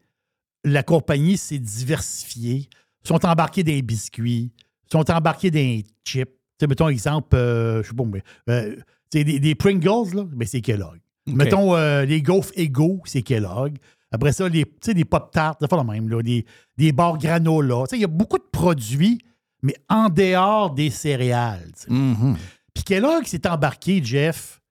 la 0.63 0.83
compagnie 0.83 1.39
s'est 1.39 1.59
diversifiée. 1.59 2.69
Ils 3.03 3.09
sont 3.09 3.25
embarqués 3.25 3.65
dans 3.65 3.73
les 3.73 3.81
biscuits, 3.81 4.53
ils 4.85 4.93
sont 4.93 5.11
embarqués 5.11 5.51
dans 5.51 5.59
les 5.59 5.87
chips. 6.07 6.29
Sais, 6.63 6.69
mettons, 6.69 6.87
exemple, 6.89 7.35
euh, 7.35 7.83
je 7.83 7.89
sais 7.89 7.95
pas, 7.95 8.05
mais. 8.05 8.23
euh, 8.49 8.77
des, 9.13 9.25
des 9.41 9.55
Pringles, 9.57 10.15
là, 10.15 10.25
mais 10.37 10.47
c'est 10.47 10.61
Kellogg. 10.61 11.01
Mettons, 11.27 11.75
euh, 11.75 12.05
les 12.05 12.23
gaufres 12.23 12.53
Ego, 12.55 13.01
c'est 13.05 13.23
Kellogg. 13.23 13.79
Après 14.13 14.31
ça, 14.31 14.49
les, 14.49 14.65
tu 14.65 14.73
sais, 14.81 14.95
des 14.95 15.05
Pop-Tarts, 15.05 15.57
c'est 15.61 15.73
le 15.73 15.83
même, 15.83 16.09
là, 16.09 16.23
des, 16.23 16.47
des 16.79 16.93
bars 16.93 17.19
granola. 17.19 17.83
Tu 17.87 17.91
sais, 17.91 17.97
il 17.97 18.03
y 18.03 18.05
a 18.05 18.09
beaucoup 18.09 18.39
de 18.39 18.47
produits, 18.53 19.19
mais 19.61 19.75
en 19.89 20.09
dehors 20.09 20.73
des 20.73 20.91
céréales. 20.91 21.73
Mhm. 21.89 22.37
Puis 22.75 22.85
Kellogg 22.85 23.25
s'est 23.25 23.45
embarqué, 23.49 24.01
Jeff, 24.05 24.63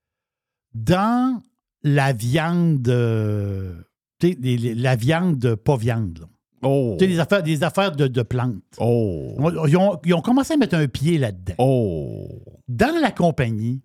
dans 0.73 1.41
la 1.83 2.13
viande, 2.13 2.87
la 4.21 4.95
viande 4.95 5.55
pas 5.55 5.75
viande. 5.75 6.19
là. 6.19 6.27
Oh. 6.63 6.95
Tu 6.99 7.05
sais, 7.05 7.11
des 7.11 7.19
affaires, 7.19 7.43
des 7.43 7.63
affaires 7.63 7.91
de, 7.91 8.07
de 8.07 8.21
plantes. 8.21 8.61
Oh. 8.77 9.35
Ils 9.67 9.77
ont, 9.77 9.99
ils 10.05 10.13
ont 10.13 10.21
commencé 10.21 10.53
à 10.53 10.57
mettre 10.57 10.75
un 10.75 10.87
pied 10.87 11.17
là-dedans. 11.17 11.55
Oh. 11.57 12.27
Dans 12.67 12.99
la 13.01 13.11
compagnie, 13.11 13.81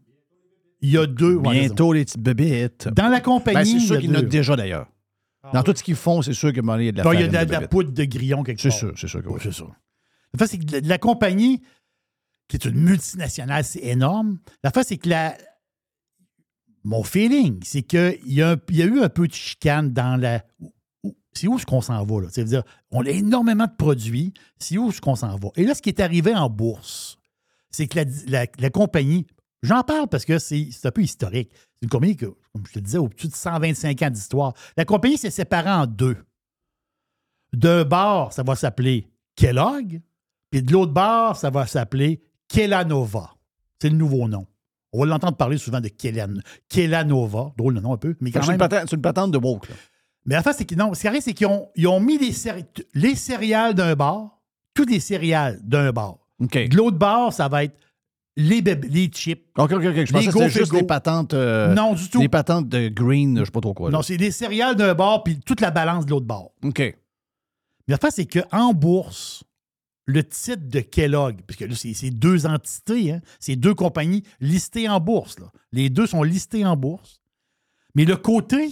il 0.82 0.90
y 0.90 0.98
a 0.98 1.06
deux. 1.06 1.36
ouais, 1.36 1.60
Bientôt, 1.60 1.92
les 1.92 2.04
petites 2.04 2.20
bébites. 2.20 2.88
Dans 2.88 3.08
la 3.08 3.20
compagnie, 3.20 3.54
Ben, 3.56 3.64
c'est 3.64 3.70
il 3.78 3.82
y 3.82 3.86
sûr 3.86 3.96
a 3.96 3.98
qu'ils 4.00 4.10
deux. 4.12 4.16
notent 4.16 4.28
déjà, 4.28 4.56
d'ailleurs. 4.56 4.88
Dans 5.52 5.62
tout 5.62 5.72
ce 5.76 5.82
qu'ils 5.82 5.94
font, 5.94 6.22
c'est 6.22 6.32
sûr 6.32 6.52
qu'il 6.52 6.64
y 6.64 6.88
a 6.88 6.92
de 6.92 6.96
la 6.96 7.02
Bon, 7.04 7.12
il 7.12 7.20
y 7.20 7.22
a 7.22 7.28
de 7.28 7.32
la, 7.32 7.44
de 7.44 7.48
de 7.48 7.52
la 7.52 7.58
bébête. 7.60 7.70
poudre 7.70 7.92
de 7.92 8.04
grillon 8.04 8.42
quelque 8.42 8.60
C'est 8.60 8.68
part. 8.70 8.78
sûr, 8.78 8.92
c'est 8.96 9.06
sûr 9.06 9.22
que 9.22 9.28
oui. 9.28 9.38
C'est 9.42 9.52
ça. 9.52 9.64
La 10.34 10.38
fait, 10.38 10.46
c'est 10.48 10.58
que 10.58 10.72
la, 10.72 10.80
la 10.80 10.98
compagnie, 10.98 11.62
qui 12.48 12.56
est 12.56 12.64
une 12.64 12.74
multinationale, 12.80 13.62
c'est 13.64 13.84
énorme. 13.84 14.38
La 14.64 14.70
fait, 14.72 14.82
c'est 14.82 14.96
que 14.98 15.08
la, 15.08 15.36
mon 16.84 17.02
feeling, 17.04 17.60
c'est 17.64 17.82
qu'il 17.82 18.18
y, 18.26 18.42
a 18.42 18.50
un- 18.52 18.56
il 18.70 18.76
y 18.76 18.82
a 18.82 18.86
eu 18.86 19.00
un 19.00 19.08
peu 19.08 19.26
de 19.28 19.32
chicane 19.32 19.92
dans 19.92 20.20
la. 20.20 20.44
C'est 21.36 21.46
où 21.48 21.56
est-ce 21.56 21.66
qu'on 21.66 21.80
s'en 21.80 22.04
va, 22.04 22.22
là? 22.22 22.28
C'est-à-dire, 22.30 22.62
on 22.90 23.04
a 23.04 23.10
énormément 23.10 23.66
de 23.66 23.76
produits. 23.76 24.32
C'est 24.58 24.78
où 24.78 24.88
est-ce 24.88 25.00
qu'on 25.00 25.14
s'en 25.16 25.36
va? 25.36 25.48
Et 25.56 25.64
là, 25.64 25.74
ce 25.74 25.82
qui 25.82 25.90
est 25.90 26.00
arrivé 26.00 26.34
en 26.34 26.48
bourse, 26.48 27.18
c'est 27.70 27.86
que 27.86 27.98
la, 27.98 28.04
la- 28.26 28.46
la 28.58 28.70
compagnie, 28.70 29.26
j'en 29.62 29.82
parle 29.82 30.08
parce 30.08 30.24
que 30.24 30.38
c'est 30.38 30.68
c'est 30.72 30.86
un 30.88 30.90
peu 30.90 31.02
historique. 31.02 31.50
C'est 31.74 31.82
une 31.82 31.88
compagnie 31.90 32.16
que, 32.16 32.26
comme 32.52 32.66
je 32.66 32.72
te 32.72 32.78
disais, 32.78 32.98
au-dessus 32.98 33.28
de 33.28 33.34
125 33.34 34.02
ans 34.02 34.10
d'histoire. 34.10 34.54
La 34.76 34.84
compagnie 34.84 35.18
s'est 35.18 35.30
séparée 35.30 35.70
en 35.70 35.86
deux. 35.86 36.16
D'un 37.52 37.84
bord, 37.84 38.32
ça 38.32 38.42
va 38.42 38.54
s'appeler 38.54 39.08
Kellogg, 39.36 40.00
puis 40.50 40.62
de 40.62 40.72
l'autre 40.72 40.92
bord, 40.92 41.36
ça 41.36 41.50
va 41.50 41.66
s'appeler 41.66 42.22
Kellanova. 42.48 43.34
C'est 43.80 43.88
le 43.90 43.96
nouveau 43.96 44.28
nom. 44.28 44.46
On 44.92 45.00
va 45.00 45.06
l'entendre 45.06 45.36
parler 45.36 45.58
souvent 45.58 45.80
de 45.80 45.88
Kellan, 45.88 46.34
Kellanova. 46.68 47.52
Drôle 47.56 47.74
de 47.74 47.80
nom 47.80 47.92
un 47.92 47.98
peu, 47.98 48.14
mais 48.20 48.30
quand 48.30 48.40
C'est 48.42 48.52
une, 48.52 48.58
patente, 48.58 48.88
c'est 48.88 48.96
une 48.96 49.02
patente 49.02 49.30
de 49.32 49.38
woke. 49.38 49.68
Là. 49.68 49.74
Mais 50.26 50.34
la 50.34 50.42
face, 50.42 50.56
c'est 50.58 50.64
que 50.64 50.74
non, 50.74 50.92
ce 50.94 51.00
qui 51.00 51.08
arrive, 51.08 51.22
c'est 51.22 51.34
qu'ils 51.34 51.46
ont, 51.46 51.68
ils 51.76 51.86
ont 51.86 52.00
mis 52.00 52.18
les, 52.18 52.32
céré- 52.32 52.64
les 52.94 53.14
céréales 53.14 53.74
d'un 53.74 53.94
bord, 53.94 54.40
toutes 54.74 54.90
les 54.90 55.00
céréales 55.00 55.60
d'un. 55.62 55.88
OK. 55.90 56.68
De 56.68 56.76
l'autre 56.76 56.98
bord, 56.98 57.32
ça 57.32 57.48
va 57.48 57.64
être 57.64 57.76
les, 58.36 58.60
chips. 59.12 59.42
OK, 59.56 59.72
OK, 59.72 59.72
OK. 59.72 59.80
Je 59.82 59.88
Les 59.88 60.04
pensais 60.06 60.26
que 60.26 60.32
c'était 60.32 60.50
juste 60.50 60.72
les 60.74 60.82
patentes. 60.82 61.32
euh, 61.32 61.72
Non, 61.74 61.94
du 61.94 62.10
tout. 62.10 62.20
Les 62.20 62.28
patentes 62.28 62.68
de 62.68 62.88
green, 62.88 63.38
je 63.38 63.44
sais 63.44 63.50
pas 63.50 63.60
trop 63.60 63.72
quoi. 63.72 63.90
là. 63.90 63.96
Non, 63.96 64.02
c'est 64.02 64.16
les 64.18 64.30
céréales 64.30 64.74
d'un 64.76 64.94
bord, 64.94 65.22
puis 65.24 65.38
toute 65.40 65.60
la 65.60 65.70
balance 65.70 66.04
de 66.04 66.10
l'autre 66.10 66.26
bord. 66.26 66.52
OK. 66.62 66.78
Mais 66.80 66.94
la 67.88 67.98
face, 67.98 68.16
c'est 68.16 68.26
qu'en 68.26 68.74
bourse, 68.74 69.44
le 70.06 70.22
titre 70.24 70.68
de 70.68 70.80
Kellogg, 70.80 71.40
parce 71.46 71.56
que 71.56 71.64
là, 71.64 71.74
c'est 71.74 72.10
deux 72.10 72.46
entités, 72.46 73.12
hein, 73.12 73.20
c'est 73.40 73.56
deux 73.56 73.74
compagnies 73.74 74.22
listées 74.40 74.88
en 74.88 75.00
bourse. 75.00 75.38
là. 75.38 75.46
Les 75.72 75.88
deux 75.88 76.06
sont 76.06 76.22
listés 76.22 76.64
en 76.66 76.76
bourse. 76.76 77.20
Mais 77.94 78.04
le 78.04 78.16
côté 78.16 78.70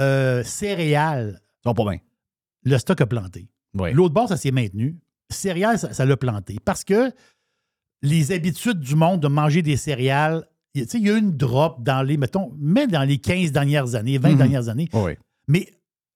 euh, 0.00 0.42
céréales, 0.44 1.40
pas 1.62 1.72
bien. 1.74 1.98
le 2.64 2.78
stock 2.78 3.00
a 3.00 3.06
planté. 3.06 3.48
Oui. 3.74 3.92
L'autre 3.92 4.14
bord, 4.14 4.28
ça 4.28 4.36
s'est 4.36 4.50
maintenu. 4.50 4.98
Céréales, 5.30 5.78
ça 5.78 5.92
ça 5.92 6.04
l'a 6.04 6.16
planté. 6.16 6.56
Parce 6.64 6.84
que 6.84 7.12
les 8.02 8.32
habitudes 8.32 8.80
du 8.80 8.94
monde 8.94 9.20
de 9.20 9.28
manger 9.28 9.62
des 9.62 9.76
céréales, 9.76 10.46
il 10.74 10.82
y 10.82 11.10
a- 11.10 11.14
eu 11.14 11.18
une 11.18 11.32
drop 11.36 11.82
dans 11.82 12.02
les, 12.02 12.16
mettons, 12.16 12.52
même 12.58 12.90
dans 12.90 13.02
les 13.02 13.18
15 13.18 13.50
dernières 13.52 13.94
années, 13.94 14.18
20 14.18 14.32
Mhm. 14.32 14.36
dernières 14.38 14.68
années. 14.68 14.88
Oui. 14.92 15.12
Mais 15.48 15.68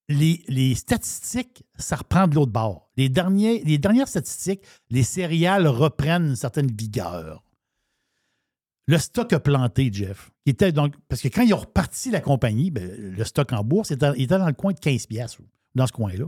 les, 0.08 0.42
les 0.48 0.74
statistiques, 0.74 1.64
ça 1.78 1.96
reprend 1.96 2.26
de 2.28 2.34
l'autre 2.34 2.52
bord. 2.52 2.90
Les, 2.96 3.08
derniers, 3.08 3.62
les 3.64 3.78
dernières 3.78 4.08
statistiques, 4.08 4.62
les 4.90 5.02
céréales 5.02 5.66
reprennent 5.66 6.28
une 6.30 6.36
certaine 6.36 6.70
vigueur. 6.70 7.42
Le 8.90 8.98
stock 8.98 9.32
a 9.32 9.38
planté, 9.40 9.88
Jeff. 9.92 10.30
Il 10.46 10.50
était 10.50 10.72
donc, 10.72 10.94
parce 11.08 11.22
que 11.22 11.28
quand 11.28 11.42
ils 11.42 11.54
ont 11.54 11.58
reparti 11.58 12.10
la 12.10 12.20
compagnie, 12.20 12.70
ben, 12.72 12.90
le 12.90 13.24
stock 13.24 13.52
en 13.52 13.62
bourse 13.62 13.92
était, 13.92 14.10
il 14.16 14.22
était 14.24 14.36
dans 14.38 14.46
le 14.48 14.52
coin 14.52 14.72
de 14.72 14.80
15 14.80 15.06
piastres, 15.06 15.42
dans 15.76 15.86
ce 15.86 15.92
coin-là. 15.92 16.26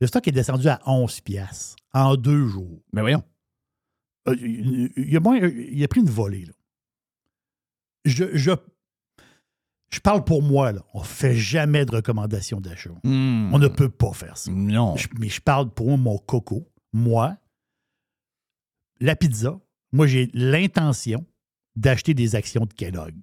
Le 0.00 0.06
stock 0.08 0.26
est 0.26 0.32
descendu 0.32 0.66
à 0.68 0.80
11 0.86 1.20
piastres 1.20 1.76
en 1.92 2.16
deux 2.16 2.48
jours. 2.48 2.82
Mais 2.92 3.02
voyons. 3.02 3.22
Euh, 4.28 4.34
Il 4.36 5.16
a, 5.16 5.20
moins- 5.20 5.38
il 5.38 5.82
a 5.84 5.86
pris 5.88 6.00
une 6.00 6.10
volée. 6.10 6.44
Là. 6.46 6.52
Je, 8.04 8.24
je, 8.36 8.50
je 9.90 10.00
parle 10.00 10.24
pour 10.24 10.42
moi. 10.42 10.72
Là. 10.72 10.82
On 10.94 11.00
ne 11.00 11.04
fait 11.04 11.36
jamais 11.36 11.84
de 11.84 11.94
recommandations 11.94 12.60
d'achat. 12.60 12.90
Hmm. 13.04 13.54
On 13.54 13.58
ne 13.60 13.68
peut 13.68 13.90
pas 13.90 14.12
faire 14.12 14.36
ça. 14.36 14.50
Non. 14.50 14.96
Je- 14.96 15.06
mais 15.20 15.28
je 15.28 15.40
parle 15.40 15.70
pour 15.72 15.96
mon 15.98 16.18
coco. 16.18 16.68
Moi, 16.92 17.36
la 19.00 19.14
pizza, 19.14 19.60
moi, 19.92 20.08
j'ai 20.08 20.30
l'intention 20.34 21.24
d'acheter 21.76 22.14
des 22.14 22.34
actions 22.34 22.64
de 22.66 22.72
Kellogg. 22.72 23.14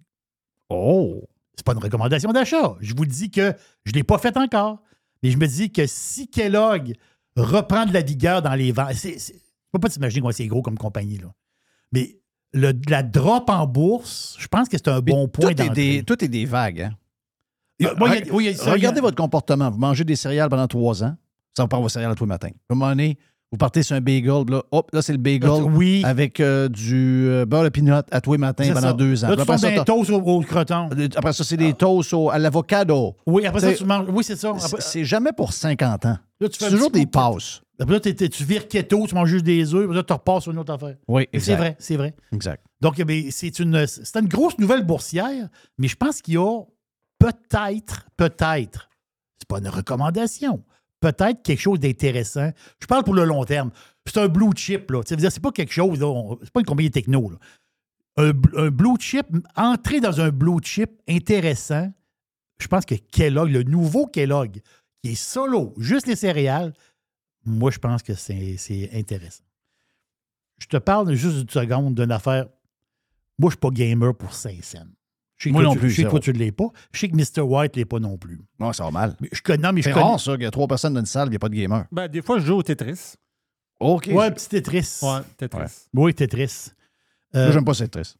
Oh! 0.69 1.23
C'est 1.55 1.65
pas 1.65 1.73
une 1.73 1.79
recommandation 1.79 2.31
d'achat. 2.31 2.75
Je 2.79 2.93
vous 2.95 3.05
dis 3.05 3.29
que 3.31 3.53
je 3.85 3.91
ne 3.91 3.95
l'ai 3.97 4.03
pas 4.03 4.17
fait 4.17 4.35
encore. 4.37 4.81
Mais 5.21 5.31
je 5.31 5.37
me 5.37 5.47
dis 5.47 5.71
que 5.71 5.85
si 5.85 6.29
Kellogg 6.29 6.93
reprend 7.35 7.85
de 7.85 7.93
la 7.93 8.01
vigueur 8.01 8.41
dans 8.41 8.55
les 8.55 8.71
ventes, 8.71 8.93
c'est, 8.93 9.19
c'est, 9.19 9.35
faut 9.71 9.79
pas 9.79 9.89
t'imaginer 9.89 10.21
comment 10.21 10.31
c'est 10.31 10.47
gros 10.47 10.61
comme 10.61 10.77
compagnie, 10.77 11.17
là. 11.17 11.33
Mais 11.91 12.19
le, 12.53 12.71
la 12.87 13.03
drop 13.03 13.49
en 13.49 13.67
bourse, 13.67 14.35
je 14.39 14.47
pense 14.47 14.69
que 14.69 14.77
c'est 14.77 14.87
un 14.87 15.01
bon 15.01 15.27
point 15.27 15.47
tout, 15.53 15.61
est 15.61 15.67
d'entrée. 15.67 15.97
des, 15.97 16.03
tout 16.03 16.23
est 16.23 16.27
des 16.29 16.45
vagues. 16.45 16.81
Hein? 17.81 17.93
Moi, 17.97 18.09
a- 18.11 18.21
oui, 18.31 18.49
a 18.57 18.71
Regardez 18.71 18.99
a- 18.99 19.01
votre 19.01 19.17
comportement. 19.17 19.69
Vous 19.69 19.77
mangez 19.77 20.03
des 20.05 20.15
céréales 20.15 20.49
pendant 20.49 20.67
trois 20.67 21.03
ans. 21.03 21.15
Ça 21.55 21.63
vous 21.63 21.67
prend 21.67 21.81
vos 21.81 21.89
céréales 21.89 22.15
tous 22.15 22.23
les 22.23 22.29
matins. 22.29 22.47
À 22.47 22.73
un 22.73 22.75
moment 22.75 22.89
donné, 22.91 23.17
vous 23.51 23.57
partez 23.57 23.81
sur 23.83 23.95
un 23.95 24.01
bagel. 24.01 24.43
Là, 24.47 24.63
hop, 24.71 24.89
là 24.93 25.01
c'est 25.01 25.11
le 25.11 25.17
bagel 25.17 25.49
Oui. 25.73 26.03
avec 26.05 26.39
euh, 26.39 26.69
du 26.69 27.25
euh, 27.27 27.45
beurre 27.45 27.63
de 27.63 27.69
peanut 27.69 27.91
à 28.11 28.21
tous 28.21 28.33
les 28.33 28.37
matins 28.37 28.67
pendant 28.67 28.81
ça. 28.81 28.93
deux 28.93 29.25
ans. 29.25 29.29
Là, 29.29 29.35
tu 29.35 29.41
après, 29.41 29.53
fais 29.57 29.59
ça, 29.59 29.67
un 29.69 29.75
t'as- 29.77 29.83
toast 29.85 30.09
au, 30.11 30.17
au 30.21 30.41
croton. 30.41 30.89
après 31.15 31.33
ça, 31.33 31.43
c'est 31.43 31.57
des 31.57 31.73
toasts 31.73 32.13
au- 32.13 32.29
à 32.29 32.37
l'avocado. 32.37 33.15
Oui, 33.25 33.45
après 33.45 33.61
ça, 33.61 33.73
tu 33.73 33.85
manges. 33.85 34.07
Oui, 34.09 34.23
c'est 34.23 34.35
ça. 34.35 34.53
C'est 34.57 34.65
Après, 34.65 34.81
c'est 34.81 35.03
jamais 35.05 35.31
pour 35.31 35.51
50 35.53 36.05
ans. 36.05 36.17
C'est 36.41 36.69
toujours 36.69 36.91
des 36.91 37.05
passes. 37.05 37.61
Après 37.81 37.93
là, 37.95 37.99
tu 38.01 38.43
vires 38.43 38.67
keto, 38.67 39.07
tu 39.07 39.15
manges 39.15 39.29
juste 39.29 39.45
des 39.45 39.73
œufs, 39.73 39.87
puis 39.87 39.95
là, 39.95 40.03
tu 40.03 40.11
repasses 40.13 40.43
sur 40.43 40.51
une 40.51 40.59
autre 40.59 40.73
affaire. 40.73 40.95
Oui, 41.07 41.27
C'est 41.37 41.55
vrai, 41.55 41.75
c'est 41.79 41.95
vrai. 41.95 42.13
Exact. 42.33 42.63
Donc, 42.81 42.99
eh 42.99 43.31
c'est 43.31 43.57
une, 43.59 43.87
c'est 43.87 44.19
une 44.19 44.27
grosse 44.27 44.57
nouvelle 44.57 44.85
boursière, 44.85 45.47
mais 45.77 45.87
je 45.87 45.95
pense 45.95 46.21
qu'il 46.21 46.33
y 46.35 46.37
a 46.37 46.61
peut-être, 47.19 48.07
peut-être, 48.17 48.89
c'est 49.37 49.47
pas 49.47 49.59
une 49.59 49.67
recommandation, 49.69 50.61
peut-être 50.99 51.41
quelque 51.43 51.59
chose 51.59 51.79
d'intéressant. 51.79 52.51
Je 52.81 52.87
parle 52.87 53.03
pour 53.03 53.13
le 53.13 53.25
long 53.25 53.43
terme. 53.45 53.71
C'est 54.05 54.17
un 54.17 54.27
blue 54.27 54.51
chip, 54.55 54.89
là. 54.91 55.01
C'est 55.05 55.39
pas 55.39 55.51
quelque 55.51 55.73
chose, 55.73 55.99
c'est 56.43 56.51
pas 56.51 56.59
une 56.59 56.65
compagnie 56.65 56.91
techno, 56.91 57.29
là. 57.29 57.37
Un, 58.17 58.31
un 58.57 58.69
blue 58.69 58.97
chip, 58.99 59.27
entrer 59.55 60.01
dans 60.01 60.19
un 60.19 60.29
blue 60.29 60.59
chip 60.61 60.91
intéressant, 61.07 61.89
je 62.59 62.67
pense 62.67 62.85
que 62.85 62.95
Kellogg, 62.95 63.49
le 63.49 63.63
nouveau 63.63 64.07
Kellogg, 64.07 64.59
qui 65.01 65.11
est 65.11 65.15
solo, 65.15 65.73
juste 65.77 66.07
les 66.07 66.17
céréales, 66.17 66.73
moi, 67.45 67.71
je 67.71 67.79
pense 67.79 68.03
que 68.03 68.13
c'est 68.13 68.89
intéressant. 68.93 69.43
Je 70.59 70.67
te 70.67 70.77
parle 70.77 71.13
juste 71.13 71.41
une 71.41 71.49
seconde 71.49 71.95
d'une 71.95 72.11
affaire. 72.11 72.47
Moi, 73.37 73.43
je 73.43 73.45
ne 73.45 73.51
suis 73.51 73.57
pas 73.59 73.69
gamer 73.69 74.15
pour 74.15 74.33
5 74.33 74.61
cents. 74.63 74.85
Je 75.39 75.45
sais 75.45 75.49
que 75.49 75.53
Moi 75.53 75.63
toi, 75.63 75.69
non 75.69 75.73
tu- 75.73 75.79
plus, 75.79 75.89
Je 75.89 75.95
sais 75.95 76.01
que 76.03 76.09
zéro. 76.09 76.19
toi, 76.19 76.19
tu 76.19 76.33
ne 76.33 76.37
l'es 76.37 76.51
pas. 76.51 76.67
Je 76.91 76.99
sais 76.99 77.07
que 77.09 77.15
Mr. 77.15 77.41
White 77.41 77.75
ne 77.75 77.79
l'est 77.81 77.85
pas 77.85 77.99
non 77.99 78.17
plus. 78.17 78.39
Non, 78.59 78.71
ça 78.73 78.83
va 78.83 78.91
mal. 78.91 79.15
Mais 79.21 79.29
je 79.31 79.41
connais, 79.41 79.71
mais 79.71 79.81
je 79.81 79.85
C'est 79.87 79.93
connais. 79.93 80.03
rare, 80.05 80.19
ça, 80.19 80.33
qu'il 80.33 80.43
y 80.43 80.45
a 80.45 80.51
trois 80.51 80.67
personnes 80.67 80.93
dans 80.93 80.99
une 80.99 81.05
salle, 81.07 81.29
il 81.29 81.31
n'y 81.31 81.35
a 81.37 81.39
pas 81.39 81.49
de 81.49 81.55
gamer. 81.55 81.85
Ben, 81.91 82.07
des 82.07 82.21
fois, 82.21 82.39
je 82.39 82.45
joue 82.45 82.55
au 82.57 82.61
Tetris. 82.63 83.15
OK. 83.79 84.09
Ouais, 84.13 84.29
petit 84.31 84.49
Tetris. 84.49 84.99
Ouais, 85.01 85.21
Tetris. 85.37 85.59
Ouais. 85.61 85.65
Oui, 85.93 86.13
Tetris. 86.13 86.67
Euh, 87.35 87.45
Moi, 87.45 87.51
j'aime 87.53 87.65
pas 87.65 87.73
cette 87.73 87.91
triste. 87.91 88.17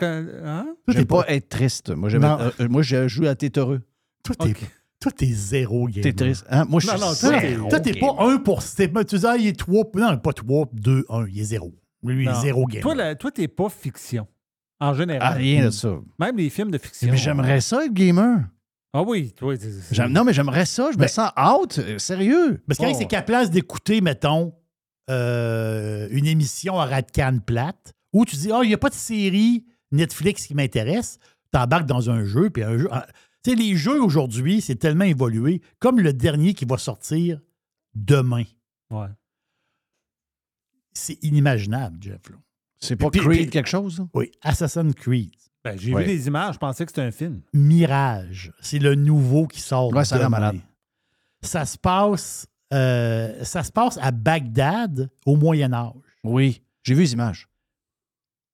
Hein? 0.00 0.74
J'aime 0.88 1.04
pas 1.06 1.24
être 1.28 1.48
triste. 1.48 1.90
Moi, 1.90 2.08
j'aime 2.08 2.22
Non. 2.22 2.38
être- 2.38 2.60
euh, 2.60 2.68
moi, 2.68 2.82
je 2.82 3.08
joue 3.08 3.26
à 3.26 3.34
t'es 3.34 3.50
heureux. 3.58 3.82
Toi, 4.22 4.36
t'es, 4.36 4.54
toi, 5.00 5.12
t'es 5.12 5.26
zéro 5.26 5.86
gamer. 5.88 6.02
T'es 6.02 6.12
triste. 6.12 6.46
Hein? 6.48 6.64
Moi, 6.68 6.80
je 6.80 6.86
Non, 6.86 6.92
suis 6.92 7.00
non, 7.00 7.14
toi, 7.14 7.40
t'es, 7.40 7.48
zéro 7.50 7.68
toi, 7.68 7.80
t'es 7.80 7.90
gamer. 7.92 8.16
pas 8.16 8.24
1 8.24 8.38
pour. 8.38 8.62
t'es- 8.64 8.88
Tu 9.04 9.18
dis, 9.18 9.26
ah, 9.26 9.36
il 9.36 9.46
est 9.48 9.58
3. 9.58 9.84
Non, 9.96 10.16
pas 10.18 10.32
3, 10.32 10.68
2, 10.72 11.04
1. 11.08 11.26
Il 11.28 11.40
est 11.40 11.44
0. 11.44 11.74
Lui, 12.04 12.24
il 12.24 12.28
est 12.28 12.32
Non. 12.32 12.40
0 12.40 12.66
gamer. 12.66 12.82
Toi, 12.82 12.94
la- 12.94 13.14
toi, 13.16 13.30
t'es 13.30 13.48
pas 13.48 13.68
fiction. 13.68 14.26
En 14.80 14.94
général. 14.94 15.28
Ah, 15.32 15.34
rien 15.36 15.66
de 15.66 15.70
ça. 15.70 15.98
Même 16.18 16.36
les 16.38 16.48
films 16.50 16.70
de 16.70 16.78
fiction. 16.78 17.10
Mais 17.10 17.16
j'aimerais 17.16 17.60
ça 17.60 17.84
être 17.84 17.92
gamer. 17.92 18.44
Ah 18.92 19.02
oui, 19.02 19.32
toi. 19.32 19.54
non, 20.08 20.24
mais 20.24 20.32
j'aimerais 20.32 20.66
ça. 20.66 20.88
Je 20.90 20.96
me 20.96 21.02
Ben- 21.02 21.08
sens 21.08 21.30
out. 21.38 21.78
euh, 21.78 21.98
Sérieux. 21.98 22.62
Parce 22.66 22.78
que 22.80 22.86
Oh. 22.88 22.94
c'est 22.98 23.06
qu'à 23.06 23.22
place 23.22 23.50
d'écouter, 23.50 24.00
mettons, 24.00 24.52
euh, 25.10 26.08
une 26.10 26.26
émission 26.26 26.78
à 26.80 26.86
Radcan 26.86 27.38
plate, 27.44 27.92
où 28.12 28.24
tu 28.24 28.34
dis, 28.36 28.50
ah, 28.52 28.60
il 28.64 28.68
n'y 28.68 28.74
a 28.74 28.78
pas 28.78 28.88
de 28.88 28.94
série 28.94 29.64
Netflix 29.92 30.46
qui 30.46 30.54
m'intéresse, 30.54 31.18
t'embarques 31.52 31.86
dans 31.86 32.10
un 32.10 32.24
jeu, 32.24 32.50
puis 32.50 32.62
un 32.64 32.78
jeu. 32.78 32.88
ah, 32.90 33.06
Tu 33.44 33.50
sais, 33.50 33.56
les 33.56 33.76
jeux 33.76 34.02
aujourd'hui, 34.02 34.60
c'est 34.60 34.76
tellement 34.76 35.04
évolué, 35.04 35.62
comme 35.78 36.00
le 36.00 36.12
dernier 36.12 36.52
qui 36.54 36.64
va 36.64 36.76
sortir 36.78 37.40
demain. 37.94 38.44
Ouais. 38.90 39.06
C'est 40.92 41.22
inimaginable, 41.22 41.98
Jeff. 42.00 42.20
là. 42.30 42.36
C'est 42.80 42.96
pas 42.96 43.10
Puis- 43.10 43.20
Creed 43.20 43.32
puis- 43.42 43.50
quelque 43.50 43.68
chose? 43.68 44.04
Oui, 44.14 44.30
Assassin's 44.42 44.94
Creed. 44.94 45.30
Ben, 45.62 45.78
j'ai 45.78 45.92
Ouais. 45.92 46.04
vu 46.04 46.08
des 46.16 46.26
images, 46.26 46.54
je 46.54 46.58
pensais 46.58 46.86
que 46.86 46.90
c'était 46.90 47.02
un 47.02 47.10
film. 47.10 47.42
Mirage, 47.52 48.50
c'est 48.62 48.78
le 48.78 48.94
nouveau 48.94 49.46
qui 49.46 49.60
sort. 49.60 49.92
Ouais, 49.92 50.04
ça 50.06 50.16
a 50.24 50.28
malade. 50.30 50.58
Ça 51.42 51.66
se 51.66 51.76
passe, 51.76 52.46
euh, 52.72 53.44
ça 53.44 53.62
se 53.62 53.70
passe 53.70 53.98
à 54.00 54.10
Bagdad 54.10 55.10
au 55.26 55.36
Moyen 55.36 55.72
Âge. 55.74 55.92
Oui. 56.24 56.62
J'ai 56.82 56.94
vu 56.94 57.02
les 57.02 57.12
images. 57.12 57.46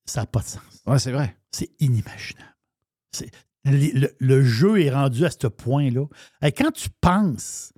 Ça 0.05 0.23
n'a 0.23 0.27
pas 0.27 0.41
de 0.41 0.47
sens. 0.47 0.63
Ouais, 0.87 0.99
c'est 0.99 1.13
vrai. 1.13 1.37
C'est 1.53 1.71
inimaginable. 1.81 2.55
Le, 3.65 4.09
le 4.19 4.45
jeu 4.45 4.81
est 4.83 4.91
rendu 4.91 5.25
à 5.25 5.31
ce 5.31 5.47
point-là. 5.49 6.07
Et 6.43 6.53
quand 6.53 6.71
tu 6.71 6.89
penses 7.01 7.73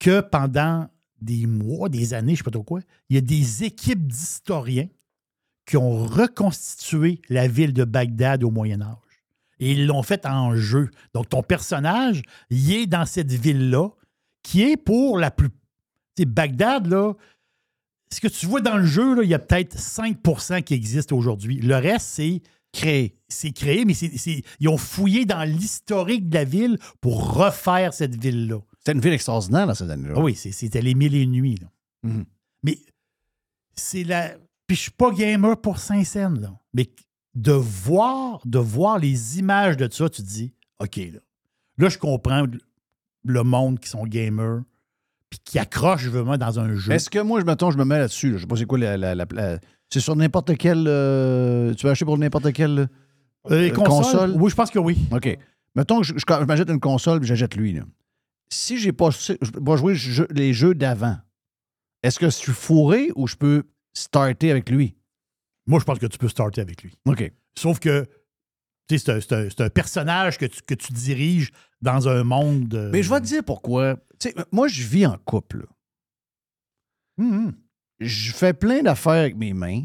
que 0.00 0.20
pendant 0.20 0.88
des 1.20 1.46
mois, 1.46 1.88
des 1.88 2.14
années, 2.14 2.28
je 2.28 2.32
ne 2.34 2.36
sais 2.38 2.42
pas 2.44 2.50
trop 2.50 2.62
quoi, 2.64 2.80
il 3.08 3.14
y 3.14 3.18
a 3.18 3.20
des 3.20 3.62
équipes 3.64 4.06
d'historiens 4.08 4.88
qui 5.70 5.76
ont 5.76 6.04
reconstitué 6.04 7.20
la 7.28 7.46
ville 7.46 7.72
de 7.72 7.84
Bagdad 7.84 8.42
au 8.42 8.50
Moyen 8.50 8.82
Âge. 8.82 8.96
Et 9.60 9.70
ils 9.72 9.86
l'ont 9.86 10.02
fait 10.02 10.26
en 10.26 10.56
jeu. 10.56 10.90
Donc, 11.14 11.28
ton 11.28 11.42
personnage, 11.44 12.22
il 12.50 12.72
est 12.72 12.86
dans 12.86 13.06
cette 13.06 13.30
ville-là, 13.30 13.88
qui 14.42 14.62
est 14.62 14.76
pour 14.76 15.16
la 15.18 15.30
plus... 15.30 15.48
Tu 15.50 15.54
sais, 16.18 16.24
Bagdad, 16.24 16.86
là, 16.88 17.12
ce 18.12 18.20
que 18.20 18.26
tu 18.26 18.46
vois 18.46 18.60
dans 18.62 18.78
le 18.78 18.84
jeu, 18.86 19.14
là, 19.14 19.22
il 19.22 19.28
y 19.30 19.34
a 19.34 19.38
peut-être 19.38 19.76
5% 19.78 20.62
qui 20.64 20.74
existent 20.74 21.16
aujourd'hui. 21.16 21.60
Le 21.60 21.76
reste, 21.76 22.06
c'est 22.08 22.42
créé. 22.72 23.14
C'est 23.28 23.52
créé, 23.52 23.84
mais 23.84 23.94
c'est- 23.94 24.16
c'est- 24.18 24.42
ils 24.58 24.68
ont 24.68 24.76
fouillé 24.78 25.24
dans 25.24 25.44
l'historique 25.44 26.28
de 26.28 26.34
la 26.34 26.44
ville 26.44 26.78
pour 27.00 27.34
refaire 27.34 27.94
cette 27.94 28.20
ville-là. 28.20 28.58
C'était 28.78 28.92
une 28.92 29.00
ville 29.00 29.12
extraordinaire 29.12 29.68
dans 29.68 29.74
ces 29.74 29.88
années-là. 29.88 30.14
Ah 30.16 30.20
oui, 30.20 30.34
c'est- 30.34 30.50
c'était 30.52 30.82
les 30.82 30.94
mille 30.94 31.14
et 31.14 31.22
une 31.22 31.30
nuits. 31.32 31.58
là. 31.60 31.70
Mhm. 32.02 32.24
Mais 32.64 32.78
c'est 33.76 34.02
la. 34.02 34.34
Puis 34.70 34.76
je 34.76 34.82
suis 34.82 34.90
pas 34.92 35.10
gamer 35.10 35.60
pour 35.60 35.78
Saint-Saëns, 35.78 36.38
là. 36.40 36.52
Mais 36.74 36.88
de 37.34 37.50
voir, 37.50 38.40
de 38.44 38.60
voir 38.60 39.00
les 39.00 39.40
images 39.40 39.76
de 39.76 39.88
ça, 39.90 40.08
tu 40.08 40.22
te 40.22 40.26
dis, 40.28 40.54
OK, 40.78 40.94
là. 40.96 41.18
Là, 41.78 41.88
je 41.88 41.98
comprends 41.98 42.46
le 43.24 43.42
monde 43.42 43.80
qui 43.80 43.88
sont 43.88 44.04
gamers, 44.04 44.60
puis 45.28 45.40
qui 45.44 45.58
accrochent 45.58 46.06
vraiment 46.06 46.38
dans 46.38 46.60
un 46.60 46.76
jeu. 46.76 46.92
Est-ce 46.92 47.10
que 47.10 47.18
moi, 47.18 47.40
je 47.40 47.46
mettons, 47.46 47.72
je 47.72 47.78
me 47.78 47.84
mets 47.84 47.98
là-dessus. 47.98 48.30
là. 48.30 48.36
Je 48.36 48.42
sais 48.42 48.46
pas 48.46 48.54
c'est 48.54 48.64
quoi 48.64 48.78
la. 48.78 48.96
la- 48.96 49.16
la- 49.16 49.26
la- 49.32 49.58
c'est 49.88 49.98
sur 49.98 50.14
n'importe 50.14 50.56
quel. 50.56 50.84
euh, 50.86 51.74
tu 51.74 51.84
vas 51.86 51.90
acheter 51.90 52.04
pour 52.04 52.16
n'importe 52.16 52.52
quel. 52.52 52.78
Euh, 53.50 53.60
les 53.60 53.72
euh, 53.72 53.74
consoles? 53.74 54.36
Oui, 54.38 54.50
je 54.50 54.54
pense 54.54 54.70
que 54.70 54.78
oui. 54.78 54.96
OK. 55.10 55.36
Mettons 55.74 55.98
que 56.02 56.06
je, 56.06 56.14
je- 56.14 56.20
je 56.28 56.44
m'achète 56.44 56.70
une 56.70 56.78
console 56.78 57.24
et 57.24 57.26
j'achète 57.26 57.56
lui. 57.56 57.72
là. 57.72 57.82
Si 58.52 58.78
j'ai 58.78 58.92
pas, 58.92 59.10
je 59.10 59.32
vais 59.34 59.76
jouer 59.76 60.26
les 60.30 60.52
jeux 60.54 60.76
d'avant, 60.76 61.16
est-ce 62.04 62.20
que 62.20 62.26
je 62.26 62.36
suis 62.36 62.52
fourré 62.52 63.10
ou 63.16 63.26
je 63.26 63.34
peux 63.34 63.64
starter 63.92 64.50
avec 64.50 64.70
lui? 64.70 64.96
Moi, 65.66 65.78
je 65.80 65.84
pense 65.84 65.98
que 65.98 66.06
tu 66.06 66.18
peux 66.18 66.28
starter 66.28 66.60
avec 66.60 66.82
lui. 66.82 66.94
OK. 67.06 67.32
Sauf 67.56 67.78
que 67.78 68.06
tu 68.88 68.98
sais, 68.98 69.20
c'est 69.20 69.32
un, 69.32 69.38
un- 69.44 69.64
un 69.66 69.70
personnage 69.70 70.36
que 70.38 70.46
tu, 70.46 70.60
que 70.62 70.74
tu 70.74 70.92
diriges 70.92 71.52
dans 71.80 72.08
un 72.08 72.24
monde. 72.24 72.74
euh, 72.74 72.90
Mais 72.92 73.02
je 73.04 73.10
vais 73.10 73.20
te 73.20 73.26
dire 73.26 73.44
pourquoi. 73.44 73.96
Tu 74.18 74.30
sais, 74.30 74.34
moi, 74.50 74.66
je 74.68 74.82
vis 74.82 75.06
en 75.06 75.16
couple. 75.18 75.66
Mhm. 77.18 77.52
Je 78.00 78.32
fais 78.32 78.52
plein 78.54 78.82
d'affaires 78.82 79.12
avec 79.12 79.36
mes 79.36 79.52
mains, 79.52 79.84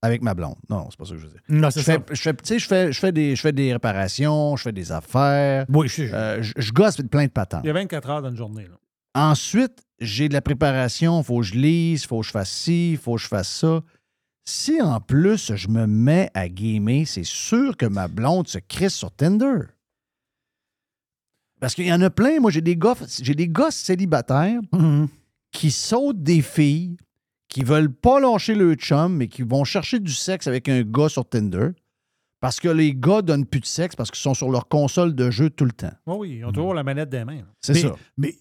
avec 0.00 0.22
ma 0.22 0.32
blonde. 0.34 0.56
Non, 0.70 0.76
non, 0.78 0.90
c'est 0.90 0.96
pas 0.98 1.04
ça 1.04 1.10
que 1.14 1.18
je 1.18 1.26
veux 1.26 1.32
dire. 1.32 1.40
Non, 1.48 1.70
c'est 1.70 1.80
je 1.80 1.84
ça. 1.84 1.92
fais, 1.94 2.14
je 2.14 2.22
fais, 2.22 2.34
tu 2.34 2.44
sais, 2.44 2.58
je 2.60 2.66
fais, 2.68 2.92
je 2.92 2.98
fais 3.00 3.12
des, 3.12 3.34
je 3.36 3.40
fais 3.40 3.52
des 3.52 3.72
réparations, 3.72 4.56
je 4.56 4.62
fais 4.62 4.72
des 4.72 4.92
affaires. 4.92 5.66
Oui, 5.68 5.88
je, 5.88 6.04
Euh, 6.04 6.42
je, 6.42 6.52
je 6.56 6.72
gosse 6.72 6.96
plein 7.10 7.26
de 7.26 7.32
patentes. 7.32 7.62
Il 7.64 7.66
y 7.66 7.70
a 7.70 7.74
24 7.74 8.10
heures 8.10 8.22
dans 8.22 8.30
une 8.30 8.36
journée. 8.36 8.66
Là. 8.68 8.78
Ensuite, 9.16 9.82
j'ai 9.98 10.28
de 10.28 10.34
la 10.34 10.42
préparation. 10.42 11.22
faut 11.22 11.38
que 11.38 11.42
je 11.46 11.54
lise, 11.54 12.04
faut 12.06 12.20
que 12.20 12.26
je 12.26 12.30
fasse 12.30 12.50
ci, 12.52 12.98
faut 13.02 13.14
que 13.16 13.22
je 13.22 13.28
fasse 13.28 13.48
ça. 13.48 13.80
Si 14.44 14.80
en 14.80 15.00
plus 15.00 15.54
je 15.56 15.68
me 15.68 15.86
mets 15.86 16.30
à 16.34 16.48
gamer, 16.48 17.06
c'est 17.06 17.24
sûr 17.24 17.76
que 17.76 17.86
ma 17.86 18.06
blonde 18.08 18.46
se 18.46 18.58
crisse 18.58 18.94
sur 18.94 19.10
Tinder. 19.10 19.62
Parce 21.60 21.74
qu'il 21.74 21.86
y 21.86 21.92
en 21.92 22.02
a 22.02 22.10
plein. 22.10 22.38
Moi, 22.40 22.50
j'ai 22.50 22.60
des 22.60 22.78
j'ai 23.22 23.34
des 23.34 23.48
gosses 23.48 23.74
célibataires 23.76 24.60
Mhm. 24.72 25.08
qui 25.50 25.70
sautent 25.70 26.22
des 26.22 26.42
filles, 26.42 26.96
qui 27.48 27.64
veulent 27.64 27.92
pas 27.92 28.20
lâcher 28.20 28.54
le 28.54 28.74
chum, 28.74 29.16
mais 29.16 29.28
qui 29.28 29.42
vont 29.42 29.64
chercher 29.64 29.98
du 29.98 30.12
sexe 30.12 30.46
avec 30.46 30.68
un 30.68 30.82
gars 30.82 31.08
sur 31.08 31.26
Tinder. 31.26 31.70
Parce 32.40 32.60
que 32.60 32.68
les 32.68 32.94
gars 32.94 33.22
donnent 33.22 33.46
plus 33.46 33.60
de 33.60 33.66
sexe 33.66 33.96
parce 33.96 34.10
qu'ils 34.10 34.20
sont 34.20 34.34
sur 34.34 34.50
leur 34.50 34.68
console 34.68 35.14
de 35.14 35.30
jeu 35.30 35.48
tout 35.48 35.64
le 35.64 35.72
temps. 35.72 35.92
Oui, 36.06 36.16
oui, 36.18 36.36
ils 36.40 36.44
ont 36.44 36.52
toujours 36.52 36.74
la 36.74 36.84
manette 36.84 37.08
des 37.08 37.24
mains. 37.24 37.40
C'est 37.62 37.72
ça. 37.74 37.94
Mais, 38.18 38.36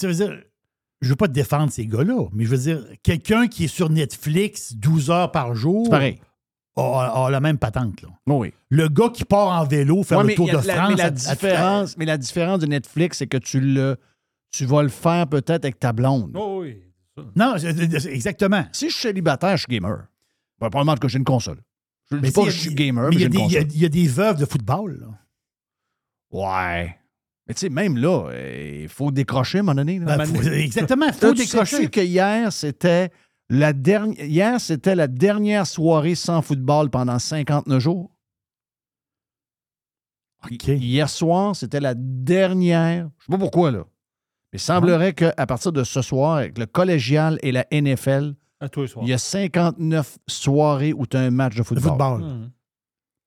tu 0.00 0.06
veux 0.06 0.14
dire, 0.14 0.42
je 1.00 1.08
veux 1.08 1.16
pas 1.16 1.28
te 1.28 1.32
défendre 1.32 1.70
ces 1.72 1.86
gars-là, 1.86 2.26
mais 2.32 2.44
je 2.44 2.50
veux 2.50 2.58
dire, 2.58 2.84
quelqu'un 3.02 3.46
qui 3.48 3.64
est 3.64 3.68
sur 3.68 3.88
Netflix 3.90 4.74
12 4.74 5.10
heures 5.10 5.30
par 5.32 5.54
jour 5.54 5.84
C'est 5.86 5.90
pareil. 5.90 6.20
a, 6.76 7.26
a 7.26 7.30
la 7.30 7.40
même 7.40 7.58
patente. 7.58 8.02
Là. 8.02 8.08
Oui. 8.26 8.52
Le 8.70 8.88
gars 8.88 9.08
qui 9.10 9.24
part 9.24 9.48
en 9.60 9.64
vélo 9.64 10.02
faire 10.02 10.18
Ouais, 10.18 10.26
le 10.28 10.34
Tour 10.34 10.48
de 10.48 10.52
la- 10.52 10.62
France. 10.62 10.90
mais 10.90 10.96
la, 10.96 11.04
à- 11.04 11.06
à- 11.06 11.10
différence, 11.10 11.96
mais 11.96 12.04
la 12.06 12.18
différence 12.18 12.58
de 12.60 12.66
Netflix, 12.66 13.18
c'est 13.18 13.26
que 13.26 13.36
tu 13.38 13.60
le, 13.60 13.96
tu 14.50 14.64
vas 14.66 14.82
le 14.82 14.88
faire 14.88 15.26
peut-être 15.26 15.64
avec 15.64 15.78
ta 15.78 15.92
blonde. 15.92 16.32
Oh, 16.34 16.60
oui. 16.62 16.82
Non, 17.36 17.56
exactement. 17.56 18.64
Si 18.72 18.88
je 18.88 18.94
suis 18.94 19.02
célibataire, 19.08 19.56
je 19.56 19.62
suis 19.68 19.74
gamer. 19.78 20.06
Ben, 20.58 20.70
probablement 20.70 20.96
que 20.96 21.08
j'ai 21.08 21.18
une 21.18 21.24
console. 21.24 21.60
Je 22.10 22.16
ne 22.16 22.20
dis 22.22 22.30
pas 22.32 22.44
que 22.44 22.50
je 22.50 22.58
suis 22.58 22.74
gamer, 22.74 23.10
mais 23.10 23.16
mais, 23.16 23.22
il 23.22 23.46
y, 23.46 23.50
j'ai 23.50 23.58
a 23.58 23.60
une 23.60 23.66
des- 23.68 23.74
il 23.74 23.78
y 23.78 23.82
y 23.82 23.86
a 23.86 23.88
des 23.88 24.06
veuves 24.08 24.38
de 24.38 24.44
football. 24.46 24.98
là. 25.00 25.06
Ouais. 26.30 26.96
Mais 27.50 27.54
tu 27.54 27.60
sais, 27.62 27.68
même 27.68 27.96
là, 27.96 28.28
euh, 28.30 28.80
il 28.82 28.88
faut 28.88 29.10
décrocher 29.10 29.58
à 29.58 29.60
un 29.60 29.64
moment 29.64 29.74
donné. 29.74 29.98
là. 29.98 30.16
Ben, 30.16 30.24
faut- 30.24 30.40
exactement, 30.40 31.06
il 31.06 31.12
faut 31.12 31.26
Là, 31.26 31.32
tu 31.32 31.38
décrocher. 31.40 31.76
sais-tu 31.78 31.90
que 31.90 32.00
hier, 32.00 32.52
c'était 32.52 33.10
la 33.48 33.72
dernière 33.72 34.24
hier, 34.24 34.60
c'était 34.60 34.94
la 34.94 35.08
dernière 35.08 35.66
soirée 35.66 36.14
sans 36.14 36.42
football 36.42 36.90
pendant 36.90 37.18
59 37.18 37.80
jours? 37.80 38.12
Hier 40.64 41.08
soir, 41.10 41.54
c'était 41.56 41.80
la 41.80 41.94
dernière. 41.96 43.10
Je 43.18 43.24
sais 43.26 43.30
pas 43.32 43.38
pourquoi, 43.38 43.70
là. 43.72 43.84
Mais 44.52 44.58
il 44.58 44.60
semblerait 44.60 45.12
qu'à 45.12 45.32
partir 45.46 45.72
de 45.72 45.84
ce 45.84 46.02
soir, 46.02 46.36
avec 46.36 46.56
le 46.56 46.66
collégial 46.66 47.38
et 47.42 47.52
la 47.52 47.66
NFL, 47.72 48.34
À 48.60 48.68
tous 48.68 48.82
les 48.82 48.86
soirs. 48.86 49.04
il 49.04 49.10
y 49.10 49.12
a 49.12 49.18
59 49.18 50.18
soirées 50.28 50.92
où 50.92 51.04
tu 51.06 51.16
as 51.16 51.20
un 51.20 51.30
match 51.30 51.56
de 51.56 51.62
football. 51.62 52.22
Mhm. 52.22 52.50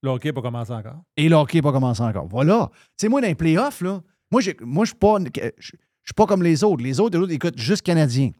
Le 0.02 0.10
hockey 0.10 0.30
n'a 0.30 0.34
pas 0.34 0.41
commencé 0.41 0.72
encore. 0.74 1.02
Et 1.16 1.30
le 1.30 1.36
hockey 1.36 1.60
n'est 1.60 1.62
pas 1.62 1.72
commencé 1.72 2.02
encore. 2.02 2.28
Voilà. 2.28 2.70
Tu 2.74 2.80
sais, 2.98 3.10
moi, 3.10 3.22
dans 3.22 3.28
les 3.28 3.36
playoffs, 3.36 3.80
là, 3.82 4.02
moi, 4.34 4.42
j'ai- 4.42 4.58
moi 4.62 4.84
je 4.86 4.90
suis 4.90 4.98
pas, 4.98 5.18
je 5.20 5.50
je 5.60 5.68
suis 6.10 6.14
pas 6.16 6.26
comme 6.26 6.44
les 6.44 6.64
autres. 6.64 6.84
Les 6.84 7.00
autres, 7.00 7.16
les 7.18 7.24
autres 7.24 7.32
écoutent 7.34 7.58
juste 7.58 7.84
Canadiens. 7.84 8.32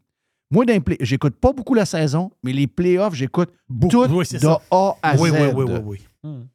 Moi, 0.52 0.66
dans 0.66 0.74
les 0.74 0.80
play- 0.82 0.98
j'écoute 1.00 1.36
pas 1.36 1.54
beaucoup 1.54 1.74
la 1.76 1.86
saison, 1.86 2.30
mais 2.44 2.52
les 2.52 2.68
playoffs, 2.68 3.14
j'écoute 3.14 3.52
tout 3.90 4.06
oui, 4.10 4.26
de 4.30 4.38
ça. 4.40 4.60
A 4.72 4.96
à 5.02 5.16
Oui, 5.16 5.30
Z. 5.30 5.34
oui, 5.34 5.40
oui, 5.56 5.64
oui, 5.72 5.80
oui. 5.86 6.00
Mhm. 6.24 6.48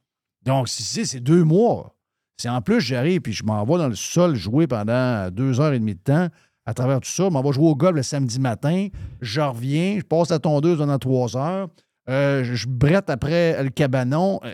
Donc, 0.44 0.68
si 0.68 0.82
c'est 0.82 1.04
c'est 1.04 1.20
deux 1.20 1.44
mois. 1.44 1.94
C'est 2.36 2.48
en 2.48 2.60
plus, 2.60 2.80
j'arrive 2.80 3.20
puis 3.20 3.32
je 3.32 3.42
m'en 3.44 3.64
vais 3.64 3.78
dans 3.78 3.88
le 3.88 3.94
sol 3.96 4.34
jouer 4.36 4.66
pendant 4.66 5.30
deux 5.30 5.60
heures 5.60 5.72
et 5.72 5.78
demie 5.78 5.94
de 5.94 6.00
temps. 6.00 6.28
À 6.66 6.74
travers 6.74 7.00
tout 7.00 7.08
ça, 7.10 7.24
je 7.24 7.30
m'en 7.30 7.42
vais 7.42 7.52
jouer 7.52 7.66
au 7.68 7.74
golf 7.74 7.96
le 7.96 8.02
samedi 8.02 8.38
matin. 8.38 8.88
Je 9.20 9.40
reviens, 9.40 9.96
je 9.98 10.04
passe 10.04 10.30
la 10.30 10.38
tondeuse 10.38 10.78
pendant 10.78 10.98
trois 10.98 11.36
heures. 11.36 11.68
Euh, 12.10 12.44
je 12.44 12.66
brette 12.68 13.08
après 13.08 13.62
le 13.62 13.70
cabanon. 13.70 14.40
Euh, 14.44 14.52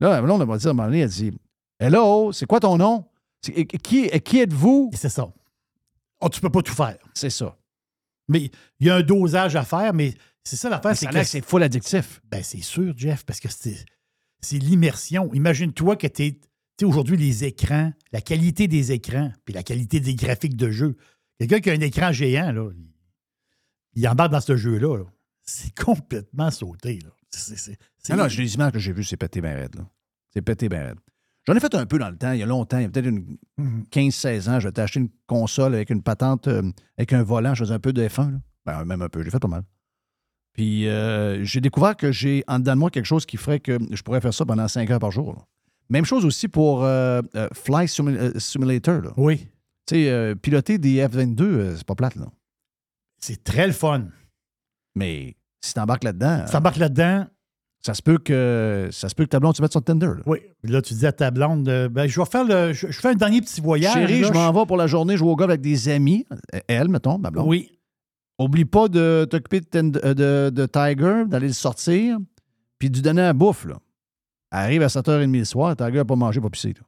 Là, 0.00 0.20
là, 0.20 0.34
on 0.34 0.38
va 0.44 0.58
dire 0.58 0.68
à 0.68 0.70
un 0.70 0.74
moment 0.74 0.88
donné, 0.88 1.00
elle 1.00 1.08
dit 1.08 1.32
Hello, 1.80 2.30
c'est 2.32 2.44
quoi 2.46 2.60
ton 2.60 2.76
nom? 2.76 3.04
Qui, 3.52 4.08
qui 4.20 4.38
êtes-vous? 4.38 4.90
C'est 4.94 5.08
ça. 5.08 5.32
Oh, 6.20 6.28
tu 6.28 6.40
peux 6.40 6.50
pas 6.50 6.62
tout 6.62 6.74
faire. 6.74 6.98
C'est 7.14 7.30
ça. 7.30 7.56
Mais 8.28 8.50
il 8.80 8.86
y 8.86 8.90
a 8.90 8.96
un 8.96 9.02
dosage 9.02 9.56
à 9.56 9.64
faire, 9.64 9.92
mais 9.94 10.14
c'est 10.42 10.56
ça 10.56 10.68
l'affaire. 10.68 10.96
C'est 10.96 11.06
que 11.06 11.24
c'est 11.24 11.44
full 11.44 11.62
addictif. 11.62 12.20
Ben, 12.30 12.42
c'est 12.42 12.62
sûr, 12.62 12.94
Jeff, 12.96 13.24
parce 13.24 13.40
que 13.40 13.48
c'est 13.48 13.84
c'est 14.40 14.58
l'immersion. 14.58 15.32
Imagine-toi 15.34 15.96
que 15.96 16.06
tu 16.06 16.24
es. 16.24 16.32
Tu 16.32 16.40
sais, 16.80 16.84
aujourd'hui, 16.84 17.16
les 17.16 17.44
écrans, 17.44 17.92
la 18.12 18.20
qualité 18.20 18.68
des 18.68 18.92
écrans, 18.92 19.32
puis 19.44 19.54
la 19.54 19.62
qualité 19.62 19.98
des 19.98 20.14
graphiques 20.14 20.56
de 20.56 20.70
jeu. 20.70 20.96
Quelqu'un 21.38 21.60
qui 21.60 21.70
a 21.70 21.72
un 21.72 21.80
écran 21.80 22.12
géant, 22.12 22.52
là, 22.52 22.70
il, 23.94 24.06
embarque 24.06 24.32
dans 24.32 24.40
ce 24.40 24.56
jeu-là. 24.56 24.98
là. 24.98 25.04
C'est 25.42 25.74
complètement 25.74 26.50
sauté. 26.50 26.98
là. 27.00 27.10
Non, 28.10 28.16
non, 28.16 28.28
j'ai 28.28 28.42
les 28.42 28.54
images 28.54 28.72
que 28.72 28.78
j'ai 28.78 28.92
vues, 28.92 29.04
c'est 29.04 29.16
pété 29.16 29.40
bien 29.40 29.54
raide. 29.54 29.76
C'est 30.32 30.42
pété 30.42 30.68
bien 30.68 30.88
raide. 30.88 31.00
J'en 31.48 31.54
ai 31.54 31.60
fait 31.60 31.74
un 31.74 31.86
peu 31.86 31.98
dans 31.98 32.10
le 32.10 32.16
temps, 32.16 32.32
il 32.32 32.40
y 32.40 32.42
a 32.42 32.46
longtemps, 32.46 32.78
il 32.78 32.82
y 32.82 32.86
a 32.86 32.88
peut-être 32.88 33.06
une 33.06 33.36
Mhm. 33.58 33.84
15-16 33.90 34.48
ans. 34.48 34.58
Je 34.60 34.68
vais 34.68 34.80
acheté 34.80 35.00
une 35.00 35.10
console 35.26 35.74
avec 35.74 35.90
une 35.90 36.02
patente, 36.02 36.48
euh, 36.48 36.62
avec 36.98 37.12
un 37.12 37.22
volant. 37.22 37.54
Je 37.54 37.64
faisais 37.64 37.74
un 37.74 37.78
peu 37.78 37.92
de 37.92 38.02
F1. 38.06 38.30
là. 38.32 38.38
Ben, 38.64 38.84
même 38.84 39.00
un 39.02 39.08
peu, 39.08 39.22
j'ai 39.22 39.30
fait 39.30 39.38
pas 39.38 39.46
mal. 39.48 39.62
Puis 40.54 40.88
euh, 40.88 41.44
j'ai 41.44 41.60
découvert 41.60 41.96
que 41.96 42.10
j'ai 42.10 42.42
en 42.48 42.58
dedans 42.58 42.72
de 42.74 42.78
moi 42.80 42.90
quelque 42.90 43.04
chose 43.04 43.26
qui 43.26 43.36
ferait 43.36 43.60
que 43.60 43.78
je 43.92 44.02
pourrais 44.02 44.20
faire 44.20 44.34
ça 44.34 44.44
pendant 44.44 44.66
5 44.66 44.90
heures 44.90 44.98
par 44.98 45.10
jour. 45.12 45.34
là. 45.34 45.42
Même 45.88 46.04
chose 46.04 46.24
aussi 46.24 46.48
pour 46.48 46.82
euh, 46.82 47.22
Fly 47.52 47.86
Simu- 47.86 48.38
Simulator. 48.40 49.02
là. 49.02 49.10
Oui. 49.16 49.46
Tu 49.86 49.94
sais, 49.94 50.34
piloter 50.42 50.78
des 50.78 51.06
F-22, 51.06 51.42
euh, 51.42 51.76
c'est 51.76 51.86
pas 51.86 51.94
plate, 51.94 52.16
là. 52.16 52.26
C'est 53.20 53.44
très 53.44 53.68
le 53.68 53.72
fun. 53.72 54.08
Mais 54.96 55.36
si 55.60 55.74
t'embarques 55.74 56.02
là-dedans, 56.02 56.44
Tu 56.50 56.56
embarques 56.56 56.78
là-dedans. 56.78 57.26
Ça 57.86 57.94
se 57.94 58.02
peut 58.02 58.18
que 58.18 58.88
ça 58.90 59.08
se 59.08 59.14
peut 59.14 59.24
que 59.24 59.30
ta 59.30 59.38
blonde 59.40 59.54
tu 59.54 59.62
mettes 59.62 59.72
sur 59.72 59.82
Tinder. 59.82 60.06
là. 60.06 60.22
Oui. 60.26 60.38
Là, 60.64 60.82
tu 60.82 60.94
dis 60.94 61.06
à 61.06 61.12
ta 61.12 61.30
blonde, 61.30 61.68
euh, 61.68 61.88
ben, 61.88 62.06
je 62.08 62.20
vais 62.20 62.26
faire 62.26 62.44
le. 62.44 62.72
Je, 62.72 62.88
je 62.88 62.98
fais 63.00 63.08
un 63.08 63.14
dernier 63.14 63.40
petit 63.40 63.60
voyage. 63.60 63.94
Chérie, 63.94 64.20
là, 64.20 64.28
je 64.28 64.32
m'en 64.32 64.52
vais 64.52 64.66
pour 64.66 64.76
la 64.76 64.86
journée 64.86 65.16
jouer 65.16 65.30
au 65.30 65.36
golf 65.36 65.50
avec 65.50 65.60
des 65.60 65.88
amis. 65.88 66.26
Euh, 66.54 66.58
Elle, 66.68 66.88
mettons, 66.88 67.18
ma 67.18 67.30
blonde. 67.30 67.46
Oui. 67.48 67.78
Oublie 68.38 68.64
pas 68.66 68.88
de 68.88 69.26
t'occuper 69.30 69.60
de, 69.60 70.00
euh, 70.04 70.14
de- 70.14 70.50
de 70.50 70.66
Tiger, 70.66 71.24
d'aller 71.26 71.46
le 71.46 71.52
sortir, 71.54 72.18
puis 72.78 72.90
de 72.90 72.96
lui 72.96 73.02
donner 73.02 73.22
la 73.22 73.32
bouffe. 73.32 73.64
Là. 73.64 73.76
Elle 74.52 74.58
arrive 74.58 74.82
à 74.82 74.88
7h30 74.88 75.38
le 75.38 75.44
soir, 75.44 75.74
Tiger 75.76 75.92
n'a 75.92 76.04
pas 76.04 76.16
mangé, 76.16 76.40
pas 76.40 76.50
pissé. 76.50 76.68
là. 76.74 76.80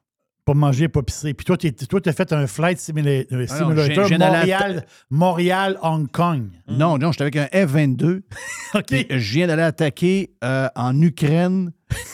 Pas 0.48 0.54
manger, 0.54 0.88
pas 0.88 1.02
pisser. 1.02 1.34
Puis 1.34 1.44
toi, 1.44 1.58
tu 1.58 1.68
as 2.06 2.12
fait 2.14 2.32
un 2.32 2.46
flight 2.46 2.78
simula- 2.78 3.26
euh, 3.32 3.46
Ah 3.50 3.54
simulator 3.58 4.04
j'ai- 4.06 4.16
j'ai 4.16 4.22
allé 4.22 4.24
à- 4.24 4.28
Montréal, 4.30 4.86
Montréal, 5.10 5.78
Hong 5.82 6.10
Kong. 6.10 6.44
Non, 6.68 6.96
non, 6.96 7.12
j'étais 7.12 7.24
avec 7.24 7.36
un 7.36 7.48
F-22. 7.52 8.22
OK. 8.74 8.84
puis 8.86 9.06
Je 9.10 9.32
viens 9.34 9.46
d'aller 9.46 9.60
attaquer 9.62 10.30
euh, 10.42 10.68
en 10.74 10.98
Ukraine. 11.02 11.72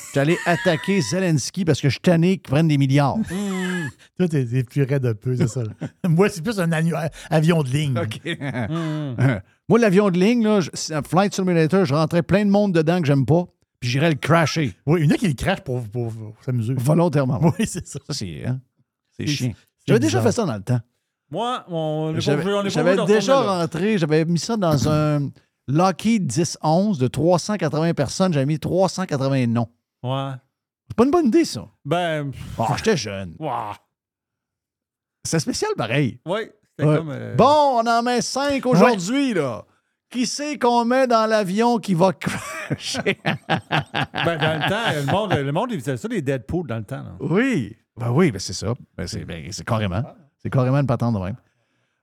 J'étais 0.08 0.18
allé 0.18 0.36
attaquer 0.46 1.00
Zelensky 1.00 1.64
parce 1.64 1.80
que 1.80 1.88
je 1.88 1.92
suis 1.92 2.00
tanné 2.00 2.38
qu'ils 2.38 2.50
prennent 2.50 2.66
des 2.66 2.76
milliards. 2.78 3.18
Toi, 4.18 4.26
t'es 4.28 4.44
t'es 4.44 4.64
plus 4.64 4.82
raide 4.82 5.06
un 5.06 5.14
peu, 5.14 5.36
c'est 5.36 5.46
ça. 5.48 5.62
Moi, 6.08 6.28
c'est 6.28 6.42
plus 6.42 6.58
un 6.58 6.72
avion 7.30 7.62
de 7.62 7.68
ligne. 7.68 7.94
Moi, 9.68 9.78
l'avion 9.78 10.10
de 10.10 10.18
ligne, 10.18 10.44
là, 10.44 10.60
je- 10.60 10.70
c'est 10.74 10.94
un 10.94 11.02
Flight 11.02 11.34
Simulator, 11.34 11.84
je 11.84 11.94
rentrais 11.94 12.22
plein 12.22 12.44
de 12.44 12.50
monde 12.50 12.72
dedans 12.74 13.00
que 13.00 13.06
j'aime 13.06 13.24
pas, 13.26 13.44
puis 13.84 13.90
j'irais 13.92 14.08
le 14.10 14.16
crasher. 14.16 14.74
Oui, 14.86 15.00
il 15.02 15.06
y 15.06 15.12
en 15.12 15.14
a 15.14 15.18
qui 15.18 15.28
le 15.28 15.34
crachent 15.34 15.60
pour, 15.60 15.82
pour, 15.88 16.12
pour 16.12 16.34
s'amuser. 16.44 16.74
Volontairement. 16.76 17.38
Oui, 17.58 17.66
c'est 17.66 17.86
ça. 17.86 17.98
Ça, 18.06 18.14
c'est 18.14 18.44
hein, 18.46 18.60
c'est 19.16 19.26
chiant. 19.26 19.52
J'avais 19.86 20.00
déjà 20.00 20.22
fait 20.22 20.32
ça 20.32 20.44
dans 20.46 20.54
le 20.56 20.62
temps. 20.62 20.80
Moi, 21.30 21.64
on 21.68 22.08
n'est 22.12 22.14
pas 22.14 22.20
J'avais 22.68 23.06
déjà 23.06 23.40
rentré, 23.42 23.98
j'avais 23.98 24.24
mis 24.24 24.38
ça 24.38 24.56
dans 24.56 24.88
un 24.88 25.30
Lockheed 25.68 26.30
10-11 26.30 26.98
de 26.98 27.06
380 27.08 27.94
personnes, 27.94 28.32
j'avais 28.32 28.46
mis 28.46 28.58
380 28.58 29.46
noms. 29.48 29.68
Ouais. 30.02 30.32
C'est 30.88 30.96
pas 30.96 31.04
une 31.04 31.10
bonne 31.10 31.26
idée, 31.26 31.44
ça. 31.44 31.66
Ben. 31.84 32.30
Ah, 32.58 32.74
j'étais 32.76 32.96
jeune. 32.96 33.34
Wow. 33.38 33.72
C'est 35.26 35.40
spécial 35.40 35.70
pareil. 35.76 36.20
Oui, 36.26 36.40
Ouais. 36.78 36.96
comme. 36.96 37.10
euh, 37.10 37.34
Bon, 37.36 37.80
on 37.82 37.86
en 37.86 38.02
met 38.02 38.20
5 38.20 38.64
aujourd'hui, 38.66 39.32
là. 39.34 39.64
Qui 40.10 40.26
c'est 40.26 40.58
qu'on 40.58 40.84
met 40.84 41.06
dans 41.06 41.26
l'avion 41.26 41.78
qui 41.78 41.94
va 41.94 42.12
crasher? 42.20 43.18
Ben, 43.24 44.38
dans 44.38 44.62
le 44.62 44.68
temps, 44.68 44.92
le 44.94 45.10
monde, 45.10 45.32
le 45.32 45.52
monde, 45.52 45.70
il 45.72 45.80
faisait 45.80 45.96
ça, 45.96 46.08
les 46.08 46.22
Deadpool, 46.22 46.66
dans 46.68 46.76
le 46.78 46.84
temps. 46.84 47.02
là. 47.02 47.16
Oui. 47.20 47.76
Ben 47.96 48.10
oui, 48.10 48.30
ben 48.30 48.38
c'est 48.38 48.52
ça. 48.52 48.74
Ben 48.96 49.06
c'est 49.06 49.24
ben, 49.24 49.48
carrément. 49.66 50.02
C'est 50.42 50.50
carrément 50.50 50.78
une 50.78 50.86
patente 50.86 51.14
de 51.14 51.20
même. 51.20 51.36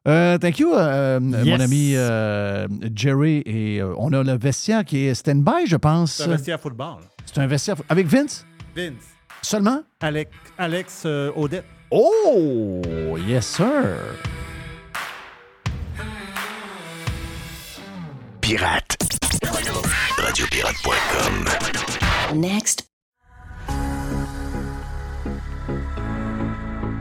Euh, 0.07 0.37
thank 0.39 0.57
you, 0.57 0.73
euh, 0.73 1.19
mon 1.19 1.59
ami 1.59 1.93
euh, 1.95 2.67
Jerry. 2.95 3.43
Et 3.45 3.81
on 3.97 4.11
a 4.13 4.23
le 4.23 4.37
vestiaire 4.37 4.83
qui 4.83 5.05
est 5.05 5.13
stand-by, 5.13 5.67
je 5.67 5.75
pense. 5.75 6.13
C'est 6.13 6.23
un 6.23 6.27
vestiaire 6.29 6.59
football. 6.59 7.01
C'est 7.25 7.39
un 7.39 7.47
vestiaire. 7.47 7.75
Avec 7.87 8.07
Vince? 8.07 8.45
Vince. 8.75 9.03
seulement? 9.41 9.81
Alex, 9.99 10.31
Alex 10.57 11.05
Odette. 11.35 11.65
Oh, 11.91 12.81
yes, 13.27 13.45
sir. 13.45 13.83
Pirate. 18.51 18.97
Radiopirate.com. 20.17 22.37
Next. 22.37 22.85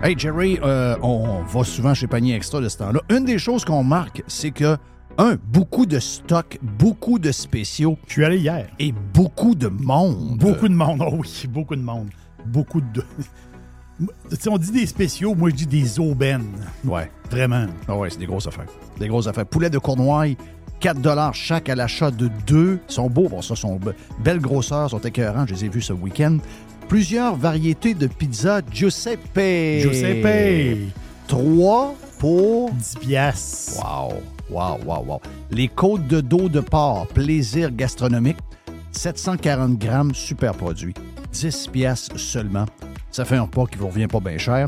Hey, 0.01 0.15
Jerry, 0.17 0.61
euh, 0.63 0.97
on 1.03 1.43
va 1.43 1.65
souvent 1.65 1.93
chez 1.93 2.07
Panier 2.07 2.37
Extra 2.37 2.61
de 2.61 2.69
ce 2.69 2.79
temps-là. 2.79 3.01
Une 3.11 3.25
des 3.25 3.41
choses 3.41 3.65
qu'on 3.65 3.83
marque, 3.83 4.23
c'est 4.29 4.53
que, 4.53 4.77
un, 5.19 5.39
beaucoup 5.53 5.87
de 5.87 5.99
stocks, 5.99 6.57
beaucoup 6.63 7.19
de 7.19 7.33
spéciaux. 7.33 7.99
Je 8.07 8.13
suis 8.13 8.25
allé 8.25 8.39
hier. 8.39 8.69
Et 8.79 8.93
beaucoup 8.93 9.57
de 9.57 9.67
monde. 9.67 10.39
Beaucoup 10.39 10.69
de 10.69 10.75
monde. 10.75 11.03
Oh 11.05 11.17
oui, 11.19 11.47
beaucoup 11.49 11.75
de 11.75 11.83
monde. 11.83 12.11
Beaucoup 12.47 12.81
de. 12.81 13.05
Tu 14.31 14.37
sais, 14.37 14.49
on 14.49 14.57
dit 14.57 14.71
des 14.71 14.87
spéciaux, 14.87 15.35
moi 15.35 15.51
je 15.51 15.57
dis 15.57 15.67
des 15.67 16.01
aubaines. 16.01 16.53
Ouais. 16.85 17.11
Vraiment. 17.31 17.67
Ah 17.87 17.97
ouais, 17.97 18.09
c'est 18.09 18.19
des 18.19 18.27
grosses 18.27 18.47
affaires. 18.47 18.67
Des 18.99 19.09
grosses 19.09 19.27
affaires. 19.27 19.45
Poulet 19.45 19.69
de 19.69 19.79
Cournoye, 19.79 20.37
4 20.81 21.35
chaque 21.35 21.69
à 21.69 21.75
l'achat 21.75 22.11
de 22.11 22.29
deux. 22.47 22.81
Ils 22.89 22.93
sont 22.93 23.09
beaux, 23.11 23.29
bon, 23.29 23.43
ça, 23.43 23.55
sont 23.55 23.77
be- 23.77 23.95
belles 24.19 24.41
grosseurs, 24.41 24.91
sont 24.91 24.99
écœurants. 25.01 25.47
Je 25.47 25.55
les 25.55 25.65
ai 25.67 25.69
vus 25.69 25.83
ce 25.83 25.93
week-end. 25.93 26.39
Plusieurs 26.89 27.37
variétés 27.37 27.95
de 27.95 28.07
pizza 28.07 28.61
Giuseppe. 28.73 29.81
Giuseppe. 29.83 30.93
3 31.29 31.95
pour 32.19 32.71
10 32.73 32.97
piastres. 33.01 33.79
Wow, 33.85 34.15
wow, 34.51 34.79
wow, 34.85 35.05
wow. 35.07 35.21
Les 35.51 35.69
côtes 35.69 36.07
de 36.09 36.21
dos 36.21 36.49
de 36.49 36.61
porc, 36.61 37.07
plaisir 37.09 37.71
gastronomique, 37.71 38.39
740 38.93 39.79
grammes, 39.79 40.15
super 40.15 40.55
produit. 40.55 40.95
10 41.33 41.69
piastres 41.69 42.19
seulement. 42.19 42.67
Ça 43.13 43.25
fait 43.25 43.37
un 43.37 43.43
repas 43.43 43.67
qui 43.67 43.79
vous 43.79 43.89
revient 43.89 44.09
pas 44.09 44.21
bien 44.21 44.39
cher. 44.39 44.67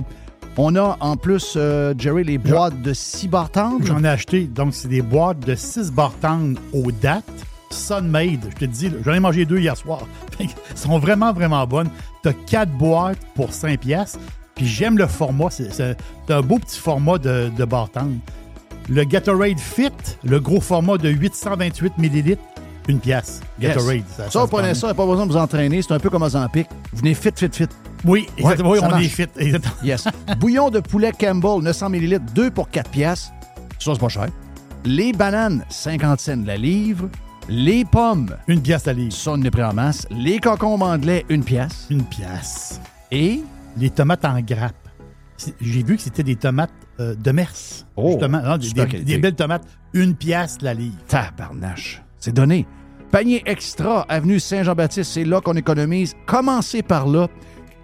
On 0.56 0.76
a 0.76 0.98
en 1.00 1.16
plus, 1.16 1.54
euh, 1.56 1.94
Jerry, 1.96 2.24
les 2.24 2.38
boîtes 2.38 2.80
de 2.82 2.92
6 2.92 3.28
barres 3.28 3.50
tendres. 3.50 3.86
J'en 3.86 4.04
ai 4.04 4.08
acheté. 4.08 4.44
Donc, 4.44 4.74
c'est 4.74 4.88
des 4.88 5.00
boîtes 5.00 5.40
de 5.40 5.54
6 5.54 5.90
barres 5.92 6.14
tendres 6.20 6.60
aux 6.72 6.92
dates. 6.92 7.24
Sunmade, 7.70 8.50
je 8.50 8.56
te 8.56 8.64
dis, 8.66 8.92
j'en 9.02 9.14
ai 9.14 9.20
mangé 9.20 9.46
deux 9.46 9.58
hier 9.58 9.74
soir. 9.76 10.02
Elles 10.40 10.48
sont 10.74 10.98
vraiment, 10.98 11.32
vraiment 11.32 11.66
bonnes. 11.66 11.88
Tu 12.22 12.28
as 12.28 12.34
4 12.34 12.70
boîtes 12.72 13.18
pour 13.34 13.54
5 13.54 13.80
piastres. 13.80 14.18
Puis 14.54 14.66
j'aime 14.66 14.98
le 14.98 15.06
format. 15.06 15.48
C'est 15.48 15.96
un 16.28 16.42
beau 16.42 16.58
petit 16.58 16.78
format 16.78 17.16
de, 17.16 17.50
de. 17.56 17.66
Le 18.88 19.04
Gatorade 19.04 19.58
Fit, 19.58 19.90
le 20.22 20.38
gros 20.38 20.60
format 20.60 20.98
de 20.98 21.08
828 21.08 21.94
ml, 21.96 22.36
une 22.88 22.98
pièce. 22.98 23.40
Yes. 23.58 23.74
Gatorade. 23.74 24.02
Ça, 24.14 24.28
se 24.28 24.38
vous 24.38 24.46
prend 24.46 24.58
prenez 24.58 24.74
ça, 24.74 24.92
pas 24.92 25.06
besoin 25.06 25.24
de 25.24 25.32
vous 25.32 25.38
entraîner. 25.38 25.80
C'est 25.80 25.94
un 25.94 25.98
peu 25.98 26.10
comme 26.10 26.22
Ozempic. 26.22 26.68
Venez 26.92 27.14
fit, 27.14 27.30
fit, 27.34 27.48
fit. 27.50 27.68
Oui, 28.04 28.26
exactement. 28.36 28.70
Ouais, 28.70 28.78
Oui, 28.80 28.88
on 28.92 28.98
est 28.98 29.08
fit. 29.08 29.26
Exactement. 29.38 29.74
Yes. 29.82 30.04
Bouillon 30.38 30.70
de 30.70 30.80
poulet 30.80 31.12
Campbell, 31.18 31.62
900 31.62 31.86
ml, 31.90 32.20
2 32.34 32.50
pour 32.50 32.68
4 32.70 32.90
piastres. 32.90 33.32
Ça, 33.78 33.92
c'est 33.94 34.00
pas 34.00 34.08
cher. 34.08 34.26
Les 34.84 35.12
bananes, 35.12 35.64
50 35.68 36.20
cents 36.20 36.42
la 36.44 36.56
livre. 36.56 37.08
Les 37.48 37.84
pommes. 37.84 38.36
Une 38.48 38.60
pièce 38.62 38.86
la 38.86 38.92
livre. 38.92 39.12
Ça, 39.12 39.32
on 39.32 39.42
est 39.42 39.50
pris 39.50 39.62
en 39.64 39.72
masse. 39.74 40.06
Les 40.10 40.38
concombres 40.38 40.86
anglais, 40.86 41.24
une 41.28 41.42
pièce. 41.44 41.86
Une 41.90 42.04
pièce. 42.04 42.80
Et? 43.10 43.42
Les 43.76 43.90
tomates 43.90 44.24
en 44.24 44.40
grappe. 44.40 44.74
J'ai 45.60 45.82
vu 45.82 45.96
que 45.96 46.02
c'était 46.02 46.22
des 46.22 46.36
tomates 46.36 46.70
euh, 47.00 47.14
de 47.16 47.30
Mers. 47.32 47.50
Oh, 47.96 48.10
justement. 48.12 48.40
Non, 48.42 48.56
des, 48.58 48.66
super 48.68 48.84
des- 48.84 48.90
qualité. 48.92 49.12
des 49.12 49.18
belles 49.18 49.34
tomates. 49.34 49.64
Une 49.92 50.14
pièce 50.14 50.58
la 50.62 50.74
livre. 50.74 50.96
Tabarnache. 51.08 52.02
C'est 52.18 52.32
donné. 52.32 52.66
Panier 53.10 53.42
extra, 53.44 54.02
avenue 54.08 54.38
Saint-Jean-Baptiste, 54.40 55.10
c'est 55.12 55.24
là 55.24 55.40
qu'on 55.40 55.54
économise. 55.54 56.14
Commencez 56.26 56.82
par 56.82 57.06
là 57.06 57.28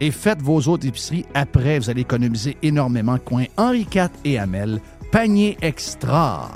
et 0.01 0.11
faites 0.11 0.43
vos 0.43 0.61
autres 0.69 0.87
épiceries. 0.87 1.25
Après, 1.35 1.79
vous 1.79 1.91
allez 1.91 2.03
économiser 2.03 2.57
énormément. 2.63 3.19
Coin 3.19 3.45
Henri 3.57 3.87
IV 3.93 4.09
et 4.25 4.39
Hamel. 4.39 4.81
Panier 5.11 5.57
extra. 5.63 6.51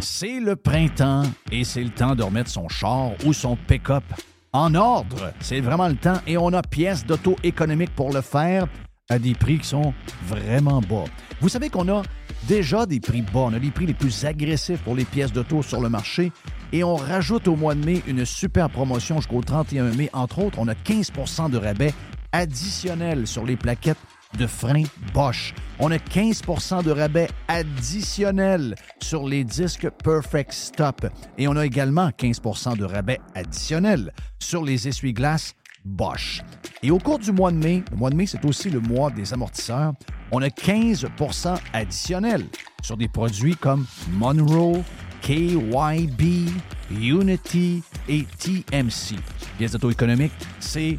C'est 0.00 0.38
le 0.38 0.54
printemps 0.54 1.24
et 1.50 1.64
c'est 1.64 1.82
le 1.82 1.90
temps 1.90 2.14
de 2.14 2.22
remettre 2.22 2.50
son 2.50 2.68
char 2.68 3.12
ou 3.24 3.32
son 3.32 3.56
pick-up 3.56 4.04
en 4.52 4.74
ordre. 4.74 5.32
C'est 5.40 5.60
vraiment 5.60 5.88
le 5.88 5.96
temps 5.96 6.20
et 6.26 6.36
on 6.36 6.52
a 6.52 6.62
pièces 6.62 7.04
d'auto 7.04 7.36
économiques 7.42 7.94
pour 7.94 8.12
le 8.12 8.20
faire 8.20 8.68
à 9.10 9.18
des 9.18 9.34
prix 9.34 9.58
qui 9.58 9.68
sont 9.68 9.92
vraiment 10.26 10.80
bas. 10.80 11.04
Vous 11.40 11.50
savez 11.50 11.68
qu'on 11.68 11.88
a 11.88 12.02
déjà 12.48 12.86
des 12.86 13.00
prix 13.00 13.20
bas. 13.20 13.40
On 13.40 13.52
a 13.52 13.58
les 13.58 13.70
prix 13.70 13.86
les 13.86 13.94
plus 13.94 14.24
agressifs 14.24 14.80
pour 14.80 14.94
les 14.94 15.04
pièces 15.04 15.32
d'auto 15.32 15.62
sur 15.62 15.80
le 15.80 15.90
marché 15.90 16.32
et 16.72 16.82
on 16.84 16.96
rajoute 16.96 17.46
au 17.48 17.56
mois 17.56 17.74
de 17.74 17.84
mai 17.84 18.02
une 18.06 18.24
super 18.24 18.70
promotion 18.70 19.16
jusqu'au 19.16 19.42
31 19.42 19.90
mai. 19.94 20.08
Entre 20.14 20.38
autres, 20.38 20.58
on 20.58 20.68
a 20.68 20.74
15% 20.74 21.50
de 21.50 21.58
rabais 21.58 21.92
additionnel 22.32 23.26
sur 23.26 23.44
les 23.44 23.56
plaquettes 23.56 23.98
de 24.38 24.46
frein 24.46 24.82
Bosch. 25.12 25.54
On 25.78 25.90
a 25.90 25.98
15% 25.98 26.82
de 26.82 26.90
rabais 26.90 27.28
additionnel 27.46 28.74
sur 29.00 29.28
les 29.28 29.44
disques 29.44 29.88
Perfect 30.02 30.52
Stop. 30.52 31.06
Et 31.38 31.46
on 31.46 31.56
a 31.56 31.66
également 31.66 32.08
15% 32.08 32.76
de 32.76 32.84
rabais 32.84 33.20
additionnel 33.34 34.12
sur 34.40 34.64
les 34.64 34.88
essuie-glaces 34.88 35.54
Bosch. 35.84 36.42
Et 36.82 36.90
au 36.90 36.98
cours 36.98 37.18
du 37.18 37.32
mois 37.32 37.50
de 37.50 37.56
mai, 37.56 37.82
le 37.90 37.96
mois 37.96 38.10
de 38.10 38.16
mai, 38.16 38.26
c'est 38.26 38.44
aussi 38.44 38.70
le 38.70 38.80
mois 38.80 39.10
des 39.10 39.32
amortisseurs, 39.32 39.92
on 40.32 40.42
a 40.42 40.48
15% 40.48 41.56
additionnel 41.72 42.46
sur 42.82 42.96
des 42.96 43.08
produits 43.08 43.54
comme 43.54 43.86
Monroe, 44.12 44.82
KYB, 45.22 46.50
Unity 46.90 47.82
et 48.08 48.24
TMC. 48.38 49.16
Pièces 49.56 49.72
d'auto-économique, 49.72 50.32
c'est 50.60 50.98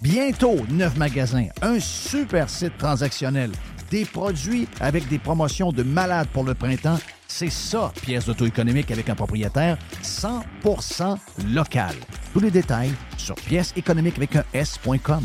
Bientôt, 0.00 0.56
neuf 0.70 0.96
magasins, 0.96 1.48
un 1.60 1.80
super 1.80 2.48
site 2.48 2.78
transactionnel, 2.78 3.50
des 3.90 4.04
produits 4.04 4.68
avec 4.80 5.08
des 5.08 5.18
promotions 5.18 5.72
de 5.72 5.82
malades 5.82 6.28
pour 6.28 6.44
le 6.44 6.54
printemps. 6.54 6.98
C'est 7.26 7.50
ça, 7.50 7.92
pièce 8.02 8.26
d'auto-économique 8.26 8.92
avec 8.92 9.08
un 9.10 9.16
propriétaire 9.16 9.76
100% 10.04 11.16
local. 11.52 11.94
Tous 12.32 12.40
les 12.40 12.52
détails 12.52 12.92
sur 13.16 13.34
pièce 13.34 13.72
économique 13.76 14.16
avec 14.18 14.36
un 14.36 14.44
S.com. 14.54 15.24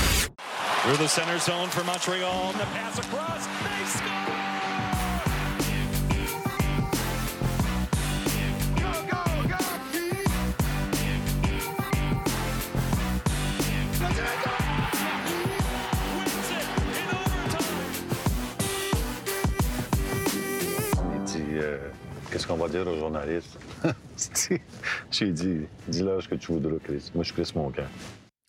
Through 0.81 0.97
the 0.97 1.07
center 1.07 1.37
zone 1.37 1.69
for 1.69 1.83
Montreal. 1.83 2.53
The 2.53 2.65
pass 2.73 2.97
across. 2.97 3.45
They 3.45 3.85
score! 3.85 4.09
Go, 8.81 8.91
go, 9.11 9.47
go! 9.47 9.57
Il 21.13 21.23
dit 21.25 21.59
Qu'est-ce 22.31 22.47
qu'on 22.47 22.55
va 22.55 22.67
dire 22.67 22.87
aux 22.87 22.97
journalistes 22.97 23.59
J'ai 25.11 25.31
dit 25.31 25.67
Dis-leur 25.87 26.23
ce 26.23 26.27
que 26.27 26.35
tu 26.35 26.53
voudras, 26.53 26.79
Chris. 26.83 27.11
Moi, 27.13 27.23
je 27.23 27.31
suis 27.31 27.43
Chris 27.43 27.51
Moncan. 27.55 27.83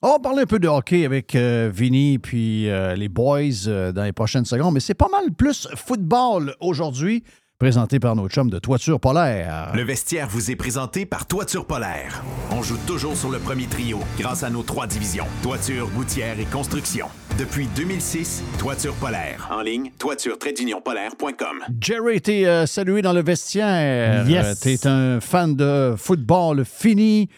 On 0.04 0.10
va 0.10 0.18
parler 0.18 0.42
un 0.42 0.46
peu 0.46 0.58
de 0.58 0.66
hockey 0.66 1.04
avec 1.04 1.36
euh, 1.36 1.70
Vinny 1.72 2.18
puis 2.18 2.68
euh, 2.68 2.96
les 2.96 3.08
boys 3.08 3.68
euh, 3.68 3.92
dans 3.92 4.02
les 4.02 4.12
prochaines 4.12 4.44
secondes, 4.44 4.74
mais 4.74 4.80
c'est 4.80 4.94
pas 4.94 5.08
mal 5.08 5.32
plus 5.32 5.68
football 5.76 6.56
aujourd'hui, 6.58 7.22
présenté 7.60 8.00
par 8.00 8.16
nos 8.16 8.28
chums 8.28 8.50
de 8.50 8.58
Toiture 8.58 8.98
Polaire. 8.98 9.70
Le 9.76 9.84
vestiaire 9.84 10.26
vous 10.28 10.50
est 10.50 10.56
présenté 10.56 11.06
par 11.06 11.28
Toiture 11.28 11.64
Polaire. 11.64 12.20
On 12.50 12.62
joue 12.64 12.78
toujours 12.84 13.16
sur 13.16 13.30
le 13.30 13.38
premier 13.38 13.66
trio 13.66 14.00
grâce 14.18 14.42
à 14.42 14.50
nos 14.50 14.64
trois 14.64 14.88
divisions 14.88 15.26
toiture, 15.40 15.88
gouttière 15.90 16.40
et 16.40 16.46
construction. 16.46 17.06
Depuis 17.38 17.68
2006, 17.76 18.42
Toiture 18.58 18.94
Polaire. 18.94 19.48
En 19.52 19.62
ligne, 19.62 19.92
toiture-polaire.com. 20.00 21.60
Jerry, 21.80 22.20
t'es 22.20 22.44
euh, 22.46 22.66
salué 22.66 23.02
dans 23.02 23.12
le 23.12 23.22
vestiaire. 23.22 24.28
Yes. 24.28 24.46
Euh, 24.46 24.54
T'es 24.60 24.86
un 24.88 25.20
fan 25.20 25.54
de 25.54 25.94
football 25.96 26.64
fini. 26.64 27.28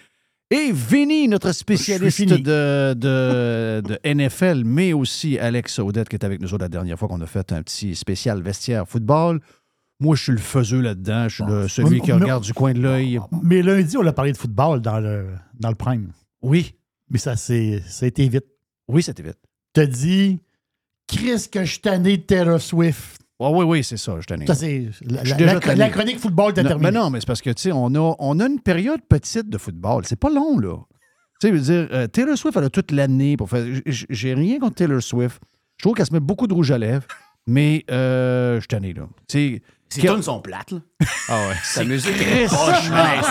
Et 0.51 0.71
Vinny, 0.73 1.27
notre 1.27 1.53
spécialiste 1.53 2.21
de, 2.29 2.95
de, 2.95 3.83
de 3.83 3.99
NFL, 4.05 4.62
mais 4.65 4.93
aussi 4.93 5.39
Alex 5.39 5.79
Odette 5.79 6.09
qui 6.09 6.16
est 6.16 6.25
avec 6.25 6.41
nous 6.41 6.53
autres 6.55 6.65
la 6.65 6.69
dernière 6.69 6.99
fois 6.99 7.09
qu'on 7.09 7.21
a 7.21 7.27
fait 7.27 7.51
un 7.53 7.62
petit 7.62 7.95
spécial 7.97 8.43
vestiaire 8.43 8.87
football. 8.89 9.41
Moi, 10.01 10.16
je 10.16 10.23
suis 10.25 10.33
le 10.33 10.39
faiseux 10.39 10.81
là-dedans. 10.81 11.29
Je 11.29 11.35
suis 11.37 11.45
le- 11.45 11.69
celui 11.69 12.01
qui 12.01 12.12
regarde 12.12 12.45
du 12.45 12.53
coin 12.53 12.73
de 12.75 12.81
l'œil. 12.81 13.19
Mais 13.43 13.62
lundi, 13.62 13.97
on 13.97 14.07
a 14.07 14.12
parlé 14.12 14.33
de 14.33 14.37
football 14.37 14.81
dans 14.81 15.01
le, 15.01 15.29
dans 15.59 15.71
le 15.71 15.75
prime. 15.77 16.12
Oui. 16.43 16.75
Mais 17.11 17.19
ça, 17.19 17.37
c'est, 17.37 17.83
ça 17.87 18.05
a 18.05 18.09
été 18.09 18.29
vite. 18.29 18.45
Oui, 18.87 19.03
c'était 19.03 19.23
vite. 19.23 19.39
T'as 19.73 19.87
dit, 19.87 20.41
Chris, 21.09 21.47
que 21.51 21.65
je 21.65 21.71
suis 21.71 21.81
tanné 21.81 22.16
de 22.19 22.23
Taylor 22.23 22.61
Swift. 22.61 23.21
Ah 23.47 23.51
oui, 23.51 23.65
oui, 23.65 23.85
c'est 23.85 23.97
ça, 23.97 24.16
je 24.21 24.27
t'en 24.27 24.37
ai. 24.41 24.47
Ça, 24.47 24.55
c'est 24.55 24.89
la, 25.03 25.23
la- 25.75 25.91
chronique 25.91 26.19
football 26.19 26.55
t'a 26.55 26.62
Non, 26.62 26.69
terminé. 26.71 26.91
mais 26.91 26.99
non, 26.99 27.11
mais 27.11 27.21
c'est 27.21 27.27
parce 27.27 27.43
que, 27.43 27.51
tu 27.51 27.62
sais, 27.62 27.73
on 27.73 27.95
a, 27.95 28.16
on 28.19 28.41
a 28.41 28.47
une 28.47 28.61
période 28.61 29.01
petite 29.09 29.49
de 29.49 29.59
football. 29.59 30.05
C'est 30.07 30.19
pas 30.19 30.31
long, 30.31 30.59
là. 30.59 30.77
Tu 31.41 31.49
sais, 31.49 31.49
je 31.49 31.53
veux 31.59 31.61
dire, 31.61 31.89
euh, 31.93 32.07
Taylor 32.07 32.39
Swift, 32.39 32.57
elle 32.57 32.65
a 32.65 32.71
toute 32.71 32.91
l'année 32.93 33.37
pour 33.37 33.51
faire. 33.51 33.65
J'ai 33.87 34.35
rien 34.35 34.59
contre 34.59 34.77
Taylor 34.77 35.03
Swift. 35.03 35.41
Je 35.77 35.83
trouve 35.85 35.95
qu'elle 35.97 36.07
se 36.07 36.12
met 36.12 36.21
beaucoup 36.21 36.47
de 36.47 36.55
rouge 36.55 36.71
à 36.71 36.79
lèvres, 36.79 37.07
mais 37.47 37.85
euh, 37.91 38.55
je 38.57 38.61
suis 38.61 38.69
tanné, 38.69 38.93
là. 38.93 39.03
Tu 39.29 39.57
sais, 39.57 39.62
Ces 39.89 40.01
tunes 40.09 40.23
sont 40.23 40.41
plates, 40.41 40.71
là. 40.73 40.79
Ah 41.29 41.49
ouais. 41.49 41.55
Sa 41.65 41.85
musique 41.85 42.16
est 42.21 42.49
poche. 42.49 42.59
C'est 42.83 42.91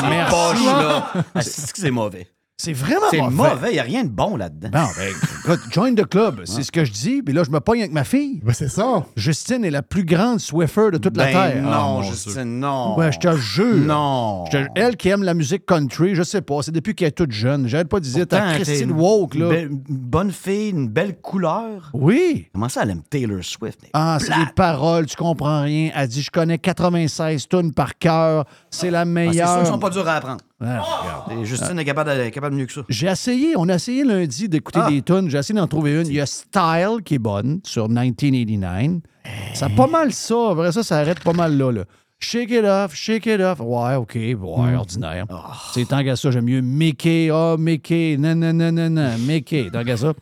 merci. 0.09 0.31
poche, 0.35 0.65
là. 0.65 1.11
Ah, 1.33 1.39
que 1.41 1.43
c'est 1.43 1.91
mauvais. 1.91 2.27
C'est 2.55 2.71
vraiment 2.73 3.07
C'est 3.09 3.19
mauvais. 3.19 3.69
Il 3.71 3.73
n'y 3.73 3.79
a 3.79 3.83
rien 3.83 4.03
de 4.03 4.09
bon 4.09 4.37
là-dedans. 4.37 4.69
Bon, 4.71 4.85
ben, 4.95 5.09
écoute, 5.43 5.59
join 5.71 5.95
the 5.95 6.05
club, 6.07 6.41
c'est 6.45 6.61
ce 6.61 6.71
que 6.71 6.85
je 6.85 6.91
dis. 6.91 7.21
Puis 7.23 7.33
là, 7.33 7.43
je 7.43 7.49
me 7.49 7.59
pogne 7.59 7.79
avec 7.79 7.91
ma 7.91 8.03
fille. 8.03 8.41
Ben, 8.43 8.53
c'est 8.53 8.69
ça. 8.69 9.03
Justine 9.17 9.65
est 9.65 9.71
la 9.71 9.81
plus 9.81 10.05
grande 10.05 10.39
Swiffer 10.39 10.91
de 10.91 10.99
toute 10.99 11.17
la 11.17 11.25
Ben 11.25 11.31
Terre. 11.33 11.63
non, 11.63 11.69
Ah, 11.73 11.87
mon 11.87 12.03
Justine, 12.03 12.59
non. 12.59 12.95
Ben, 12.95 13.11
je 13.11 13.17
te 13.19 13.35
jure. 13.37 13.75
Non. 13.77 14.45
Je 14.51 14.59
te- 14.59 14.67
elle 14.75 14.95
qui 14.97 15.09
aime 15.09 15.23
la 15.23 15.33
musique 15.33 15.65
country, 15.65 16.13
je 16.13 16.21
sais 16.21 16.41
pas, 16.41 16.61
c'est 16.61 16.71
depuis 16.71 16.93
qu'elle 16.93 17.07
est 17.07 17.11
toute 17.11 17.31
jeune. 17.31 17.67
J'arrête 17.67 17.89
pas 17.89 17.99
de 17.99 18.05
dire, 18.05 18.27
Pourtant, 18.27 18.37
t'as 18.45 18.57
t'es 18.59 18.63
Christine 18.63 18.91
une 18.91 18.95
Woke, 18.97 19.33
là. 19.35 19.49
belle- 19.49 19.69
une 19.71 19.81
bonne 19.97 20.31
fille, 20.31 20.69
une 20.69 20.87
belle 20.89 21.17
couleur. 21.19 21.89
Oui. 21.93 22.49
Comment 22.53 22.69
ça, 22.69 22.83
elle 22.83 22.91
aime 22.91 23.01
Taylor 23.09 23.43
Swift? 23.43 23.79
Ah, 23.93 24.19
c'est 24.21 24.29
les 24.37 24.45
paroles, 24.55 25.07
tu 25.07 25.15
comprends 25.15 25.63
rien. 25.63 25.89
Elle 25.95 26.07
dit, 26.07 26.21
je 26.21 26.29
connais 26.31 26.59
96 26.59 27.47
tonnes 27.47 27.73
par 27.73 27.97
cœur, 27.97 28.45
c'est 28.69 28.91
la 28.91 29.01
Ah, 29.01 29.03
c'est 29.05 29.09
meilleure. 29.09 29.47
sûr 29.49 29.57
qu'ils 29.57 29.67
sont 29.67 29.79
pas 29.79 29.89
durs 29.89 30.07
à 30.07 30.13
apprendre. 30.13 30.39
Ah. 30.61 31.25
Et 31.31 31.45
Justine 31.45 31.77
est 31.79 31.85
capable, 31.85 32.11
de- 32.17 32.29
capable 32.29 32.55
mieux 32.55 32.65
que 32.65 32.73
ça. 32.73 32.81
J'ai 32.87 33.07
essayé, 33.07 33.53
on 33.57 33.67
a 33.69 33.75
essayé 33.75 34.03
lundi 34.03 34.47
d'écouter 34.47 34.79
Ah. 34.83 34.89
des 34.89 35.01
tunes. 35.01 35.29
J'ai 35.29 35.37
essayé 35.37 35.59
d'en 35.59 35.67
trouver 35.67 35.99
une. 36.01 36.07
Il 36.07 36.13
y 36.13 36.21
a 36.21 36.25
Style 36.25 36.99
qui 37.03 37.15
est 37.15 37.19
bonne 37.19 37.59
sur 37.63 37.89
1989. 37.89 39.01
C'est 39.53 39.75
pas 39.75 39.87
mal 39.87 40.11
ça. 40.13 40.71
Ça, 40.71 40.83
ça 40.83 40.97
arrête 40.99 41.19
pas 41.21 41.33
mal 41.33 41.57
là. 41.57 41.71
là. 41.71 41.83
Shake 42.19 42.51
it 42.51 42.63
off, 42.63 42.93
shake 42.95 43.25
it 43.25 43.41
off. 43.41 43.59
Ouais, 43.59 43.95
OK, 43.95 44.15
ouais, 44.15 44.75
ordinaire. 44.75 45.25
C'est 45.73 45.85
tant 45.89 46.01
qu'à 46.03 46.15
ça, 46.15 46.31
j'aime 46.31 46.45
mieux 46.45 46.61
Mickey, 46.61 47.29
oh 47.33 47.57
Mickey, 47.57 48.15
non, 48.17 48.33
non, 48.35 48.53
non, 48.53 48.71
non, 48.71 48.89
non, 48.89 49.17
Mickey, 49.19 49.69
tant 49.69 49.83
qu'à 49.83 49.97
ça. 49.97 50.13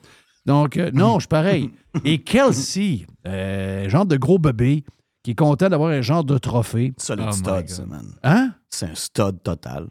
Donc, 0.47 0.77
euh, 0.77 0.89
non, 0.93 1.15
je 1.15 1.21
suis 1.21 1.27
pareil. 1.27 1.69
Et 2.03 2.17
Kelsey, 2.23 3.05
euh, 3.27 3.87
genre 3.87 4.07
de 4.07 4.17
gros 4.17 4.39
bébé, 4.39 4.83
qui 5.21 5.31
est 5.31 5.35
content 5.35 5.69
d'avoir 5.69 5.91
un 5.91 6.01
genre 6.01 6.23
de 6.23 6.39
trophée. 6.39 6.93
Solid 6.97 7.25
Oh 7.29 7.31
stud, 7.33 7.67
ça, 7.69 7.85
man. 7.85 8.07
Hein? 8.23 8.53
C'est 8.67 8.87
un 8.87 8.95
stud 8.95 9.43
total. 9.43 9.85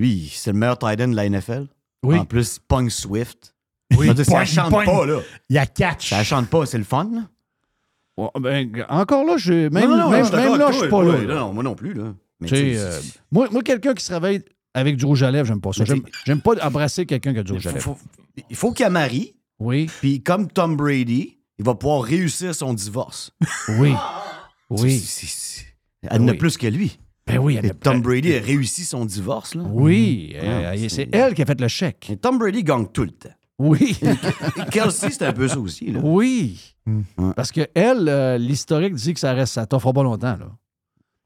Lui, 0.00 0.32
c'est 0.34 0.52
le 0.52 0.58
meilleur 0.58 0.78
tight 0.78 1.00
end 1.00 1.08
de 1.08 1.16
la 1.16 1.28
NFL. 1.28 1.66
Oui. 2.02 2.18
En 2.18 2.24
plus, 2.24 2.56
il 2.56 2.60
pogne 2.66 2.88
Swift. 2.90 3.54
Oui, 3.96 4.06
ça 4.06 4.24
pogne, 4.24 4.44
chante 4.46 4.70
pas, 4.84 5.06
là. 5.06 5.20
Il 5.48 5.56
y 5.56 5.58
a 5.58 5.66
catch. 5.66 6.08
Ça 6.10 6.24
chante 6.24 6.48
pas, 6.48 6.64
c'est 6.64 6.78
le 6.78 6.84
fun, 6.84 7.10
là. 7.12 7.28
Ouais, 8.16 8.28
ben, 8.40 8.86
encore 8.88 9.24
là, 9.24 9.36
je, 9.36 9.68
même, 9.68 9.90
Non, 9.90 9.96
non, 9.96 10.10
là, 10.10 10.18
je 10.72 10.78
suis 10.78 10.88
pas 10.88 10.98
oui, 11.04 11.26
là. 11.26 11.34
non, 11.34 11.52
moi 11.52 11.62
non 11.62 11.74
plus, 11.74 11.92
là. 11.94 12.14
Mais 12.40 12.48
Tu 12.48 12.56
sais, 12.56 12.62
tu 12.62 12.74
sais, 12.74 12.80
euh, 12.80 13.00
moi, 13.32 13.48
moi 13.50 13.62
quelqu'un 13.62 13.92
qui 13.94 14.04
se 14.04 14.12
réveille 14.12 14.42
avec 14.74 14.96
du 14.96 15.04
rouge 15.04 15.22
à 15.22 15.30
lèvres, 15.30 15.46
j'aime 15.46 15.60
pas 15.60 15.72
ça. 15.72 15.84
J'aime, 15.84 16.02
t'sais- 16.02 16.12
j'aime 16.26 16.40
pas 16.40 16.52
embrasser 16.66 17.04
quelqu'un 17.06 17.32
qui 17.34 17.38
a 17.40 17.42
du 17.42 17.52
rouge 17.52 17.66
à 17.66 17.70
faut- 17.70 17.74
lèvres. 17.76 17.96
faut- 17.98 18.44
il 18.48 18.56
faut 18.56 18.72
qu'il 18.72 18.88
marie. 18.88 19.34
Oui. 19.58 19.90
Puis 20.00 20.22
comme 20.22 20.48
Tom 20.50 20.76
Brady, 20.76 21.38
il 21.58 21.64
va 21.64 21.74
pouvoir 21.74 22.02
réussir 22.02 22.54
son 22.54 22.72
divorce. 22.74 23.32
Oui. 23.78 23.94
Oui. 24.70 24.98
C'est- 25.00 25.26
c'est- 25.26 25.26
c'est- 25.26 25.66
Elle 26.02 26.22
en 26.22 26.28
a 26.28 26.30
Oui. 26.30 26.38
plus 26.38 26.56
que 26.56 26.66
lui. 26.68 26.98
Ben 27.32 27.38
oui, 27.38 27.56
elle 27.58 27.66
Et 27.66 27.70
a- 27.70 27.74
Tom 27.74 28.00
Brady 28.02 28.34
a 28.36 28.40
réussi 28.40 28.84
son 28.84 29.04
divorce, 29.04 29.54
là. 29.54 29.62
Oui, 29.66 30.32
Ouais, 30.34 30.40
euh, 30.42 30.76
c'est- 30.76 30.88
c'est 30.88 31.08
elle 31.12 31.34
qui 31.34 31.42
a 31.42 31.46
fait 31.46 31.60
le 31.60 31.68
chèque. 31.68 32.10
Et 32.10 32.16
Tom 32.16 32.38
Brady 32.38 32.62
gagne 32.64 32.86
tout 32.86 33.04
le 33.04 33.10
temps. 33.10 33.30
Oui. 33.58 33.98
Kelsey, 34.70 35.10
c'est 35.10 35.22
un 35.26 35.32
peu 35.32 35.46
ça 35.48 35.58
aussi, 35.58 35.90
là. 35.92 36.00
Oui. 36.02 36.74
Ouais. 36.86 37.32
Parce 37.36 37.52
que 37.52 37.68
elle, 37.74 38.08
euh, 38.08 38.38
l'historique 38.38 38.94
dit 38.94 39.14
que 39.14 39.20
ça 39.20 39.32
reste, 39.32 39.52
ça 39.54 39.66
t'offre 39.66 39.92
pas 39.92 40.02
longtemps, 40.02 40.36
là. 40.38 40.46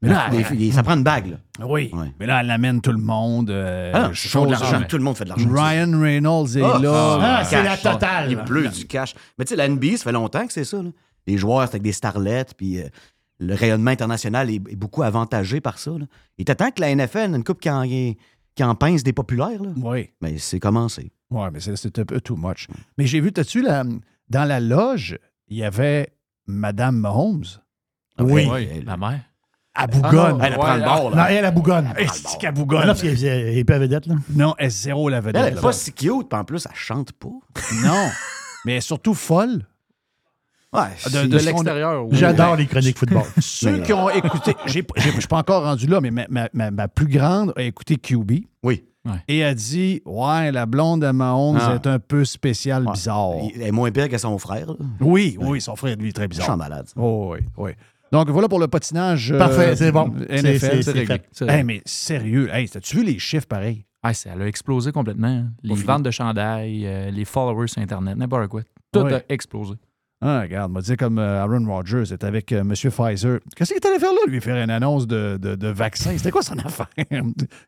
Mais 0.01 0.09
là, 0.09 0.29
elle- 0.33 0.73
ça 0.73 0.83
prend 0.83 0.95
une 0.97 1.03
bague, 1.03 1.27
là. 1.27 1.65
oui. 1.65 1.89
Ouais. 1.93 2.11
Mais 2.19 2.25
là, 2.27 2.41
elle 2.41 2.51
amène 2.51 2.81
tout 2.81 2.91
le 2.91 2.97
monde. 3.01 3.49
euh, 3.49 3.91
Ah 3.93 4.09
de 4.09 4.51
l'argent. 4.51 4.81
Tout 4.87 4.97
le 4.97 5.03
monde 5.03 5.15
fait 5.17 5.23
de 5.23 5.29
l'argent. 5.29 5.49
Ryan 5.49 5.99
Reynolds 5.99 6.57
est 6.57 6.61
Ah, 6.61 6.77
là. 6.79 7.17
Ah, 7.21 7.43
du 7.43 7.49
c'est 7.49 7.63
la 7.63 7.77
totale. 7.77 8.27
Il 8.31 8.37
pleut 8.39 8.67
du 8.67 8.85
cash. 8.85 9.15
Mais 9.39 9.45
tu 9.45 9.49
sais, 9.51 9.55
la 9.55 9.67
NBA, 9.69 9.97
ça 9.97 10.03
fait 10.03 10.11
longtemps 10.11 10.45
que 10.45 10.53
c'est 10.53 10.65
ça. 10.65 10.77
Là. 10.83 10.89
Les 11.25 11.37
joueurs, 11.37 11.61
c'est 11.63 11.75
avec 11.75 11.81
des 11.81 11.93
starlettes, 11.93 12.53
puis 12.55 12.79
euh, 12.81 12.87
le 13.39 13.53
rayonnement 13.53 13.91
international 13.91 14.49
est, 14.49 14.55
est 14.55 14.75
beaucoup 14.75 15.03
avantagé 15.03 15.59
par 15.61 15.77
ça. 15.79 15.91
Là. 15.91 16.05
Il 16.37 16.43
était 16.43 16.55
temps 16.55 16.71
que 16.71 16.81
la 16.81 16.93
NFL, 16.95 17.33
une 17.35 17.43
coupe 17.43 17.59
qui 17.59 17.69
en, 17.69 17.83
qui 17.83 18.63
en 18.63 18.75
pince 18.75 19.03
des 19.03 19.13
populaires, 19.13 19.61
là. 19.61 19.69
Oui. 19.77 20.09
mais 20.21 20.37
c'est 20.37 20.59
commencé. 20.59 21.11
Oui, 21.29 21.47
mais 21.51 21.59
c'est- 21.59 21.75
c'était 21.75 22.01
un 22.01 22.05
peu 22.05 22.21
too 22.21 22.35
much. 22.37 22.67
Mais 22.97 23.05
j'ai 23.07 23.19
vu, 23.19 23.31
t'as-tu, 23.33 23.63
dans 23.63 24.45
la 24.45 24.59
loge, 24.59 25.17
il 25.47 25.57
y 25.57 25.63
avait 25.63 26.09
Madame 26.47 26.97
Mahomes? 26.97 27.43
Oui. 28.19 28.47
Oui, 28.49 28.83
la 28.85 28.95
mère. 28.95 29.19
À 29.77 29.87
Bougonne. 29.87 30.39
Elle 30.41 30.53
prend 30.53 30.75
le 30.75 30.83
bord, 30.83 31.09
Non, 31.09 31.17
là. 31.17 31.31
elle, 31.33 31.43
à 31.43 31.51
Bougonne. 31.51 31.93
Est-ce 31.97 32.37
qu'elle 32.37 32.49
Ah, 32.49 32.51
bougonne? 32.53 32.79
non, 32.81 32.85
parce 32.87 33.01
qu'elle 33.01 33.21
elle 33.25 33.57
est 33.57 33.65
pas 33.65 33.77
vedette, 33.77 34.05
là. 34.05 34.15
Non, 34.29 34.55
elle 34.57 34.67
est 34.67 34.69
zéro 34.69 35.09
la 35.09 35.17
Elle, 35.17 35.23
vedette. 35.23 35.41
elle 35.41 35.51
est 35.51 35.55
là. 35.55 35.61
pas 35.61 35.73
si 35.73 35.91
cute, 35.91 36.29
puis 36.29 36.39
en 36.39 36.45
plus, 36.45 36.65
elle 36.65 36.75
chante 36.77 37.11
pas. 37.11 37.27
Non. 37.83 38.07
Mais 38.63 38.71
elle 38.73 38.77
est 38.77 38.81
surtout 38.81 39.13
folle. 39.13 39.67
Ouais, 40.75 41.11
De- 41.23 41.27
De 41.27 41.37
l'extérieur. 41.37 42.05
oui. 42.05 42.17
J'adore 42.17 42.55
les 42.55 42.65
chroniques 42.67 42.97
football. 42.97 43.23
Ceux 43.39 43.79
qui 43.81 43.93
ont 43.93 44.09
écouté, 44.09 44.53
je 44.65 44.71
suis 44.71 44.83
pas 45.29 45.37
encore 45.37 45.63
rendu 45.63 45.87
là, 45.87 46.01
mais 46.01 46.11
ma, 46.11 46.25
ma- 46.29 46.49
ma- 46.53 46.71
ma 46.71 46.87
plus 46.87 47.07
grande 47.07 47.53
a 47.55 47.61
écouté 47.63 47.95
QB 47.97 48.31
Oui. 48.63 48.83
et 49.27 49.43
a 49.43 49.53
dit 49.53 50.01
Ouais, 50.05 50.51
la 50.51 50.65
blonde 50.65 51.01
de 51.03 51.11
Mahomes 51.11 51.59
Ah. 51.61 51.75
est 51.75 51.87
un 51.87 51.99
peu 51.99 52.25
spéciale, 52.25 52.85
Ouais. 52.85 52.93
bizarre. 52.93 53.31
Elle 53.55 53.61
est 53.61 53.71
moins 53.71 53.91
pire 53.91 54.09
que 54.09 54.17
son 54.17 54.37
frère. 54.37 54.67
là. 54.67 54.75
Oui, 54.99 55.37
oui, 55.39 55.61
son 55.61 55.75
frère, 55.75 55.95
lui, 55.97 56.09
est 56.09 56.13
très 56.13 56.23
Je 56.25 56.29
bizarre. 56.29 56.45
suis 56.47 56.55
malade. 56.57 56.87
Oh, 56.95 57.33
oui, 57.33 57.39
oui. 57.57 57.71
Donc 58.11 58.29
voilà 58.29 58.47
pour 58.47 58.59
le 58.59 58.67
patinage. 58.67 59.31
euh, 59.31 59.37
Parfait, 59.37 59.75
c'est 59.75 59.91
bon. 59.91 60.11
NFL. 60.29 60.83
C'est- 61.31 61.47
Hey, 61.49 61.63
mais 61.63 61.81
sérieux, 61.85 62.49
hey, 62.53 62.69
as-tu 62.73 62.97
vu 62.97 63.03
les 63.03 63.19
chiffres 63.19 63.47
pareils? 63.47 63.83
Ah, 64.03 64.13
ça 64.13 64.29
a 64.39 64.45
explosé 64.45 64.91
complètement. 64.91 65.27
hein. 65.27 65.45
Les 65.63 65.73
fini. 65.75 65.87
ventes 65.87 66.03
de 66.03 66.11
chandail, 66.11 66.85
euh, 66.85 67.09
les 67.09 67.25
followers 67.25 67.67
sur 67.67 67.81
Internet, 67.81 68.15
n'importe 68.15 68.47
quoi. 68.47 68.61
Tout 68.93 68.99
a 69.07 69.21
explosé. 69.29 69.73
Ah, 70.21 70.41
regarde, 70.41 70.71
m'a 70.71 70.81
dit 70.81 70.95
comme 70.95 71.19
euh, 71.19 71.41
Aaron 71.43 71.65
Rodgers 71.67 72.11
est 72.11 72.23
avec 72.23 72.51
euh, 72.53 72.61
M. 72.61 72.69
Pfizer. 72.73 73.39
Qu'est-ce 73.55 73.73
qu'il 73.73 73.77
est 73.83 73.85
allé 73.85 73.99
faire 73.99 74.11
là, 74.13 74.19
lui, 74.27 74.39
faire 74.39 74.55
une 74.63 74.69
annonce 74.69 75.05
de, 75.05 75.37
de, 75.39 75.55
de 75.55 75.67
vaccin? 75.67 76.11
C'était 76.15 76.31
quoi 76.31 76.41
son 76.41 76.57
affaire? 76.65 76.87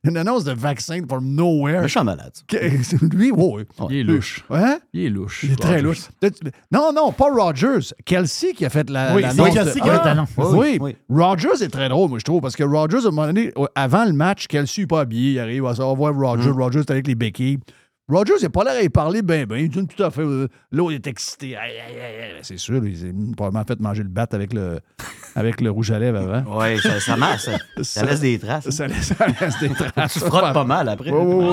une 0.03 0.17
annonce 0.17 0.45
de 0.45 0.53
vaccin 0.53 1.01
from 1.07 1.25
nowhere? 1.35 1.83
Je 1.83 1.87
suis 1.89 2.03
malade. 2.03 2.31
Que- 2.47 2.57
lui, 3.15 3.31
oui. 3.31 3.63
Il 3.89 3.97
est 3.97 4.03
louche. 4.03 4.43
Hein? 4.49 4.79
Il 4.93 5.01
est 5.03 5.09
louche. 5.09 5.43
Il 5.43 5.51
est 5.51 5.55
très 5.57 5.81
Rodgers. 5.81 5.83
louche. 5.83 6.31
Non, 6.71 6.91
non, 6.95 7.11
pas 7.11 7.29
Rogers. 7.29 7.93
Kelsey 8.05 8.53
qui 8.53 8.65
a 8.65 8.69
fait 8.69 8.89
la. 8.89 9.13
Oui, 9.13 9.21
l'annonce 9.23 9.47
c'est 9.49 9.53
Kelsey 9.53 9.73
de- 9.75 9.79
qui 9.83 9.89
a 9.89 9.93
fait 9.93 9.99
Ah, 10.03 10.07
l'annonce. 10.07 10.29
Oui, 10.37 10.77
Oui, 10.79 10.95
Rogers 11.09 11.61
est 11.63 11.69
très 11.69 11.89
drôle, 11.89 12.09
moi, 12.09 12.17
je 12.19 12.23
trouve, 12.23 12.41
parce 12.41 12.55
que 12.55 12.63
Rogers, 12.63 13.05
à 13.05 13.07
un 13.09 13.11
moment 13.11 13.27
donné, 13.27 13.51
avant 13.75 14.05
le 14.05 14.13
match, 14.13 14.47
Kelsey 14.47 14.83
n'est 14.83 14.87
pas 14.87 15.01
habillé, 15.01 15.33
il 15.33 15.39
arrive, 15.39 15.65
on 15.65 15.71
va 15.73 15.93
voir 15.93 16.15
Rogers. 16.15 16.49
Mm. 16.49 16.61
Rogers 16.61 16.79
est 16.79 16.91
avec 16.91 17.07
les 17.07 17.15
béquilles. 17.15 17.59
Rogers, 18.09 18.35
il 18.39 18.43
n'a 18.43 18.49
pas 18.49 18.63
l'air 18.63 18.75
à 18.77 18.81
y 18.81 18.87
parler 18.89 19.21
ben, 19.21 19.45
ben. 19.45 19.57
Il 19.57 19.69
dit 19.69 19.85
tout 19.85 20.01
à 20.01 20.09
fait. 20.11 20.21
euh, 20.21 20.47
L'autre 20.71 20.93
est 20.93 21.07
excité. 21.07 21.57
Aïe, 21.57 21.73
aïe, 21.73 21.99
aïe, 21.99 22.21
aïe. 22.23 22.39
C'est 22.41 22.57
sûr, 22.57 22.85
il 22.85 22.97
s'est 22.97 23.13
probablement 23.35 23.65
fait 23.65 23.79
manger 23.81 24.03
le 24.03 24.09
bat 24.09 24.27
avec 24.31 24.53
le, 24.53 24.79
avec 25.35 25.59
le 25.59 25.69
rouge 25.71 25.91
à 25.91 25.99
lèvres 25.99 26.19
avant. 26.19 26.57
Ouais, 26.57 26.77
ça, 26.77 26.99
ça 27.01 27.17
marche. 27.17 27.41
Ça, 27.43 27.57
ça 27.81 28.05
laisse 28.05 28.21
des 28.21 28.39
traces. 28.39 28.67
hein. 28.67 28.71
Ça 28.71 28.87
laisse, 28.87 29.13
ça 29.13 29.27
laisse 29.27 29.59
des 29.59 29.69
traces. 29.73 30.13
Tu 30.13 30.19
frottes 30.19 30.53
pas 30.53 30.63
mal 30.63 30.87
après. 30.87 31.11
Oui, 31.11 31.19
oui, 31.21 31.45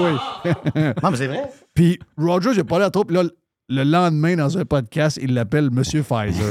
oui. 0.44 0.82
Non, 1.02 1.10
mais 1.10 1.16
c'est 1.16 1.26
vrai. 1.26 1.42
Puis 1.74 1.98
Rogers, 2.16 2.50
il 2.52 2.58
n'a 2.58 2.64
pas 2.64 2.78
l'air 2.78 2.90
trop. 2.92 3.04
Là, 3.10 3.24
le 3.68 3.84
lendemain, 3.84 4.36
dans 4.36 4.58
un 4.58 4.64
podcast, 4.64 5.18
il 5.22 5.34
l'appelle 5.34 5.70
Monsieur 5.70 6.02
Pfizer. 6.02 6.44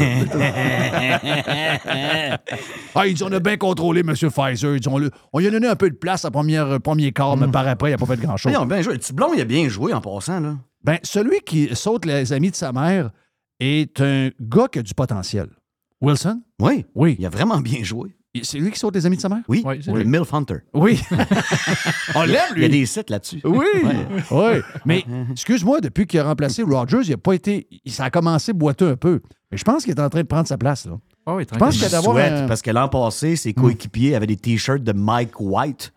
ah, 2.96 3.08
il 3.08 3.14
dit 3.14 3.24
on 3.24 3.32
a 3.32 3.40
bien 3.40 3.58
contrôlé 3.58 4.04
Monsieur 4.04 4.30
Pfizer. 4.30 4.76
Ils 4.76 4.90
on, 4.90 4.98
lui- 4.98 5.10
on 5.32 5.40
lui 5.40 5.48
a 5.48 5.52
donné 5.52 5.68
un 5.68 5.76
peu 5.76 5.90
de 5.90 5.96
place 5.96 6.26
à 6.26 6.32
première, 6.32 6.80
premier 6.82 7.12
quart, 7.12 7.38
mais 7.38 7.48
par 7.48 7.68
après, 7.68 7.90
il 7.90 7.92
n'a 7.94 7.98
pas 7.98 8.06
fait 8.06 8.18
grand-chose. 8.20 8.52
Voyons, 8.52 8.66
bien 8.66 8.82
joué. 8.82 8.94
Le 8.94 9.00
petit 9.00 9.14
blond, 9.14 9.32
il 9.36 9.42
a 9.42 9.46
bien 9.46 9.68
joué 9.70 9.94
en 9.94 10.02
passant. 10.02 10.40
Là. 10.40 10.58
Ben, 10.84 10.98
celui 11.04 11.40
qui 11.42 11.70
saute 11.76 12.06
les 12.06 12.34
amis 12.34 12.52
de 12.52 12.56
sa 12.56 12.72
mère 12.72 13.12
est 13.60 14.02
un 14.02 14.30
gars 14.42 14.68
qui 14.72 14.80
a 14.80 14.84
du 14.84 14.94
potentiel. 14.94 15.48
Wilson? 16.02 16.42
Oui, 16.60 16.86
Oui. 16.96 17.16
il 17.20 17.26
a 17.26 17.30
vraiment 17.30 17.60
bien 17.62 17.84
joué. 17.84 18.16
C'est 18.42 18.58
lui 18.58 18.72
qui 18.72 18.80
saute 18.80 18.96
les 18.96 19.06
amis 19.06 19.18
de 19.18 19.22
sa 19.22 19.30
mère? 19.30 19.42
Oui, 19.48 19.62
Oui, 19.64 19.80
c'est 19.84 19.92
le 19.92 20.00
lui. 20.02 20.08
MILF 20.10 20.34
Hunter. 20.34 20.56
Oui. 20.74 21.00
on 22.16 22.24
l'aime, 22.24 22.42
Il 22.56 22.62
y 22.64 22.66
a 22.66 22.68
lui. 22.68 22.80
des 22.80 22.86
sites 22.88 23.10
là-dessus. 23.12 23.40
Oui, 23.44 23.66
Ouais. 23.84 24.08
oui. 24.32 24.62
Mais 24.86 25.06
excuse-moi, 25.32 25.82
depuis 25.82 26.08
qu'il 26.08 26.20
a 26.20 26.24
remplacé 26.24 26.64
Rogers, 26.64 27.02
il 27.04 27.14
a 27.14 27.18
pas 27.18 27.34
été. 27.34 27.68
Ça 27.88 28.06
a 28.06 28.10
commencé 28.10 28.52
boiteux 28.54 28.90
un 28.90 28.96
peu. 28.96 29.22
Mais 29.52 29.58
je 29.58 29.64
pense 29.64 29.84
qu'il 29.84 29.94
est 29.94 30.02
en 30.02 30.10
train 30.10 30.22
de 30.22 30.28
prendre 30.28 30.48
sa 30.48 30.58
place. 30.58 30.86
Là. 30.88 30.94
Ah 31.28 31.36
oui, 31.36 31.46
Je 31.52 31.58
pense 31.60 31.74
qu'il 31.76 31.84
y 31.84 31.86
a 31.86 31.90
Je 31.90 31.92
d'avoir 31.92 32.16
souhaite, 32.16 32.34
un- 32.34 32.48
parce 32.48 32.62
que 32.64 32.72
l'an 32.72 32.90
passé, 32.90 33.36
ses 33.36 33.54
coéquipiers 33.54 34.16
avaient 34.16 34.26
des 34.28 34.36
t-shirts 34.36 34.84
de 34.84 34.94
Mike 34.94 35.40
White. 35.40 35.93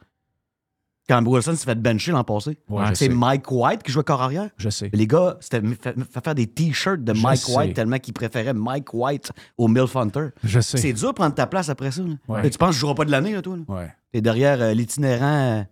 Quand 1.08 1.24
Wilson 1.24 1.54
s'est 1.54 1.64
fait 1.66 1.80
bencher 1.80 2.10
l'an 2.10 2.24
passé. 2.24 2.58
Ouais, 2.68 2.92
c'est. 2.94 3.08
Mike 3.08 3.48
White 3.52 3.82
qui 3.84 3.92
jouait 3.92 4.02
corps 4.02 4.22
arrière. 4.22 4.50
Je 4.56 4.68
sais. 4.70 4.90
Les 4.92 5.06
gars, 5.06 5.36
c'était 5.40 5.60
fait, 5.60 5.94
fait 5.94 6.24
faire 6.24 6.34
des 6.34 6.48
t-shirts 6.48 7.04
de 7.04 7.14
Je 7.14 7.22
Mike 7.22 7.38
sais. 7.42 7.56
White 7.56 7.74
tellement 7.76 7.98
qu'ils 7.98 8.12
préféraient 8.14 8.54
Mike 8.54 8.92
White 8.92 9.30
au 9.56 9.68
Milf 9.68 9.94
Hunter. 9.94 10.28
Je 10.42 10.58
sais. 10.58 10.78
C'est 10.78 10.92
dur 10.92 11.10
de 11.10 11.14
prendre 11.14 11.34
ta 11.34 11.46
place 11.46 11.68
après 11.68 11.92
ça. 11.92 12.02
Ouais. 12.26 12.50
Tu 12.50 12.58
penses 12.58 12.70
que 12.70 12.74
je 12.74 12.80
jouerai 12.80 12.96
pas 12.96 13.04
de 13.04 13.12
l'année, 13.12 13.40
toi? 13.40 13.56
là? 13.56 13.62
Ouais. 13.68 13.92
T'es 14.12 14.20
derrière 14.20 14.60
euh, 14.60 14.74
l'itinérant 14.74 15.60
euh, 15.60 15.62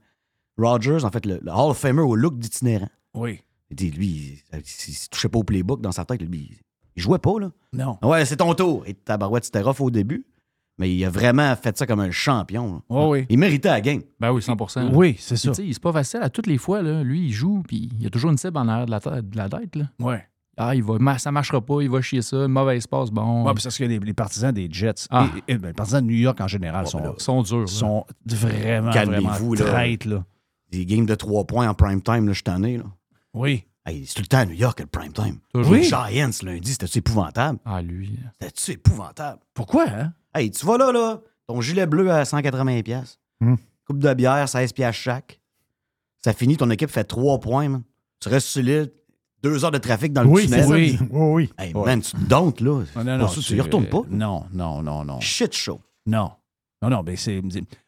Rogers, 0.56 1.04
en 1.04 1.10
fait, 1.10 1.26
le, 1.26 1.40
le 1.42 1.50
Hall 1.50 1.70
of 1.70 1.78
Famer 1.78 2.02
au 2.02 2.14
look 2.14 2.38
d'itinérant. 2.38 2.88
Oui. 3.14 3.40
Il 3.70 3.76
dit, 3.76 3.90
lui, 3.90 4.06
il, 4.52 4.58
il- 4.60 5.08
touchait 5.10 5.28
pas 5.28 5.38
au 5.40 5.44
playbook 5.44 5.80
dans 5.80 5.90
sa 5.92 6.04
tête. 6.04 6.22
Lui, 6.22 6.56
il, 6.94 7.02
jouait 7.02 7.18
pas, 7.18 7.40
là. 7.40 7.50
Non. 7.72 7.98
Ouais, 8.02 8.24
c'est 8.24 8.36
ton 8.36 8.54
tour. 8.54 8.84
Et 8.86 8.94
tabarouette, 8.94 9.46
c'était 9.46 9.62
rough 9.62 9.80
au 9.80 9.90
début. 9.90 10.24
Mais 10.78 10.92
il 10.92 11.04
a 11.04 11.10
vraiment 11.10 11.54
fait 11.56 11.76
ça 11.78 11.86
comme 11.86 12.00
un 12.00 12.10
champion. 12.10 12.74
là. 12.74 12.80
Oh, 12.88 13.08
oui. 13.12 13.26
Il 13.28 13.38
méritait 13.38 13.68
la 13.68 13.80
game. 13.80 14.02
Ben 14.18 14.32
oui, 14.32 14.40
100% 14.42 14.90
Oui, 14.92 15.14
c'est 15.18 15.36
ça. 15.36 15.50
tu 15.52 15.54
sais, 15.66 15.72
C'est 15.72 15.82
pas 15.82 15.92
facile. 15.92 16.20
À 16.22 16.30
toutes 16.30 16.48
les 16.48 16.58
fois, 16.58 16.82
là, 16.82 17.02
lui, 17.04 17.26
il 17.26 17.32
joue, 17.32 17.62
puis 17.66 17.88
il 17.92 18.02
y 18.02 18.06
a 18.06 18.10
toujours 18.10 18.30
une 18.32 18.38
cible 18.38 18.58
en 18.58 18.66
arrière 18.66 18.86
de 18.86 18.90
la, 18.90 19.00
tête- 19.00 19.30
de 19.30 19.36
la 19.36 19.48
tête. 19.48 19.76
Là. 19.76 19.84
Ouais. 20.00 20.24
Ah, 20.56 20.74
il 20.74 20.82
va, 20.84 21.18
ça 21.18 21.32
marchera 21.32 21.60
pas, 21.60 21.80
il 21.80 21.90
va 21.90 22.00
chier 22.00 22.22
ça, 22.22 22.46
mauvaise 22.48 22.86
passe, 22.86 23.10
bon. 23.10 23.44
C'est 23.56 23.62
parce 23.64 23.78
que 23.78 23.84
les, 23.84 23.98
les 23.98 24.14
partisans 24.14 24.52
des 24.52 24.68
Jets, 24.70 25.06
Ah. 25.10 25.28
et, 25.48 25.52
et- 25.52 25.58
ben, 25.58 25.68
les 25.68 25.74
partisans 25.74 26.00
de 26.04 26.06
New 26.12 26.18
York 26.18 26.40
en 26.40 26.46
général, 26.48 26.86
sont, 26.86 27.00
Ils 27.18 27.22
sont 27.22 27.42
durs. 27.42 27.58
là. 27.60 27.66
sont 27.66 28.06
vraiment, 28.24 28.90
Calmez-vous, 28.92 29.54
vraiment 29.54 29.54
là. 29.54 29.64
traites, 29.64 30.04
là. 30.04 30.24
Des 30.70 30.86
games 30.86 31.06
de 31.06 31.14
trois 31.14 31.44
points 31.44 31.68
en 31.68 31.74
prime 31.74 32.02
time, 32.02 32.26
là, 32.26 32.32
je 32.32 32.34
suis 32.34 32.42
tanné, 32.44 32.78
là. 32.78 32.84
Oui. 33.32 33.64
Hey, 33.86 34.06
c'est 34.06 34.14
tout 34.14 34.22
le 34.22 34.26
temps 34.28 34.38
à 34.38 34.46
New 34.46 34.54
York, 34.54 34.80
le 34.80 34.86
prime 34.86 35.12
time. 35.12 35.38
Toujours. 35.52 35.74
Les 35.74 35.82
Giants, 35.82 36.30
lundi, 36.42 36.72
c'était-tu 36.72 36.98
épouvantable? 36.98 37.58
Ah, 37.64 37.82
lui. 37.82 38.18
C'était-tu 38.40 38.70
épouvantable? 38.72 39.40
Pourquoi, 39.54 39.86
hein? 39.88 40.12
Hey, 40.34 40.50
tu 40.50 40.64
vas 40.66 40.76
là, 40.78 40.92
là, 40.92 41.20
ton 41.46 41.60
gilet 41.60 41.86
bleu 41.86 42.10
à 42.10 42.22
180$. 42.24 42.82
piastres. 42.82 43.18
Hmm. 43.40 43.54
Coupe 43.86 43.98
de 43.98 44.14
bière, 44.14 44.46
16$ 44.48 44.72
piastres 44.72 45.00
chaque. 45.02 45.40
Ça 46.24 46.32
finit, 46.32 46.56
ton 46.56 46.70
équipe 46.70 46.90
fait 46.90 47.04
3 47.04 47.38
points, 47.40 47.68
man. 47.68 47.82
Tu 48.20 48.28
restes 48.28 48.46
sur 48.48 48.62
l'île, 48.62 48.90
deux 49.42 49.64
heures 49.64 49.70
de 49.70 49.78
trafic 49.78 50.12
dans 50.12 50.22
le 50.22 50.28
Oui, 50.28 50.44
tunnel. 50.46 50.64
Oui. 50.68 50.98
Oui, 51.00 51.08
oui. 51.10 51.52
Hey, 51.58 51.74
Ouais. 51.74 51.84
man, 51.84 52.00
tu 52.00 52.12
te 52.12 52.16
dontes, 52.24 52.60
là. 52.60 52.80
Ah, 52.96 52.98
non, 53.00 53.04
Pas 53.04 53.18
non, 53.18 53.28
ça, 53.28 53.40
tu 53.42 53.54
y 53.56 53.60
retournes 53.60 53.86
pas. 53.88 54.00
Non, 54.08 54.44
non, 54.52 54.82
non, 54.82 55.04
non. 55.04 55.20
Shit 55.20 55.54
show. 55.54 55.80
Non. 56.06 56.30
Non, 56.82 56.88
non, 56.90 57.02
mais 57.04 57.16
c'est. 57.16 57.42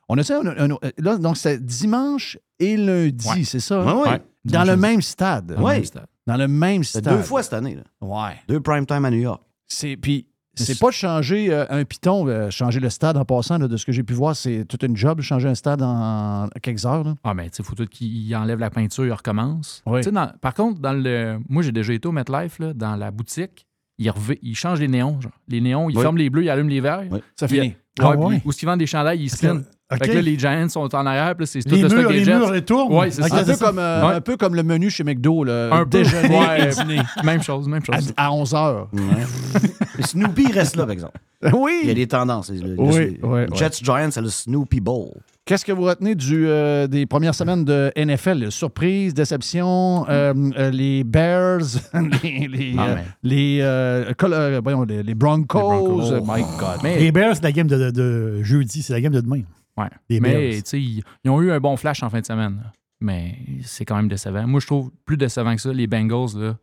On 0.08 0.16
a 0.18 0.22
ça, 0.22 0.40
un- 0.40 0.70
un- 0.70 0.78
là, 0.98 1.16
donc 1.18 1.36
c'est 1.36 1.64
dimanche 1.64 2.38
et 2.58 2.76
lundi, 2.76 3.28
Ouais. 3.28 3.44
c'est 3.44 3.60
ça? 3.60 3.82
Ouais, 3.82 3.92
ouais. 4.02 4.08
Ouais. 4.10 4.22
Dans 4.44 4.64
le 4.64 4.76
même 4.76 5.02
stade. 5.02 5.46
Dans 5.46 5.58
le 5.58 5.64
Ouais. 5.64 5.74
même 5.76 5.84
stade. 5.84 6.06
Dans 6.26 6.36
le 6.36 6.48
même 6.48 6.84
C'est 6.84 7.00
stade. 7.00 7.16
deux 7.16 7.22
fois 7.22 7.42
cette 7.42 7.54
année. 7.54 7.74
Là. 7.76 7.82
Ouais. 8.00 8.36
Deux 8.48 8.60
prime 8.60 8.84
time 8.86 9.04
à 9.04 9.10
New 9.10 9.18
York. 9.18 9.42
C'est, 9.66 9.96
puis, 9.96 10.26
c'est 10.56 10.78
pas 10.78 10.88
de 10.88 10.92
changer 10.92 11.52
euh, 11.52 11.64
un 11.70 11.84
piton, 11.84 12.26
euh, 12.26 12.50
changer 12.50 12.80
le 12.80 12.90
stade 12.90 13.16
en 13.16 13.24
passant, 13.24 13.58
là, 13.58 13.68
de 13.68 13.76
ce 13.76 13.84
que 13.86 13.92
j'ai 13.92 14.02
pu 14.02 14.14
voir, 14.14 14.34
c'est 14.34 14.64
toute 14.64 14.82
une 14.82 14.96
job, 14.96 15.20
changer 15.20 15.48
un 15.48 15.54
stade 15.54 15.82
en 15.82 16.48
quelques 16.62 16.84
heures. 16.86 17.04
là. 17.04 17.14
Ah, 17.24 17.34
mais 17.34 17.50
tu 17.50 17.56
sais, 17.56 17.62
faut 17.62 17.74
tout 17.74 17.86
qu'il 17.86 18.34
enlève 18.36 18.58
la 18.58 18.70
peinture, 18.70 19.04
il 19.06 19.12
recommence. 19.12 19.82
Oui. 19.86 20.00
Dans- 20.02 20.32
par 20.40 20.54
contre, 20.54 20.80
dans 20.80 20.92
le. 20.92 21.38
Moi, 21.48 21.62
j'ai 21.62 21.72
déjà 21.72 21.92
été 21.92 22.08
au 22.08 22.12
MetLife, 22.12 22.58
là, 22.58 22.72
dans 22.72 22.96
la 22.96 23.10
boutique. 23.10 23.66
Il, 23.98 24.10
rev- 24.10 24.38
il 24.42 24.54
change 24.54 24.80
les 24.80 24.88
néons. 24.88 25.20
Genre. 25.20 25.32
Les 25.48 25.60
néons, 25.60 25.88
il 25.88 25.96
Oui. 25.96 26.02
ferme 26.02 26.18
les 26.18 26.28
bleus, 26.28 26.42
il 26.44 26.50
allume 26.50 26.68
les 26.68 26.80
verts. 26.80 27.04
Oui. 27.10 27.20
Ça 27.34 27.48
finit. 27.48 27.74
Ah 27.98 28.14
ouais? 28.14 28.40
Qu'ils 28.54 28.68
vendent 28.68 28.78
des 28.78 28.86
chandails, 28.86 29.22
ils 29.22 29.30
spin. 29.30 29.62
Fait 29.92 30.08
que 30.08 30.12
là, 30.14 30.20
les 30.20 30.36
Giants 30.36 30.68
sont 30.68 30.92
en 30.96 31.06
arrière, 31.06 31.36
puis 31.36 31.46
c'est 31.46 31.60
tout 31.62 31.74
Les 31.76 31.82
le 31.82 31.88
stock 31.88 32.00
murs, 32.00 32.08
des 32.10 32.14
les 32.18 32.24
Jets. 32.24 32.34
murs. 32.38 32.90
Ouais, 32.90 33.10
c'est 33.12 33.22
ça. 33.22 33.36
un, 33.36 33.44
peu 33.44 33.52
ça. 33.54 33.66
comme, 33.66 33.78
euh, 33.78 34.08
Ouais. 34.08 34.14
un 34.14 34.20
peu 34.20 34.36
comme 34.36 34.54
le 34.56 34.64
menu 34.64 34.90
chez 34.90 35.04
McDo, 35.04 35.44
le 35.44 35.68
Un 35.72 35.84
peu. 35.84 35.90
déjeuner 36.02 36.36
Ouais. 36.36 36.68
et 36.68 36.74
dîner. 36.82 37.00
Même 37.22 37.40
chose, 37.42 37.68
même 37.68 37.84
chose. 37.84 38.12
À, 38.16 38.32
11 38.32 38.52
heures. 38.54 38.88
Le 39.96 40.02
Snoopy 40.02 40.50
reste 40.50 40.74
là, 40.76 40.82
par 40.84 40.90
exemple. 40.92 41.18
Il 41.42 41.48
y 41.48 41.52
a 41.52 41.56
Oui. 41.56 41.94
des 41.94 42.06
tendances. 42.08 42.50
Le- 42.50 42.74
Oui, 42.78 43.18
le- 43.22 43.28
oui, 43.28 43.40
Jets 43.54 43.78
Giants, 43.82 44.08
c'est 44.10 44.20
le 44.22 44.28
Snoopy 44.28 44.80
Bowl. 44.80 45.10
Qu'est-ce 45.44 45.64
que 45.64 45.70
vous 45.70 45.82
retenez 45.84 46.16
du, 46.16 46.48
euh, 46.48 46.88
des 46.88 47.06
premières 47.06 47.36
semaines 47.36 47.64
de 47.64 47.92
NFL? 47.94 48.50
Surprise, 48.50 49.14
déception, 49.14 50.04
euh, 50.08 50.34
euh, 50.58 50.70
les 50.72 51.04
Bears, 51.04 51.60
les, 52.24 52.48
les, 52.48 52.74
Ah, 52.76 52.96
les, 53.22 54.60
voyons, 54.60 54.82
les- 54.82 55.04
les 55.04 55.14
Broncos. 55.14 55.60
Broncos. 55.60 56.10
euh, 56.12 56.20
My 56.26 56.42
God. 56.58 56.80
Mais, 56.82 56.98
Les 56.98 57.12
Bears, 57.12 57.36
c'est 57.36 57.44
la 57.44 57.52
game 57.52 57.68
de, 57.68 57.76
de- 57.78 57.90
de 57.92 58.42
jeudi, 58.42 58.82
c'est 58.82 58.92
la 58.92 59.00
game 59.00 59.12
de 59.12 59.20
demain. 59.20 59.42
Ouais. 59.76 59.88
mais 60.10 60.20
Bears. 60.20 60.54
tu 60.62 60.62
sais, 60.64 60.80
ils, 60.80 61.02
ils 61.24 61.30
ont 61.30 61.40
eu 61.42 61.50
un 61.50 61.60
bon 61.60 61.76
flash 61.76 62.02
en 62.02 62.10
fin 62.10 62.20
de 62.20 62.26
semaine. 62.26 62.60
là. 62.64 62.72
Mais 63.00 63.36
c'est 63.62 63.84
quand 63.84 63.96
même 63.96 64.08
décevant. 64.08 64.46
Moi, 64.46 64.60
je 64.60 64.66
trouve 64.66 64.90
plus 65.04 65.16
décevant 65.18 65.54
que 65.54 65.60
ça. 65.60 65.72
Les 65.72 65.86
Bengals, 65.86 66.36
là. 66.36 66.56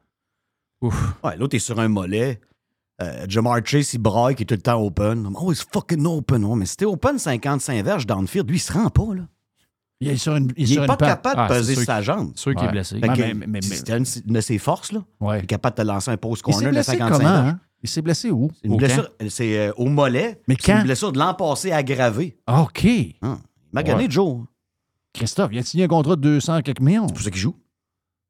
Ouf. 0.81 1.14
Ouais, 1.23 1.38
l'autre 1.38 1.56
est 1.56 1.60
sur 1.60 1.80
un 1.80 1.88
mollet. 1.88 2.41
Euh, 3.02 3.26
Jamar 3.27 3.60
Chase, 3.64 3.94
il 3.94 3.99
braille, 3.99 4.35
qui 4.35 4.44
est 4.44 4.45
tout 4.45 4.56
le 4.56 4.61
temps 4.61 4.81
open. 4.81 5.30
Oh, 5.35 5.52
it's 5.52 5.65
fucking 5.72 6.06
open. 6.06 6.44
Ouais, 6.45 6.56
mais 6.56 6.65
si 6.65 6.77
t'es 6.77 6.85
open 6.85 7.18
55 7.19 7.84
verges 7.84 8.06
downfield, 8.06 8.49
lui, 8.49 8.57
il 8.57 8.60
se 8.60 8.73
rend 8.73 8.90
pas, 8.90 9.14
là. 9.15 9.23
Il 9.99 10.10
est 10.10 10.18
sur 10.18 10.35
une, 10.35 10.52
il 10.57 10.69
est 10.72 10.81
Il 10.81 10.85
pas 10.85 10.98
capable 10.98 11.35
Ah, 11.40 11.48
de 11.48 11.53
c'est 11.64 11.76
peser 11.76 11.85
sa 11.85 12.02
jambe. 12.02 12.34
Sûr 12.35 12.52
qu'il 12.53 12.61
Ouais. 12.64 12.68
est 12.68 12.72
blessé. 12.72 12.99
Fait 12.99 13.07
que 13.07 13.14
mais- 13.22 13.34
mais- 13.34 13.48
mais- 13.48 13.61
C'était 13.61 13.98
une, 13.98 14.06
de 14.26 14.41
ses 14.41 14.57
forces, 14.57 14.91
là. 14.91 15.03
Ouais. 15.22 15.40
Il 15.40 15.44
est 15.44 15.48
capable 15.48 15.77
de 15.77 15.84
lancer 15.84 16.11
un 16.11 16.18
post 16.18 16.41
corner 16.41 16.65
de 16.68 16.72
blessé 16.72 16.98
55 16.98 17.18
comment? 17.18 17.30
verges. 17.44 17.48
hein? 17.53 17.60
Il 17.84 17.89
s'est 17.89 18.01
blessé 18.01 18.31
où? 18.31 18.49
C'est 18.55 18.68
une 18.68 18.73
Au 18.73 18.77
blessure, 18.77 19.10
c'est 19.30 19.57
euh, 19.60 19.73
au 19.76 19.85
mollet. 19.85 20.41
Mais 20.47 20.55
C'est 20.60 20.72
quand? 20.72 20.77
une 20.80 20.84
blessure 20.85 21.11
de 21.11 21.19
l'an 21.19 21.34
passé 21.34 21.72
aggravée. 21.72 22.38
Ah, 22.47 22.61
OK. 22.64 22.85
Hein. 23.22 23.39
Il 23.72 23.73
m'a 23.73 23.84
gagné 23.84 24.05
Ouais. 24.05 24.10
Joe. 24.11 24.45
Christophe, 25.14 25.49
il 25.51 25.60
a 25.60 25.64
signé 25.64 25.84
un 25.84 25.88
contrat 25.88 26.15
de 26.15 26.22
200 26.22 26.61
quelques 26.61 26.80
millions. 26.80 27.07
C'est 27.07 27.14
pour 27.14 27.23
ça 27.23 27.30
qu'il 27.30 27.41
joue. 27.41 27.55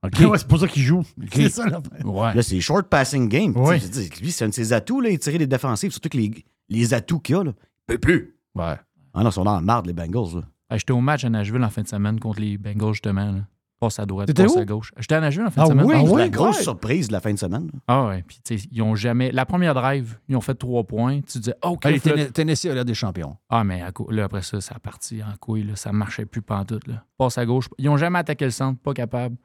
OK. 0.05 0.19
Ouais, 0.29 0.37
c'est 0.37 0.47
pour 0.47 0.59
ça 0.59 0.67
qu'il 0.67 0.81
joue. 0.83 1.03
C'est 1.31 1.49
ça, 1.49 1.65
là. 1.67 1.81
Ouais. 2.03 2.33
Là, 2.33 2.41
c'est 2.43 2.59
short 2.59 2.87
passing 2.89 3.29
game. 3.29 3.55
Ouais. 3.55 3.79
Tu 3.79 3.85
sais, 3.87 4.03
je 4.05 4.09
dis, 4.09 4.21
Lui, 4.23 4.31
c'est 4.31 4.43
un 4.45 4.49
de 4.49 4.53
ses 4.53 4.73
atouts, 4.73 4.99
là, 4.99 5.09
il 5.09 5.19
tirer 5.19 5.37
des 5.37 5.47
défensives, 5.47 5.91
surtout 5.91 6.09
que 6.09 6.17
les, 6.17 6.31
les 6.67 6.93
atouts 6.93 7.19
qu'il 7.19 7.35
a, 7.35 7.43
là, 7.43 7.51
il 7.55 7.93
peut 7.93 7.99
plus. 7.99 8.35
Ouais. 8.55 8.75
Ah 9.13 9.23
non, 9.23 9.29
ils 9.29 9.33
sont 9.33 9.43
dans 9.45 9.55
la 9.55 9.61
marde, 9.61 9.85
les 9.85 9.93
Bengals. 9.93 10.35
Là. 10.35 10.77
J'étais 10.77 10.91
au 10.91 10.99
match 11.01 11.23
à 11.23 11.29
Nashville 11.29 11.63
en 11.63 11.69
fin 11.69 11.83
de 11.83 11.87
semaine 11.87 12.19
contre 12.19 12.41
les 12.41 12.57
Bengals, 12.57 12.93
justement. 12.93 13.31
Là. 13.31 13.41
Passe 13.83 13.99
à 13.99 14.05
droite, 14.05 14.33
passe 14.33 14.55
où? 14.55 14.59
à 14.59 14.65
gauche. 14.65 14.91
J'étais 14.97 15.15
à 15.15 15.19
Nashville 15.21 15.45
en 15.45 15.51
fin 15.51 15.61
Ah 15.61 15.65
de 15.65 15.69
semaine. 15.71 15.85
oui? 15.85 15.93
Ah, 15.97 16.01
C'est 16.05 16.11
ouais? 16.11 16.21
la 16.21 16.29
grosse 16.29 16.57
ouais. 16.57 16.63
surprise 16.63 17.07
de 17.07 17.13
la 17.13 17.19
fin 17.19 17.33
de 17.33 17.37
semaine. 17.39 17.69
Ah 17.87 18.07
ouais. 18.07 18.23
Puis, 18.25 18.39
tu 18.43 18.57
sais, 18.57 18.67
ils 18.71 18.81
ont 18.81 18.95
jamais. 18.95 19.31
La 19.31 19.45
première 19.45 19.73
drive, 19.73 20.17
ils 20.29 20.35
ont 20.37 20.41
fait 20.41 20.55
trois 20.55 20.83
points. 20.83 21.19
Tu 21.21 21.39
disais, 21.39 21.55
OK. 21.63 21.81
Tenne- 22.01 22.31
Tennessee 22.31 22.65
a 22.67 22.73
l'air 22.73 22.85
des 22.85 22.93
champions. 22.93 23.35
Ah, 23.49 23.63
mais 23.63 23.81
à 23.81 23.91
cou- 23.91 24.09
là, 24.09 24.23
après 24.25 24.41
ça, 24.41 24.61
ça 24.61 24.75
a 24.75 24.79
parti 24.79 25.21
en 25.21 25.35
couille. 25.37 25.63
Là. 25.63 25.75
Ça 25.75 25.91
marchait 25.91 26.25
plus 26.25 26.41
pantoute. 26.41 26.87
Là. 26.87 27.03
Passe 27.17 27.37
à 27.37 27.45
gauche. 27.45 27.67
Ils 27.77 27.89
ont 27.89 27.97
jamais 27.97 28.19
attaqué 28.19 28.45
le 28.45 28.51
centre, 28.51 28.79
pas 28.79 28.93
capable. 28.93 29.35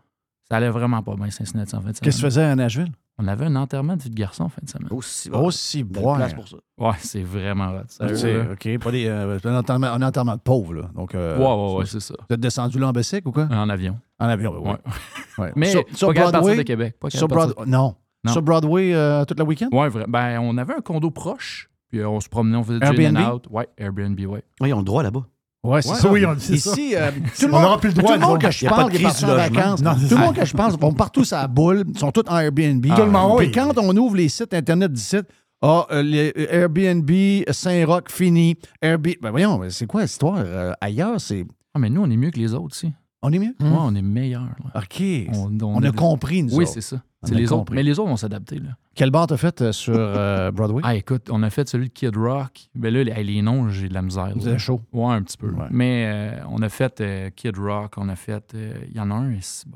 Ça 0.51 0.57
allait 0.57 0.71
vraiment 0.71 1.03
pas 1.03 1.15
bien, 1.17 1.31
Cincinnati, 1.31 1.75
en 1.75 1.81
fin 1.81 1.91
de 1.91 1.97
semaine. 1.97 2.01
Qu'est-ce 2.05 2.17
que 2.17 2.21
tu 2.23 2.27
faisais 2.27 2.45
à 2.45 2.55
Nashville? 2.57 2.93
On 3.21 3.27
avait 3.27 3.47
un 3.47 3.57
enterrement 3.57 3.97
de 3.97 4.03
vie 4.03 4.11
de 4.11 4.15
garçon 4.15 4.45
en 4.45 4.49
fin 4.49 4.61
de 4.63 4.69
semaine. 4.71 4.87
Aussi, 4.93 5.29
Aussi 5.31 5.83
belle 5.83 6.03
boire. 6.05 6.17
place 6.19 6.33
pour 6.35 6.47
ça. 6.47 6.57
Ouais, 6.79 6.93
c'est 7.01 7.23
vraiment 7.25 7.71
hot. 7.71 8.05
Là. 8.05 8.53
OK, 8.53 8.79
pas 8.79 8.91
des, 8.93 9.07
euh, 9.09 9.39
un, 9.45 9.57
enterrement, 9.57 9.89
un 9.89 10.03
enterrement 10.03 10.37
de 10.37 10.41
pauvres, 10.41 10.75
là. 10.75 10.83
Donc, 10.95 11.15
euh, 11.17 11.37
Ouais, 11.37 11.45
ouais, 11.73 11.79
ouais, 11.81 11.85
c'est 11.87 11.99
ça. 12.01 12.15
Vous 12.29 12.33
êtes 12.35 12.41
descendu 12.41 12.79
là 12.79 12.87
en 12.89 12.93
Bessic 12.93 13.27
ou 13.27 13.33
quoi? 13.33 13.49
En 13.51 13.69
avion. 13.69 13.99
En 14.21 14.27
avion, 14.29 14.55
oui. 14.61 14.71
Ouais. 14.71 14.77
Ouais. 15.39 15.53
Mais 15.55 15.71
sur, 15.71 15.85
pas 15.85 15.95
sur 15.95 16.13
Broadway? 16.13 16.57
de 16.57 16.63
Québec. 16.63 16.97
Pas 16.99 17.11
Sur 17.11 17.29
capable 17.29 17.51
de 17.51 17.55
Broadway? 17.55 17.71
Non. 17.71 17.95
Non. 18.25 18.33
Sur 18.33 18.43
Broadway 18.43 18.93
euh, 18.93 19.25
toute 19.25 19.39
la 19.39 19.45
week-end? 19.45 19.69
Ouais, 19.71 19.89
vrai. 19.89 20.05
Ben, 20.09 20.41
on 20.41 20.59
avait 20.59 20.75
un 20.75 20.81
condo 20.81 21.13
proche. 21.13 21.71
Puis 21.89 22.01
euh, 22.01 22.09
on 22.09 22.19
se 22.19 22.29
promenait, 22.29 22.57
on 22.57 22.65
faisait 22.65 22.81
du 22.81 22.85
Airbnb? 22.87 23.17
in 23.17 23.25
and 23.25 23.35
out. 23.37 23.47
Ouais, 23.49 23.69
Airbnb, 23.79 24.19
ouais. 24.19 24.43
Ouais, 24.61 24.69
ils 24.69 24.75
ont 24.75 24.79
le 24.79 24.85
droit 24.85 25.05
là-bas. 25.05 25.25
Ouais, 25.63 25.81
c'est 25.83 25.91
Ouais, 25.91 25.95
ça. 25.97 26.11
oui, 26.11 26.27
on- 26.27 26.35
c'est 26.39 26.57
ça. 26.57 26.73
Ici, 26.73 26.97
euh, 26.97 27.11
tout 27.39 27.47
le 27.47 27.49
On 27.49 27.53
monde, 27.53 27.63
n'aura 27.63 27.79
plus 27.79 27.89
le 27.89 27.95
droit, 27.95 28.15
Tout 28.15 28.21
le 28.21 28.27
monde 28.27 28.41
que 28.41 28.51
je 28.51 28.67
parle 28.67 28.91
qui 28.91 29.03
est 29.03 29.07
en 29.07 29.11
du 29.13 29.25
vacances, 29.27 29.83
Non, 29.83 29.95
tout 29.95 30.17
le 30.17 30.17
monde 30.17 30.35
que 30.35 30.45
je 30.45 30.57
parle 30.57 30.73
vont 30.77 30.93
partout 30.93 31.23
la 31.31 31.47
boule, 31.47 31.85
ils 31.87 31.99
sont 31.99 32.11
tous 32.11 32.25
en 32.29 32.39
Airbnb. 32.39 32.85
Tout 32.85 33.03
le 33.03 33.11
monde, 33.11 33.39
Puis 33.39 33.47
oui. 33.47 33.53
quand 33.53 33.73
on 33.79 33.97
ouvre 33.97 34.17
les 34.17 34.29
sites 34.29 34.53
Internet 34.55 34.93
d'ici, 34.93 35.19
ah, 35.63 35.87
euh, 35.93 36.03
les 36.03 36.33
Airbnb, 36.51 37.09
Saint-Roch, 37.53 38.09
fini. 38.11 38.57
Airbnb. 38.83 39.15
Ben 39.23 39.31
voyons, 39.31 39.61
c'est 39.71 39.87
quoi 39.87 40.03
l'histoire? 40.03 40.37
Euh, 40.39 40.73
ailleurs, 40.81 41.21
c'est. 41.21 41.45
Ah, 41.75 41.79
mais 41.79 41.89
nous, 41.91 42.03
on 42.03 42.11
est 42.11 42.17
mieux 42.17 42.31
que 42.33 42.39
les 42.39 42.53
autres, 42.55 42.67
aussi. 42.73 42.93
On 43.23 43.33
est 43.33 43.39
mieux? 43.39 43.55
Ouais, 43.61 43.67
on 43.81 43.95
est 43.95 44.03
meilleurs. 44.03 44.43
là. 44.75 44.81
OK. 44.83 45.03
On, 45.35 45.59
On 45.61 45.83
a 45.83 45.91
compris, 45.93 46.43
nous 46.45 46.55
Oui, 46.57 46.67
c'est 46.67 46.81
ça. 46.81 47.03
C'est 47.25 47.35
les 47.35 47.51
autres. 47.53 47.73
Mais 47.75 47.83
les 47.83 47.99
autres 47.99 48.11
vont 48.11 48.17
s'adapter. 48.17 48.61
Quel 48.95 49.11
bar 49.11 49.27
t'as 49.27 49.37
fait 49.37 49.61
euh, 49.61 49.73
sur 49.73 49.95
euh, 49.97 50.51
Broadway? 50.53 50.83
Ah, 50.85 50.95
écoute, 50.95 51.29
on 51.31 51.43
a 51.43 51.51
fait 51.51 51.69
celui 51.69 51.89
de 51.89 51.93
Kid 51.93 52.17
Rock. 52.17 52.69
Ben 52.77 52.95
là, 52.95 53.03
les, 53.03 53.25
les 53.25 53.43
noms, 53.43 53.69
j'ai 53.71 53.89
de 53.89 53.95
la 53.95 54.03
misère. 54.03 54.33
C'était 54.39 54.59
chaud. 54.59 54.83
Ouais, 54.93 55.13
un 55.15 55.23
petit 55.23 55.37
peu. 55.37 55.51
Ouais. 55.51 55.67
Mais 55.71 56.05
euh, 56.07 56.41
on 56.49 56.63
a 56.63 56.69
fait 56.69 57.01
euh, 57.01 57.31
Kid 57.35 57.59
Rock, 57.59 57.95
on 57.97 58.09
a 58.09 58.15
fait. 58.15 58.55
euh, 58.55 58.75
Il 58.89 58.97
y 58.97 59.01
en 59.01 59.11
a 59.11 59.15
un, 59.15 59.35
c'est 59.41 59.67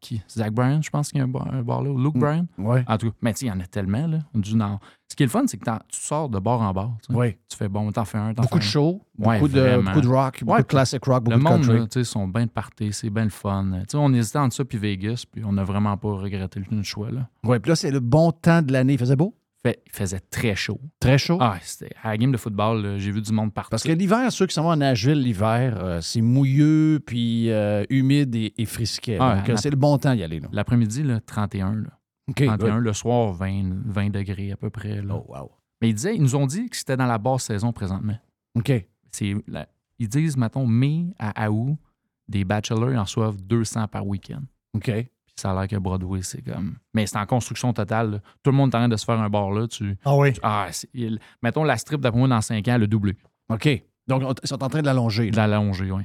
qui? 0.00 0.22
Zach 0.28 0.52
Bryan, 0.52 0.82
je 0.82 0.90
pense 0.90 1.10
qu'il 1.10 1.18
y 1.18 1.20
a 1.20 1.24
un 1.24 1.28
bar, 1.28 1.46
un 1.52 1.62
bar 1.62 1.82
là. 1.82 1.90
Luke 1.96 2.14
Mm. 2.16 2.20
Bryan? 2.20 2.46
Ouais. 2.58 2.84
En 2.88 2.96
tout 2.98 3.10
cas, 3.10 3.16
mais 3.22 3.32
tu 3.34 3.40
sais, 3.40 3.46
il 3.46 3.48
y 3.50 3.52
en 3.52 3.60
a 3.60 3.66
tellement, 3.66 4.06
là. 4.06 4.18
Du 4.34 4.56
Nord. 4.56 4.80
Ce 5.08 5.16
qui 5.16 5.24
est 5.24 5.26
le 5.26 5.30
fun, 5.30 5.42
c'est 5.46 5.58
que 5.58 5.64
tu 5.88 6.00
sors 6.00 6.28
de 6.28 6.38
bord 6.38 6.62
en 6.62 6.72
sais. 6.72 7.12
Oui. 7.14 7.36
Tu 7.48 7.56
fais 7.56 7.68
bon, 7.68 7.90
t'en 7.90 8.04
fais 8.04 8.18
un, 8.18 8.32
t'en 8.32 8.44
fais 8.44 8.56
un. 8.56 8.60
show, 8.60 9.02
Ouais, 9.18 9.38
beaucoup, 9.40 9.48
de, 9.52 9.60
vraiment. 9.60 9.82
beaucoup 9.90 10.00
de 10.00 10.08
rock, 10.08 10.40
beaucoup 10.40 10.52
Ouais, 10.52 10.58
de 10.62 10.66
classic 10.66 11.04
rock, 11.04 11.24
beaucoup 11.24 11.36
Le 11.36 11.42
de 11.44 11.48
monde, 11.48 11.60
country. 11.62 11.78
là, 11.80 11.86
tu 11.86 11.88
sais, 12.00 12.04
sont 12.04 12.28
bien 12.28 12.46
de 12.46 12.50
party, 12.50 12.92
c'est 12.92 13.10
bien 13.10 13.24
le 13.24 13.30
fun. 13.30 13.70
Tu 13.80 13.84
sais, 13.88 13.96
on 13.96 14.12
hésitait 14.14 14.38
entre 14.38 14.54
ça 14.54 14.64
puis 14.64 14.78
Vegas, 14.78 15.24
puis 15.30 15.44
on 15.44 15.52
n'a 15.52 15.64
vraiment 15.64 15.96
pas 15.96 16.12
regretté 16.12 16.62
le 16.70 16.82
choix. 16.84 17.10
Là. 17.10 17.28
Ouais, 17.44 17.58
puis 17.58 17.70
là, 17.70 17.76
c'est 17.76 17.90
le 17.90 18.00
bon 18.00 18.30
temps 18.30 18.62
de 18.62 18.72
l'année. 18.72 18.92
Il 18.94 18.98
faisait 18.98 19.16
beau? 19.16 19.34
Fait, 19.62 19.82
il 19.86 19.92
faisait 19.92 20.20
très 20.20 20.54
chaud. 20.54 20.80
Très 21.00 21.18
chaud? 21.18 21.36
Ah, 21.40 21.58
c'était 21.60 21.94
à 22.02 22.08
la 22.10 22.16
game 22.16 22.32
de 22.32 22.38
football, 22.38 22.96
j'ai 22.98 23.10
vu 23.10 23.20
du 23.20 23.30
monde 23.32 23.52
partout. 23.52 23.70
Parce 23.70 23.82
que 23.82 23.92
l'hiver, 23.92 24.32
ceux 24.32 24.46
qui 24.46 24.54
s'en 24.54 24.62
vont 24.62 24.70
à 24.70 24.76
Nashville 24.76 25.20
l'hiver, 25.20 25.78
euh, 25.82 26.00
c'est 26.00 26.22
mouilleux, 26.22 27.00
puis 27.04 27.50
euh, 27.50 27.84
humide 27.90 28.34
et, 28.34 28.54
et 28.56 28.64
frisquet. 28.64 29.18
Ah, 29.20 29.36
Donc, 29.36 29.50
euh, 29.50 29.56
c'est 29.56 29.68
le 29.70 29.76
bon 29.76 29.98
temps 29.98 30.14
d'y 30.14 30.22
aller. 30.22 30.40
L'après-midi, 30.50 31.02
là, 31.02 31.20
31. 31.20 31.74
Là. 31.74 31.88
OK, 32.28 32.42
31, 32.46 32.76
good. 32.76 32.84
le 32.84 32.92
soir, 32.94 33.32
20, 33.34 33.70
20 33.86 34.10
degrés 34.10 34.52
à 34.52 34.56
peu 34.56 34.70
près. 34.70 35.02
Là. 35.02 35.14
Oh, 35.16 35.26
wow. 35.28 35.50
Mais 35.82 35.90
ils, 35.90 35.94
disaient, 35.94 36.14
ils 36.16 36.22
nous 36.22 36.36
ont 36.36 36.46
dit 36.46 36.70
que 36.70 36.76
c'était 36.76 36.96
dans 36.96 37.06
la 37.06 37.18
basse 37.18 37.44
saison 37.44 37.72
présentement. 37.72 38.18
OK. 38.54 38.72
La- 39.46 39.68
ils 39.98 40.08
disent, 40.08 40.36
mettons, 40.38 40.66
mai 40.66 41.08
à 41.18 41.50
août, 41.50 41.76
des 42.28 42.44
bachelors 42.44 42.90
ils 42.92 42.96
en 42.96 43.02
reçoivent 43.02 43.36
200 43.42 43.88
par 43.88 44.06
week-end. 44.06 44.40
OK. 44.74 44.90
Ça 45.40 45.50
a 45.52 45.54
l'air 45.54 45.68
que 45.68 45.76
Broadway, 45.76 46.20
c'est 46.22 46.42
comme. 46.42 46.74
Mais 46.94 47.06
c'est 47.06 47.18
en 47.18 47.26
construction 47.26 47.72
totale. 47.72 48.10
là. 48.12 48.18
Tout 48.42 48.50
le 48.50 48.56
monde 48.56 48.70
est 48.72 48.76
en 48.76 48.80
train 48.80 48.88
de 48.88 48.96
se 48.96 49.04
faire 49.04 49.18
un 49.20 49.28
bar 49.30 49.50
là. 49.50 49.66
Tu... 49.66 49.96
Ah 50.04 50.14
oui. 50.16 50.32
Ah, 50.42 50.68
il- 50.94 51.18
Mettons 51.42 51.64
la 51.64 51.76
strip, 51.76 52.00
d'après 52.00 52.18
moi, 52.18 52.28
dans 52.28 52.40
5 52.40 52.66
ans, 52.68 52.72
elle 52.74 52.82
a 52.82 52.86
doublé. 52.86 53.16
OK. 53.52 53.82
Donc, 54.08 54.22
on- 54.24 54.34
ils 54.42 54.48
sont 54.48 54.62
en 54.62 54.68
train 54.68 54.80
de 54.80 54.86
l'allonger. 54.86 55.30
De 55.30 55.36
l'allonger, 55.36 55.90
oui. 55.90 56.02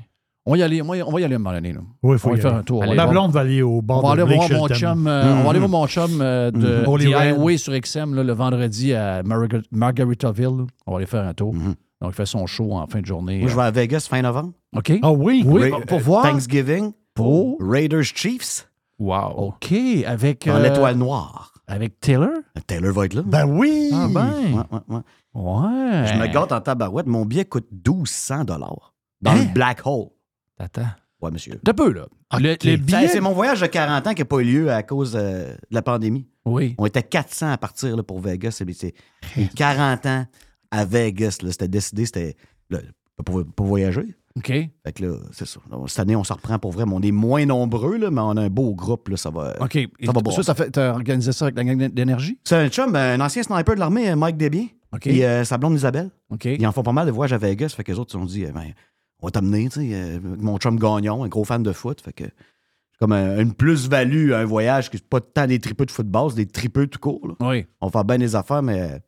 On 0.47 0.51
va 0.51 0.57
y 0.59 0.63
aller, 0.63 0.79
on 0.81 0.85
va 0.85 0.97
y- 0.97 1.01
on 1.01 1.11
va 1.11 1.19
y 1.21 1.23
aller 1.23 1.33
à 1.33 1.37
un 1.37 1.39
moment 1.39 1.55
donné. 1.55 1.73
Là. 1.73 1.79
Oui, 2.03 2.15
il 2.15 2.19
faut 2.19 2.27
on 2.29 2.31
va 2.33 2.37
y 2.37 2.41
faire 2.41 2.51
aller. 2.51 2.59
un 2.59 2.63
tour. 2.63 2.83
Allez, 2.83 2.91
On 2.91 2.95
va 2.95 2.97
La 2.97 3.03
aller 3.03 3.11
blonde 3.11 3.31
va 3.31 3.39
aller 3.39 3.61
au 3.63 3.69
voir- 3.71 3.81
bord 3.81 3.97
on 4.05 4.09
va 4.09 4.15
de 4.15 4.21
aller 4.21 4.35
voir 4.35 4.49
mon 4.51 4.67
chum, 4.67 5.07
euh, 5.07 5.33
on 5.39 5.43
va 5.43 5.49
aller 5.49 5.59
voir 5.59 5.69
mon 5.71 5.87
chum 5.87 6.21
euh, 6.21 6.51
de 6.51 6.81
Mhm. 6.81 6.87
Holy 6.87 7.05
The 7.05 7.15
Red. 7.15 7.17
Highway 7.35 7.57
sur 7.57 7.73
XM 7.73 8.13
là, 8.13 8.23
le 8.23 8.33
vendredi 8.33 8.93
à 8.93 9.23
Margar- 9.23 9.63
Margaritaville. 9.71 10.65
On 10.85 10.91
va 10.91 10.97
aller 10.97 11.05
faire 11.07 11.23
un 11.25 11.33
tour. 11.33 11.53
Mhm. 11.53 11.73
Donc, 12.01 12.11
il 12.11 12.13
fait 12.13 12.25
son 12.27 12.45
show 12.45 12.73
en 12.73 12.85
fin 12.87 13.01
de 13.01 13.05
journée. 13.05 13.39
Moi, 13.39 13.49
je 13.49 13.55
vais 13.55 13.61
à 13.63 13.71
Vegas 13.71 14.05
fin 14.09 14.21
novembre. 14.21 14.51
OK. 14.75 14.91
Ah 15.01 15.11
oui? 15.11 15.43
Pour 15.43 15.57
euh, 15.59 15.97
voir. 15.99 16.23
Thanksgiving. 16.23 16.91
Pour? 17.15 17.57
Raiders 17.61 18.03
Chiefs. 18.03 18.69
Wow. 18.99 19.31
OK. 19.37 19.73
Avec. 20.05 20.45
Dans 20.47 20.55
euh, 20.55 20.61
l'étoile 20.63 20.95
noire. 20.97 21.53
Avec 21.67 21.99
Taylor? 21.99 22.29
Taylor 22.67 22.93
va 22.93 23.05
être 23.05 23.13
là. 23.15 23.23
Ben 23.25 23.45
oui! 23.45 23.89
Ah, 23.93 24.07
ben. 24.09 24.29
Ouais, 24.29 24.63
ouais, 24.71 24.79
ouais. 24.95 25.01
Ouais. 25.33 26.07
Je 26.07 26.13
me 26.19 26.27
gâte 26.27 26.51
en 26.51 26.61
tabarouette. 26.61 27.07
Mon 27.07 27.25
billet 27.25 27.45
coûte 27.45 27.67
1200 27.71 28.45
dollars 28.45 28.93
dans 29.21 29.31
Hein? 29.31 29.45
le 29.47 29.53
Black 29.53 29.81
Hole. 29.85 30.09
T'attends. 30.57 30.87
Ouais, 31.21 31.31
monsieur. 31.31 31.59
De 31.63 31.71
peu, 31.71 31.91
là. 31.91 32.05
Le, 32.33 32.55
billet. 32.77 33.07
C'est 33.07 33.19
mon 33.21 33.31
voyage 33.33 33.61
de 33.61 33.65
40 33.67 34.05
ans 34.07 34.13
qui 34.13 34.21
n'a 34.21 34.25
pas 34.25 34.37
eu 34.39 34.43
lieu 34.43 34.71
à 34.71 34.83
cause 34.83 35.15
euh, 35.15 35.53
de 35.53 35.57
la 35.75 35.81
pandémie. 35.81 36.27
Oui. 36.45 36.75
On 36.77 36.85
était 36.85 37.01
400 37.03 37.51
à 37.51 37.57
partir 37.57 37.95
là, 37.97 38.03
pour 38.03 38.19
Vegas. 38.19 38.51
C'est- 38.51 38.71
c'est- 38.73 38.93
et 39.37 39.47
40 39.47 40.05
ans 40.05 40.25
à 40.71 40.85
Vegas. 40.85 41.39
là, 41.41 41.51
C'était 41.51 41.67
décidé, 41.67 42.05
c'était 42.05 42.35
là, 42.69 42.79
pour, 43.25 43.43
pour 43.55 43.65
voyager. 43.65 44.15
OK. 44.37 44.47
Fait 44.47 44.69
que 44.93 45.05
là, 45.05 45.15
c'est 45.31 45.45
ça. 45.47 45.59
Cette 45.87 45.99
année, 45.99 46.15
on 46.15 46.23
se 46.25 46.33
reprend 46.33 46.59
pour 46.59 46.71
vrai. 46.71 46.85
mais 46.85 46.93
On 46.93 47.01
est 47.01 47.11
moins 47.11 47.45
nombreux, 47.45 47.97
là, 47.97 48.11
mais 48.11 48.19
on 48.21 48.31
a 48.37 48.41
un 48.41 48.49
beau 48.49 48.73
groupe. 48.75 49.07
Là, 49.09 49.17
ça 49.17 49.29
va. 49.29 49.55
OK. 49.61 49.77
Ça 50.03 50.11
va 50.11 50.31
ça, 50.31 50.43
ça 50.43 50.55
fait, 50.55 50.71
t'as 50.71 50.91
organisé 50.93 51.31
ça 51.31 51.45
avec 51.45 51.55
la 51.55 51.63
gang 51.63 51.77
d'énergie? 51.89 52.37
C'est 52.43 52.55
un 52.55 52.67
chum, 52.69 52.95
un 52.95 53.19
ancien 53.21 53.43
sniper 53.43 53.75
de 53.75 53.79
l'armée, 53.79 54.13
Mike 54.15 54.37
Desbiens. 54.37 54.67
OK. 54.93 55.07
Et 55.07 55.25
euh, 55.25 55.43
sa 55.45 55.57
blonde 55.57 55.75
Isabelle. 55.75 56.09
OK. 56.31 56.45
Ils 56.45 56.67
en 56.67 56.71
font 56.71 56.83
pas 56.83 56.91
mal 56.91 57.05
de 57.07 57.11
voyages 57.11 57.33
à 57.33 57.37
Vegas. 57.37 57.73
Fait 57.75 57.83
que 57.83 57.91
les 57.91 57.97
autres, 57.99 58.13
ils 58.15 58.21
ont 58.21 58.25
dit, 58.25 58.43
eh 58.47 58.51
ben, 58.51 58.73
on 59.21 59.27
va 59.27 59.31
t'amener, 59.31 59.69
tu 59.69 59.79
sais, 59.81 59.89
euh, 59.93 60.19
mon 60.21 60.57
chum 60.57 60.77
Gagnon, 60.77 61.23
un 61.23 61.27
gros 61.29 61.45
fan 61.45 61.63
de 61.63 61.71
foot. 61.71 62.01
Fait 62.01 62.13
que 62.13 62.25
c'est 62.25 62.99
comme 62.99 63.13
un- 63.13 63.39
une 63.39 63.53
plus-value 63.53 64.31
à 64.33 64.39
un 64.39 64.45
voyage 64.45 64.89
qui 64.89 64.97
c'est 64.97 65.07
pas 65.07 65.21
tant 65.21 65.47
des 65.47 65.59
tripeux 65.59 65.85
de 65.85 65.91
football, 65.91 66.31
c'est 66.31 66.37
des 66.37 66.45
tripeux 66.47 66.87
tout 66.87 66.99
court. 66.99 67.25
là. 67.27 67.33
Oui. 67.39 67.65
On 67.79 67.87
va 67.87 67.91
faire 67.91 68.05
bien 68.05 68.17
des 68.17 68.35
affaires, 68.35 68.61
mais 68.63 68.99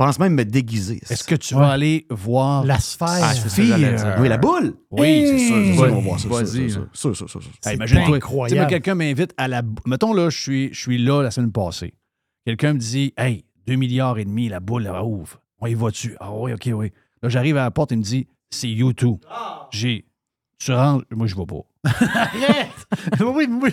je 0.00 0.04
pense 0.04 0.18
même 0.18 0.34
me 0.34 0.44
déguiser. 0.44 1.00
Est-ce 1.08 1.22
que 1.22 1.36
tu 1.36 1.54
vas 1.54 1.68
aller 1.70 2.04
voir 2.10 2.64
La 2.64 2.80
sphère. 2.80 3.08
Ah. 3.22 4.16
Oui, 4.20 4.28
la 4.28 4.38
boule. 4.38 4.74
Oui, 4.90 5.24
c'est 5.24 5.38
sûr. 5.38 5.54
c'est 5.56 5.72
sûr, 5.74 5.82
Vas-y, 5.82 5.90
on 5.92 5.94
va 5.94 6.00
voir 6.00 6.20
ça. 6.20 6.28
vas-y, 6.28 6.46
sûr, 6.70 6.80
là. 6.80 6.86
sûr, 6.92 7.16
Sûr, 7.16 7.16
sûr, 7.16 7.30
sûr, 7.30 7.42
sûr. 7.42 7.50
Hey, 7.52 7.56
C'est 7.62 7.74
Imagine-toi, 7.74 8.16
incroyable. 8.16 8.66
quelqu'un 8.70 8.94
m'invite 8.96 9.32
à 9.36 9.46
la. 9.46 9.62
bou- 9.62 9.80
Mettons, 9.86 10.12
là, 10.12 10.30
je 10.30 10.36
suis, 10.40 10.74
je 10.74 10.80
suis 10.80 10.98
là 10.98 11.22
la 11.22 11.30
semaine 11.30 11.52
passée. 11.52 11.94
Quelqu'un 12.44 12.72
me 12.72 12.78
dit 12.78 13.14
Hey, 13.16 13.44
2 13.68 13.76
milliards 13.76 14.18
et 14.18 14.24
demi, 14.24 14.48
la 14.48 14.58
boule, 14.58 14.90
elle 14.92 15.00
ouvre. 15.00 15.40
On 15.60 15.66
y 15.66 15.74
va-tu 15.74 16.16
Ah 16.18 16.32
oui, 16.34 16.52
OK, 16.52 16.68
oui. 16.74 16.92
Là, 17.22 17.28
j'arrive 17.28 17.56
à 17.56 17.62
la 17.62 17.70
porte, 17.70 17.92
il 17.92 17.98
me 17.98 18.02
dit 18.02 18.26
C'est 18.50 18.68
YouTube. 18.68 19.18
J'ai. 19.70 20.04
Tu 20.58 20.72
rentres, 20.72 21.04
moi, 21.12 21.26
je 21.28 21.36
vais 21.36 21.46
pas. 21.46 21.62
Arrête! 22.14 22.68
oui, 23.20 23.48
oui. 23.62 23.70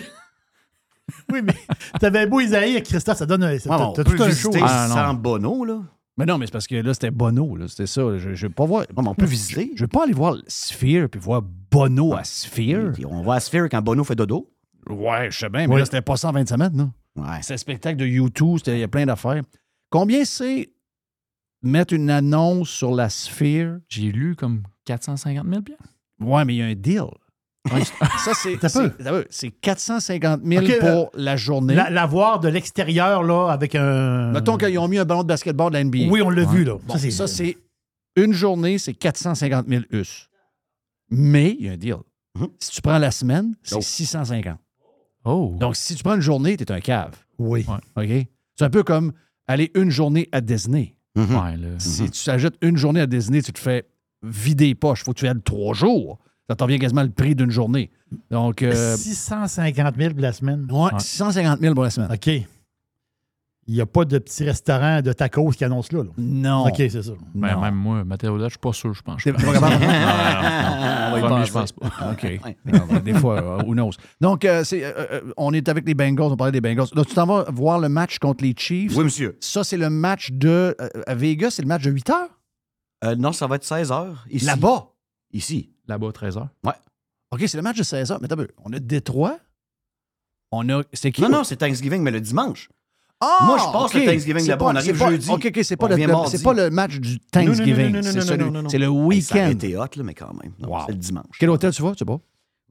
Oui, 1.32 1.40
mais 1.42 1.54
t'avais 1.98 2.26
beau 2.26 2.40
Isaïe 2.40 2.76
et 2.76 2.82
Christophe, 2.82 3.18
ça 3.18 3.26
donne 3.26 3.42
un. 3.42 3.56
T'as 3.58 4.04
tout 4.04 4.12
un 4.22 4.30
show. 4.30 4.50
visiter 4.50 4.60
Ah, 4.62 4.88
sans 4.88 5.14
Bono, 5.14 5.64
là. 5.64 5.80
Mais 6.18 6.26
non, 6.26 6.36
mais 6.38 6.46
c'est 6.46 6.52
parce 6.52 6.66
que 6.66 6.74
là, 6.74 6.92
c'était 6.92 7.10
Bono, 7.10 7.56
là. 7.56 7.68
C'était 7.68 7.86
ça. 7.86 8.18
Je, 8.18 8.34
je 8.34 8.46
vais 8.46 8.52
pas 8.52 8.66
voir. 8.66 8.84
Non, 8.96 9.02
mais 9.02 9.08
on 9.08 9.14
peut 9.14 9.24
visiter. 9.24 9.72
Je 9.74 9.84
vais 9.84 9.88
pas 9.88 10.04
aller 10.04 10.12
voir 10.12 10.36
Sphere 10.46 11.08
puis 11.08 11.18
voir 11.20 11.40
Bono 11.42 12.14
à 12.14 12.22
Sphere. 12.24 12.92
Puis 12.92 13.06
on 13.06 13.22
va 13.22 13.34
à 13.34 13.40
Sphere 13.40 13.68
quand 13.70 13.80
Bono 13.82 14.04
fait 14.04 14.14
dodo. 14.16 14.50
Ouais, 14.90 15.30
je 15.30 15.38
sais 15.38 15.48
bien, 15.48 15.66
mais 15.66 15.74
Oui. 15.74 15.78
là, 15.80 15.84
c'était 15.86 16.02
pas 16.02 16.16
125 16.16 16.56
mètres, 16.58 16.76
non? 16.76 16.92
Ouais. 17.16 17.38
C'est 17.42 17.54
un 17.54 17.56
spectacle 17.58 17.96
de 17.98 18.06
YouTube, 18.06 18.56
c'était- 18.58 18.76
il 18.76 18.80
y 18.80 18.84
a 18.84 18.88
plein 18.88 19.06
d'affaires. 19.06 19.42
Combien 19.90 20.24
c'est 20.24 20.70
mettre 21.62 21.94
une 21.94 22.10
annonce 22.10 22.68
sur 22.68 22.94
la 22.94 23.08
Sphere? 23.08 23.78
J'ai 23.88 24.10
lu 24.12 24.34
comme 24.36 24.64
450 24.84 25.46
000 25.48 25.62
piastres. 25.62 25.84
Ouais, 26.20 26.44
mais 26.44 26.54
il 26.54 26.58
y 26.58 26.62
a 26.62 26.66
un 26.66 26.74
deal. 26.74 27.04
ça, 28.24 28.32
c'est, 28.34 28.58
c'est, 28.60 28.72
peu. 28.82 28.90
t'as 28.90 29.10
peu, 29.10 29.24
c'est 29.30 29.50
450 29.50 30.42
000 30.44 30.64
Ok, 30.64 30.70
euh, 30.70 30.80
pour 30.80 31.10
la 31.14 31.36
journée. 31.36 31.74
La, 31.74 31.90
la 31.90 32.06
voir 32.06 32.40
de 32.40 32.48
l'extérieur, 32.48 33.22
là, 33.22 33.48
avec 33.50 33.74
un. 33.74 34.32
Mettons 34.32 34.56
qu'ils 34.56 34.78
ont 34.78 34.88
mis 34.88 34.98
un 34.98 35.04
ballon 35.04 35.22
de 35.22 35.28
basketball 35.28 35.70
de 35.70 35.76
la 35.78 35.84
NBA. 35.84 36.10
Oui, 36.10 36.22
on 36.22 36.30
l'a 36.30 36.44
vu, 36.44 36.64
là. 36.64 36.76
Bon, 36.84 36.96
ça, 36.98 37.26
c'est... 37.26 37.56
une 38.16 38.32
journée, 38.32 38.78
c'est 38.78 38.94
450 38.94 39.68
000 39.68 39.82
US. 39.92 40.28
Mais 41.10 41.56
il 41.58 41.66
y 41.66 41.68
a 41.68 41.72
un 41.72 41.76
deal. 41.76 41.96
Mhm. 42.38 42.48
Si 42.58 42.70
tu 42.72 42.82
prends 42.82 42.98
la 42.98 43.10
semaine, 43.10 43.54
c'est 43.62 43.76
Oh. 43.76 43.80
650. 43.80 44.58
Oh. 45.24 45.54
Donc, 45.60 45.76
si 45.76 45.94
tu 45.94 46.02
prends 46.02 46.14
une 46.16 46.20
journée, 46.20 46.56
tu 46.56 46.64
es 46.64 46.72
un 46.72 46.80
cave. 46.80 47.14
Oui. 47.38 47.64
OK? 47.96 48.26
C'est 48.56 48.64
un 48.64 48.70
peu 48.70 48.82
comme 48.82 49.12
aller 49.46 49.70
une 49.74 49.90
journée 49.90 50.28
à 50.32 50.40
Disney. 50.40 50.96
Mhm. 51.14 51.24
Ouais, 51.36 51.56
là. 51.56 51.68
Si 51.78 52.10
tu 52.10 52.30
ajoutes 52.30 52.56
une 52.62 52.76
journée 52.76 53.00
à 53.00 53.06
Disney, 53.06 53.40
tu 53.42 53.52
te 53.52 53.58
fais 53.60 53.86
vider 54.22 54.66
les 54.66 54.74
poches. 54.74 55.04
faut 55.04 55.12
que 55.12 55.18
tu 55.18 55.28
ailles 55.28 55.40
trois 55.44 55.74
jours. 55.74 56.18
Ça 56.50 56.56
t'en 56.56 56.66
vient 56.66 56.78
quasiment 56.78 57.02
le 57.02 57.10
prix 57.10 57.34
d'une 57.34 57.50
journée. 57.50 57.90
Donc, 58.30 58.62
euh, 58.62 58.96
650 58.96 59.96
000 59.96 60.10
pour 60.12 60.22
la 60.22 60.32
semaine. 60.32 60.66
ouais, 60.70 60.90
650 60.98 61.60
000 61.60 61.74
pour 61.74 61.84
la 61.84 61.90
semaine. 61.90 62.10
OK. 62.12 62.30
Il 63.68 63.74
n'y 63.74 63.80
a 63.80 63.86
pas 63.86 64.04
de 64.04 64.18
petit 64.18 64.42
restaurant 64.42 65.00
de 65.02 65.12
tacos 65.12 65.50
qui 65.50 65.64
annonce 65.64 65.92
là. 65.92 66.02
là. 66.02 66.10
Non. 66.18 66.66
OK, 66.66 66.74
c'est 66.78 67.00
ça. 67.02 67.12
Ben, 67.32 67.56
même 67.60 67.76
moi, 67.76 68.02
Mathéo, 68.02 68.36
là, 68.36 68.46
je 68.46 68.50
suis 68.54 68.58
pas 68.58 68.72
sûr, 68.72 68.92
je 68.92 69.02
pense. 69.02 69.22
Pas 69.22 69.32
capable? 69.32 69.84
Non, 71.20 71.20
non, 71.20 71.28
non. 71.38 71.44
Je 71.44 71.52
pense 71.52 71.70
pas. 71.70 71.86
OK. 72.10 72.40
Non, 72.66 72.98
Des 73.04 73.14
fois, 73.14 73.40
euh, 73.40 73.62
who 73.64 73.74
knows. 73.74 73.92
Donc, 74.20 74.44
euh, 74.44 74.64
euh, 74.72 74.92
euh, 75.12 75.32
on 75.36 75.52
est 75.54 75.68
avec 75.68 75.86
les 75.86 75.94
Bengals, 75.94 76.32
on 76.32 76.36
parlait 76.36 76.50
des 76.52 76.60
Bengals. 76.60 76.88
Donc, 76.92 77.06
tu 77.06 77.14
t'en 77.14 77.24
vas 77.26 77.44
voir 77.52 77.78
le 77.78 77.88
match 77.88 78.18
contre 78.18 78.42
les 78.42 78.52
Chiefs. 78.58 78.96
Oui, 78.96 79.04
monsieur. 79.04 79.36
Ça, 79.40 79.62
c'est 79.62 79.76
le 79.76 79.90
match 79.90 80.32
de. 80.32 80.74
euh, 80.80 80.88
à 81.06 81.14
Vegas, 81.14 81.50
c'est 81.52 81.62
le 81.62 81.68
match 81.68 81.82
de 81.84 81.90
8 81.92 82.10
heures? 82.10 82.28
Euh, 83.04 83.14
non, 83.14 83.32
ça 83.32 83.46
va 83.46 83.56
être 83.56 83.64
16 83.64 83.92
heures. 83.92 84.24
Ici. 84.28 84.44
Là-bas? 84.44 84.88
Ici. 85.32 85.70
Là-bas, 85.88 86.12
13 86.12 86.36
h 86.36 86.46
OK, 87.32 87.40
c'est 87.46 87.56
le 87.56 87.62
match 87.62 87.78
de 87.78 87.82
16 87.82 88.12
heures. 88.12 88.18
Mais 88.20 88.28
t'as 88.28 88.36
vu, 88.36 88.46
on 88.62 88.72
a 88.74 88.78
Détroit. 88.78 89.38
On 90.50 90.68
a. 90.68 90.82
C'est 90.92 91.10
qui? 91.12 91.22
Non, 91.22 91.28
non, 91.30 91.44
c'est 91.44 91.56
Thanksgiving, 91.56 92.02
mais 92.02 92.10
le 92.10 92.20
dimanche. 92.20 92.68
Ah, 93.20 93.44
Moi, 93.46 93.56
je 93.56 93.64
passe 93.72 93.84
OK. 93.84 93.94
le 93.94 94.04
Thanksgiving 94.04 94.42
C'est 94.42 94.48
là-bas. 94.48 94.64
pas- 94.66 94.72
On 94.72 94.76
arrive 94.76 94.98
pas- 94.98 95.10
jeudi. 95.10 95.30
OK, 95.30 95.46
OK, 95.46 95.60
c'est 95.62 95.76
pas, 95.76 95.88
le, 95.88 95.96
le- 95.96 96.42
pas 96.42 96.52
le 96.54 96.70
match 96.70 96.96
du 96.98 97.12
Non, 97.12 97.14
non, 97.14 97.18
non, 97.40 97.46
Thanksgiving. 97.54 97.86
non, 97.86 97.92
non, 97.98 98.02
C'est 98.02 98.14
non, 98.18 98.20
celui- 98.26 98.44
non, 98.44 98.50
non, 98.50 98.62
non. 98.64 98.68
c'est 98.68 98.78
le 98.78 98.88
week-end. 98.88 99.48
été 99.48 99.76
hot, 99.78 99.84
là, 99.96 100.02
mais 100.02 100.14
quand 100.14 100.34
même. 100.42 100.52
Non, 100.58 100.70
Wow. 100.72 100.80
C'est 100.86 100.92
le 100.92 100.98
dimanche. 100.98 101.36
Quel 101.38 101.48
hôtel 101.50 101.72
tu 101.72 101.82
vas, 101.82 101.92
tu 101.92 101.98
sais 101.98 102.04
pas? 102.04 102.18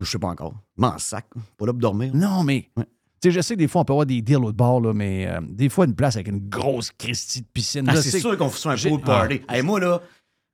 Je 0.02 0.06
sais 0.06 0.20
pas 0.20 0.28
encore. 0.28 0.54
M'en 0.78 0.98
sac. 0.98 1.26
Pas 1.58 1.66
là 1.66 1.72
pour 1.72 1.80
dormir. 1.82 2.12
Non, 2.14 2.44
mais. 2.44 2.70
Ouais. 2.76 2.86
Tu 3.22 3.30
sais, 3.30 3.32
je 3.32 3.42
sais 3.42 3.54
que 3.56 3.60
des 3.60 3.68
fois, 3.68 3.82
on 3.82 3.86
peut 3.86 3.94
avoir 3.94 4.06
des 4.06 4.22
deals 4.22 4.38
au 4.44 4.52
bord, 4.52 4.82
là, 4.82 4.94
mais 4.94 5.28
euh, 5.28 5.40
des 5.42 5.70
fois, 5.70 5.86
une 5.86 5.96
place 5.96 6.16
avec 6.16 6.28
une 6.28 6.50
grosse 6.50 6.92
Christie 6.92 7.42
de 7.42 7.48
piscine. 7.54 7.86
Ah, 7.88 7.96
c'est 8.02 8.20
sûr 8.20 8.38
qu'on 8.38 8.50
fait 8.50 8.70
un 8.70 8.76
pool 8.76 9.02
party. 9.02 9.42
Ah. 9.48 9.56
Hey, 9.58 9.62
moi, 9.64 9.80
là, 9.80 10.02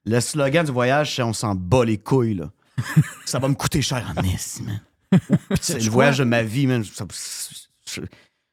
le 0.07 0.19
slogan 0.21 0.65
du 0.65 0.71
voyage, 0.71 1.15
c'est 1.15 1.21
on 1.23 1.33
s'en 1.33 1.53
bat 1.55 1.85
les 1.85 1.97
couilles, 1.97 2.35
là. 2.35 2.49
ça 3.25 3.39
va 3.39 3.47
me 3.47 3.53
coûter 3.55 3.81
cher 3.81 4.05
en 4.15 4.21
Nice, 4.21 4.61
man. 4.63 4.79
c'est 5.61 5.79
le 5.83 5.89
voyage 5.89 6.17
de 6.19 6.23
ma 6.23 6.43
vie, 6.43 6.67
man. 6.67 6.83
Ça- 6.83 7.05
je- 7.89 8.01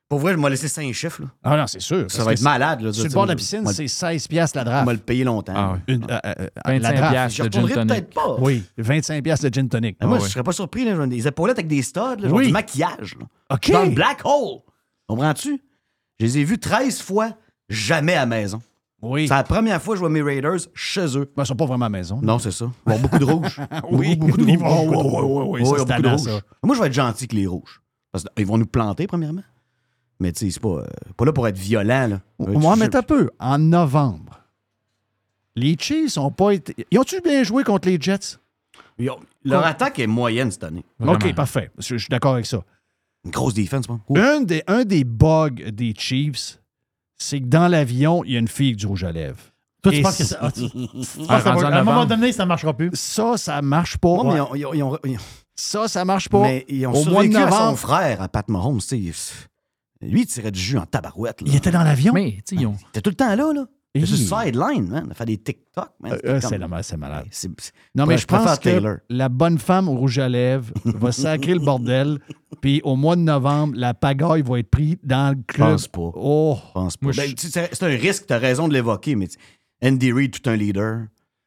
Pour 0.09 0.19
vrai, 0.21 0.33
je 0.33 0.39
m'ai 0.39 0.49
laissé 0.51 0.69
cinq 0.69 0.93
chiffres, 0.93 1.23
là. 1.23 1.29
Ah 1.43 1.57
non, 1.57 1.67
c'est 1.67 1.81
sûr. 1.81 2.07
Ça 2.11 2.25
va 2.25 2.33
être 2.33 2.41
malade, 2.43 2.81
là. 2.83 2.93
Sur 2.93 3.05
le 3.05 3.11
bord 3.11 3.25
de 3.25 3.29
la 3.29 3.35
je- 3.35 3.39
piscine, 3.39 3.67
c'est 3.73 3.89
16 3.89 4.29
piastres 4.29 4.57
la 4.57 4.63
On 4.63 4.65
draft. 4.67 4.87
va 4.87 4.93
le 4.93 4.99
payer 4.99 5.25
longtemps. 5.25 5.53
Ah. 5.57 5.79
Une- 5.89 6.05
euh, 6.11 6.19
euh, 6.27 6.49
la 6.65 6.73
25 6.73 6.97
draft. 6.97 7.13
piastres 7.13 7.37
Je 7.39 7.43
de 7.43 7.53
gin 7.53 7.63
retournerai 7.63 7.75
tonic. 7.75 7.89
peut-être 7.89 8.15
pas. 8.15 8.37
Oui, 8.41 8.63
25 8.79 9.23
piastres 9.25 9.49
de 9.51 9.55
gin 9.55 9.69
tonic. 9.69 9.97
Mais 10.01 10.07
moi, 10.07 10.19
Ah 10.21 10.25
je 10.25 10.31
serais 10.31 10.43
pas 10.45 10.53
surpris, 10.53 10.85
là. 10.85 10.97
J'ai 11.01 11.07
des 11.09 11.27
épaulettes 11.29 11.59
avec 11.59 11.69
des 11.69 11.83
studs, 11.83 12.01
là, 12.21 12.29
genre 12.29 12.33
Oui. 12.39 12.47
du 12.47 12.53
maquillage, 12.53 13.17
là. 13.19 13.27
OK. 13.51 13.71
Dans 13.73 13.83
le 13.85 13.91
black 13.91 14.21
hole. 14.25 14.61
Comprends-tu? 15.09 15.61
Je 16.21 16.25
les 16.27 16.39
ai 16.39 16.45
vus 16.45 16.59
13 16.59 17.03
fois, 17.03 17.31
jamais 17.69 18.15
à 18.15 18.21
la 18.21 18.27
maison. 18.27 18.63
Oui. 19.05 19.29
C'est 19.29 19.35
la 19.35 19.43
première 19.45 19.81
fois 19.83 19.95
que 19.95 19.97
je 19.97 20.01
vois 20.01 20.09
mes 20.11 20.23
Raiders 20.23 20.59
chez 20.75 21.17
eux. 21.19 21.31
Ben, 21.37 21.43
ils 21.43 21.47
sont 21.47 21.55
pas 21.57 21.67
vraiment 21.67 21.85
à 21.87 21.89
la 21.89 21.99
maison. 21.99 22.21
Non, 22.23 22.39
c'est 22.39 22.51
ça. 22.51 22.65
Ils 22.65 22.91
vont 22.91 22.95
avoir 22.97 23.01
beaucoup 23.01 23.19
de 23.19 23.25
rouges. 23.25 23.61
Oui, 23.91 24.17
beaucoup, 24.17 24.33
beaucoup 24.33 24.45
de 24.47 24.51
ils 24.51 24.57
rouges. 24.57 24.63
vont- 24.63 24.89
oui, 24.89 24.97
oui, 24.97 25.61
oui, 25.63 25.71
oui, 25.71 25.87
ça, 25.87 25.97
rouges. 25.97 26.21
ça. 26.21 26.41
Moi, 26.63 26.75
je 26.77 26.81
vais 26.81 26.87
être 26.87 26.93
gentil 26.95 27.29
que 27.29 27.37
les 27.37 27.47
rouges. 27.47 27.81
Parce 28.13 28.25
qu'ils 28.37 28.47
vont 28.47 28.59
nous 28.59 28.67
planter, 28.67 29.07
premièrement. 29.07 29.43
Mais 30.21 30.33
tu 30.33 30.47
sais, 30.47 30.51
c'est 30.53 30.61
pas, 30.61 30.69
euh, 30.69 30.87
pas 31.17 31.25
là 31.25 31.33
pour 31.33 31.47
être 31.49 31.59
violent. 31.59 32.07
Là. 32.09 32.21
Euh, 32.41 32.53
Moi, 32.59 32.75
tu- 32.75 32.81
mais 32.81 32.97
un 32.97 33.03
peu. 33.03 33.31
En 33.41 33.59
novembre, 33.59 34.41
les 35.57 35.77
Chiefs 35.79 36.17
ont 36.19 36.31
pas 36.31 36.53
été. 36.53 36.75
Ils 36.91 36.99
ont-tu 36.99 37.21
bien 37.21 37.43
joué 37.43 37.65
contre 37.65 37.89
les 37.89 38.01
Jets? 38.01 38.39
Ils 38.99 39.11
ont- 39.11 39.21
Leur 39.45 39.67
attaque 39.67 39.99
est 39.99 40.07
moyenne 40.07 40.51
cette 40.51 40.65
année. 40.65 40.85
OK, 41.05 41.35
parfait. 41.35 41.71
Je, 41.79 41.95
je 41.97 41.99
suis 41.99 42.09
d'accord 42.09 42.35
avec 42.35 42.47
ça. 42.47 42.63
Une 43.25 43.31
grosse 43.31 43.55
défense, 43.55 43.89
moi. 43.89 44.01
Un, 44.17 44.41
des, 44.43 44.63
un 44.67 44.85
des 44.85 45.03
bugs 45.05 45.51
des 45.73 45.95
Chiefs, 45.97 46.61
c'est 47.19 47.41
que 47.41 47.47
dans 47.47 47.69
l'avion, 47.69 48.25
il 48.25 48.33
y 48.33 48.37
a 48.37 48.41
une 48.41 48.49
fille 48.49 48.69
avec 48.69 48.77
du 48.79 48.87
rouge 48.87 49.05
à 49.05 49.13
lèvres. 49.13 49.39
Toi, 49.83 49.93
tu 49.93 49.99
Et 49.99 50.03
penses 50.03 50.17
que 50.19 50.25
ça. 50.25 50.39
ah, 50.41 50.51
tu- 50.51 50.69
tu 50.71 50.79
penses 50.89 51.19
Ah, 51.29 51.37
que 51.39 51.43
ça 51.45 51.51
rendu 51.53 51.63
va- 51.63 51.69
en 51.69 51.73
à 51.73 51.81
un 51.81 51.85
moment 51.85 52.07
donné, 52.07 52.33
ça 52.33 52.45
ne 52.45 52.49
marchera 52.49 52.75
plus? 52.77 52.91
Ça, 52.95 53.37
ça 53.37 53.61
marche 53.63 53.99
pas. 53.99 54.09
Ouais, 54.09 54.25
mais 54.25 54.31
ils 54.35 54.41
Ouais. 54.41 54.41
ont, 54.41 54.55
ils 54.55 54.65
ont- 54.67 54.75
ils 54.75 54.83
ont- 54.83 54.99
ils 55.05 55.17
ont- 55.17 55.23
Ça, 55.57 55.89
ça 55.89 56.05
marche 56.05 56.29
pas. 56.29 56.43
mais 56.43 56.65
ils 56.69 56.87
ont 56.87 56.91
Au 56.93 57.05
mois 57.05 57.23
de 57.25 57.31
survécu 57.33 57.37
à 57.37 57.51
son 57.51 57.57
novembre, 57.59 57.79
frère, 57.79 58.23
à 58.23 58.29
Pat 58.29 58.49
Mahomes. 58.49 58.81
tu 58.81 59.13
sais. 59.13 59.35
Lui, 60.01 60.23
il 60.23 60.27
tirait 60.27 60.51
du 60.51 60.61
jus 60.61 60.77
en 60.79 60.85
tabarouette. 60.87 61.41
là. 61.43 61.47
il 61.49 61.55
était 61.57 61.71
dans 61.71 61.83
l'avion? 61.85 62.13
Mais, 62.13 62.33
tu 62.47 62.57
sais, 62.57 62.63
ils 62.63 62.67
ont. 62.67 62.77
Il 62.83 62.89
était 62.89 63.01
tout 63.03 63.11
le 63.11 63.17
temps 63.17 63.29
là. 63.35 63.53
là. 63.53 63.67
C'est 63.95 64.01
le 64.01 64.07
sideline, 64.07 64.89
man. 64.89 65.13
Fait 65.15 65.25
des 65.25 65.37
TikTok, 65.39 65.91
man. 66.01 66.13
Euh, 66.13 66.19
euh, 66.25 66.41
comme- 66.41 66.51
c'est 66.51 66.59
la- 66.59 66.83
c'est 66.83 66.97
malade. 66.97 67.27
Non, 67.95 68.07
mais 68.07 68.15
Ouais, 68.15 68.19
je 68.19 68.27
pense 68.27 68.59
que 68.59 68.65
Taylor. 68.65 68.97
la 69.09 69.29
bonne 69.29 69.59
femme 69.59 69.89
au 69.89 69.95
rouge 69.95 70.19
à 70.19 70.29
lèvres 70.29 70.73
va 70.85 71.13
sacrer 71.13 71.55
le 71.55 71.61
bordel, 71.61 72.19
puis 72.61 72.81
au 72.83 72.97
mois 72.97 73.15
de 73.15 73.21
novembre, 73.21 73.75
la 73.77 73.95
pagaille 73.95 74.43
va 74.43 74.59
être 74.59 74.71
prise 74.71 74.97
dans 75.05 75.37
le 75.37 75.43
club. 75.47 75.69
pense 75.71 75.87
pas. 75.89 76.11
Oh! 76.17 76.59
Je 76.69 76.73
pense 76.73 76.97
pas. 76.97 77.11
Ben, 77.17 77.35
c'est 77.39 77.83
un 77.85 77.87
risque, 77.87 78.27
tu 78.27 78.33
as 78.33 78.39
raison 78.39 78.67
de 78.67 78.73
l'évoquer, 78.73 79.15
mais 79.15 79.29
Andy 79.85 80.11
Reid, 80.13 80.33
tout 80.41 80.51
un 80.51 80.57
leader. 80.57 81.05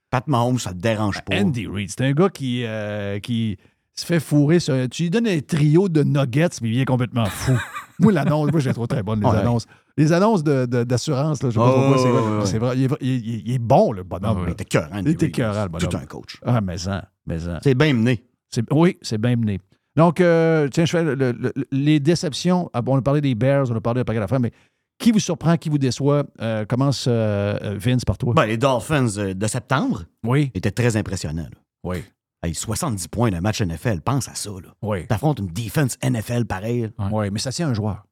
Pat 0.09 0.25
Mahomes, 0.27 0.57
ça 0.59 0.71
te 0.71 0.77
dérange 0.77 1.21
pas. 1.25 1.35
Andy 1.41 1.67
Reid, 1.67 1.89
c'est 1.89 2.05
un 2.05 2.13
gars 2.13 2.29
qui, 2.29 2.63
euh, 2.65 3.19
qui 3.19 3.57
se 3.93 4.05
fait 4.05 4.21
fourrer. 4.21 4.61
sur- 4.61 4.87
tu 4.89 5.03
lui 5.03 5.09
donnes 5.09 5.27
un 5.27 5.41
trio 5.41 5.89
de 5.89 6.01
nuggets, 6.01 6.47
mais 6.61 6.69
il 6.69 6.75
vient 6.75 6.85
complètement 6.85 7.25
fou. 7.25 7.51
moi, 7.99 8.13
l'annonce, 8.13 8.51
moi, 8.51 8.61
je 8.61 8.69
les 8.69 8.73
trouve 8.73 8.87
très 8.87 9.03
bonnes, 9.03 9.19
les 9.19 9.25
Ouais. 9.27 9.35
annonces. 9.37 9.65
Les 9.97 10.13
annonces 10.13 10.43
de- 10.43 10.65
de- 10.67 10.83
d'assurance, 10.83 11.41
là, 11.41 11.49
je 11.49 11.53
sais 11.55 11.59
pas 11.59 11.73
Oh, 11.75 11.93
pourquoi, 11.93 12.45
c'est 12.45 12.59
vrai. 12.59 12.77
il, 12.77 12.83
est, 12.85 12.89
il 13.01 13.35
est- 13.35 13.41
il 13.45 13.53
est 13.53 13.59
bon, 13.59 13.91
le 13.91 14.03
bonhomme. 14.03 14.39
Il 14.41 14.45
là. 14.45 14.51
était 14.51 14.65
cœur, 14.65 14.89
Il 14.99 15.07
était 15.09 15.25
écœurant, 15.27 15.63
le 15.63 15.69
bonhomme. 15.69 15.89
Tout 15.89 15.97
un 15.97 16.05
coach. 16.05 16.37
Ah, 16.45 16.61
mais 16.61 16.77
ça, 16.77 17.05
mais 17.25 17.39
ça. 17.39 17.59
C'est 17.63 17.73
bien 17.75 17.93
mené. 17.93 18.23
Oui, 18.71 18.97
c'est 19.01 19.17
bien 19.19 19.35
mené. 19.35 19.59
Donc, 19.95 20.21
euh, 20.21 20.67
tiens, 20.71 20.85
je 20.85 20.91
fais 20.91 21.03
le- 21.03 21.15
le- 21.15 21.31
le- 21.31 21.53
les 21.71 21.99
déceptions. 21.99 22.69
Ah, 22.73 22.81
on 22.85 22.97
a 22.97 23.01
parlé 23.01 23.21
des 23.21 23.33
Bears, 23.33 23.71
on 23.71 23.75
a 23.75 23.81
parlé 23.81 24.01
de 24.01 24.03
paquet 24.03 24.19
d'affaires, 24.19 24.39
mais 24.39 24.51
qui 24.99 25.11
vous 25.11 25.19
surprend, 25.19 25.57
qui 25.57 25.69
vous 25.69 25.79
déçoit? 25.79 26.23
Euh, 26.41 26.65
commence 26.65 27.05
euh, 27.07 27.57
euh, 27.63 27.77
Vince 27.79 28.05
par 28.05 28.17
toi. 28.19 28.33
Ben, 28.35 28.45
les 28.45 28.57
Dolphins 28.57 29.07
euh, 29.17 29.33
de 29.33 29.47
septembre 29.47 30.03
oui, 30.23 30.51
étaient 30.53 30.71
très 30.71 30.95
impressionnants. 30.97 31.43
là. 31.43 31.57
oui, 31.83 32.03
Hey, 32.43 32.53
70 32.53 33.07
points 33.07 33.31
d'un 33.31 33.41
match 33.41 33.61
NFL, 33.61 34.01
pense 34.01 34.29
à 34.29 34.35
ça. 34.35 34.51
Là. 34.51 34.69
oui. 34.83 35.07
T'affrontes 35.07 35.39
une 35.39 35.47
defense 35.47 35.97
NFL 36.03 36.45
pareil. 36.45 36.89
Oui, 37.11 37.31
mais 37.31 37.39
ça 37.39 37.51
tient 37.51 37.67
un 37.69 37.73
joueur. 37.73 38.05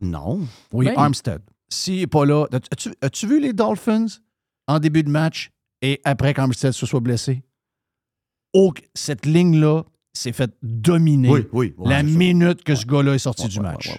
Non. 0.00 0.46
Oui, 0.72 0.88
Armstead. 0.94 1.42
S'il 1.68 2.00
n'est 2.00 2.06
pas 2.06 2.24
là, 2.24 2.46
as-tu, 3.00 3.26
vu 3.26 3.40
les 3.40 3.52
Dolphins 3.52 4.06
en 4.68 4.78
début 4.78 5.02
de 5.02 5.10
match 5.10 5.50
et 5.82 6.00
après 6.04 6.32
qu'Armstead 6.34 6.72
se 6.72 6.86
soit 6.86 7.00
blessé? 7.00 7.42
Oh, 8.52 8.72
cette 8.94 9.26
ligne-là 9.26 9.82
s'est 10.12 10.32
faite 10.32 10.56
dominer 10.62 11.28
Oui, 11.28 11.46
oui. 11.52 11.74
ouais, 11.76 11.90
la 11.90 12.02
minute 12.02 12.62
que 12.62 12.74
ce 12.74 12.86
gars-là 12.86 13.14
est 13.14 13.18
sorti 13.18 13.42
Ouais, 13.44 13.48
du 13.48 13.58
ouais, 13.58 13.64
match. 13.64 13.90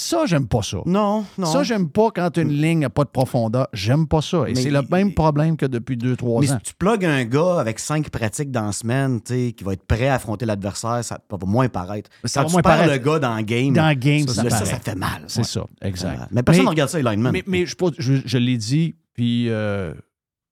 Ça, 0.00 0.24
j'aime 0.24 0.48
pas 0.48 0.62
ça. 0.62 0.78
Non, 0.86 1.26
non. 1.36 1.46
Ça, 1.46 1.62
j'aime 1.62 1.90
pas 1.90 2.10
quand 2.10 2.36
une 2.38 2.48
ligne 2.48 2.78
n'a 2.80 2.90
pas 2.90 3.04
de 3.04 3.10
profondeur. 3.10 3.68
J'aime 3.74 4.06
pas 4.08 4.22
ça. 4.22 4.48
Et 4.48 4.54
Mais 4.54 4.62
c'est 4.62 4.70
le 4.70 4.80
même 4.90 5.12
problème 5.12 5.58
que 5.58 5.66
depuis 5.66 5.96
2-3 5.96 6.40
Mais 6.40 6.52
ans. 6.52 6.56
si 6.56 6.62
tu 6.70 6.74
plugues 6.74 7.04
un 7.04 7.24
gars 7.24 7.60
avec 7.60 7.78
cinq 7.78 8.08
pratiques 8.08 8.50
dans 8.50 8.64
la 8.64 8.72
semaine, 8.72 9.20
tu 9.20 9.34
sais, 9.34 9.52
qui 9.52 9.62
va 9.62 9.74
être 9.74 9.84
prêt 9.84 10.08
à 10.08 10.14
affronter 10.14 10.46
l'adversaire, 10.46 11.04
ça 11.04 11.20
va 11.30 11.38
moins 11.46 11.68
paraître. 11.68 12.08
Ça 12.24 12.40
Quand 12.40 12.46
va 12.48 12.52
moins 12.52 12.62
paraître. 12.62 12.92
le 12.92 12.98
gars 12.98 13.18
dans 13.18 13.36
le 13.36 13.42
game, 13.42 13.74
Dans 13.74 13.88
le 13.90 13.94
game, 13.94 14.26
ça, 14.26 14.48
ça, 14.48 14.64
ça, 14.64 14.78
fait 14.78 14.94
mal. 14.94 15.24
C'est 15.26 15.40
ouais. 15.40 15.44
ça, 15.44 15.64
exact. 15.82 16.28
Mais 16.30 16.42
personne 16.42 16.64
ne 16.64 16.70
regarde 16.70 16.88
ça, 16.88 16.96
les 16.98 17.04
linemen. 17.04 17.32
Mais, 17.32 17.44
mais 17.46 17.66
je, 17.66 17.74
je, 17.98 18.14
je 18.24 18.38
l'ai 18.38 18.56
dit, 18.56 18.94
puis 19.12 19.50
euh, 19.50 19.92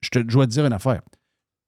je, 0.02 0.10
te, 0.10 0.18
je 0.18 0.24
dois 0.34 0.46
te 0.46 0.50
dire 0.52 0.66
une 0.66 0.72
affaire. 0.74 1.00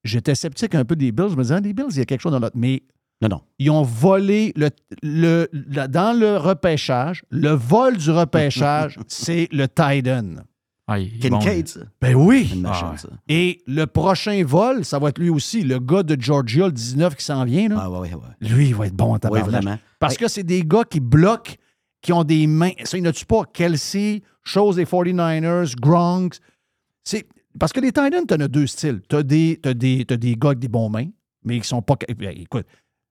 J'étais 0.04 0.34
sceptique 0.34 0.74
un 0.74 0.84
peu 0.84 0.96
des 0.96 1.12
Bills. 1.12 1.30
Je 1.30 1.36
me 1.36 1.42
disais, 1.42 1.54
ah, 1.54 1.60
les 1.60 1.72
Bills, 1.72 1.86
il 1.90 1.98
y 1.98 2.00
a 2.02 2.04
quelque 2.04 2.20
chose 2.20 2.32
dans 2.32 2.38
l'autre. 2.38 2.56
Mais 2.56 2.82
non, 3.20 3.28
non. 3.28 3.40
ils 3.58 3.70
ont 3.70 3.82
volé 3.82 4.52
le, 4.56 4.70
le, 5.02 5.48
dans 5.88 6.18
le 6.18 6.36
repêchage. 6.36 7.22
Le 7.30 7.50
vol 7.50 7.96
du 7.96 8.10
repêchage, 8.10 8.98
c'est 9.08 9.48
le 9.52 9.68
Titan. 9.68 10.42
Kincaid, 10.98 11.68
ça. 11.68 11.80
Ben 12.00 12.14
oui. 12.14 12.62
Ah 12.66 12.92
ouais. 12.92 13.10
Et 13.28 13.62
le 13.66 13.86
prochain 13.86 14.42
vol, 14.44 14.84
ça 14.84 14.98
va 14.98 15.10
être 15.10 15.18
lui 15.18 15.30
aussi, 15.30 15.62
le 15.62 15.78
gars 15.78 16.02
de 16.02 16.20
Georgia, 16.20 16.66
le 16.66 16.72
19 16.72 17.14
qui 17.14 17.24
s'en 17.24 17.44
vient. 17.44 17.68
Là. 17.68 17.76
Ah, 17.80 17.90
ouais, 17.90 17.98
ouais, 17.98 18.14
ouais. 18.14 18.48
Lui, 18.48 18.68
il 18.68 18.74
va 18.74 18.86
être 18.86 18.94
bon 18.94 19.14
en 19.14 19.18
tabarnak. 19.18 19.50
vraiment. 19.50 19.78
Parce 19.98 20.16
que 20.16 20.28
c'est 20.28 20.42
des 20.42 20.62
gars 20.62 20.84
qui 20.84 21.00
bloquent, 21.00 21.52
qui 22.02 22.12
ont 22.12 22.24
des 22.24 22.46
mains. 22.46 22.72
Ça, 22.84 22.98
il 22.98 23.12
tu 23.12 23.26
pas? 23.26 23.44
Kelsey, 23.52 24.22
chose 24.42 24.76
des 24.76 24.84
49ers, 24.84 25.76
Gronk. 25.76 26.36
C'est... 27.04 27.26
Parce 27.58 27.72
que 27.72 27.80
les 27.80 27.88
Titans, 27.92 28.24
tu 28.26 28.34
as 28.34 28.48
deux 28.48 28.66
styles. 28.66 29.00
Tu 29.08 29.16
as 29.16 29.22
des, 29.22 29.58
t'as 29.62 29.74
des, 29.74 30.04
t'as 30.04 30.16
des 30.16 30.34
gars 30.36 30.48
avec 30.50 30.60
des 30.60 30.68
bons 30.68 30.88
mains, 30.88 31.08
mais 31.44 31.60
qui 31.60 31.68
sont 31.68 31.82
pas. 31.82 31.96
Ben, 32.16 32.34
Écoute, 32.36 32.66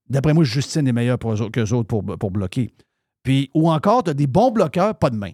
d'après 0.10 0.34
moi, 0.34 0.44
Justine 0.44 0.88
est 0.88 0.94
meilleur 0.94 1.18
pour 1.20 1.32
eux 1.34 1.42
autres- 1.42 1.52
qu'eux 1.52 1.74
autres 1.74 1.88
pour, 1.88 2.04
pour 2.04 2.32
bloquer. 2.32 2.74
Puis, 3.24 3.50
ou 3.54 3.70
encore, 3.70 4.04
tu 4.04 4.12
as 4.12 4.14
des 4.14 4.28
bons 4.28 4.52
bloqueurs, 4.52 4.96
pas 4.96 5.10
de 5.10 5.16
main. 5.16 5.32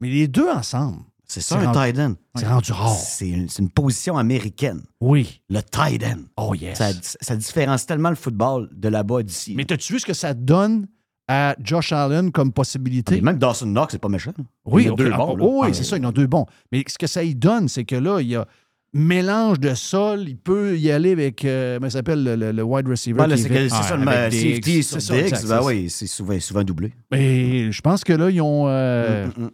Mais 0.00 0.08
les 0.10 0.28
deux 0.28 0.48
ensemble. 0.48 0.98
C'est 1.24 1.40
ça, 1.40 1.58
un 1.58 1.64
rendu- 1.72 1.78
tight 1.78 1.98
end. 1.98 2.14
C'est 2.34 2.46
rendu 2.46 2.72
rare. 2.72 2.90
C'est 2.94 3.28
une, 3.28 3.70
position 3.70 4.18
américaine. 4.18 4.82
Oui. 5.00 5.40
Le 5.48 5.62
tight 5.62 6.04
end. 6.04 6.20
Oh, 6.36 6.54
yes. 6.54 6.76
Ça, 6.76 6.90
ça 7.20 7.36
différencie 7.36 7.86
tellement 7.86 8.10
le 8.10 8.16
football 8.16 8.68
de 8.72 8.88
là-bas 8.88 9.22
d'ici. 9.22 9.54
Mais 9.56 9.64
t'as-tu 9.64 9.94
vu 9.94 10.00
ce 10.00 10.04
que 10.04 10.12
ça 10.12 10.34
donne 10.34 10.88
à 11.28 11.56
Josh 11.58 11.92
Allen 11.92 12.32
comme 12.32 12.52
possibilité? 12.52 13.22
Même 13.22 13.38
Dawson 13.38 13.64
Knox, 13.66 13.92
c'est 13.92 13.98
pas 13.98 14.10
méchant. 14.10 14.32
Oui, 14.66 14.82
Il 14.82 14.88
y 14.88 14.92
a 14.92 14.94
deux 14.94 15.10
ah, 15.14 15.16
bons. 15.16 15.36
oh, 15.40 15.60
oui, 15.62 15.68
Ah, 15.70 15.74
c'est 15.74 15.84
ça, 15.84 15.96
il 15.96 16.02
y 16.02 16.06
en 16.06 16.10
a 16.10 16.12
deux 16.12 16.26
bons. 16.26 16.44
Mais 16.70 16.84
ce 16.86 16.98
que 16.98 17.06
ça 17.06 17.22
y 17.22 17.34
donne, 17.34 17.66
c'est 17.68 17.84
que 17.84 17.96
là, 17.96 18.20
il 18.20 18.28
y 18.28 18.36
a 18.36 18.46
mélange 18.94 19.58
de 19.60 19.74
sol, 19.74 20.28
il 20.28 20.36
peut 20.36 20.78
y 20.78 20.90
aller 20.90 21.12
avec, 21.12 21.44
euh, 21.44 21.78
comment 21.78 21.88
ça 21.90 21.98
s'appelle, 21.98 22.22
le, 22.24 22.36
le- 22.36 22.52
le 22.52 22.62
wide 22.62 22.86
receiver. 22.88 23.18
Ben, 23.18 23.36
c'est 23.36 23.68
ça, 23.68 23.96
le 23.96 24.04
safety 24.30 24.82
C'est 24.82 25.00
sur 25.00 25.14
Diggs. 25.14 25.46
Ben 25.48 25.60
oui, 25.62 25.88
c'est 25.90 26.06
souvent, 26.06 26.38
souvent 26.40 26.62
doublé. 26.64 26.92
Et 27.12 27.68
je 27.72 27.80
pense 27.80 28.04
que 28.04 28.12
là, 28.12 28.30
ils 28.30 28.40
ont. 28.42 28.68
euh, 28.68 29.26
Mm, 29.26 29.40
mm, 29.40 29.44
mm. 29.46 29.50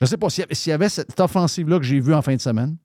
Je 0.00 0.06
sais 0.06 0.16
pas, 0.18 0.28
s'il 0.28 0.42
y 0.42 0.44
avait- 0.44 0.54
s'il 0.54 0.70
y 0.70 0.74
avait 0.74 0.88
cette 0.90 1.18
offensive-là 1.18 1.78
que 1.78 1.84
j'ai 1.84 2.00
vue 2.00 2.12
en 2.14 2.20
fin 2.20 2.34
de 2.36 2.40
semaine, 2.40 2.76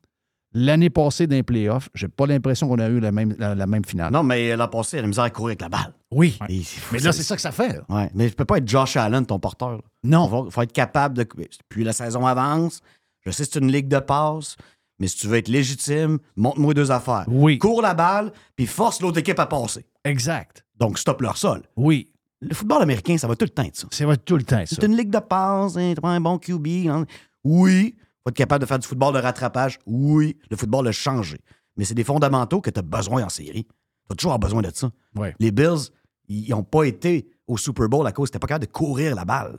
l'année 0.53 0.89
passée 0.89 1.27
d'un 1.27 1.43
playoff, 1.43 1.89
j'ai 1.93 2.07
pas 2.07 2.25
l'impression 2.25 2.67
qu'on 2.69 2.79
a 2.79 2.87
eu 2.87 2.99
la 3.01 3.11
même, 3.11 3.35
la, 3.37 3.53
la 3.53 3.67
même 3.67 3.83
finale. 3.85 4.11
Non, 4.13 4.23
mais 4.23 4.55
l'an 4.55 4.69
passé, 4.69 4.95
il 4.95 4.99
a 4.99 5.01
la 5.03 5.07
misère 5.09 5.25
à 5.25 5.29
courir 5.29 5.47
avec 5.49 5.61
la 5.61 5.69
balle. 5.69 5.93
Oui. 6.09 6.37
Et- 6.49 6.61
Mais 6.93 6.99
là, 6.99 7.11
c'est 7.11 7.23
ça 7.23 7.35
que 7.35 7.41
ça 7.41 7.51
fait. 7.51 7.73
là. 7.73 7.81
Ouais, 7.89 8.09
mais 8.15 8.29
je 8.29 8.33
peux 8.33 8.45
pas 8.45 8.57
être 8.59 8.67
Josh 8.67 8.95
Allen, 8.95 9.25
ton 9.25 9.39
porteur. 9.39 9.71
là. 9.73 9.81
Non. 10.03 10.25
Il 10.27 10.29
faut, 10.29 10.49
faut 10.51 10.61
être 10.61 10.71
capable 10.73 11.17
de. 11.17 11.27
Puis 11.69 11.83
la 11.83 11.93
saison 11.93 12.25
avance. 12.25 12.79
Je 13.25 13.29
sais 13.31 13.43
que 13.45 13.49
c'est 13.53 13.59
une 13.59 13.71
ligue 13.71 13.87
de 13.89 13.99
passe, 13.99 14.55
mais 15.01 15.07
si 15.07 15.17
tu 15.17 15.27
veux 15.27 15.37
être 15.37 15.47
légitime, 15.47 16.19
montre-moi 16.35 16.75
deux 16.75 16.91
affaires. 16.91 17.25
Oui. 17.27 17.57
Cours 17.57 17.81
la 17.81 17.95
balle, 17.95 18.31
puis 18.55 18.67
force 18.67 19.01
l'autre 19.01 19.17
équipe 19.17 19.39
à 19.39 19.47
passer. 19.47 19.83
Exact. 20.05 20.63
Donc, 20.77 20.99
stop 20.99 21.21
leur 21.21 21.37
sol. 21.37 21.63
Oui. 21.75 22.11
Le 22.39 22.53
football 22.53 22.83
américain, 22.83 23.17
ça 23.17 23.27
va 23.27 23.35
tout 23.35 23.45
le 23.45 23.49
temps 23.49 23.67
ça. 23.73 23.87
Ça 23.89 24.05
va 24.05 24.15
tout 24.15 24.37
le 24.37 24.43
temps, 24.43 24.63
ça. 24.63 24.75
C'est 24.75 24.83
une 24.85 24.95
ligue 24.95 25.09
de 25.09 25.17
passe, 25.17 25.75
hein, 25.75 25.93
tu 25.95 26.01
prends 26.01 26.11
un 26.11 26.21
bon 26.21 26.37
QB. 26.37 26.67
hein. 26.87 27.05
Oui. 27.43 27.95
Faut 28.23 28.29
être 28.29 28.35
capable 28.35 28.61
de 28.61 28.67
faire 28.67 28.77
du 28.77 28.87
football 28.87 29.15
de 29.15 29.19
rattrapage. 29.19 29.79
Oui. 29.87 30.37
Le 30.51 30.55
football 30.55 30.87
a 30.87 30.91
changé. 30.91 31.39
Mais 31.77 31.83
c'est 31.85 31.95
des 31.95 32.03
fondamentaux 32.03 32.61
que 32.61 32.69
tu 32.69 32.77
as 32.79 32.83
besoin 32.83 33.23
en 33.23 33.29
série. 33.29 33.63
Tu 33.63 34.11
as 34.11 34.15
toujours 34.15 34.33
avoir 34.33 34.39
besoin 34.49 34.61
de 34.61 34.69
ça. 34.71 34.91
Ouais. 35.15 35.33
Les 35.39 35.49
Bills, 35.49 35.89
ils 36.27 36.51
n'ont 36.51 36.61
pas 36.63 36.83
été 36.83 37.27
au 37.47 37.57
Super 37.57 37.89
Bowl 37.89 38.05
à 38.05 38.11
cause 38.11 38.29
qu'ils 38.29 38.35
n'étaient 38.35 38.39
pas 38.47 38.47
capables 38.47 38.67
de 38.67 38.71
courir 38.71 39.15
la 39.15 39.25
balle. 39.25 39.57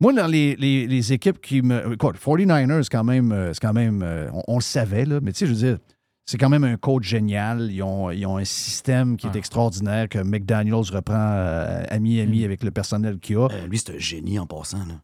Moi, 0.00 0.12
dans 0.14 0.26
les, 0.26 0.56
les- 0.56 0.86
les 0.86 1.12
équipes 1.12 1.40
qui 1.40 1.60
me. 1.62 1.92
Écoute, 1.92 2.16
49ers, 2.16 2.88
quand 2.90 3.04
même, 3.04 3.32
euh, 3.32 3.52
c'est 3.52 3.60
quand 3.60 3.72
même. 3.74 4.02
euh, 4.02 4.30
on, 4.32 4.42
on 4.48 4.56
le 4.56 4.62
savait, 4.62 5.04
là, 5.04 5.20
mais 5.22 5.32
tu 5.32 5.40
sais, 5.40 5.46
je 5.46 5.52
veux 5.52 5.58
dire, 5.58 5.78
c'est 6.26 6.38
quand 6.38 6.48
même 6.48 6.64
un 6.64 6.76
coach 6.76 7.04
génial. 7.06 7.70
Ils 7.72 7.82
ont, 7.82 8.10
ils 8.10 8.24
ont 8.24 8.36
un 8.38 8.44
système 8.44 9.16
qui 9.16 9.26
est 9.26 9.36
extraordinaire 9.36 10.08
que 10.08 10.18
McDaniels 10.18 10.90
reprend 10.92 11.14
euh, 11.16 11.82
ami-ami 11.90 12.44
avec 12.44 12.62
le 12.62 12.70
personnel 12.70 13.18
qu'il 13.18 13.36
a. 13.36 13.48
Euh, 13.50 13.66
lui, 13.66 13.78
c'est 13.78 13.94
un 13.94 13.98
génie 13.98 14.38
en 14.38 14.46
passant. 14.46 14.78
Là. 14.86 15.02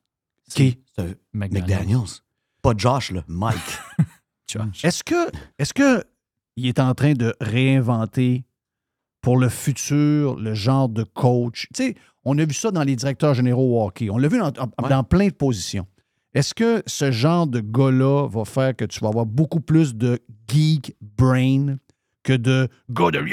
Qui? 0.51 0.79
C'est 0.95 1.03
un 1.03 1.15
McDaniels. 1.35 1.79
McDaniels. 1.81 2.09
Pas 2.63 2.73
Josh, 2.77 3.11
là. 3.13 3.23
Mike. 3.29 3.59
Est-ce 4.85 5.03
que, 5.03 5.29
est-ce 5.59 5.75
que 5.75 6.05
il 6.57 6.67
est 6.69 6.79
en 6.79 6.95
train 6.95 7.13
de 7.15 7.35
réinventer 7.41 8.45
pour 9.21 9.37
le 9.39 9.49
futur 9.49 10.37
le 10.37 10.55
genre 10.55 10.89
de 10.89 11.03
coach? 11.03 11.67
Tu 11.75 11.83
sais, 11.89 11.95
on 12.27 12.37
a 12.39 12.45
vu 12.45 12.53
ça 12.53 12.73
dans 12.73 12.83
les 12.83 12.97
directeurs 12.97 13.35
généraux 13.35 13.81
au 13.81 13.87
hockey. 13.87 14.11
On 14.11 14.19
l'a 14.19 14.29
vu 14.29 14.39
dans, 14.39 15.05
plein 15.05 15.29
de 15.29 15.33
positions. 15.33 15.87
Est-ce 16.35 16.53
que 16.53 16.83
ce 16.87 17.13
genre 17.13 17.47
de 17.47 17.61
gars-là 17.61 18.29
va 18.29 18.45
faire 18.45 18.77
que 18.77 18.85
tu 18.85 19.01
vas 19.01 19.09
avoir 19.09 19.25
beaucoup 19.25 19.61
plus 19.61 19.95
de 19.95 20.19
geek 20.49 20.95
brain 21.01 21.77
que 22.25 22.33
de 22.33 22.69
gars 22.91 23.13
de 23.13 23.25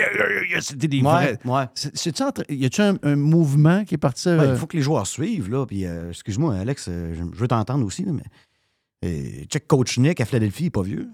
c'était 0.61 0.87
des 0.87 1.01
Ouais, 1.01 1.37
ouais. 1.43 1.65
C'est- 1.73 2.19
y 2.49 2.65
a-tu 2.65 2.81
un, 2.81 2.95
un 3.01 3.15
mouvement 3.15 3.83
qui 3.83 3.95
est 3.95 3.97
parti? 3.97 4.29
Ouais, 4.29 4.39
euh, 4.39 4.53
il 4.53 4.57
faut 4.57 4.67
que 4.67 4.77
les 4.77 4.83
joueurs 4.83 5.07
suivent. 5.07 5.49
Là, 5.49 5.65
puis, 5.65 5.85
euh, 5.85 6.09
excuse-moi, 6.09 6.55
Alex, 6.55 6.85
euh, 6.87 7.15
je, 7.15 7.23
veux 7.23 7.47
t'entendre 7.47 7.83
aussi. 7.85 8.05
là, 8.05 8.11
mais 8.11 8.23
euh, 9.03 9.45
check 9.45 9.65
Coach 9.67 9.97
Nick 9.97 10.21
à 10.21 10.25
Philadelphie, 10.25 10.63
il 10.63 10.65
n'est 10.67 10.69
pas 10.69 10.83
vieux. 10.83 11.09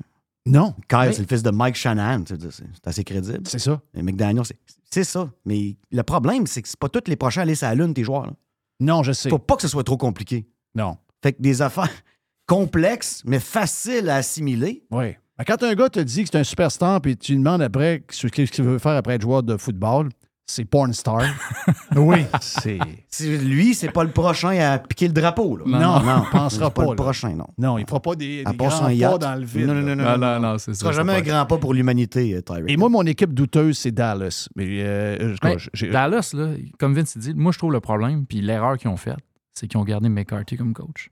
Non. 0.45 0.75
Kyle, 0.89 0.99
Mais- 0.99 1.13
c'est 1.13 1.21
le 1.21 1.27
fils 1.27 1.43
de 1.43 1.51
Mike 1.51 1.75
Shanahan. 1.75 2.25
c'est 2.27 2.87
assez 2.87 3.05
crédible. 3.05 3.43
C'est 3.45 3.59
ça. 3.59 3.81
Et 3.93 4.03
McDaniel, 4.03 4.43
c'est 4.89 5.03
ça. 5.03 5.29
Mais 5.45 5.77
le 5.91 6.03
problème, 6.03 6.47
c'est 6.47 6.61
que 6.61 6.67
c'est 6.67 6.79
pas 6.79 6.89
tous 6.89 7.07
les 7.07 7.15
prochains 7.15 7.41
à 7.41 7.43
aller 7.43 7.55
sur 7.55 7.67
la 7.67 7.75
lune, 7.75 7.93
tes 7.93 8.03
joueurs. 8.03 8.25
là. 8.25 8.33
Non, 8.79 9.03
je 9.03 9.11
sais. 9.11 9.29
Faut 9.29 9.39
pas 9.39 9.55
que 9.55 9.61
ce 9.61 9.67
soit 9.67 9.83
trop 9.83 9.97
compliqué. 9.97 10.47
Non. 10.75 10.97
Fait 11.21 11.33
que 11.33 11.41
des 11.41 11.61
affaires 11.61 11.89
complexes, 12.47 13.21
mais 13.25 13.39
faciles 13.39 14.09
à 14.09 14.15
assimiler. 14.15 14.83
Oui. 14.91 15.15
Quand 15.45 15.63
un 15.63 15.73
gars 15.73 15.89
te 15.89 15.99
dit 15.99 16.23
que 16.23 16.29
c'est 16.31 16.37
un 16.37 16.43
superstar 16.43 16.99
puis 17.01 17.15
tu 17.15 17.31
lui 17.31 17.39
demandes 17.39 17.61
après 17.61 18.03
ce 18.11 18.27
qu'il 18.27 18.45
veut 18.63 18.77
faire 18.77 18.91
après 18.93 19.13
être 19.15 19.21
joueur 19.21 19.41
de 19.43 19.55
football, 19.55 20.09
c'est 20.49 20.65
porn 20.65 20.91
star. 20.93 21.21
oui, 21.95 22.25
c'est. 22.41 22.79
Lui, 23.21 23.73
c'est 23.75 23.91
pas 23.91 24.03
le 24.03 24.11
prochain 24.11 24.57
à 24.59 24.79
piquer 24.79 25.07
le 25.07 25.13
drapeau. 25.13 25.57
Là. 25.57 25.63
Non, 25.67 25.99
non, 26.03 26.23
on 26.27 26.31
pensera 26.31 26.71
pas, 26.71 26.85
le 26.89 26.95
prochain, 26.95 27.35
non. 27.35 27.45
Non, 27.57 27.77
il 27.77 27.85
fera 27.87 27.99
pas 28.01 28.15
des, 28.15 28.43
À 28.45 28.51
des 28.51 28.57
part 28.57 28.69
grands 28.69 28.79
pas 28.85 28.93
yacht. 28.93 29.21
dans 29.21 29.35
le 29.35 29.45
vide. 29.45 29.67
Non, 29.67 29.73
non, 29.75 29.85
là. 29.85 29.95
non, 29.95 30.03
Non, 30.03 30.17
non, 30.17 30.39
non, 30.51 30.57
c'est 30.57 30.73
Ce 30.73 30.79
ça. 30.79 30.79
sera 30.81 30.91
jamais 30.93 31.13
un 31.13 31.21
grand 31.21 31.45
pas 31.45 31.57
pour 31.57 31.73
l'humanité, 31.73 32.33
euh, 32.35 32.41
Tyreek. 32.41 32.69
Et 32.69 32.77
moi, 32.77 32.89
mon 32.89 33.03
équipe 33.05 33.33
douteuse, 33.33 33.77
c'est 33.77 33.91
Dallas. 33.91 34.47
Mais 34.55 34.65
euh, 34.81 35.35
je- 35.35 35.39
Ben, 35.41 35.57
j'ai- 35.73 35.89
Dallas, 35.89 36.31
là, 36.33 36.49
comme 36.79 36.93
Vince 36.95 37.17
dit, 37.17 37.33
moi, 37.35 37.51
je 37.51 37.57
trouve 37.59 37.71
le 37.73 37.79
problème, 37.79 38.25
puis 38.25 38.41
l'erreur 38.41 38.77
qu'ils 38.77 38.89
ont 38.89 38.97
faite, 38.97 39.19
c'est 39.53 39.67
qu'ils 39.67 39.79
ont 39.79 39.83
gardé 39.83 40.09
McCarthy 40.09 40.57
comme 40.57 40.73
coach. 40.73 41.09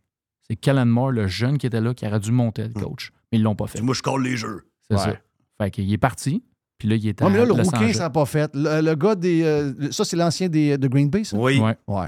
C'est 0.50 0.56
Kellen 0.56 0.88
Moore, 0.88 1.12
le 1.12 1.28
jeune 1.28 1.58
qui 1.58 1.68
était 1.68 1.82
là, 1.82 1.94
qui 1.94 2.08
aurait 2.08 2.20
dû 2.22 2.32
monter 2.32 2.64
le 2.64 2.74
coach, 2.74 3.12
mais 3.32 3.38
ils 3.38 3.44
l'ont 3.44 3.56
pas 3.56 3.68
fait. 3.68 3.82
Moi, 3.82 3.94
je 3.94 4.02
colle 4.02 4.24
les 4.24 4.38
jeux. 4.38 4.64
C'est 4.90 4.96
Ouais. 4.98 5.04
ça. 5.04 5.14
Fait 5.62 5.72
qu'il 5.72 5.92
est 5.92 5.98
parti, 5.98 6.44
puis 6.78 6.88
là, 6.90 6.96
il 6.96 7.08
est 7.08 7.22
Non, 7.22 7.30
mais 7.30 7.38
là, 7.40 7.44
le 7.46 7.50
Los 7.50 7.56
rouquin, 7.64 7.78
Angeles. 7.78 7.94
ça 7.96 8.04
n'a 8.04 8.10
pas 8.10 8.26
fait. 8.26 8.52
Le, 8.54 8.82
le 8.82 8.96
gars 8.96 9.16
des. 9.16 9.44
euh, 9.44 9.92
ça, 9.92 10.06
c'est 10.06 10.16
l'ancien 10.18 10.48
des, 10.50 10.78
de 10.78 10.88
Green 10.88 11.10
Bay, 11.10 11.24
ça? 11.24 11.38
Oui. 11.38 11.60
Ouais. 11.60 11.76
Ouais. 11.88 12.08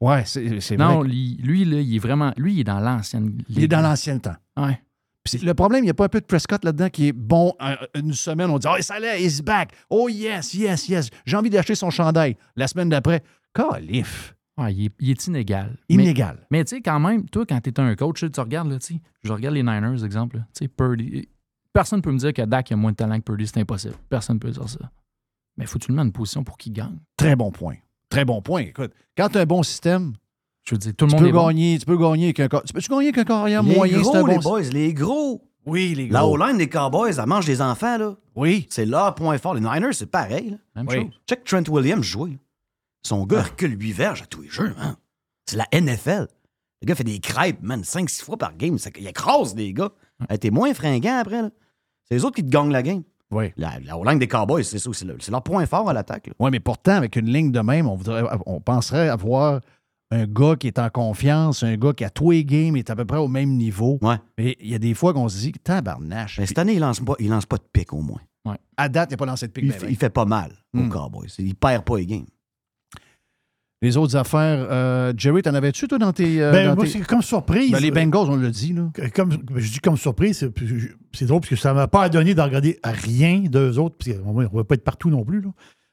Ouais, 0.00 0.22
c'est 0.24 0.60
c'est 0.60 0.76
Non, 0.78 1.02
lui, 1.02 1.36
lui, 1.42 1.64
là, 1.64 1.78
il 1.80 1.94
est 1.96 1.98
vraiment. 1.98 2.32
Lui, 2.36 2.54
il 2.54 2.60
est 2.60 2.64
dans 2.64 2.80
l'ancienne. 2.80 3.42
Il 3.48 3.62
est 3.64 3.68
dans 3.68 3.82
l'ancien 3.82 4.18
temps. 4.18 4.36
Ouais. 4.56 4.80
Le 5.42 5.52
problème, 5.52 5.82
il 5.84 5.86
n'y 5.86 5.90
a 5.90 5.94
pas 5.94 6.06
un 6.06 6.08
peu 6.08 6.20
de 6.20 6.24
Prescott 6.24 6.64
là-dedans 6.64 6.88
qui 6.88 7.08
est 7.08 7.12
bon. 7.12 7.52
un- 7.60 7.76
une 7.94 8.14
semaine, 8.14 8.48
on 8.50 8.58
dit 8.58 8.66
Oh, 8.70 8.80
ça 8.80 8.94
allait, 8.94 9.22
he's 9.22 9.42
back. 9.42 9.72
Oh, 9.90 10.08
yes, 10.08 10.54
yes, 10.54 10.88
yes. 10.88 11.10
J'ai 11.26 11.36
envie 11.36 11.50
d'acheter 11.50 11.74
son 11.74 11.90
chandail. 11.90 12.36
La 12.56 12.66
semaine 12.66 12.88
d'après, 12.88 13.22
calif. 13.54 14.34
Ouais, 14.56 14.72
il, 14.74 14.86
est, 14.86 14.92
il 15.00 15.10
est 15.10 15.26
inégal. 15.26 15.76
Inégal. 15.90 16.36
Mais, 16.50 16.58
mais 16.58 16.64
tu 16.64 16.76
sais, 16.76 16.80
quand 16.82 16.98
même, 17.00 17.28
toi, 17.28 17.44
quand 17.46 17.60
tu 17.60 17.70
es 17.70 17.80
un 17.80 17.94
coach, 17.94 18.24
tu 18.30 18.40
regardes, 18.40 18.70
là, 18.70 18.78
tu 18.78 18.94
sais, 18.94 19.00
je 19.22 19.32
regarde 19.32 19.54
les 19.54 19.62
Niners, 19.62 20.02
exemple, 20.04 20.38
là, 20.38 20.42
tu 20.54 20.64
sais, 20.64 20.68
Purdy. 20.68 21.28
Personne 21.72 21.98
ne 21.98 22.02
peut 22.02 22.12
me 22.12 22.18
dire 22.18 22.32
que 22.32 22.42
Dak 22.42 22.72
a 22.72 22.76
moins 22.76 22.90
de 22.92 22.96
talent 22.96 23.16
que 23.18 23.24
Purdy, 23.24 23.46
c'est 23.46 23.58
impossible. 23.60 23.94
Personne 24.08 24.36
ne 24.36 24.40
peut 24.40 24.50
dire 24.50 24.68
ça. 24.68 24.78
Mais 25.56 25.66
faut-tu 25.66 25.90
le 25.90 25.94
mettre 25.94 26.04
en 26.04 26.06
une 26.06 26.12
position 26.12 26.42
pour 26.44 26.56
qu'il 26.58 26.72
gagne? 26.72 26.98
Très 27.16 27.36
bon 27.36 27.50
point. 27.52 27.76
Très 28.08 28.24
bon 28.24 28.42
point. 28.42 28.62
Écoute, 28.62 28.92
quand 29.16 29.28
tu 29.28 29.38
as 29.38 29.42
un 29.42 29.46
bon 29.46 29.62
système, 29.62 30.14
Je 30.64 30.74
veux 30.74 30.78
dire, 30.78 30.92
tout 30.96 31.04
le 31.06 31.10
tu 31.10 31.14
monde 31.16 31.24
peux 31.24 31.28
est 31.28 31.32
bon. 31.32 31.46
gagner, 31.46 31.78
tu 31.78 31.86
peux 31.86 31.96
gagner 31.98 32.24
avec 32.36 32.40
un 32.40 32.60
Tu 32.60 32.72
peux-tu 32.72 32.88
gagner 32.88 33.08
avec 33.08 33.18
un 33.18 33.24
carrière 33.24 33.62
Les 33.62 33.74
moyen? 33.76 34.00
gros, 34.00 34.12
c'est 34.12 34.18
un 34.18 34.26
les 34.26 34.38
boys, 34.38 34.60
les 34.62 34.94
gros. 34.94 35.46
Oui, 35.66 35.94
les 35.94 36.08
La 36.08 36.20
gros. 36.20 36.34
O-line 36.36 36.56
des 36.56 36.68
Cowboys, 36.68 37.12
elle 37.18 37.26
mange 37.26 37.44
des 37.46 37.60
enfants, 37.60 37.98
là. 37.98 38.16
Oui. 38.34 38.66
C'est 38.70 38.86
leur 38.86 39.14
point 39.14 39.36
fort. 39.38 39.54
Les 39.54 39.60
Niners, 39.60 39.92
c'est 39.92 40.10
pareil. 40.10 40.50
là. 40.50 40.56
Même 40.76 40.86
Oui. 40.88 40.96
chose. 40.96 41.20
Check 41.28 41.44
Trent 41.44 41.68
Williams 41.68 42.02
jouer. 42.04 42.38
Son 43.06 43.24
gars 43.26 43.42
recule 43.42 43.80
8 43.80 43.92
verges 43.92 44.22
à 44.22 44.26
tous 44.26 44.40
les 44.42 44.48
jeux, 44.48 44.74
man. 44.76 44.96
C'est 45.46 45.56
la 45.56 45.66
NFL. 45.72 46.26
Le 46.82 46.86
gars 46.86 46.94
fait 46.94 47.04
des 47.04 47.18
crêpes, 47.20 47.62
man, 47.62 47.82
5-6 47.84 48.22
fois 48.22 48.38
par 48.38 48.56
game. 48.56 48.78
Ça- 48.78 48.90
Il 48.98 49.06
écrase 49.06 49.54
des 49.54 49.72
gars. 49.74 49.90
Hey, 50.28 50.38
T'es 50.38 50.50
moins 50.50 50.72
fringant 50.74 51.18
après, 51.18 51.42
là. 51.42 51.50
C'est 52.10 52.16
les 52.16 52.24
autres 52.24 52.36
qui 52.36 52.42
te 52.44 52.48
gagnent 52.50 52.72
la 52.72 52.82
game. 52.82 53.02
Oui. 53.30 53.52
La, 53.56 53.78
la 53.84 53.96
O-line 53.96 54.18
des 54.18 54.26
Cowboys, 54.26 54.64
c'est 54.64 54.78
ça. 54.78 54.90
C'est 54.92 55.04
le- 55.04 55.16
c'est 55.20 55.30
leur 55.30 55.42
point 55.42 55.64
fort 55.66 55.88
à 55.88 55.92
l'attaque. 55.92 56.30
Oui, 56.40 56.50
mais 56.50 56.58
pourtant, 56.60 56.92
avec 56.96 57.14
une 57.16 57.26
ligne 57.32 57.52
de 57.52 57.60
même, 57.60 57.86
on, 57.86 57.94
voudrait, 57.94 58.24
on 58.46 58.60
penserait 58.60 59.08
avoir 59.08 59.60
un 60.10 60.26
gars 60.26 60.56
qui 60.56 60.66
est 60.66 60.80
en 60.80 60.90
confiance, 60.90 61.62
un 61.62 61.76
gars 61.76 61.92
qui 61.92 62.04
a 62.04 62.10
tous 62.10 62.32
les 62.32 62.44
games, 62.44 62.74
est 62.76 62.90
à 62.90 62.96
peu 62.96 63.04
près 63.04 63.18
au 63.18 63.28
même 63.28 63.50
niveau. 63.56 64.00
Ouais. 64.02 64.16
Et 64.38 64.56
il 64.60 64.70
y 64.72 64.74
a 64.74 64.80
des 64.80 64.94
fois 64.94 65.14
qu'on 65.14 65.28
se 65.28 65.38
dit, 65.38 65.52
tabarnache. 65.52 66.40
Mais 66.40 66.46
cette 66.46 66.58
année, 66.58 66.72
il 66.74 66.80
lance 66.80 66.98
pas, 66.98 67.14
il 67.20 67.28
lance 67.30 67.46
pas 67.46 67.58
de 67.58 67.64
pic 67.72 67.92
au 67.92 68.00
moins. 68.00 68.20
À 68.76 68.88
date, 68.88 69.10
il 69.10 69.12
n'a 69.12 69.16
pas 69.18 69.26
lancé 69.26 69.46
de 69.46 69.52
pic. 69.52 69.62
Il, 69.64 69.70
ben, 69.70 69.78
fait- 69.78 69.90
il 69.90 69.96
fait 69.96 70.10
pas 70.10 70.24
mal 70.24 70.50
Hmm. 70.72 70.86
aux 70.86 70.88
Cowboys. 70.88 71.28
Il 71.38 71.54
perd 71.54 71.84
pas 71.84 71.98
les 71.98 72.06
games. 72.06 72.24
Les 73.82 73.96
autres 73.96 74.14
affaires, 74.16 74.66
euh, 74.70 75.12
Jerry, 75.16 75.40
t'en 75.42 75.54
avais-tu, 75.54 75.88
toi, 75.88 75.96
dans 75.98 76.12
tes. 76.12 76.42
euh, 76.42 76.52
Ben, 76.52 76.68
dans 76.68 76.74
moi, 76.74 76.84
tes- 76.84 76.90
c'est 76.90 77.00
comme 77.00 77.22
surprise. 77.22 77.70
Ben, 77.72 77.80
les 77.80 77.90
Bengals, 77.90 78.28
on 78.28 78.36
l'a 78.36 78.50
dit, 78.50 78.74
là. 78.74 78.88
Comme, 79.14 79.32
je 79.56 79.72
dis 79.72 79.80
comme 79.80 79.96
surprise, 79.96 80.38
c'est- 80.38 80.52
c'est 81.12 81.24
drôle 81.24 81.40
parce 81.40 81.48
que 81.50 81.56
ça 81.56 81.70
ne 81.70 81.76
m'a 81.76 81.88
pas 81.88 82.08
donné 82.10 82.34
de 82.34 82.40
regarder 82.42 82.78
rien 82.84 83.40
d'eux 83.40 83.78
autres, 83.78 83.96
parce 83.98 84.18
qu'on 84.18 84.34
ne 84.42 84.46
va 84.46 84.64
pas 84.64 84.74
être 84.74 84.84
partout 84.84 85.08
non 85.08 85.24
plus. 85.24 85.40
là. 85.40 85.48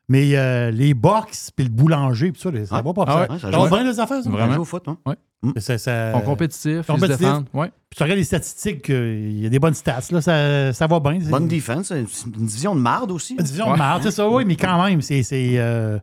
Mais 0.10 0.38
euh, 0.38 0.72
les 0.72 0.94
box, 0.94 1.52
puis 1.54 1.66
le 1.66 1.72
boulanger, 1.72 2.32
puis 2.32 2.42
ça, 2.42 2.50
les- 2.50 2.66
ça 2.66 2.82
va 2.82 2.94
pas. 2.94 3.04
Ah 3.08 3.12
ça, 3.12 3.20
ouais, 3.34 3.40
ça 3.40 3.52
ça 3.52 3.68
bien 3.70 3.84
les 3.90 4.00
affaires, 4.00 4.24
ça? 4.24 4.30
Vraiment. 4.30 4.54
Joue 4.54 4.62
au 4.62 4.66
foot, 4.66 4.84
hein? 4.88 4.98
Ouais. 5.06 5.16
Ça, 5.58 5.78
ça- 5.78 6.12
Ils 6.12 6.14
sont 6.14 6.22
compétitifs, 6.22 6.72
ils 6.80 6.84
se 6.84 6.88
compétitifs. 6.92 7.20
défendent. 7.20 7.46
Ouais. 7.54 7.68
Puis 7.90 7.98
tu 7.98 8.04
regardes 8.04 8.18
les 8.18 8.24
statistiques, 8.26 8.90
euh, 8.90 9.28
il 9.30 9.40
y 9.42 9.46
a 9.46 9.50
des 9.50 9.60
bonnes 9.60 9.74
stats, 9.74 10.00
là, 10.12 10.22
ça, 10.22 10.72
ça 10.74 10.88
va 10.88 11.00
bien. 11.02 11.20
Bonne 11.30 11.48
défense. 11.50 11.88
C'est 11.88 12.26
une 12.26 12.46
division 12.46 12.74
de 12.74 12.80
marde 12.80 13.12
aussi. 13.12 13.34
Une 13.36 13.44
division 13.44 13.72
de 13.72 13.78
marde, 13.78 14.02
c'est 14.04 14.12
ça, 14.12 14.30
oui, 14.30 14.46
mais 14.46 14.56
quand 14.56 14.84
même, 14.86 15.02
c'est. 15.02 15.24
c'est, 15.24 15.56
euh, 15.58 16.00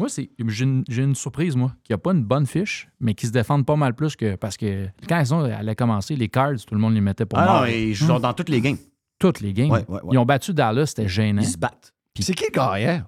Moi, 0.00 0.08
c'est 0.08 0.30
j'ai 0.48 0.64
une, 0.64 0.82
j'ai 0.88 1.02
une 1.02 1.14
surprise, 1.14 1.54
moi, 1.56 1.74
qui 1.84 1.92
a 1.92 1.98
pas 1.98 2.12
une 2.12 2.24
bonne 2.24 2.46
fiche, 2.46 2.88
mais 3.00 3.14
qui 3.14 3.26
se 3.26 3.32
défendent 3.32 3.66
pas 3.66 3.76
mal 3.76 3.94
plus 3.94 4.16
que. 4.16 4.34
Parce 4.36 4.56
que 4.56 4.88
quand 5.08 5.20
ils 5.20 5.34
ont, 5.34 5.40
allaient 5.44 5.76
commencer, 5.76 6.16
les 6.16 6.28
Cards, 6.28 6.56
tout 6.66 6.74
le 6.74 6.80
monde 6.80 6.94
les 6.94 7.00
mettait 7.02 7.26
pour 7.26 7.38
Ah 7.38 7.44
mort. 7.44 7.60
non, 7.62 7.66
ils 7.66 7.92
jouent 7.94 8.18
dans 8.18 8.32
toutes 8.32 8.48
les 8.48 8.60
games. 8.62 8.78
Toutes 9.18 9.40
les 9.40 9.52
games. 9.52 9.70
Ouais, 9.70 9.84
ouais, 9.88 10.00
ouais. 10.02 10.08
Ils 10.12 10.18
ont 10.18 10.24
battu 10.24 10.54
Dallas, 10.54 10.86
c'était 10.86 11.06
gênant. 11.06 11.42
Ils 11.42 11.48
se 11.48 11.58
battent. 11.58 11.92
Puis 12.14 12.24
C'est 12.24 12.34
qui 12.34 12.44
le 12.44 12.50
carrière? 12.50 13.06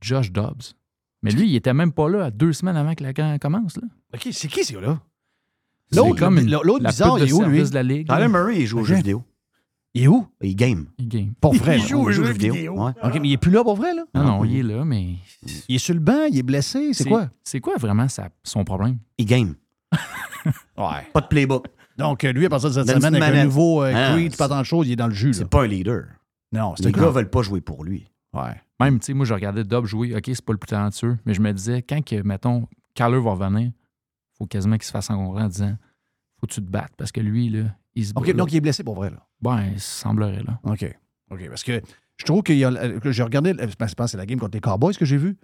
Josh 0.00 0.32
Dobbs. 0.32 0.74
Mais 1.22 1.30
lui, 1.30 1.48
il 1.48 1.54
était 1.56 1.72
même 1.72 1.92
pas 1.92 2.08
là 2.10 2.24
à 2.26 2.30
deux 2.30 2.52
semaines 2.52 2.76
avant 2.76 2.94
que 2.94 3.02
la 3.04 3.12
guerre 3.14 3.38
commence. 3.40 3.76
Là. 3.76 3.84
OK, 4.14 4.28
c'est 4.32 4.48
qui, 4.48 4.64
ce 4.64 4.74
gars-là? 4.74 5.00
C'est 5.90 5.98
L'autre, 6.00 6.18
comme 6.18 6.38
une- 6.38 6.50
l'autre 6.50 6.82
la 6.82 6.90
bizarre, 6.90 7.16
il 7.18 7.22
de 7.22 7.26
est 7.28 7.32
où, 7.32 7.38
lui? 7.42 7.44
service 7.58 7.70
de 7.70 7.74
la 7.76 7.82
ligue. 7.84 8.06
Tyler 8.08 8.20
là? 8.20 8.28
Murray, 8.28 8.60
il 8.60 8.66
joue 8.66 8.78
aux 8.78 8.82
Ok. 8.82 8.88
jeux 8.88 8.94
vidéo. 8.96 9.22
Il 9.96 10.02
est 10.02 10.08
où? 10.08 10.26
Il 10.40 10.56
game. 10.56 10.86
Il 10.98 11.06
game. 11.08 11.34
Pour 11.40 11.54
vrai. 11.54 11.78
Il 11.78 11.86
joue 11.86 12.00
aux 12.00 12.10
Il 12.10 12.14
joue 12.14 12.22
aux 12.22 12.24
jeux 12.26 12.32
vidéo. 12.32 12.54
vidéo. 12.54 12.84
Ouais. 12.84 12.92
OK, 13.02 13.14
mais 13.20 13.28
il 13.28 13.32
est 13.34 13.36
plus 13.38 13.52
là 13.52 13.62
pour 13.62 13.76
vrai, 13.76 13.94
là? 13.94 14.04
Non, 14.14 14.24
non, 14.24 14.44
il 14.44 14.56
est 14.58 14.62
là, 14.62 14.84
mais. 14.84 15.14
Il 15.68 15.76
est 15.76 15.78
sur 15.78 15.94
le 15.94 16.00
banc, 16.00 16.24
il 16.30 16.36
est 16.38 16.42
blessé, 16.42 16.92
c'est 16.92 17.08
quoi? 17.08 17.30
C'est 17.44 17.60
quoi 17.60 17.76
vraiment 17.76 18.08
sa- 18.08 18.28
son 18.42 18.64
problème? 18.64 18.98
Il 19.18 19.26
game. 19.26 19.54
Ouais. 20.76 21.06
Pas 21.12 21.20
de 21.20 21.26
playbook. 21.28 21.66
Donc, 21.96 22.24
euh, 22.24 22.32
lui, 22.32 22.44
à 22.46 22.48
partir 22.48 22.70
de 22.70 22.74
cette 22.74 22.88
une 22.88 23.00
semaine, 23.00 23.22
avec 23.22 23.38
un 23.40 23.44
nouveau 23.44 23.82
euh, 23.84 23.92
Ah, 23.94 24.12
Creed, 24.14 24.36
pas 24.36 24.48
tant 24.48 24.58
de 24.58 24.64
choses, 24.64 24.88
il 24.88 24.92
est 24.92 24.96
dans 24.96 25.06
le 25.06 25.14
jus. 25.14 25.28
là. 25.28 25.32
C'est 25.34 25.48
pas 25.48 25.62
un 25.62 25.66
leader. 25.68 26.06
Non, 26.52 26.74
c'est 26.76 26.86
Les 26.86 26.92
gars 26.92 27.08
veulent 27.10 27.30
pas 27.30 27.42
jouer 27.42 27.60
pour 27.60 27.84
lui. 27.84 28.10
Ouais. 28.32 28.60
Même, 28.80 28.98
tu 28.98 29.06
sais, 29.06 29.14
moi, 29.14 29.24
je 29.24 29.32
regardais 29.34 29.62
Dobbs 29.62 29.86
jouer. 29.86 30.14
OK, 30.16 30.24
c'est 30.26 30.44
pas 30.44 30.52
le 30.52 30.58
plus 30.58 30.66
talentueux, 30.66 31.16
mais 31.24 31.34
je 31.34 31.40
me 31.40 31.52
disais, 31.52 31.82
quand, 31.82 32.04
que, 32.04 32.20
mettons, 32.22 32.66
Carler 32.94 33.20
va 33.20 33.30
revenir, 33.30 33.70
faut 34.36 34.46
quasiment 34.46 34.74
qu'il 34.76 34.84
se 34.84 34.90
fasse 34.90 35.08
encourager 35.10 35.44
en 35.44 35.48
disant, 35.48 35.76
faut 36.40 36.46
que 36.48 36.52
tu 36.52 36.60
te 36.60 36.68
battes, 36.68 36.92
parce 36.96 37.12
que 37.12 37.20
lui, 37.20 37.48
là, 37.48 37.62
il 37.94 38.04
se 38.04 38.12
bat. 38.12 38.20
OK, 38.20 38.32
donc 38.34 38.52
il 38.52 38.56
est 38.56 38.60
blessé 38.60 38.82
pour 38.82 38.96
vrai, 38.96 39.10
là. 39.10 39.24
Ben, 39.44 39.70
il 39.74 39.80
semblerait, 39.80 40.42
là. 40.42 40.58
OK. 40.64 40.96
OK, 41.30 41.48
parce 41.48 41.62
que 41.62 41.80
je 42.16 42.24
trouve 42.24 42.42
qu'il 42.42 42.56
y 42.56 42.64
a. 42.64 42.70
euh, 42.72 42.98
que 42.98 43.12
J'ai 43.12 43.22
regardé, 43.22 43.50
euh, 43.50 43.66
je 43.68 43.74
pense 43.76 43.94
que 43.94 44.06
c'est 44.06 44.16
la 44.16 44.26
game 44.26 44.38
contre 44.40 44.56
les 44.56 44.60
Cowboys 44.60 44.94
que 44.96 45.04
j'ai 45.04 45.16
vu. 45.18 45.36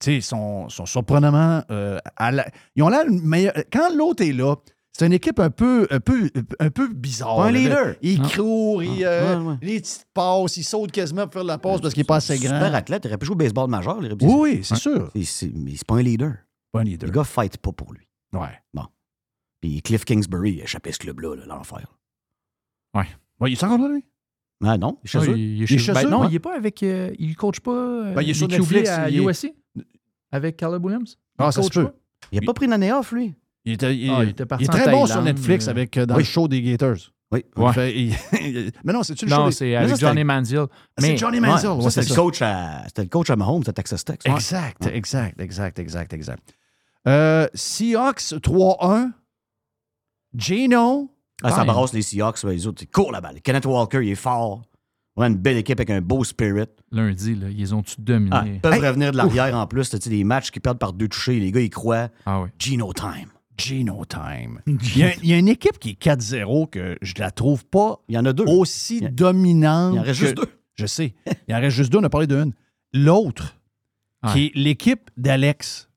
Tu 0.00 0.04
sais, 0.04 0.14
ils 0.16 0.22
sont, 0.22 0.68
sont 0.68 0.86
surprenamment. 0.86 1.62
euh, 1.70 1.98
à 2.16 2.30
la- 2.30 2.48
ils 2.76 2.82
ont 2.82 2.88
l'air 2.88 3.04
meilleur. 3.08 3.52
Quand 3.72 3.92
l'autre 3.94 4.22
est 4.24 4.32
là, 4.32 4.54
c'est 4.92 5.06
une 5.06 5.12
équipe 5.12 5.38
un 5.40 5.50
peu, 5.50 5.86
un 5.90 6.00
peu, 6.00 6.30
un 6.60 6.70
peu 6.70 6.88
bizarre. 6.88 7.40
Un 7.40 7.50
là. 7.50 7.58
leader. 7.58 7.94
Il 8.02 8.22
court, 8.22 8.82
il, 8.82 9.04
Ah, 9.04 9.08
euh, 9.08 9.38
ouais, 9.40 9.46
ouais. 9.50 9.56
les 9.62 9.80
petites 9.80 10.06
passes, 10.14 10.56
il 10.56 10.62
saute 10.64 10.92
quasiment 10.92 11.24
pour 11.24 11.32
faire 11.34 11.44
la 11.44 11.58
passe 11.58 11.80
parce 11.80 11.94
qu'il 11.94 12.00
n'est 12.02 12.06
pas 12.06 12.16
assez 12.16 12.36
grand. 12.38 12.54
Super 12.60 12.74
athlète. 12.74 13.04
Il 13.04 13.08
aurait 13.08 13.18
pu 13.18 13.26
jouer 13.26 13.34
au 13.34 13.38
baseball 13.38 13.68
majeur. 13.70 14.00
les 14.00 14.10
Oui, 14.12 14.34
oui, 14.38 14.60
c'est 14.64 14.76
sûr. 14.76 15.10
Mais 15.14 15.24
c'est 15.24 15.86
pas 15.86 15.96
un 15.96 16.02
leader. 16.02 16.34
Pas 16.72 16.80
un 16.80 16.84
leader. 16.84 17.06
Les 17.08 17.12
gars 17.12 17.24
fight 17.24 17.56
pas 17.58 17.72
pour 17.72 17.92
lui. 17.92 18.06
Ouais. 18.32 18.60
Puis 19.60 19.82
Cliff 19.82 20.04
Kingsbury, 20.04 20.60
a 20.60 20.64
échappé 20.64 20.92
ce 20.92 20.98
club-là, 20.98 21.34
là, 21.34 21.44
l'enfer. 21.46 21.84
Ouais, 22.94 23.08
il 23.46 23.52
est 23.52 23.64
encore 23.64 23.78
là, 23.78 23.88
lui? 23.88 24.04
Ah 24.64 24.76
non, 24.76 24.98
il 25.02 25.06
est 25.06 25.08
chez 25.10 25.18
Ah, 25.18 25.22
eux? 25.30 25.38
il, 25.38 25.62
est 25.62 25.66
Il 25.66 25.74
est 25.74 25.78
chez 25.78 25.92
ben 25.92 26.06
eux, 26.06 26.10
non, 26.10 26.20
ouais. 26.22 26.26
il 26.30 26.34
est 26.34 26.38
pas 26.40 26.56
avec. 26.56 26.82
euh, 26.82 27.10
il 27.18 27.36
coach 27.36 27.60
pas. 27.60 27.70
euh, 27.70 28.14
Ben, 28.14 28.22
il 28.22 28.30
est 28.30 28.34
sur 28.34 28.48
Netflix, 28.48 28.88
à 28.90 29.08
il 29.08 29.16
est- 29.20 29.24
USC 29.24 29.52
avec 30.32 30.56
Caleb 30.56 30.84
Williams? 30.84 31.16
Ah, 31.38 31.46
Il 31.50 31.52
ça 31.52 31.62
se 31.62 31.68
peut. 31.70 31.84
pas? 31.84 31.94
Il 32.32 32.38
a 32.38 32.42
pas 32.42 32.52
pris 32.54 32.66
une 32.66 32.72
année 32.72 32.92
off, 32.92 33.12
lui. 33.12 33.34
Il, 33.64 33.74
était, 33.74 33.96
il, 33.96 34.10
Ah, 34.10 34.24
il 34.24 34.30
était 34.30 34.46
parti 34.46 34.64
il 34.64 34.66
est 34.66 34.74
en 34.74 34.78
très 34.82 34.90
bon 34.90 35.06
sur 35.06 35.22
Netflix 35.22 35.68
euh, 35.68 35.70
avec, 35.70 35.96
euh, 35.96 36.06
dans 36.06 36.16
oui. 36.16 36.22
le 36.22 36.26
show 36.26 36.48
des 36.48 36.60
Gators. 36.62 36.96
Oui. 37.30 37.44
Il 37.56 37.62
Ouais. 37.62 37.72
fait- 37.74 37.96
il- 37.96 38.14
mais 38.84 38.92
non, 38.92 39.02
c'est-tu 39.02 39.26
le 39.26 39.30
show 39.30 39.36
Non, 39.36 39.50
c'est 39.50 39.76
avec 39.76 39.90
ça, 39.90 39.96
Johnny 39.96 40.24
Manziel. 40.24 40.66
C'est 40.96 41.06
Mais 41.10 41.16
Johnny 41.16 41.38
Ouais, 41.40 41.46
Manziel. 41.46 41.72
ouais, 41.72 41.82
c'est 41.82 41.90
c'était 41.90 42.08
le 42.08 42.14
ça. 42.14 42.20
coach 42.22 42.42
à, 42.42 42.82
c'était 42.86 43.02
le 43.02 43.08
coach 43.08 43.30
à 43.30 43.36
Mahomes 43.36 43.62
à 43.66 43.72
Texas 43.72 44.04
Tech. 44.04 44.18
Exact, 44.24 44.86
exact, 44.86 45.40
exact, 45.40 45.78
exact, 45.78 46.12
exact. 46.14 46.54
Seahawks 47.54 48.40
3-1. 48.42 49.12
Gino. 50.34 51.10
Ah, 51.42 51.50
ça 51.52 51.64
brasse 51.64 51.92
les 51.92 52.02
Seahawks, 52.02 52.42
ouais, 52.44 52.54
les 52.54 52.66
autres, 52.66 52.82
ils 52.82 52.88
courent 52.88 53.12
la 53.12 53.20
balle. 53.20 53.40
Kenneth 53.42 53.64
Walker, 53.66 54.00
il 54.02 54.08
est 54.10 54.14
fort. 54.16 54.62
On 55.16 55.22
a 55.22 55.26
une 55.28 55.36
belle 55.36 55.56
équipe 55.56 55.78
avec 55.80 55.90
un 55.90 56.00
beau 56.00 56.22
spirit. 56.24 56.66
lundi, 56.92 57.34
là, 57.34 57.48
ils 57.50 57.74
ont-tu 57.74 57.96
dominé? 58.00 58.30
Ah, 58.32 58.44
ils 58.46 58.60
peuvent 58.60 58.80
revenir 58.80 59.12
de 59.12 59.16
l'arrière 59.16 59.56
en 59.56 59.66
plus. 59.66 59.90
Tu 59.90 60.08
des 60.08 60.24
matchs 60.24 60.50
qui 60.50 60.60
perdent 60.60 60.78
par 60.78 60.92
deux 60.92 61.08
touchés. 61.08 61.38
Les 61.40 61.50
gars, 61.52 61.60
ils 61.60 61.70
croient. 61.70 62.08
Ah 62.26 62.40
oui. 62.42 62.48
Gino 62.58 62.92
time. 62.92 63.28
Gino 63.56 64.04
Time. 64.04 64.60
Il 64.66 64.98
y, 64.98 65.02
a, 65.02 65.14
il 65.16 65.26
y 65.26 65.32
a 65.32 65.36
une 65.36 65.48
équipe 65.48 65.80
qui 65.80 65.90
est 65.90 66.00
4-0 66.00 66.70
que 66.70 66.96
je 67.02 67.14
la 67.18 67.32
trouve 67.32 67.64
pas 67.66 67.98
Il 68.08 68.14
y 68.14 68.18
en 68.18 68.24
a 68.24 68.32
deux. 68.32 68.44
aussi 68.44 68.98
Il 68.98 69.02
y 69.02 69.06
a- 69.06 69.10
dominante. 69.10 69.94
Il 69.96 69.98
en 69.98 70.02
reste 70.02 70.20
que- 70.20 70.26
juste 70.26 70.36
deux. 70.36 70.48
Je 70.76 70.86
sais. 70.86 71.14
Il 71.48 71.54
en 71.56 71.58
reste 71.60 71.76
juste 71.76 71.90
deux. 71.90 71.98
On 71.98 72.04
a 72.04 72.08
parlé 72.08 72.28
d'une. 72.28 72.52
L'autre, 72.94 73.56
Ouais. 74.24 74.32
qui 74.32 74.44
est 74.46 74.52
l'équipe 74.54 75.10
d'Alex, 75.16 75.88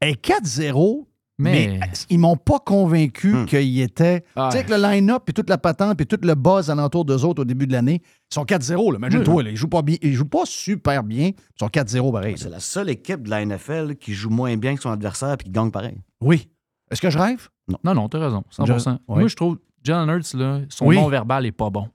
est 0.00 0.20
4-0, 0.20 1.06
mais, 1.38 1.78
Mais- 1.78 1.80
ils 2.10 2.18
m'ont 2.18 2.36
pas 2.36 2.58
convaincu 2.60 3.34
Hmm. 3.34 3.46
qu'il 3.46 3.80
était. 3.80 4.24
Ah. 4.36 4.48
Tu 4.50 4.58
sais, 4.58 4.64
avec 4.64 4.70
le 4.70 4.76
line-up, 4.82 5.22
puis 5.24 5.34
toute 5.34 5.50
la 5.50 5.58
patente, 5.58 5.96
puis 5.96 6.06
tout 6.06 6.18
le 6.22 6.34
buzz 6.34 6.70
alentour 6.70 7.04
d'eux 7.04 7.24
autres 7.24 7.42
au 7.42 7.44
début 7.44 7.66
de 7.66 7.72
l'année, 7.72 8.00
ils 8.30 8.34
sont 8.34 8.44
4-0. 8.44 8.92
là. 8.92 8.98
Imagine-toi, 8.98 9.42
là, 9.42 9.50
ils 9.50 9.56
jouent 9.56 9.68
pas 9.68 9.82
bien, 9.82 9.96
ils 10.02 10.12
jouent 10.14 10.24
pas 10.28 10.44
super 10.44 11.02
bien, 11.02 11.28
ils 11.28 11.58
sont 11.58 11.68
4-0 11.68 12.12
pareil. 12.12 12.34
C'est 12.38 12.48
la 12.50 12.60
seule 12.60 12.90
équipe 12.90 13.22
de 13.22 13.30
la 13.30 13.42
NFL 13.44 13.96
qui 13.96 14.14
joue 14.14 14.30
moins 14.30 14.56
bien 14.56 14.76
que 14.76 14.82
son 14.82 14.90
adversaire 14.90 15.34
et 15.34 15.36
qui 15.44 15.50
gagne 15.50 15.70
pareil. 15.70 15.96
Oui. 16.20 16.48
Est-ce 16.90 17.00
que 17.00 17.10
je 17.10 17.18
rêve? 17.18 17.48
Non, 17.82 17.94
non, 17.94 18.08
t'as 18.08 18.18
raison. 18.20 18.44
100%. 18.50 18.98
Je- 19.08 19.12
ouais. 19.12 19.20
Moi, 19.20 19.28
je 19.28 19.36
trouve 19.36 19.58
Jalen 19.82 20.08
Hurts, 20.08 20.34
là, 20.36 20.60
son 20.68 20.86
Oui. 20.86 20.96
non-verbal 20.96 21.46
est 21.46 21.52
pas 21.52 21.70
bon. 21.70 21.88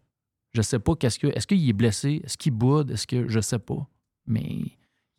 Je 0.54 0.62
sais 0.64 0.80
pas 0.80 0.96
qu'est-ce 0.96 1.20
que. 1.20 1.28
Est-ce 1.28 1.46
qu'il 1.46 1.70
est 1.70 1.74
blessé? 1.74 2.22
Est-ce 2.26 2.36
qu'il 2.38 2.52
boude? 2.54 2.90
Est-ce 2.92 3.06
que. 3.06 3.28
Je 3.30 3.40
sais 3.40 3.60
pas. 3.60 3.88
Mais 4.26 4.50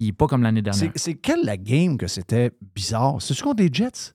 il 0.00 0.08
est 0.08 0.12
pas 0.12 0.26
comme 0.26 0.42
l'année 0.42 0.62
dernière. 0.62 0.90
C'est 0.96 1.14
quelle 1.14 1.44
la 1.44 1.56
game 1.56 1.96
que 1.96 2.06
c'était 2.08 2.50
bizarre? 2.74 3.20
C'est-tu 3.22 3.42
contre 3.42 3.62
les 3.62 3.70
Jets? 3.72 4.12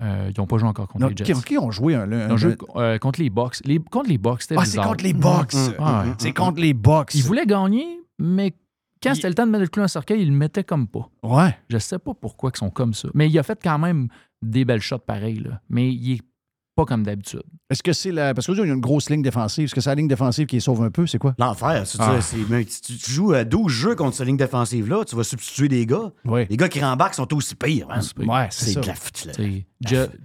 Euh, 0.00 0.30
ils 0.34 0.40
n'ont 0.40 0.46
pas 0.46 0.58
joué 0.58 0.68
encore 0.68 0.86
contre 0.86 1.00
Non, 1.02 1.08
les 1.08 1.16
Jets. 1.16 1.32
qui, 1.34 1.42
qui 1.42 1.58
ont 1.58 1.70
joué 1.72 1.94
un. 1.96 2.10
un- 2.12 2.28
Ils 2.28 2.32
ont 2.32 2.36
joué 2.36 2.56
un- 2.76 2.80
euh, 2.80 2.98
contre 2.98 3.20
les 3.20 3.30
Bucks. 3.30 3.56
Les, 3.64 3.78
contre 3.80 4.08
les 4.08 4.18
Bucks, 4.18 4.42
c'était 4.42 4.54
Ah, 4.56 4.64
c'est 4.64 4.78
contre 4.80 5.02
les 5.04 5.12
Bucks. 5.12 5.52
Mm, 5.54 5.58
mm, 5.58 5.74
Ah, 5.80 6.02
ouais. 6.04 6.10
mm, 6.10 6.14
C'est 6.18 6.32
contre 6.32 6.60
les 6.60 6.72
Bucks. 6.72 7.14
Ils 7.14 7.22
voulaient 7.24 7.46
gagner, 7.46 8.00
mais 8.18 8.52
quand 9.02 9.10
Il- 9.10 9.16
c'était 9.16 9.28
le 9.28 9.34
temps 9.34 9.46
de 9.46 9.50
mettre 9.50 9.62
le 9.64 9.68
clou 9.68 9.82
en 9.82 9.88
cercueil, 9.88 10.22
ils 10.22 10.30
le 10.30 10.36
mettaient 10.36 10.62
comme 10.64 10.86
pas. 10.86 11.10
Ouais. 11.24 11.56
Je 11.68 11.78
sais 11.78 11.98
pas 11.98 12.14
pourquoi 12.14 12.52
ils 12.54 12.58
sont 12.58 12.70
comme 12.70 12.94
ça. 12.94 13.08
Mais 13.14 13.28
il 13.28 13.36
a 13.38 13.42
fait 13.42 13.58
quand 13.60 13.78
même 13.78 14.06
des 14.40 14.64
belles 14.64 14.80
shots 14.80 14.98
pareilles. 14.98 15.40
Là. 15.40 15.60
Mais 15.68 15.92
il 15.92 16.12
est 16.12 16.22
pas 16.78 16.84
comme 16.84 17.02
d'habitude. 17.02 17.42
Est-ce 17.70 17.82
que 17.82 17.92
c'est 17.92 18.12
la. 18.12 18.34
Parce 18.34 18.46
que 18.46 18.52
là, 18.52 18.62
il 18.62 18.68
y 18.68 18.70
a 18.70 18.74
une 18.74 18.80
grosse 18.80 19.10
ligne 19.10 19.20
défensive. 19.22 19.64
Est-ce 19.64 19.74
que 19.74 19.80
c'est 19.80 19.90
la 19.90 19.96
ligne 19.96 20.06
défensive 20.06 20.46
qui 20.46 20.56
les 20.56 20.60
sauve 20.60 20.82
un 20.82 20.90
peu? 20.90 21.06
C'est 21.08 21.18
quoi? 21.18 21.34
L'enfer, 21.38 21.84
Ah. 21.98 22.18
mais 22.48 22.64
tu, 22.64 22.96
tu 22.96 23.10
joues 23.10 23.32
à 23.32 23.44
12 23.44 23.70
jeux 23.72 23.94
contre 23.96 24.16
cette 24.16 24.26
ligne 24.28 24.36
défensive-là, 24.36 25.04
tu 25.04 25.16
vas 25.16 25.24
substituer 25.24 25.66
des 25.68 25.84
gars. 25.86 26.12
Oui. 26.24 26.46
Les 26.48 26.56
gars 26.56 26.68
qui 26.68 26.80
rembarquent 26.80 27.14
sont 27.14 27.34
aussi 27.34 27.56
pires. 27.56 27.88
hein. 27.90 27.98
Ouais, 28.18 28.46
c'est 28.50 28.66
C'est 28.66 28.72
ça. 28.74 28.80
de 28.80 28.86
la 28.86 28.94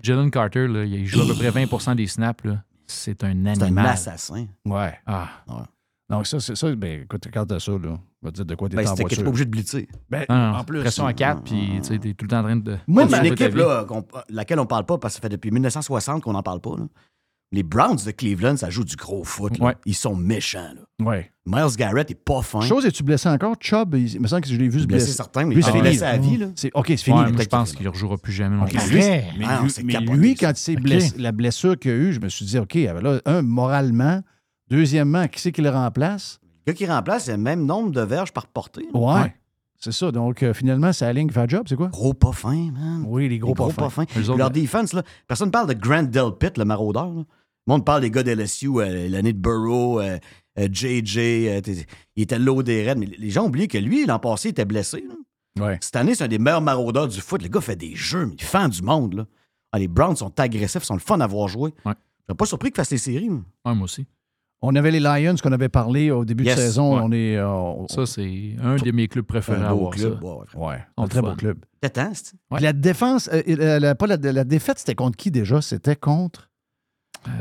Jalen 0.02 0.30
Carter, 0.30 0.68
là, 0.68 0.86
il 0.86 1.06
joue 1.08 1.22
à 1.22 1.26
peu 1.28 1.34
près 1.34 1.50
20% 1.50 1.96
des 1.96 2.06
snaps. 2.08 2.44
C'est 2.86 3.24
un 3.24 3.34
C'est 3.34 3.64
un 3.64 3.66
animal. 3.66 3.86
assassin. 3.88 4.46
Ouais. 4.66 4.94
Ah. 5.08 5.30
Donc, 6.10 6.28
ça, 6.28 6.40
c'est 6.40 6.56
ça. 6.56 6.76
Ben, 6.76 7.02
écoute, 7.04 7.26
regarde 7.26 7.58
ça, 7.58 7.72
là. 7.72 7.98
On 8.24 8.28
va 8.28 8.32
te 8.32 8.36
dire 8.38 8.46
de 8.46 8.56
quoi 8.56 8.70
t'es 8.70 8.78
Ben, 8.78 8.88
en 8.88 8.96
que 8.96 9.04
t'es 9.16 9.22
pas 9.22 9.28
obligé 9.30 9.46
de 9.46 9.50
blitzer. 9.50 9.88
Ben, 10.10 10.24
Ah, 10.30 10.58
en 10.60 10.64
plus. 10.64 10.80
Pression 10.80 11.06
à 11.06 11.14
4, 11.14 11.42
puis 11.44 11.80
tu 11.86 11.94
es 11.94 12.14
tout 12.14 12.24
le 12.24 12.28
temps 12.30 12.40
en 12.40 12.44
train 12.44 12.56
de. 12.56 12.78
Moi, 12.88 13.06
c'est 13.10 13.20
une 13.20 13.26
équipe 13.34 13.56
là, 13.56 13.84
qu'on- 13.86 14.06
laquelle 14.30 14.60
on 14.60 14.66
parle 14.66 14.86
pas 14.86 14.98
parce 14.98 15.14
que 15.16 15.22
ça 15.22 15.22
fait 15.22 15.30
depuis 15.30 15.52
1960 15.52 16.24
qu'on 16.24 16.34
n'en 16.34 16.44
parle 16.44 16.62
pas. 16.62 16.76
là. 16.78 16.86
Les 17.52 17.62
Browns 17.62 18.00
de 18.04 18.10
Cleveland, 18.10 18.58
ça 18.58 18.72
joue 18.72 18.84
du 18.84 18.96
gros 18.96 19.24
foot. 19.24 19.60
Ouais. 19.60 19.76
Ils 19.86 19.94
sont 19.94 20.16
méchants. 20.16 20.72
là. 20.74 21.06
Ouais. 21.06 21.32
Miles 21.46 21.76
Garrett 21.78 22.10
est 22.10 22.16
pas 22.16 22.42
fin. 22.42 22.62
Chose, 22.62 22.84
es-tu 22.86 23.04
blessé 23.04 23.30
encore? 23.30 23.56
Chubb, 23.60 23.94
il, 23.94 24.12
il 24.12 24.20
me 24.22 24.26
semble 24.28 24.42
que 24.42 24.48
je 24.48 24.56
l'ai 24.56 24.70
vu 24.70 24.80
se 24.80 24.88
blessé 24.88 25.04
blesser. 25.06 25.18
certain, 25.18 25.46
mais 25.46 25.54
Lui, 25.54 25.62
il 25.62 25.66
s'est 25.66 25.80
blessé 25.80 26.02
à 26.04 26.18
vie. 26.18 26.38
Là. 26.38 26.48
C'est- 26.56 26.72
OK, 26.74 26.86
c'est 26.88 26.98
fini. 26.98 27.20
Ouais, 27.20 27.32
moi, 27.32 27.42
je 27.44 27.48
pense 27.48 27.74
qu'il- 27.74 27.86
ne 27.86 27.92
rejouera 27.92 28.18
plus 28.18 28.34
jamais 28.34 28.56
non 28.56 28.64
OK, 28.64 28.70
plus. 28.72 28.90
lui, 28.90 28.98
mais, 29.00 29.46
Ah 29.46 29.60
lui, 29.62 29.70
c'est 29.70 29.84
mais 29.84 29.94
capoté, 29.94 30.14
lui, 30.18 30.36
ça. 30.36 30.48
quand 30.48 30.54
c'est 30.56 30.74
OK. 30.78 30.82
blessé- 30.82 31.18
la 31.20 31.32
blessure 31.32 31.78
qu'il 31.78 31.92
a 31.92 31.96
eue, 31.96 32.14
je 32.14 32.20
me 32.22 32.30
suis 32.30 32.46
dit, 32.46 32.58
OK, 32.58 32.74
là, 32.74 33.20
un, 33.26 33.42
moralement. 33.44 34.22
Deuxièmement, 34.72 35.28
qui 35.28 35.40
c'est 35.42 35.52
qui 35.52 35.62
le 35.62 35.70
remplace? 35.70 36.40
Le 36.66 36.72
gars 36.72 36.78
qui 36.78 36.86
remplace, 36.86 37.26
c'est 37.26 37.32
le 37.34 37.38
même 37.38 37.66
nombre 37.66 37.92
de 37.92 38.02
verges 38.02 38.32
par 38.32 38.48
portée. 38.48 38.88
là. 38.94 39.00
Ouais. 39.00 39.36
C'est 39.80 39.92
ça. 39.92 40.12
Donc, 40.12 40.44
euh, 40.44 40.54
finalement, 40.54 40.94
c'est 40.94 41.04
la 41.06 41.12
ligne 41.14 41.28
qui 41.28 41.34
fait 41.34 41.44
le 41.44 41.50
job, 41.50 41.66
c'est 41.68 41.76
quoi? 41.76 41.88
Gros 41.90 42.14
pas 42.14 42.32
fin, 42.32 42.72
man. 42.72 43.04
Oui, 43.06 43.28
les 43.28 43.38
gros, 43.38 43.50
Les 43.50 43.54
gros 43.56 43.68
pas 43.68 43.74
pas 43.74 43.90
fins. 43.90 44.04
autres, 44.04 44.38
Leur 44.38 44.50
ben- 44.50 44.62
défense, 44.62 44.94
là, 44.94 45.04
personne 45.28 45.48
ne 45.48 45.52
parle 45.52 45.68
de 45.68 45.74
Grant 45.74 46.04
Delpit, 46.04 46.58
le 46.58 46.64
maraudeur. 46.66 47.08
là. 47.14 47.24
Le 47.68 47.72
monde 47.74 47.86
parle 47.86 48.02
des 48.02 48.10
gars 48.12 48.24
de 48.24 48.32
LSU, 48.32 48.68
euh, 48.80 49.10
l'année 49.10 49.34
de 49.34 49.38
Burrow, 49.40 50.00
euh, 50.00 50.18
euh, 50.60 50.68
JJ, 50.72 51.18
euh, 51.48 51.62
t'es- 51.62 51.86
il 52.16 52.24
était 52.24 52.40
low 52.40 52.64
des 52.64 52.84
raids. 52.86 52.96
Mais 52.96 53.08
les 53.18 53.30
gens 53.30 53.46
oublient 53.46 53.68
que 53.68 53.78
lui, 53.78 54.06
l'an 54.06 54.20
passé, 54.20 54.50
il 54.50 54.52
était 54.52 54.66
blessé. 54.66 55.04
là. 55.08 55.16
Cette 55.82 55.96
année, 55.98 56.16
c'est 56.16 56.24
un 56.24 56.28
des 56.30 56.40
meilleurs 56.40 56.62
maraudeurs 56.62 57.08
du 57.08 57.20
foot. 57.22 57.42
Le 57.44 57.50
gars 57.50 57.62
fait 57.62 57.76
des 57.76 57.96
jeux, 57.96 58.26
mais 58.26 58.36
il 58.38 58.44
fend 58.44 58.68
du 58.70 58.82
monde. 58.82 59.14
Là. 59.16 59.26
Ah, 59.72 59.80
les 59.80 59.88
Browns 59.88 60.16
sont 60.16 60.40
agressifs, 60.40 60.84
sont 60.84 60.94
le 60.96 61.00
fun 61.00 61.20
à 61.20 61.28
voir 61.28 61.48
jouer. 61.48 61.74
Je 61.86 61.92
serais 62.28 62.38
pas 62.38 62.46
surpris 62.46 62.70
qu'ils 62.70 62.78
fassent 62.78 62.92
les 62.92 62.98
séries. 62.98 63.30
Ouais, 63.30 63.42
moi 63.66 63.84
aussi. 63.84 64.06
On 64.66 64.74
avait 64.76 64.92
les 64.92 65.00
Lions 65.02 65.36
qu'on 65.44 65.52
avait 65.52 65.68
parlé 65.70 66.10
au 66.10 66.24
début 66.26 66.46
Yes. 66.46 66.56
de 66.56 66.62
saison. 66.62 66.96
Ouais. 66.96 67.02
On 67.04 67.12
est, 67.12 67.38
euh, 67.38 67.86
Ça, 67.90 68.06
c'est 68.06 68.56
un 68.64 68.78
de 68.78 68.92
mes 68.92 69.08
clubs 69.10 69.26
préférés 69.26 69.62
Un 69.62 69.66
à 69.70 69.74
voir 69.74 69.92
club, 69.92 70.18
ça. 70.22 70.26
ouais, 70.26 70.36
ouais. 70.56 70.68
ouais, 70.68 70.78
un 70.98 71.08
très 71.08 71.22
beau 71.22 71.36
club. 71.36 71.58
T'attends, 71.82 72.12
c'est- 72.14 72.34
Puis 72.56 72.64
La 72.64 72.72
défense, 72.74 73.30
euh, 73.34 73.42
euh, 73.50 73.80
la, 73.80 73.94
pas 73.94 74.08
la, 74.08 74.16
la 74.16 74.44
défaite, 74.46 74.80
c'était 74.80 74.96
contre 74.96 75.18
qui 75.18 75.32
déjà? 75.32 75.62
C'était 75.62 75.98
contre. 75.98 76.50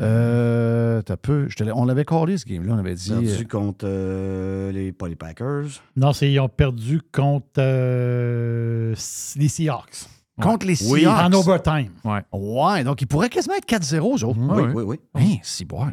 Euh, 0.01 1.03
t'as 1.03 1.16
peu. 1.16 1.49
je 1.49 1.57
te 1.57 1.65
l'ai- 1.65 1.73
on 1.73 1.85
l'avait 1.85 2.05
callé 2.05 2.39
ce 2.39 2.44
game-là. 2.44 2.74
On 2.74 2.78
avait 2.78 2.94
dit. 2.94 3.11
Perdu 3.11 3.47
contre 3.49 3.85
euh, 3.89 4.70
les, 4.73 4.93
pas 4.93 5.09
les 5.09 5.16
Packers. 5.16 5.66
Non, 5.97 6.12
c'est 6.12 6.31
ils 6.31 6.39
ont 6.40 6.49
perdu 6.49 7.01
contre 7.12 7.47
euh, 7.59 8.94
les 9.36 9.49
Seahawks. 9.49 10.07
Contre 10.40 10.66
les 10.66 10.81
Oui, 10.90 11.03
Seahawks. 11.03 11.32
en 11.35 11.39
overtime. 11.39 11.90
Ouais. 12.05 12.20
Ouais, 12.32 12.85
donc 12.85 13.03
ils 13.03 13.07
pourraient 13.07 13.28
quasiment 13.28 13.55
être 13.57 13.66
4-0, 13.66 14.19
eux 14.20 14.24
autres. 14.24 14.39
Oui, 14.40 14.62
oui, 14.74 14.82
oui. 14.86 15.01
Hein, 15.15 15.39
c'est 15.43 15.65
bon. 15.65 15.86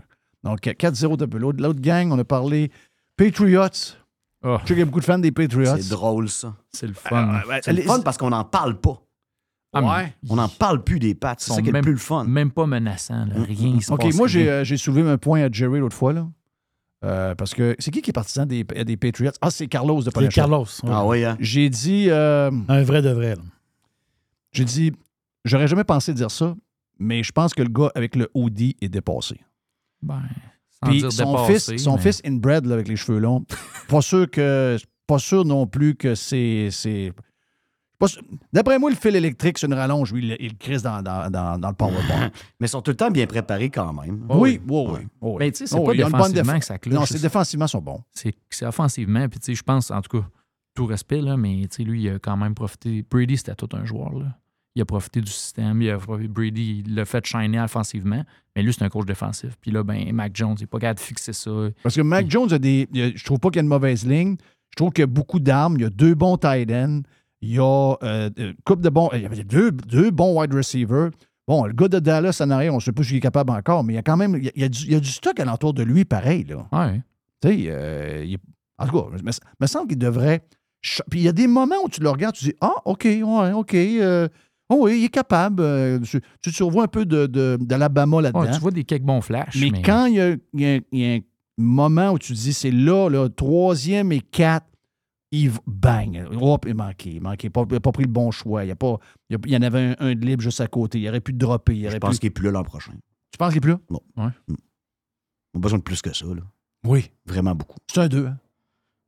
Donc 0.43 0.61
4-0 0.61 1.17
de 1.17 1.37
l'autre, 1.37 1.61
l'autre 1.61 1.81
gang, 1.81 2.11
on 2.11 2.19
a 2.19 2.23
parlé 2.23 2.71
Patriots. 3.17 3.67
Oh, 4.43 4.55
Je 4.55 4.59
sais 4.59 4.65
qu'il 4.67 4.79
y 4.79 4.81
a 4.81 4.85
beaucoup 4.85 5.01
de 5.01 5.05
fans 5.05 5.19
des 5.19 5.31
Patriots. 5.31 5.75
C'est 5.77 5.89
drôle, 5.89 6.29
ça. 6.29 6.55
c'est 6.71 6.87
le 6.87 6.93
fun. 6.93 7.41
C'est 7.61 7.73
le 7.73 7.81
fun 7.81 8.01
parce 8.01 8.17
qu'on 8.17 8.29
n'en 8.29 8.45
parle 8.45 8.79
pas. 8.79 9.01
Ah, 9.73 9.81
Ouais. 9.83 10.13
On 10.29 10.37
n'en 10.37 10.47
parle 10.49 10.83
plus 10.83 10.97
des 10.99 11.13
pattes. 11.13 11.41
C'est 11.41 11.51
ça 11.53 11.61
qui 11.61 11.67
est 11.67 11.71
le 11.71 11.73
même, 11.73 11.83
plus 11.83 11.91
le 11.91 11.97
fun. 11.99 12.23
Même 12.23 12.49
pas 12.51 12.65
menaçant. 12.65 13.25
là. 13.25 13.33
Rien. 13.35 13.77
OK, 13.89 14.01
passe 14.01 14.15
moi, 14.15 14.27
j'ai, 14.27 14.49
euh, 14.49 14.63
j'ai 14.63 14.77
soulevé 14.77 15.07
un 15.07 15.17
point 15.17 15.43
à 15.43 15.51
Jerry 15.51 15.79
l'autre 15.79 15.95
fois. 15.95 16.13
Là. 16.13 16.27
Euh, 17.05 17.35
parce 17.35 17.53
que 17.53 17.75
c'est 17.79 17.91
qui 17.91 18.01
qui 18.01 18.09
est 18.09 18.13
partisan 18.13 18.45
des, 18.45 18.63
des 18.63 18.97
Patriots? 18.97 19.31
Ah, 19.41 19.51
c'est 19.51 19.67
Carlos 19.67 19.99
de 19.99 20.05
C'est 20.05 20.11
Panachot. 20.11 20.35
Carlos. 20.41 20.65
ouais. 20.83 20.89
Ah 20.91 21.05
oui, 21.05 21.23
hein? 21.23 21.37
J'ai 21.39 21.69
dit, 21.69 22.07
euh, 22.09 22.49
Un 22.67 22.81
vrai 22.83 23.01
de 23.01 23.09
vrai. 23.09 23.35
là. 23.35 23.41
j'ai 24.51 24.65
dit, 24.65 24.91
j'aurais 25.45 25.67
jamais 25.67 25.83
pensé 25.83 26.13
dire 26.13 26.31
ça, 26.31 26.55
mais 26.97 27.21
je 27.23 27.31
pense 27.31 27.53
que 27.53 27.61
le 27.61 27.69
gars 27.69 27.91
avec 27.93 28.15
le 28.15 28.29
hoodie 28.33 28.75
est 28.81 28.89
dépassé. 28.89 29.39
Ben, 30.01 30.21
Puis 30.85 31.01
son 31.11 31.31
dépassé, 31.33 31.73
fils, 31.73 31.83
son 31.83 31.95
mais- 31.95 32.01
fils 32.01 32.21
inbred 32.25 32.65
là, 32.65 32.75
avec 32.75 32.87
les 32.87 32.95
cheveux 32.95 33.19
longs, 33.19 33.45
pas 33.89 34.01
sûr 34.01 34.29
que, 34.29 34.77
pas 35.07 35.19
sûr 35.19 35.43
non 35.45 35.67
plus 35.67 35.95
que 35.95 36.15
c'est, 36.15 36.69
c'est 36.71 37.11
D'après 38.53 38.79
moi, 38.79 38.89
le 38.89 38.95
fil 38.95 39.13
électrique 39.13 39.57
sur 39.57 39.67
une 39.67 39.73
rallonge, 39.73 40.13
lui, 40.13 40.25
il, 40.25 40.37
il 40.39 40.51
le 40.51 40.57
crisse 40.57 40.81
dans, 40.81 41.01
dans, 41.01 41.29
dans, 41.29 41.57
dans 41.57 41.67
le 41.67 41.75
powerball. 41.75 42.31
Mais 42.59 42.67
ils 42.67 42.69
sont 42.69 42.81
tout 42.81 42.91
le 42.91 42.95
temps 42.97 43.11
bien 43.11 43.27
préparés 43.27 43.69
quand 43.69 43.91
même. 43.91 44.25
oui, 44.29 44.61
oui, 44.69 44.85
oui, 44.87 44.99
oui. 45.21 45.35
Mais 45.39 45.51
tu 45.51 45.57
sais, 45.57 45.67
c'est 45.67 45.75
Oh, 45.77 45.83
pas 45.83 45.93
il 45.93 45.99
y 45.99 46.03
a 46.03 46.05
une 46.05 46.11
bonne 46.13 46.31
défensivement 46.31 46.59
que 46.59 46.65
ça 46.65 46.77
cloche. 46.77 46.95
Non, 46.95 47.05
c'est 47.05 47.21
défensivement, 47.21 47.65
ils 47.65 47.69
sont 47.69 47.81
bons. 47.81 48.01
c'est 48.13 48.33
c'est 48.49 48.65
offensivement. 48.65 49.27
Puis, 49.27 49.39
tu 49.41 49.47
sais, 49.47 49.55
je 49.55 49.63
pense, 49.63 49.91
en 49.91 50.01
tout 50.01 50.17
cas, 50.21 50.25
tout 50.75 50.85
respect, 50.85 51.19
là, 51.19 51.35
mais 51.35 51.67
tu 51.69 51.75
sais, 51.75 51.83
lui, 51.83 52.03
il 52.03 52.09
a 52.09 52.19
quand 52.19 52.37
même 52.37 52.55
profité. 52.55 53.03
Brady, 53.09 53.35
c'était 53.35 53.55
tout 53.55 53.67
un 53.73 53.83
joueur. 53.83 54.13
Là. 54.13 54.37
Il 54.79 54.81
a 54.83 54.85
profité 54.85 55.19
du 55.19 55.29
système. 55.31 55.81
Il 55.81 55.89
a, 55.89 55.97
Brady 56.29 56.83
l'a 56.87 57.03
fait 57.03 57.25
shiner 57.25 57.59
offensivement, 57.59 58.23
mais 58.55 58.63
lui, 58.63 58.73
c'est 58.73 58.83
un 58.83 58.87
coach 58.89 59.05
défensif. 59.05 59.57
Puis 59.59 59.71
là, 59.71 59.83
ben, 59.83 60.11
Mac 60.13 60.31
Jones, 60.33 60.55
il 60.57 60.61
n'est 60.61 60.67
pas 60.67 60.79
capable 60.79 60.99
de 60.99 61.03
fixer 61.03 61.33
ça. 61.33 61.51
Parce 61.83 61.95
que 61.95 62.01
Mac 62.01 62.29
Jones 62.31 62.51
a 62.53 62.57
des. 62.59 62.87
a- 62.95 63.11
je 63.13 63.23
trouve 63.25 63.39
pas 63.39 63.49
qu'il 63.49 63.57
y 63.57 63.59
a 63.59 63.63
une 63.63 63.67
mauvaise 63.67 64.05
ligne. 64.05 64.37
Je 64.71 64.75
trouve 64.77 64.91
qu'il 64.91 65.01
y 65.01 65.03
a 65.03 65.07
beaucoup 65.07 65.39
d'armes. 65.39 65.75
Il 65.75 65.81
y 65.81 65.85
a 65.85 65.89
deux 65.89 66.15
bons 66.15 66.37
tight 66.37 66.71
ends. 66.71 67.01
Il 67.41 67.51
y 67.53 67.59
a 67.59 67.95
euh, 68.03 68.29
une 68.37 68.55
couple 68.65 68.81
de 68.83 68.89
bons. 68.89 69.09
Il 69.13 69.21
y 69.21 69.25
a 69.25 69.43
deux, 69.43 69.71
deux 69.71 70.11
bons 70.11 70.39
wide 70.39 70.53
receivers. 70.53 71.09
Bon, 71.47 71.65
le 71.65 71.73
gars 71.73 71.87
de 71.89 71.99
Dallas 71.99 72.39
en 72.41 72.49
arrière, 72.51 72.73
on 72.73 72.77
ne 72.77 72.81
sait 72.81 72.91
pas 72.93 73.03
s'il 73.03 73.17
est 73.17 73.19
capable 73.19 73.51
encore, 73.51 73.83
mais 73.83 73.93
il 73.93 73.95
y 73.97 73.99
a 73.99 74.03
quand 74.03 74.17
même. 74.17 74.35
Il 74.37 74.45
y 74.45 74.47
a, 74.47 74.51
il 74.55 74.61
y 74.61 74.65
a 74.65 74.69
du, 74.69 74.83
il 74.85 74.91
y 74.91 74.95
a 74.95 74.99
du 74.99 75.09
stock 75.09 75.39
alentour 75.39 75.73
de 75.73 75.83
lui, 75.83 76.05
pareil. 76.05 76.45
Là. 76.45 76.67
Ouais. 76.71 77.01
Tu 77.41 77.49
sais, 77.49 77.65
euh, 77.69 78.23
il 78.25 78.37
en 78.77 78.87
tout 78.87 78.97
cas, 78.97 79.07
il 79.17 79.23
me, 79.25 79.31
me 79.59 79.67
semble 79.67 79.87
qu'il 79.89 79.97
devrait. 79.97 80.41
Puis 81.09 81.19
il 81.19 81.23
y 81.23 81.27
a 81.27 81.33
des 81.33 81.47
moments 81.47 81.75
où 81.83 81.89
tu 81.89 81.99
le 81.99 82.09
regardes, 82.09 82.35
tu 82.35 82.45
dis 82.45 82.53
Ah, 82.61 82.75
OK, 82.85 83.03
ouais, 83.05 83.51
OK. 83.51 83.73
euh, 83.73 84.29
oh 84.69 84.77
oui, 84.85 84.99
il 84.99 85.05
est 85.05 85.09
capable. 85.09 85.61
euh, 85.63 85.99
tu, 85.99 86.21
tu 86.41 86.51
survois 86.51 86.83
un 86.85 86.87
peu 86.87 87.05
de, 87.05 87.25
de, 87.27 87.57
d'Alabama 87.61 88.21
là-dedans. 88.21 88.51
Tu 88.51 88.59
vois 88.59 88.71
des 88.71 88.83
quelques 88.83 89.03
bons 89.03 89.21
flashs. 89.21 89.55
Mais, 89.59 89.69
Mais, 89.71 89.81
quand 89.81 90.05
il 90.05 90.15
y, 90.15 90.21
a, 90.21 90.29
il 90.53 90.61
y 90.61 90.65
a- 90.65 90.79
il 90.91 90.99
y 90.99 91.05
a 91.05 91.15
un 91.15 91.19
moment 91.57 92.11
où 92.11 92.19
tu 92.19 92.33
dis 92.33 92.53
c'est 92.53 92.71
là, 92.71 93.09
là, 93.09 93.27
troisième 93.29 94.11
et 94.11 94.21
quatre, 94.21 94.65
il 95.31 95.51
bang. 95.67 96.25
Hop, 96.41 96.65
il 96.67 96.73
manquait. 96.73 97.11
Il 97.11 97.21
manquait. 97.21 97.49
Pas, 97.49 97.63
il 97.69 97.75
a 97.75 97.79
pas 97.79 97.91
pris 97.91 98.03
le 98.03 98.09
bon 98.09 98.31
choix. 98.31 98.63
Il 98.65 98.69
y, 98.69 98.71
a 98.71 98.75
pas, 98.75 98.97
il 99.29 99.33
y 99.33 99.35
a- 99.35 99.39
il 99.45 99.51
y 99.51 99.57
en 99.57 99.61
avait 99.61 99.79
un, 99.79 99.95
un 99.99 100.15
de 100.15 100.25
libre 100.25 100.41
juste 100.41 100.59
à 100.61 100.67
côté. 100.67 100.99
Il 100.99 101.07
aurait 101.07 101.21
pu 101.21 101.33
dropper. 101.33 101.75
Il 101.75 101.83
Je 101.83 101.87
aurait 101.89 101.99
pense 101.99 102.15
pu... 102.15 102.19
qu'il 102.21 102.27
n'est 102.27 102.33
plus 102.33 102.45
là 102.45 102.51
l'an 102.51 102.63
prochain. 102.63 102.93
Tu 103.31 103.37
penses 103.37 103.49
qu'il 103.49 103.57
est 103.57 103.61
plus 103.61 103.71
là? 103.73 103.79
Non. 103.91 103.99
Ouais. 104.17 104.31
On 105.53 105.59
a 105.59 105.61
besoin 105.61 105.77
de 105.79 105.83
plus 105.83 106.01
que 106.01 106.13
ça. 106.15 106.25
Là. 106.25 106.41
Oui. 106.85 107.11
Vraiment 107.25 107.53
beaucoup. 107.53 107.77
C'est 107.91 107.99
un 108.01 108.07
deux. 108.07 108.25
hein? 108.27 108.37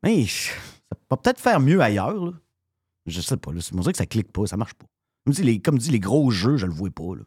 Mais 0.03 0.25
ça 0.25 0.51
va 1.09 1.17
peut-être 1.17 1.39
faire 1.39 1.59
mieux 1.59 1.79
ailleurs. 1.81 2.13
Là. 2.25 2.31
Je 3.07 3.21
sais 3.21 3.38
pas. 3.38 3.51
Là. 3.51 3.59
On 3.73 3.79
dirait 3.79 3.91
que 3.93 3.97
ça 3.97 4.05
clique 4.05 4.31
pas, 4.31 4.45
ça 4.45 4.57
marche 4.57 4.73
pas. 4.75 4.85
Comme 5.26 5.34
dit, 5.34 5.43
les, 5.43 5.60
comme 5.60 5.77
dit, 5.77 5.91
les 5.91 5.99
gros 5.99 6.31
jeux, 6.31 6.57
je 6.57 6.65
le 6.65 6.73
vois 6.73 6.89
pas. 6.89 7.15
Là. 7.15 7.23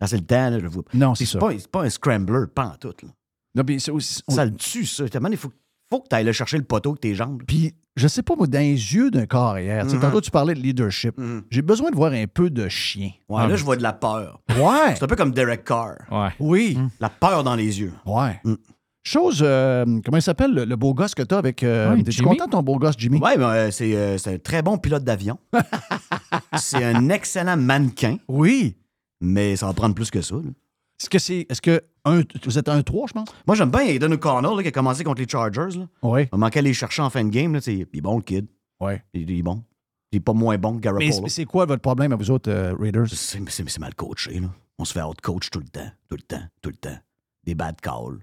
Quand 0.00 0.06
c'est 0.06 0.16
le 0.16 0.24
temps, 0.26 0.50
là, 0.50 0.58
je 0.58 0.62
le 0.64 0.68
vois 0.70 0.82
pas. 0.84 0.90
Non, 0.94 1.14
c'est 1.14 1.26
ça. 1.26 1.38
pas, 1.38 1.52
c'est 1.58 1.68
pas 1.70 1.82
un 1.84 1.90
scrambler, 1.90 2.46
pas 2.54 2.66
en 2.66 2.76
tout. 2.76 2.94
Là. 3.02 3.08
Non, 3.54 3.64
puis 3.64 3.80
c'est 3.80 3.90
aussi- 3.90 4.22
on- 4.28 4.32
Ça 4.34 4.44
le 4.44 4.54
tue, 4.54 4.86
ça. 4.86 5.08
Tellement, 5.08 5.28
il 5.28 5.36
faut, 5.36 5.52
faut 5.90 6.00
que 6.00 6.08
tu 6.08 6.16
ailles 6.16 6.24
le 6.24 6.32
chercher 6.32 6.56
le 6.58 6.64
poteau 6.64 6.90
avec 6.90 7.00
tes 7.02 7.14
jambes. 7.14 7.42
Puis, 7.46 7.74
je 7.96 8.08
sais 8.08 8.22
pas, 8.22 8.34
moi, 8.34 8.46
dans 8.46 8.58
les 8.58 8.70
yeux 8.94 9.10
d'un 9.10 9.26
carrière, 9.26 9.84
tu 9.84 9.90
sais, 9.90 9.96
Mhm. 9.96 10.02
tantôt 10.02 10.20
tu 10.22 10.30
parlais 10.30 10.54
de 10.54 10.60
leadership, 10.60 11.18
Mhm. 11.18 11.42
j'ai 11.50 11.60
besoin 11.60 11.90
de 11.90 11.96
voir 11.96 12.12
un 12.12 12.26
peu 12.26 12.48
de 12.48 12.66
chien. 12.70 13.10
Ouais, 13.28 13.46
là, 13.46 13.54
je 13.56 13.62
vois 13.64 13.76
de 13.76 13.82
la 13.82 13.92
peur. 13.92 14.40
Ouais. 14.56 14.94
C'est 14.96 15.02
un 15.02 15.06
peu 15.06 15.16
comme 15.16 15.32
Derek 15.32 15.64
Carr. 15.64 15.96
Ouais. 16.10 16.30
Oui. 16.40 16.78
La 16.98 17.10
peur 17.10 17.44
dans 17.44 17.54
les 17.54 17.78
yeux. 17.80 17.92
Ouais. 18.06 18.40
Mm. 18.44 18.54
Chose, 19.04 19.40
euh, 19.42 19.84
comment 20.04 20.18
il 20.18 20.22
s'appelle, 20.22 20.52
le, 20.54 20.64
le 20.64 20.76
beau 20.76 20.94
gosse 20.94 21.14
que 21.14 21.22
tu 21.22 21.34
as 21.34 21.38
avec. 21.38 21.62
euh, 21.64 21.92
Ouais, 21.94 22.02
T'es 22.04 22.12
Jimmy. 22.12 22.28
content 22.28 22.46
de 22.46 22.50
ton 22.52 22.62
beau 22.62 22.78
gosse, 22.78 22.94
Jimmy? 22.96 23.18
Ouais, 23.18 23.36
mais 23.36 23.44
euh, 23.44 23.70
c'est 23.72 23.94
euh, 23.96 24.16
c'est 24.16 24.34
un 24.34 24.38
très 24.38 24.62
bon 24.62 24.78
pilote 24.78 25.02
d'avion. 25.02 25.38
c'est 26.56 26.84
un 26.84 27.08
excellent 27.08 27.56
mannequin, 27.56 28.18
Oui. 28.28 28.76
mais 29.20 29.56
ça 29.56 29.66
va 29.66 29.72
prendre 29.72 29.94
plus 29.94 30.10
que 30.10 30.20
ça. 30.22 30.36
Est-ce 30.36 31.10
que 31.10 31.18
c'est. 31.18 31.46
Est-ce 31.50 31.60
que. 31.60 31.80
Un, 32.04 32.22
vous 32.44 32.58
êtes 32.58 32.68
un 32.68 32.82
3, 32.82 33.06
je 33.08 33.12
pense? 33.12 33.28
Moi, 33.46 33.54
j'aime 33.56 33.70
bien 33.70 33.80
Aiden 33.82 34.12
O'Connell 34.12 34.56
là, 34.56 34.62
qui 34.62 34.68
a 34.68 34.72
commencé 34.72 35.04
contre 35.04 35.20
les 35.22 35.28
Chargers. 35.28 35.78
Là. 35.78 35.86
Oui. 36.02 36.28
On 36.32 36.38
manquait 36.38 36.58
à 36.58 36.62
les 36.62 36.74
chercher 36.74 37.02
en 37.02 37.10
fin 37.10 37.22
de 37.24 37.28
game. 37.30 37.52
Là, 37.54 37.60
il 37.66 37.80
est 37.82 38.00
bon, 38.00 38.16
le 38.16 38.22
kid. 38.22 38.46
Ouais. 38.80 39.02
Il, 39.14 39.30
il 39.30 39.38
est 39.38 39.42
bon. 39.42 39.62
Il 40.10 40.16
est 40.16 40.20
pas 40.20 40.32
moins 40.32 40.58
bon 40.58 40.72
que 40.72 40.76
Mais 40.76 40.80
Garoppolo. 40.82 41.12
c'est- 41.12 41.28
c'est 41.28 41.44
quoi 41.44 41.64
votre 41.64 41.80
problème 41.82 42.12
à 42.12 42.16
vous 42.16 42.30
autres, 42.32 42.50
euh, 42.50 42.74
Raiders? 42.78 43.06
C'est 43.08 43.40
c'est- 43.48 43.68
c'est 43.68 43.78
mal 43.80 43.94
coaché. 43.94 44.40
Là. 44.40 44.48
On 44.78 44.84
se 44.84 44.92
fait 44.92 45.02
out-coach 45.02 45.48
tout 45.50 45.60
le 45.60 45.68
temps, 45.68 45.90
tout 46.08 46.16
le 46.16 46.22
temps, 46.22 46.42
tout 46.60 46.70
le 46.70 46.76
temps. 46.76 46.98
Des 47.44 47.54
bad 47.54 47.80
calls. 47.80 48.18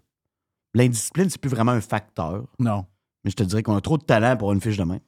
L'indiscipline, 0.79 1.29
c'est 1.29 1.39
plus 1.41 1.49
vraiment 1.49 1.71
un 1.73 1.81
facteur. 1.81 2.43
Non. 2.59 2.85
Mais 3.23 3.31
je 3.31 3.35
te 3.35 3.43
dirais 3.43 3.63
qu'on 3.63 3.75
a 3.75 3.81
trop 3.81 3.97
de 3.97 4.03
talent 4.03 4.37
pour 4.37 4.53
une 4.53 4.61
fiche 4.61 4.77
de 4.77 4.83
main. 4.83 4.99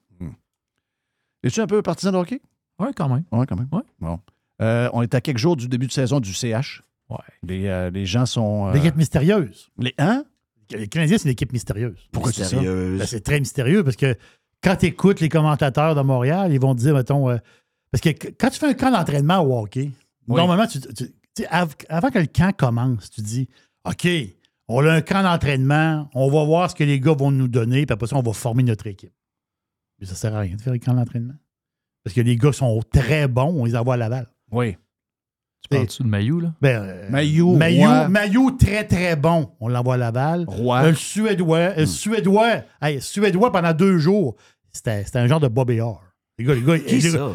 Es-tu 1.44 1.60
un 1.60 1.68
peu 1.68 1.82
partisan 1.82 2.12
de 2.12 2.18
hockey? 2.18 2.42
Ouais, 2.80 2.92
quand 2.96 3.10
même. 3.10 3.24
Oui, 3.32 3.46
quand 3.48 3.56
même. 3.56 3.68
Ouais. 3.72 3.82
Bon. 4.00 4.20
Euh, 4.62 4.90
on 4.94 5.02
est 5.02 5.14
à 5.16 5.22
quelques 5.22 5.40
jours 5.40 5.56
du 5.56 5.68
début 5.68 5.88
de 5.88 5.92
saison 5.92 6.20
du 6.20 6.34
CH. 6.34 6.84
Ouais. 7.10 7.18
Les, 7.44 7.68
euh, 7.68 7.90
les 7.90 8.06
gens 8.06 8.26
sont. 8.26 8.68
euh, 8.68 8.74
L'équipe 8.74 8.96
mystérieuse. 8.96 9.72
les, 9.78 9.94
hein? 9.98 10.24
Les 10.70 10.88
Canadiens, 10.88 11.18
c'est 11.18 11.26
une 11.26 11.32
équipe 11.32 11.52
mystérieuse. 11.52 11.98
Pourquoi 12.12 12.32
tu 12.32 12.42
dis 12.42 12.48
ça? 12.48 12.56
Mystérieuse. 12.56 13.00
Ben, 13.00 13.08
c'est 13.08 13.22
très 13.22 13.40
mystérieux 13.40 13.84
parce 13.84 13.96
que 13.96 14.16
quand 14.64 14.76
tu 14.76 14.86
écoutes 14.86 15.20
les 15.20 15.30
commentateurs 15.30 15.96
de 15.96 16.02
Montréal, 16.02 16.54
ils 16.54 16.60
vont 16.60 16.76
te 16.76 16.80
dire, 16.80 16.94
mettons, 16.94 17.30
euh, 17.30 17.38
parce 17.92 18.02
que 18.02 18.10
qu- 18.10 18.34
quand 18.40 18.50
tu 18.50 18.60
fais 18.60 18.68
un 18.68 18.74
camp 18.74 18.92
d'entraînement 18.92 19.40
au 19.40 19.60
hockey, 19.64 19.92
Oui. 20.28 20.38
normalement, 20.38 20.68
tu, 20.68 20.80
tu- 20.80 20.94
tu 20.94 21.12
sais, 21.38 21.48
av- 21.50 21.76
avant 21.90 22.10
que 22.10 22.20
le 22.20 22.28
camp 22.28 22.56
commence, 22.56 23.10
tu 23.10 23.22
dis, 23.22 23.50
OK, 23.84 24.08
on 24.74 24.86
a 24.86 24.92
un 24.94 25.02
camp 25.02 25.24
d'entraînement, 25.24 26.10
on 26.14 26.30
va 26.30 26.44
voir 26.46 26.70
ce 26.70 26.76
que 26.76 26.84
les 26.84 27.00
gars 27.00 27.14
vont 27.14 27.32
nous 27.32 27.48
donner, 27.48 27.86
puis 27.86 27.94
après 27.94 28.08
ça, 28.08 28.16
on 28.18 28.22
va 28.22 28.34
former 28.34 28.64
notre 28.64 28.88
équipe. 28.88 29.14
Mais 30.00 30.06
ça 30.06 30.16
sert 30.16 30.36
à 30.36 30.40
rien 30.40 30.56
de 30.56 30.62
faire 30.62 30.74
un 30.74 30.80
camp 30.80 30.94
d'entraînement. 30.94 31.36
Parce 32.04 32.16
que 32.16 32.22
les 32.22 32.36
gars 32.36 32.52
sont 32.52 32.82
très 32.92 33.28
bons, 33.28 33.54
on 33.62 33.66
les 33.66 33.76
envoie 33.76 33.94
à 33.94 33.98
Laval. 33.98 34.28
Oui. 34.52 34.76
Tu 35.64 35.70
parles-tu 35.70 36.02
de 36.02 36.08
Maillot, 36.08 36.40
là? 36.40 36.54
Ben, 36.60 36.82
euh, 36.82 37.10
Maillot, 37.12 37.56
Maillot. 37.56 38.08
Maillot, 38.10 38.52
très, 38.52 38.84
très 38.88 39.16
bon. 39.16 39.52
On 39.60 39.68
l'envoie 39.68 39.94
à 39.94 39.98
Laval. 39.98 40.46
Roy. 40.48 40.82
Euh, 40.86 40.90
le 40.90 40.96
Suédois, 40.96 41.76
le 41.76 41.86
Suédois, 41.86 42.64
hey, 42.82 43.00
Suédois 43.00 43.52
pendant 43.52 43.72
deux 43.74 44.00
jours, 44.00 44.36
c'était 44.72 45.04
c'était 45.06 45.20
un 45.20 45.28
genre 45.28 45.40
de 45.40 45.48
Bobby 45.48 45.80
Orr. 45.80 46.02
Les 46.40 46.46
gars, 46.46 46.56
les 46.56 46.62
gars, 46.64 46.80
Qui 46.80 46.96
les 46.96 47.12
ça? 47.12 47.18
gars, 47.18 47.32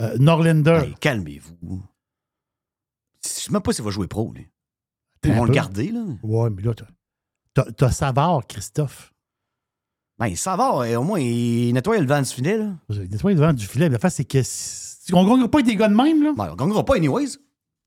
euh, 0.00 0.16
Norlander. 0.18 0.80
Hey, 0.86 0.94
calmez-vous. 1.00 1.82
Je 3.22 3.28
sais 3.28 3.52
même 3.52 3.60
pas 3.60 3.72
s'il 3.74 3.84
va 3.84 3.90
jouer 3.90 4.06
pro, 4.06 4.32
lui. 4.32 4.48
Ils 5.28 5.34
vont 5.34 5.44
le 5.44 5.52
garder, 5.52 5.90
là. 5.92 6.02
Ouais, 6.22 6.50
mais 6.50 6.62
là, 6.62 6.72
t'as- 7.54 7.90
Savard, 7.90 8.46
Christophe. 8.46 9.12
Ben, 10.18 10.34
ça 10.34 10.56
va, 10.56 10.98
au 10.98 11.02
moins, 11.04 11.20
il 11.20 11.72
nettoie 11.74 11.98
le 11.98 12.06
vent 12.06 12.22
du 12.22 12.28
filet, 12.30 12.56
là. 12.56 12.70
Il 12.88 13.10
nettoie 13.10 13.34
devant 13.34 13.52
du 13.52 13.66
filet. 13.66 13.88
La 13.88 13.98
face, 13.98 14.14
c'est 14.14 14.24
que. 14.24 14.38
On 15.12 15.36
ne 15.36 15.46
pas 15.46 15.58
avec 15.58 15.66
des 15.66 15.76
gars 15.76 15.88
de 15.88 15.94
même, 15.94 16.22
là. 16.22 16.32
Ben, 16.36 16.48
on 16.52 16.54
gagnera 16.56 16.84
pas, 16.84 16.96
anyways. 16.96 17.26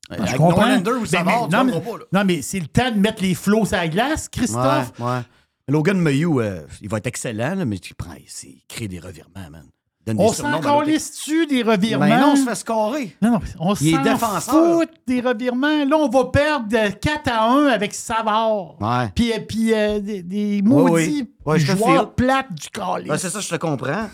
je 0.09 0.15
Avec 0.15 0.37
comprends. 0.37 0.61
Norlander 0.61 0.91
ou 0.91 1.01
Mais- 1.01 1.07
Savard, 1.07 1.49
mais- 1.49 1.57
non, 1.57 1.63
mais, 1.65 1.81
pas, 1.81 1.97
non, 2.13 2.25
mais 2.25 2.41
c'est 2.41 2.59
le 2.59 2.67
temps 2.67 2.91
de 2.91 2.97
mettre 2.99 3.21
les 3.21 3.35
flots 3.35 3.65
sur 3.65 3.77
la 3.77 3.87
glace, 3.87 4.29
Christophe. 4.29 4.93
Ouais, 4.99 5.05
ouais. 5.05 5.21
Logan 5.67 5.99
Mayhew, 5.99 6.39
euh, 6.41 6.65
il 6.81 6.89
va 6.89 6.97
être 6.97 7.07
excellent, 7.07 7.53
là, 7.55 7.65
mais 7.65 7.77
tu 7.79 7.93
prends, 7.93 8.15
c'est- 8.27 8.47
il 8.47 8.63
crée 8.67 8.87
des 8.87 8.99
revirements, 8.99 9.49
man. 9.51 9.65
Donne 10.05 10.15
On 10.19 10.31
s'en 10.31 10.59
calisse-tu 10.61 11.45
des 11.45 11.61
revirements? 11.61 12.07
Ben 12.07 12.19
non, 12.21 12.31
on 12.31 12.35
se 12.37 12.45
fait 12.45 12.55
scorer. 12.55 13.15
Non, 13.21 13.31
non, 13.31 13.39
on 13.59 13.75
s'en 13.75 14.39
fout 14.39 14.89
des 15.05 15.21
revirements. 15.21 15.85
Là, 15.85 15.97
on 15.97 16.07
va 16.07 16.25
perdre 16.25 16.67
de 16.67 16.89
4 16.91 17.27
à 17.27 17.51
1 17.51 17.65
avec 17.67 17.93
Savard. 17.93 18.81
Ouais. 18.81 19.09
Puis, 19.13 19.33
euh, 19.33 19.39
puis 19.47 19.73
euh, 19.73 19.99
des, 19.99 20.61
maudits 20.63 20.91
oui. 20.91 21.33
Ouais, 21.45 21.59
joueurs 21.59 22.13
plates 22.13 22.53
du 22.53 22.69
calice. 22.69 23.11
C'est 23.17 23.29
ça, 23.29 23.39
je 23.41 23.49
te 23.49 23.55
comprends. 23.55 24.09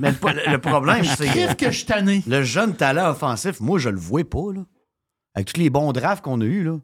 Mais 0.00 0.10
le, 0.10 0.50
le 0.52 0.58
problème, 0.58 1.04
Je 1.04 1.10
c'est 1.16 1.56
que 1.56 1.70
je 1.70 1.86
tanné. 1.86 2.22
le 2.26 2.42
jeune 2.42 2.74
talent 2.74 3.10
offensif, 3.10 3.60
moi, 3.60 3.78
je 3.78 3.90
le 3.90 3.98
vois 3.98 4.24
pas. 4.28 4.52
Là. 4.54 4.62
Avec 5.34 5.52
tous 5.52 5.60
les 5.60 5.70
bons 5.70 5.92
drafts 5.92 6.24
qu'on 6.24 6.40
a 6.40 6.44
eus. 6.44 6.64
Là. 6.64 6.78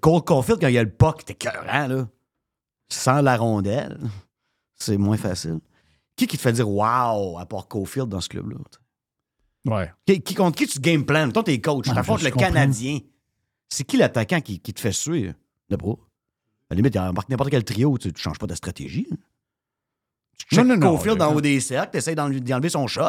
Cole 0.00 0.22
Caulfield, 0.22 0.60
quand 0.60 0.68
il 0.68 0.74
y 0.74 0.78
a 0.78 0.82
le 0.84 0.90
puck, 0.90 1.24
t'es 1.24 1.32
écœurant, 1.32 1.86
là. 1.88 2.06
Sans 2.90 3.20
la 3.20 3.36
rondelle, 3.36 3.98
c'est 4.76 4.96
moins 4.96 5.16
facile. 5.18 5.58
Qui 6.18 6.26
qui 6.26 6.36
te 6.36 6.42
fait 6.42 6.52
dire 6.52 6.68
wow 6.68 7.38
à 7.38 7.46
part 7.46 7.66
Caulfield 7.68 8.08
dans 8.08 8.20
ce 8.20 8.28
club-là? 8.28 8.56
Ouais. 9.64 9.90
Qui, 10.04 10.20
qui- 10.20 10.34
contre 10.34 10.56
qui 10.58 10.66
tu 10.66 10.78
game 10.80 11.04
plan? 11.06 11.30
Toi, 11.30 11.42
t'es 11.44 11.60
coach. 11.60 11.86
T'affrontes 11.86 12.20
je 12.20 12.24
le 12.26 12.30
comprends. 12.32 12.48
Canadien. 12.48 12.98
C'est 13.70 13.84
qui 13.84 13.96
l'attaquant 13.96 14.40
qui, 14.40 14.60
qui 14.60 14.74
te 14.74 14.80
fait 14.80 14.92
suer? 14.92 15.32
De 15.70 15.76
pas. 15.76 15.92
À 16.70 16.74
la 16.74 16.76
limite, 16.76 16.94
il 16.94 16.98
embarque 17.00 17.28
n'importe 17.28 17.50
quel 17.50 17.64
trio, 17.64 17.96
tu 17.98 18.08
ne 18.08 18.16
changes 18.16 18.38
pas 18.38 18.46
de 18.46 18.54
stratégie. 18.54 19.06
hein. 19.12 19.16
Tu 20.50 20.56
Non, 20.56 20.64
non, 20.64 20.96
je- 21.04 21.10
en 21.10 21.34
haut 21.34 21.40
des 21.40 21.60
cercles, 21.60 21.90
tu 21.92 21.98
essaies 21.98 22.14
d'y 22.14 22.52
enlever 22.54 22.68
son 22.68 22.86
shot. 22.86 23.02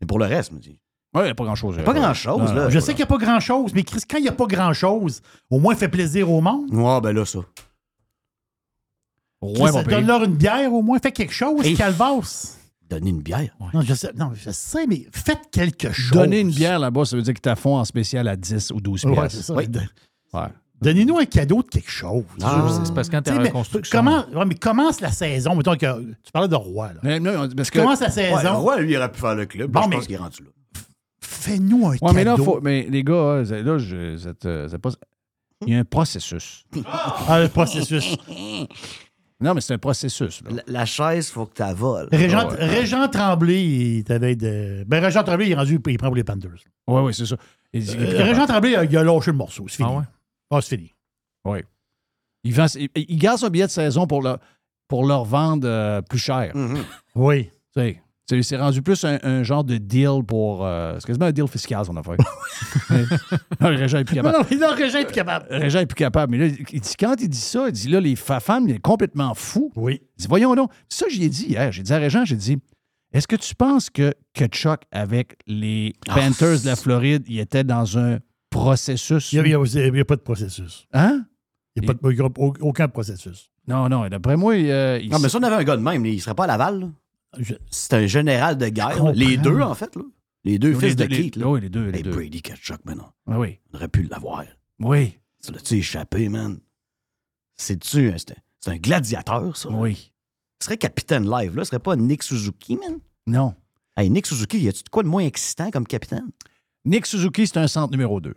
Mais 0.00 0.06
pour 0.06 0.18
le 0.18 0.26
reste, 0.26 0.52
me 0.52 0.58
dis. 0.58 0.78
Ouais, 1.14 1.22
il 1.22 1.24
n'y 1.24 1.30
a 1.30 1.34
pas 1.34 1.44
grand-chose. 1.44 1.76
Pas 1.84 1.92
grand-chose, 1.94 2.52
là. 2.54 2.68
Je 2.70 2.78
sais 2.78 2.92
qu'il 2.92 2.98
n'y 2.98 3.02
a 3.02 3.06
pas 3.06 3.18
grand-chose, 3.18 3.72
mais 3.74 3.84
Chris, 3.84 4.00
quand 4.08 4.16
il 4.18 4.22
n'y 4.22 4.28
a 4.28 4.32
pas 4.32 4.46
grand-chose, 4.46 5.20
au 5.50 5.60
moins, 5.60 5.74
fait 5.76 5.88
plaisir 5.88 6.30
au 6.30 6.40
monde. 6.40 6.72
Ouais, 6.74 7.00
ben 7.00 7.12
là, 7.12 7.24
ça. 7.26 7.40
Chris, 9.42 9.84
Donne-leur 9.88 10.24
une 10.24 10.34
bière, 10.36 10.72
au 10.72 10.82
moins, 10.82 10.98
fais 11.02 11.12
quelque 11.12 11.32
chose, 11.32 11.64
Hey. 11.66 11.74
Calvas. 11.76 12.56
Donner 12.88 13.10
une 13.10 13.22
bière. 13.22 13.48
Non, 13.72 13.80
je 13.80 13.94
sais, 13.94 14.10
non, 14.16 14.32
je 14.34 14.50
sais, 14.50 14.86
mais 14.86 15.06
faites 15.12 15.50
quelque 15.50 15.90
chose. 15.92 16.10
Donner 16.12 16.40
une 16.40 16.50
bière 16.50 16.78
là-bas, 16.78 17.04
ça 17.06 17.16
veut 17.16 17.22
dire 17.22 17.32
que 17.34 17.40
t'as 17.40 17.56
fond 17.56 17.76
en 17.78 17.84
spécial 17.84 18.28
à 18.28 18.36
10 18.36 18.70
ou 18.72 18.80
12 18.80 19.04
Ouais. 19.06 19.66
De- 19.66 19.80
Ouais. 20.34 20.40
Donnez-nous 20.82 21.18
un 21.18 21.24
cadeau 21.24 21.62
de 21.62 21.68
quelque 21.68 21.90
chose. 21.90 22.24
Ah, 22.42 22.66
c'est 22.84 22.92
parce 22.92 23.08
que 23.08 23.14
quand 23.16 23.22
t'es 23.22 23.30
en 23.30 23.36
mais 23.40 23.48
reconstruction. 23.48 23.96
Comment, 23.98 24.24
ouais, 24.34 24.44
mais 24.46 24.56
commence 24.56 25.00
la 25.00 25.12
saison. 25.12 25.54
Mettons 25.54 25.76
que 25.76 26.00
tu 26.24 26.32
parlais 26.32 26.48
de 26.48 26.54
Roi. 26.56 26.88
Là. 26.88 27.00
Mais 27.04 27.20
non, 27.20 27.48
parce 27.56 27.70
Tu 27.70 27.78
que- 27.78 27.78
commences 27.82 28.00
la 28.00 28.10
saison. 28.10 28.36
Ouais, 28.36 28.48
Roy, 28.48 28.80
lui, 28.80 28.92
il 28.92 28.96
aurait 28.96 29.12
pu 29.12 29.20
faire 29.20 29.34
le 29.36 29.46
club. 29.46 29.70
Bon, 29.70 29.82
je 29.84 29.88
mais- 29.88 29.96
pense 29.96 30.06
qu'il 30.06 30.14
est 30.14 30.18
rendu 30.18 30.42
là. 30.42 30.48
Fais-nous 31.20 31.86
un 31.86 31.90
Ouais, 31.92 31.98
cadeau. 31.98 32.12
mais 32.14 32.24
là, 32.24 32.36
faut, 32.36 32.60
mais 32.60 32.86
les 32.90 33.04
gars, 33.04 33.14
hein, 33.14 33.42
là, 33.44 33.78
je, 33.78 34.16
euh, 34.44 34.78
pas- 34.78 34.90
il 35.66 35.72
y 35.72 35.76
a 35.76 35.78
un 35.78 35.84
processus. 35.84 36.64
Ah, 37.28 37.40
le 37.40 37.48
processus. 37.48 38.16
Non, 39.42 39.54
mais 39.54 39.60
c'est 39.60 39.74
un 39.74 39.78
processus. 39.78 40.42
là. 40.42 40.50
La, 40.56 40.62
la 40.66 40.84
chaise, 40.86 41.30
faut 41.30 41.46
que 41.46 41.54
tu 41.54 41.62
la 41.62 41.74
voles. 41.74 42.08
Régent, 42.12 42.48
Ouais. 42.48 42.64
Régent 42.64 43.08
Tremblay, 43.08 43.62
il 43.64 44.04
t'avait 44.04 44.36
de. 44.36 44.84
Ben, 44.86 45.02
Régent 45.04 45.22
Tremblay, 45.24 45.48
il 45.48 45.52
est 45.52 45.56
rendu, 45.56 45.80
il 45.86 45.98
prend 45.98 46.06
pour 46.08 46.16
les 46.16 46.24
Panthers. 46.24 46.50
Oui, 46.86 47.00
oui, 47.02 47.14
c'est 47.14 47.26
ça. 47.26 47.36
Il 47.72 47.88
Euh. 47.90 48.24
Régent 48.24 48.46
Tremblay, 48.46 48.70
il 48.70 48.76
a, 48.76 48.84
il 48.84 48.96
a 48.96 49.02
lâché 49.04 49.30
le 49.30 49.36
morceau. 49.36 49.66
C'est 49.68 49.76
fini. 49.76 49.88
Ah 49.92 49.96
ouais? 49.98 50.04
Ah, 50.50 50.60
c'est 50.60 50.76
fini. 50.76 50.92
Oui. 51.44 51.58
Il, 52.44 52.54
vend- 52.54 52.66
il, 52.76 52.88
il 52.94 53.16
garde 53.18 53.38
son 53.38 53.48
billet 53.48 53.66
de 53.66 53.70
saison 53.70 54.06
pour, 54.06 54.22
le, 54.22 54.36
pour 54.88 55.06
leur 55.06 55.24
vendre 55.24 55.66
euh, 55.68 56.02
plus 56.02 56.18
cher. 56.18 56.52
Mhm. 56.56 56.78
Oui. 57.14 57.44
Tu 57.74 57.80
sais, 57.80 58.02
c'est- 58.28 58.42
c'est 58.42 58.56
rendu 58.56 58.82
plus 58.82 59.04
un, 59.04 59.18
un 59.22 59.42
genre 59.42 59.64
de 59.64 59.76
deal 59.78 60.22
pour. 60.26 60.64
euh, 60.64 60.96
c'est 60.98 61.06
quasiment 61.06 61.26
un 61.26 61.32
deal 61.32 61.46
fiscal, 61.48 61.84
son 61.84 61.96
affaire. 61.96 62.16
non, 63.60 63.70
le 63.70 63.76
Régent 63.76 63.98
est 63.98 64.04
plus 64.04 64.16
Non, 64.16 64.22
capable. 64.22 64.38
non, 64.42 64.46
mais 64.50 64.56
là, 64.56 64.70
Régent 64.74 64.98
est 64.98 65.04
plus 65.04 65.14
capable. 65.14 65.46
Régent 65.50 65.78
est 65.80 65.86
plus 65.86 65.94
capable. 65.94 66.30
Mais 66.32 66.38
là, 66.38 66.46
il 66.72 66.80
dit, 66.80 66.94
quand 66.98 67.14
il 67.20 67.28
dit 67.28 67.36
ça, 67.38 67.66
il 67.68 67.72
dit 67.72 67.88
là, 67.88 68.00
les 68.00 68.16
femmes, 68.16 68.68
il 68.68 68.74
est 68.76 68.78
complètement 68.80 69.34
fou. 69.34 69.70
Oui. 69.76 70.00
Il 70.18 70.22
dit, 70.22 70.28
voyons 70.28 70.54
donc. 70.54 70.70
Ça, 70.88 71.06
j'y 71.10 71.24
ai 71.24 71.28
dit 71.28 71.46
hier. 71.46 71.72
J'ai 71.72 71.82
dit 71.82 71.92
à 71.92 71.98
Régent, 71.98 72.24
j'ai 72.24 72.36
dit, 72.36 72.58
est-ce 73.12 73.26
que 73.28 73.36
tu 73.36 73.54
penses 73.54 73.90
que 73.90 74.12
Kachuk, 74.34 74.80
avec 74.90 75.36
les 75.46 75.94
Ah, 76.08 76.14
Panthers 76.14 76.60
de 76.62 76.66
la 76.66 76.76
Floride, 76.76 77.24
il 77.28 77.38
était 77.40 77.64
dans 77.64 77.98
un 77.98 78.18
processus? 78.50 79.32
Il 79.32 79.36
n'y 79.42 79.54
a, 79.54 79.58
il 79.58 79.96
y 79.96 80.00
a 80.00 80.04
pas 80.04 80.16
de 80.16 80.20
processus. 80.22 80.86
Hein? 80.92 81.24
Il 81.76 81.82
n'y 81.82 81.88
a, 81.88 81.94
pas 81.94 82.08
de- 82.08 82.14
il 82.14 82.20
a 82.20 82.28
aucun 82.60 82.88
processus. 82.88 83.48
Non, 83.66 83.88
non, 83.88 84.08
d'après 84.08 84.36
moi, 84.36 84.56
il, 84.56 84.70
euh, 84.70 84.98
il- 84.98 85.10
Non, 85.10 85.18
mais 85.18 85.28
si 85.28 85.36
on 85.36 85.42
avait 85.42 85.56
un 85.56 85.64
gars 85.64 85.76
de 85.76 85.82
même, 85.82 86.04
il 86.04 86.20
serait 86.20 86.34
pas 86.34 86.44
à 86.44 86.48
Laval. 86.48 86.80
là. 86.80 86.86
C'est 87.70 87.94
un 87.94 88.06
général 88.06 88.58
de 88.58 88.68
guerre. 88.68 89.12
Les 89.12 89.36
deux, 89.36 89.60
en 89.60 89.74
fait. 89.74 89.94
Là. 89.96 90.02
Les 90.44 90.58
deux 90.58 90.72
les 90.72 90.78
fils 90.78 90.96
deux- 90.96 91.06
de 91.08 91.14
Keith. 91.14 91.36
Oui, 91.36 91.60
les 91.60 91.68
deux. 91.68 91.88
Les 91.90 91.98
Hey, 91.98 92.02
deux. 92.02 92.10
Brady 92.12 92.42
Kachuk, 92.42 92.84
maintenant. 92.84 93.12
Ah 93.26 93.38
oui. 93.38 93.58
On 93.72 93.76
aurait 93.76 93.88
pu 93.88 94.02
l'avoir. 94.04 94.44
Oui. 94.80 95.18
Ça 95.40 95.52
l'a-tu 95.52 95.74
échappé, 95.76 96.28
man? 96.28 96.58
C'est-tu 97.56 98.12
c'est 98.60 98.70
un 98.70 98.76
gladiateur, 98.76 99.56
ça? 99.56 99.70
Oui. 99.70 100.12
Ce 100.60 100.66
serait 100.66 100.76
capitaine 100.76 101.28
live, 101.28 101.56
là. 101.56 101.64
Ce 101.64 101.70
serait 101.70 101.80
pas 101.80 101.96
Nick 101.96 102.22
Suzuki, 102.22 102.76
man? 102.76 102.98
Non. 103.26 103.54
Hey, 103.96 104.08
Nick 104.10 104.26
Suzuki, 104.26 104.58
y 104.60 104.68
a-tu 104.68 104.82
de 104.84 104.88
quoi 104.88 105.02
de 105.02 105.08
moins 105.08 105.24
excitant 105.24 105.70
comme 105.70 105.86
capitaine? 105.86 106.30
Nick 106.84 107.06
Suzuki, 107.06 107.46
c'est 107.46 107.58
un 107.58 107.66
centre 107.68 107.90
numéro 107.90 108.20
2. 108.20 108.34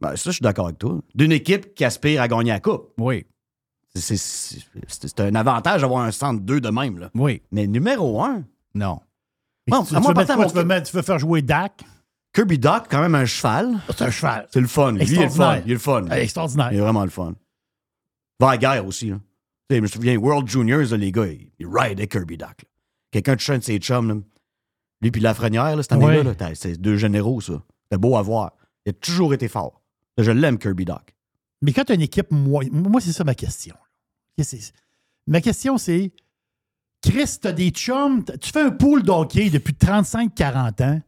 Ben, 0.00 0.16
ça, 0.16 0.30
je 0.30 0.36
suis 0.36 0.42
d'accord 0.42 0.66
avec 0.66 0.78
toi. 0.78 1.00
D'une 1.14 1.32
équipe 1.32 1.74
qui 1.74 1.84
aspire 1.84 2.20
à 2.22 2.28
gagner 2.28 2.50
la 2.50 2.60
coupe. 2.60 2.92
Oui. 2.98 3.24
C'est- 3.96 4.16
C'est 4.16 4.58
c'est- 4.88 5.08
c'est 5.08 5.20
un 5.20 5.34
avantage 5.34 5.82
d'avoir 5.82 6.02
un 6.04 6.10
centre 6.10 6.40
2 6.42 6.60
de 6.60 6.68
même, 6.70 6.98
là. 6.98 7.10
Oui. 7.14 7.42
Mais 7.52 7.66
numéro 7.66 8.22
1, 8.22 8.44
Non. 8.74 9.00
Bon, 9.68 9.82
tu, 9.84 9.94
à 9.94 9.98
tu 9.98 10.02
moi, 10.02 10.12
veux 10.12 10.14
mettre 10.14 10.16
partant, 10.16 10.34
quoi? 10.34 10.44
mon- 10.44 10.50
Tu 10.50 10.56
veux, 10.56 10.64
mettre- 10.64 10.90
tu 10.90 10.96
veux 10.96 11.02
faire 11.02 11.18
jouer 11.18 11.40
Dak? 11.42 11.84
Kirby 12.34 12.58
Doc, 12.58 12.86
quand 12.90 13.00
même 13.00 13.14
un 13.14 13.24
cheval. 13.24 13.78
C'est 13.88 14.02
un 14.02 14.10
cheval. 14.10 14.48
C'est 14.52 14.60
le 14.60 14.66
fun. 14.66 14.92
Lui, 14.92 15.04
il 15.04 15.18
est 15.18 15.22
le 15.24 15.30
fun. 15.30 15.56
Il 15.64 15.70
est 15.70 15.74
le 15.74 15.78
fun. 15.78 16.06
Extraordinaire. 16.08 16.72
Il 16.72 16.78
est 16.78 16.80
vraiment 16.82 17.04
le 17.04 17.10
fun. 17.10 17.34
Va 18.40 18.48
à 18.48 18.50
la 18.52 18.58
guerre 18.58 18.86
aussi. 18.86 19.10
Là. 19.10 19.16
Tu 19.16 19.22
sais, 19.70 19.76
je 19.76 19.80
me 19.82 19.86
souviens, 19.86 20.16
World 20.18 20.48
Juniors, 20.48 20.90
là, 20.90 20.96
les 20.96 21.12
gars, 21.12 21.26
ils, 21.26 21.50
ridaient 21.66 22.08
Kirby 22.08 22.36
Doc. 22.36 22.48
là. 22.48 22.68
Quelqu'un 23.12 23.36
de 23.36 23.56
de 23.58 23.62
ses 23.62 23.78
chums, 23.78 24.08
là. 24.08 24.14
lui 25.00 25.10
puis 25.12 25.20
Lafrenière, 25.20 25.76
là, 25.76 25.82
cette 25.82 25.92
année-là, 25.92 26.34
c'est 26.54 26.76
deux 26.80 26.96
généraux, 26.96 27.40
ça. 27.40 27.62
C'était 27.84 27.98
beau 28.00 28.16
à 28.16 28.22
voir. 28.22 28.52
Il 28.84 28.90
a 28.90 28.92
toujours 28.92 29.32
été 29.32 29.46
fort. 29.48 29.80
Je 30.18 30.30
l'aime, 30.32 30.58
Kirby 30.58 30.84
Doc. 30.84 31.14
Mais 31.62 31.72
quand 31.72 31.84
tu 31.84 31.92
as 31.92 31.94
une 31.94 32.02
équipe 32.02 32.30
moyenne, 32.32 32.72
moi, 32.88 33.00
c'est 33.00 33.12
ça 33.12 33.22
ma 33.24 33.34
question. 33.34 33.76
Ma 35.26 35.40
question, 35.40 35.78
c'est 35.78 36.12
Chris, 37.02 37.36
tu 37.40 37.48
as 37.48 37.52
des 37.52 37.70
chums, 37.70 38.24
tu 38.40 38.50
fais 38.50 38.62
un 38.62 38.70
pool 38.70 39.02
d'hockey 39.02 39.50
depuis 39.50 39.74
35-40 39.74 40.82
ans, 40.84 41.00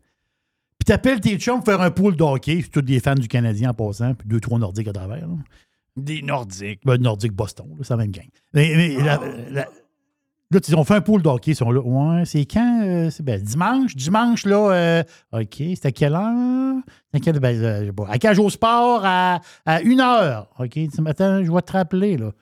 puis 0.79 0.85
tu 0.87 0.93
appelles 0.93 1.21
tes 1.21 1.39
chums 1.39 1.57
pour 1.57 1.67
faire 1.67 1.81
un 1.81 1.91
pool 1.91 2.17
d'hockey, 2.17 2.61
c'est 2.63 2.71
tous 2.71 2.83
des 2.83 3.01
fans 3.01 3.15
du 3.15 3.29
Canadien 3.29 3.71
en 3.71 3.75
passant, 3.75 4.15
puis 4.15 4.29
deux, 4.29 4.41
trois 4.41 4.59
Nordiques 4.59 4.89
à 4.89 4.93
travers. 4.93 5.27
Là, 5.27 5.35
Des 5.97 6.21
Nordiques. 6.23 6.81
Ben, 6.85 6.99
Nordique 7.01 7.33
Boston, 7.33 7.67
c'est 7.83 7.91
la 7.91 7.97
même 7.97 8.11
gang. 8.11 8.27
Mais, 8.53 8.73
mais 8.77 8.97
la- 9.03 9.21
la- 9.51 9.69
là, 10.51 10.61
tu 10.61 10.71
dis, 10.71 10.75
on 10.75 10.85
fait 10.85 10.95
un 10.97 11.01
pool 11.01 11.23
d'hockey, 11.23 11.53
ils 11.53 11.57
sont 11.57 11.71
là. 11.71 11.81
Ouais, 11.81 12.25
c'est 12.27 12.45
quand 12.45 12.83
euh, 12.85 13.09
c'est 13.11 13.23
ben, 13.23 13.41
Dimanche. 13.41 13.97
Dimanche, 13.97 14.45
là, 14.45 14.71
euh, 14.73 15.03
OK, 15.33 15.57
c'est 15.59 15.87
à 15.87 15.93
quelle 15.93 16.13
heure? 16.15 16.77
À 17.15 17.21
quelle 17.21 17.41
ben, 17.41 17.57
euh, 17.63 17.91
À 18.09 18.19
Cage 18.19 18.39
au 18.39 18.51
Sport, 18.51 19.01
à, 19.05 19.41
à 19.65 19.81
une 19.81 20.01
heure. 20.01 20.51
OK, 20.59 20.79
ce 20.95 21.01
matin, 21.01 21.43
je 21.43 21.51
vais 21.51 21.63
te 21.63 21.73
rappeler, 21.73 22.19
là. 22.19 22.33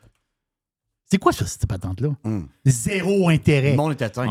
C'est 1.14 1.18
quoi 1.18 1.30
ça, 1.32 1.46
cette 1.46 1.66
patente-là? 1.66 2.08
Hum. 2.24 2.48
Zéro 2.64 3.28
intérêt. 3.28 3.70
Le 3.70 3.76
monde 3.76 3.92
est. 4.02 4.18
Ouais. 4.18 4.26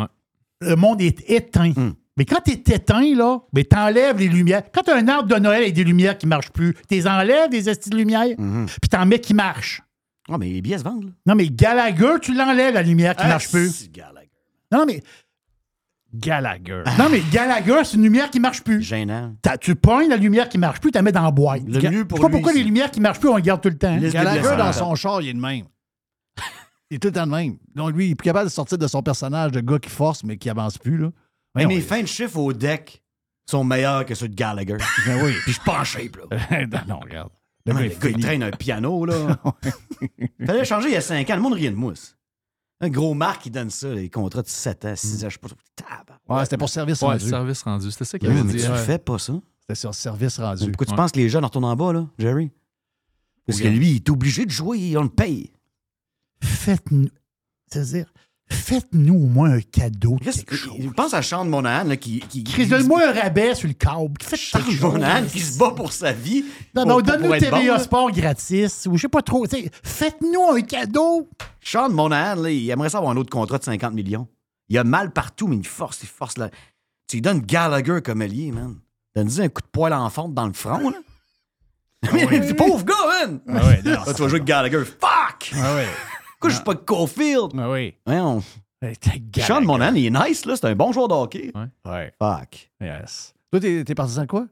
Le 0.60 0.76
monde 0.76 1.02
est 1.02 1.30
éteint. 1.30 1.72
Hum. 1.78 1.94
Mais 2.18 2.26
quand 2.26 2.42
tu 2.46 2.52
es 2.52 2.56
éteint, 2.76 3.16
là, 3.16 3.40
ben, 3.54 3.64
t'enlèves 3.64 4.18
les 4.20 4.28
lumières. 4.28 4.64
Quand 4.74 4.82
tu 4.82 4.92
as 4.92 4.98
un 4.98 5.08
arbre 5.08 5.30
de 5.34 5.40
Noël 5.40 5.62
avec 5.62 5.74
des 5.74 5.86
lumières 5.86 6.18
qui 6.18 6.26
ne 6.26 6.30
marchent 6.32 6.52
plus, 6.52 6.76
tu 6.90 7.08
enlèves 7.08 7.50
des 7.50 7.70
estis 7.70 7.90
de 7.90 7.96
lumière, 7.96 8.36
Mhm. 8.38 8.66
puis 8.82 8.90
t'en 8.90 9.06
mets 9.06 9.20
qui 9.20 9.34
marchent. 9.34 9.82
Ah, 10.30 10.38
mais 10.38 10.50
les 10.50 10.62
billets 10.62 10.80
se 10.80 10.84
vendent, 10.84 11.06
là. 11.06 11.10
Non, 11.26 11.36
mais 11.36 11.48
Gallagher, 11.48 12.16
tu 12.22 12.34
l'enlèves, 12.34 12.74
la 12.74 12.82
lumière 12.84 13.16
qui 13.16 13.24
Ah, 13.24 13.30
marche 13.30 13.50
plus. 13.50 13.70
c'est 13.74 13.92
Gallagher. 13.94 14.30
Non, 14.74 14.84
mais, 14.86 15.02
Gallagher. 16.14 16.84
non, 17.00 17.08
mais 17.10 17.22
Gallagher, 17.32 17.82
c'est 17.86 17.96
une 17.98 18.04
lumière 18.04 18.30
qui 18.30 18.40
marche 18.40 18.62
plus. 18.62 18.82
Gênant. 18.84 19.34
T'as- 19.42 19.58
tu 19.58 19.74
pognes 19.76 20.10
la 20.10 20.18
lumière 20.18 20.48
qui 20.50 20.58
marche 20.60 20.80
plus, 20.82 20.92
tu 20.92 20.98
la 20.98 21.02
mets 21.02 21.12
dans 21.14 21.24
la 21.24 21.32
boîte. 21.32 21.62
Le 21.66 21.80
Ga- 21.80 21.90
mieux 21.90 22.00
Je 22.00 22.04
pour 22.04 22.18
sais 22.18 22.22
pas 22.22 22.28
lui, 22.28 22.34
pourquoi 22.34 22.52
c'est- 22.52 22.58
les 22.60 22.64
lumières 22.66 22.92
qui 22.92 23.00
marchent 23.00 23.20
plus, 23.20 23.30
on 23.30 23.38
les 23.38 23.42
garde 23.42 23.62
tout 23.62 23.70
le 23.70 23.78
temps. 23.78 23.98
De 23.98 24.10
Gallagher, 24.10 24.56
dans 24.58 24.74
son 24.74 24.94
char, 24.96 25.22
il 25.22 25.30
est 25.30 25.34
le 25.34 25.40
même. 25.40 25.64
Il 26.94 26.98
est 26.98 27.00
tout 27.00 27.08
le 27.08 27.14
temps 27.14 27.26
le 27.26 27.32
même. 27.32 27.58
Donc, 27.76 27.92
lui, 27.96 28.08
il 28.08 28.12
est 28.12 28.16
plus 28.16 28.26
capable 28.26 28.46
de 28.46 28.52
sortir 28.54 28.78
de 28.78 28.88
son 28.88 29.02
personnage 29.02 29.52
de 29.52 29.62
gars 29.62 29.80
qui 29.80 29.90
force, 29.90 30.24
mais 30.24 30.38
qui 30.38 30.50
avance 30.50 30.78
plus. 30.78 30.98
Là. 30.98 31.12
Mais 31.56 31.66
mes 31.66 31.82
fins 31.82 32.02
de 32.02 32.08
chiffre 32.08 32.38
au 32.38 32.54
deck 32.54 33.04
sont 33.50 33.64
meilleurs 33.64 34.06
que 34.06 34.14
ceux 34.16 34.28
de 34.30 34.36
Gallagher. 34.36 34.78
Ben 35.08 35.24
oui. 35.24 35.32
Puis 35.44 35.54
je 35.54 35.60
suis 35.60 35.62
pas 35.66 35.82
en 35.82 35.84
shape, 35.84 36.16
là. 36.18 36.66
non, 36.68 36.80
non, 36.96 37.00
regarde. 37.00 37.30
Le 37.66 37.74
gars 37.74 37.80
gars, 37.80 37.86
est 37.86 38.12
il 38.12 38.20
traîne 38.22 38.44
un 38.44 38.52
piano, 38.52 39.06
là. 39.06 39.40
Fallait 40.46 40.66
changer 40.66 40.90
il 40.90 40.94
y 40.94 40.98
a 40.98 41.02
5 41.02 41.30
ans. 41.30 41.36
Le 41.36 41.42
monde 41.42 41.54
riait 41.54 41.72
de 41.72 41.76
mousse. 41.76 42.16
Un 42.82 42.90
gros 42.90 43.14
Marc 43.14 43.44
qui 43.44 43.50
donne 43.52 43.70
ça, 43.70 43.94
les 43.94 44.10
contrats 44.10 44.42
de 44.42 44.48
7 44.48 44.86
ans, 44.86 44.94
6 44.96 45.26
ans, 45.26 45.30
je 45.30 45.34
sais 45.36 45.40
pas. 45.40 45.48
Tabarnak. 45.76 46.20
Ouais, 46.28 46.44
c'était 46.44 46.58
pour 46.58 46.70
service 46.70 47.02
Ouais, 47.02 47.08
rendu. 47.10 47.30
service 47.30 47.62
rendu. 47.64 47.92
C'était 47.92 48.06
ça 48.06 48.20
qu'il 48.20 48.28
Oui, 48.30 48.36
avait 48.36 48.44
mais 48.44 48.54
dit. 48.54 48.64
tu 48.64 48.70
ouais. 48.70 48.78
fais 48.78 48.98
pas, 49.00 49.18
ça. 49.18 49.34
C'était 49.62 49.76
sur 49.76 49.94
service 49.96 50.40
rendu. 50.40 50.66
Pourquoi 50.72 50.88
tu 50.88 50.96
penses 50.96 51.12
que 51.14 51.20
les 51.20 51.30
jeunes 51.30 51.46
retournent 51.46 51.64
en 51.66 51.76
bas, 51.76 51.94
là, 51.94 52.06
Jerry? 52.20 52.52
Parce 53.48 53.60
que 53.60 53.68
lui, 53.68 53.92
il 53.92 53.96
est 53.98 54.10
obligé 54.10 54.46
de 54.46 54.52
jouer, 54.52 54.96
on 54.98 55.04
le 55.04 55.10
paye. 55.10 55.52
Faites-nous. 56.44 57.10
C'est-à-dire, 57.72 58.06
faites-nous 58.50 59.16
au 59.16 59.28
moins 59.28 59.52
un 59.52 59.62
cadeau. 59.62 60.18
de 60.18 60.24
Qu'est-ce 60.26 60.38
quelque 60.40 60.50
que- 60.52 60.56
chose. 60.56 60.76
Je 60.80 60.90
pense 60.90 61.14
à 61.14 61.22
Sean 61.22 61.46
Monahan, 61.46 61.86
là, 61.86 61.98
qui. 61.98 62.20
qui 62.20 62.44
Chris, 62.44 62.68
donne-moi 62.68 63.08
un 63.08 63.14
rabais 63.14 63.56
sur 63.56 63.68
le 63.68 63.74
câble. 63.74 64.14
Faites 64.22 64.40
Sean. 64.40 64.60
Monahan 64.92 65.26
qui 65.26 65.40
se 65.40 65.58
bat 65.58 65.72
pour 65.72 65.92
sa 65.92 66.12
vie. 66.12 66.46
Non, 66.76 66.86
non, 66.86 67.02
donne-nous 67.02 67.32
TVA 67.38 67.52
bon, 67.52 67.66
là. 67.66 67.80
Sport 67.80 68.12
gratis, 68.12 68.88
ou 68.90 68.96
je 68.98 69.02
sais 69.04 69.10
pas 69.10 69.22
trop. 69.22 69.48
tu 69.48 69.58
sais, 69.64 69.72
Faites-nous 69.84 70.52
un 70.52 70.62
cadeau. 70.62 71.30
Sean 71.62 71.90
Monahan, 71.90 72.42
là, 72.42 72.50
il 72.52 72.70
aimerait 72.70 72.90
ça 72.90 72.98
avoir 73.00 73.14
un 73.14 73.18
autre 73.18 73.30
contrat 73.32 73.58
de 73.58 73.64
50 73.64 73.94
millions. 73.94 74.28
Il 74.70 74.78
a 74.78 74.84
mal 74.84 75.12
partout, 75.12 75.48
mais 75.48 75.56
il 75.58 75.66
force, 75.68 76.00
il 76.04 76.10
force. 76.10 76.38
Là. 76.38 76.50
Tu 77.08 77.18
lui 77.18 77.22
donnes 77.22 77.42
Gallagher 77.42 78.00
comme 78.04 78.22
allié, 78.22 78.52
man. 78.52 78.76
Donne-lui 79.16 79.42
un 79.42 79.50
coup 79.50 79.62
de 79.62 79.68
poil 79.68 79.94
en 79.94 80.10
fonte 80.10 80.34
dans 80.34 80.48
le 80.48 80.54
front, 80.54 80.90
là. 80.90 80.98
Mais 82.12 82.54
pauvre 82.54 82.84
gars, 82.84 82.94
man! 83.28 83.40
Ah 83.48 83.66
ouais, 83.68 83.82
non, 83.86 83.92
Là, 83.92 84.04
tu 84.08 84.12
vas 84.22 84.28
jouer 84.28 84.32
avec 84.32 84.44
Gallagher. 84.46 84.84
Fuck! 84.84 85.54
Ah 85.56 85.76
ouais. 85.76 85.88
Pourquoi 86.44 86.50
je 86.50 86.56
suis 86.56 86.64
pas 86.64 86.74
de 86.74 86.80
Caulfield? 86.80 87.52
Ah 87.58 87.70
oui. 87.72 87.94
Ouais, 88.06 88.20
on... 88.20 88.42
Sean. 89.40 89.62
Monahan, 89.62 89.96
il 89.96 90.08
est 90.08 90.10
nice, 90.10 90.46
là. 90.46 90.56
C'est 90.58 90.66
un 90.68 90.76
bon 90.76 90.92
joueur 90.92 91.08
de 91.08 91.14
hockey. 91.14 91.52
Ouais. 91.86 92.12
Fuck. 92.20 92.70
Yes. 92.82 93.34
Toi, 93.50 93.60
t'es 93.62 93.84
t'es 93.86 93.96
partisan 93.96 94.24
de 94.24 94.28
quoi? 94.28 94.46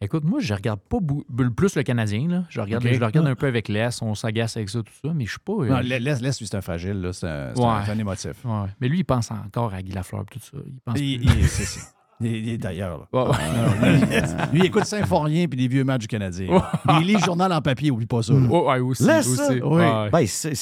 Écoute, 0.00 0.24
moi, 0.24 0.40
je 0.40 0.52
regarde 0.52 0.78
pas 0.80 0.98
bou- 1.00 1.24
plus 1.56 1.74
le 1.74 1.82
Canadien. 1.82 2.28
Là. 2.28 2.44
Je, 2.50 2.60
regarde, 2.60 2.86
je 2.86 2.98
le 2.98 3.06
regarde 3.06 3.26
un 3.26 3.34
peu 3.34 3.46
avec 3.46 3.68
l'Est. 3.68 4.00
On 4.02 4.14
s'agace 4.14 4.56
avec 4.58 4.68
ça, 4.68 4.80
tout 4.82 4.92
ça. 5.02 5.12
Mais 5.14 5.24
je 5.24 5.30
suis 5.30 5.38
pas. 5.40 5.54
euh, 5.54 5.68
Non, 5.68 5.78
laisse, 5.80 6.20
laisse, 6.20 6.38
lui, 6.38 6.46
c'est 6.46 6.56
un 6.56 6.60
fragile, 6.60 7.00
là. 7.00 7.12
C'est 7.12 7.26
un, 7.26 7.52
c'est 7.54 7.60
Ouais. 7.62 7.66
un 7.90 7.98
émotif. 7.98 8.44
ouais. 8.44 8.66
Mais 8.80 8.88
lui, 8.88 8.98
il 8.98 9.04
pense 9.04 9.30
encore 9.30 9.72
à 9.74 9.80
Guy 9.82 9.92
Lafleur 9.92 10.24
tout 10.30 10.38
ça. 10.38 10.58
Il 10.66 10.80
pense 10.84 10.98
Il, 11.00 11.18
plus. 11.26 11.40
il- 11.40 11.48
c'est 11.48 11.64
ça. 11.64 11.80
Il, 12.20 12.26
il 12.26 12.48
est 12.50 12.58
d'ailleurs. 12.58 13.06
là. 13.12 13.22
Ouais, 13.24 13.30
ouais. 13.30 13.36
Ah, 13.38 13.88
lui, 13.88 14.00
lui, 14.52 14.60
il 14.60 14.64
écoute 14.66 14.84
Symphorien 14.84 15.46
puis 15.48 15.58
des 15.58 15.68
vieux 15.68 15.84
matchs 15.84 16.02
du 16.02 16.08
Canadien. 16.08 16.48
Ouais. 16.48 16.60
Il 17.00 17.06
lit 17.06 17.14
le 17.14 17.20
journal 17.20 17.52
en 17.52 17.60
papier, 17.62 17.90
oublie 17.90 18.06
pas 18.06 18.22
ça. 18.22 18.32
là. 18.34 18.40
Oh, 18.50 18.68
ouais, 18.70 18.80
aussi. 18.80 19.04
Laisse 19.04 19.26
aussi. 19.28 19.36
ça. 19.36 19.52
Oui. 19.52 19.60
Ouais. 19.82 20.10
Ben, 20.10 20.26
c'est... 20.26 20.52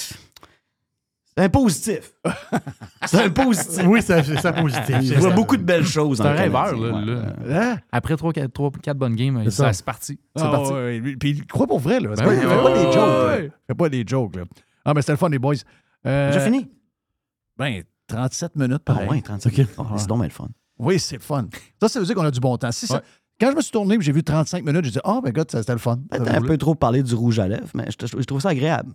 C'est 1.36 1.44
un 1.44 1.48
positif. 1.50 2.12
c'est 3.06 3.24
un 3.24 3.30
positif. 3.30 3.84
Oui, 3.86 4.00
c'est 4.02 4.22
c'est 4.22 4.38
ça 4.40 4.52
positif. 4.54 4.96
Je 5.02 5.14
vois 5.20 5.28
ça. 5.30 5.34
beaucoup 5.36 5.56
de 5.58 5.62
belles 5.62 5.84
choses 5.84 6.16
C'est 6.16 6.22
dans 6.22 6.30
un 6.30 6.32
le 6.32 6.38
rêveur, 6.38 6.76
là. 6.76 7.22
Hein? 7.50 7.76
Après 7.92 8.14
3-4 8.14 8.94
bonnes 8.94 9.14
games, 9.16 9.40
C'est 9.44 9.50
ça. 9.50 9.64
ça, 9.66 9.72
c'est 9.74 9.84
parti. 9.84 10.18
C'est 10.34 10.42
Ah, 10.42 10.48
parti. 10.50 10.72
ouais, 10.72 11.00
ouais. 11.00 11.16
Puis 11.16 11.30
il 11.30 11.46
croit 11.46 11.66
pour 11.66 11.78
vrai, 11.80 12.00
là. 12.00 12.10
C'est 12.14 12.24
Ben 12.24 12.40
fait 12.40 12.46
ouais, 12.46 12.62
pas 12.62 12.74
des 12.74 12.92
jokes. 12.92 13.52
fait 13.66 13.74
pas 13.74 13.88
des 13.90 14.04
jokes, 14.06 14.36
là. 14.36 14.42
Ah, 14.84 14.94
mais 14.94 15.02
c'était 15.02 15.12
le 15.12 15.18
fun, 15.18 15.28
les 15.28 15.38
boys. 15.38 15.54
Euh, 16.06 16.28
Déjà 16.32 16.40
fini? 16.44 16.70
Ben, 17.58 17.82
37 18.06 18.56
minutes, 18.56 18.82
Ah 18.86 18.92
pareil. 18.94 19.08
ouais, 19.10 19.20
35. 19.20 19.52
OK. 19.58 19.66
Oh, 19.78 19.84
c'est 19.98 20.06
donc 20.08 20.18
bien 20.18 20.28
le 20.28 20.32
fun. 20.32 20.48
Oui, 20.78 20.98
c'est 20.98 21.16
le 21.16 21.22
fun. 21.22 21.48
Ça, 21.82 21.88
ça 21.88 22.00
veut 22.00 22.06
dire 22.06 22.14
qu'on 22.14 22.24
a 22.24 22.30
du 22.30 22.40
bon 22.40 22.56
temps. 22.56 22.72
Si 22.72 22.86
ça-. 22.86 23.02
Quand 23.38 23.50
je 23.50 23.56
me 23.56 23.60
suis 23.60 23.72
tourné 23.72 23.96
et 23.96 24.00
j'ai 24.00 24.12
vu 24.12 24.22
35 24.22 24.64
minutes, 24.64 24.84
j'ai 24.86 24.92
dit, 24.92 25.00
oh, 25.04 25.20
God, 25.22 25.50
ça, 25.50 25.58
c'était 25.60 25.72
le 25.72 25.78
fun. 25.78 25.98
Ça 26.10 26.18
un 26.36 26.40
peu 26.40 26.56
trop 26.56 26.74
parler 26.74 27.02
du 27.02 27.14
rouge 27.14 27.38
à 27.38 27.46
lèvres, 27.48 27.68
mais 27.74 27.86
je, 28.00 28.06
je 28.06 28.24
trouve 28.24 28.40
ça 28.40 28.48
agréable. 28.50 28.92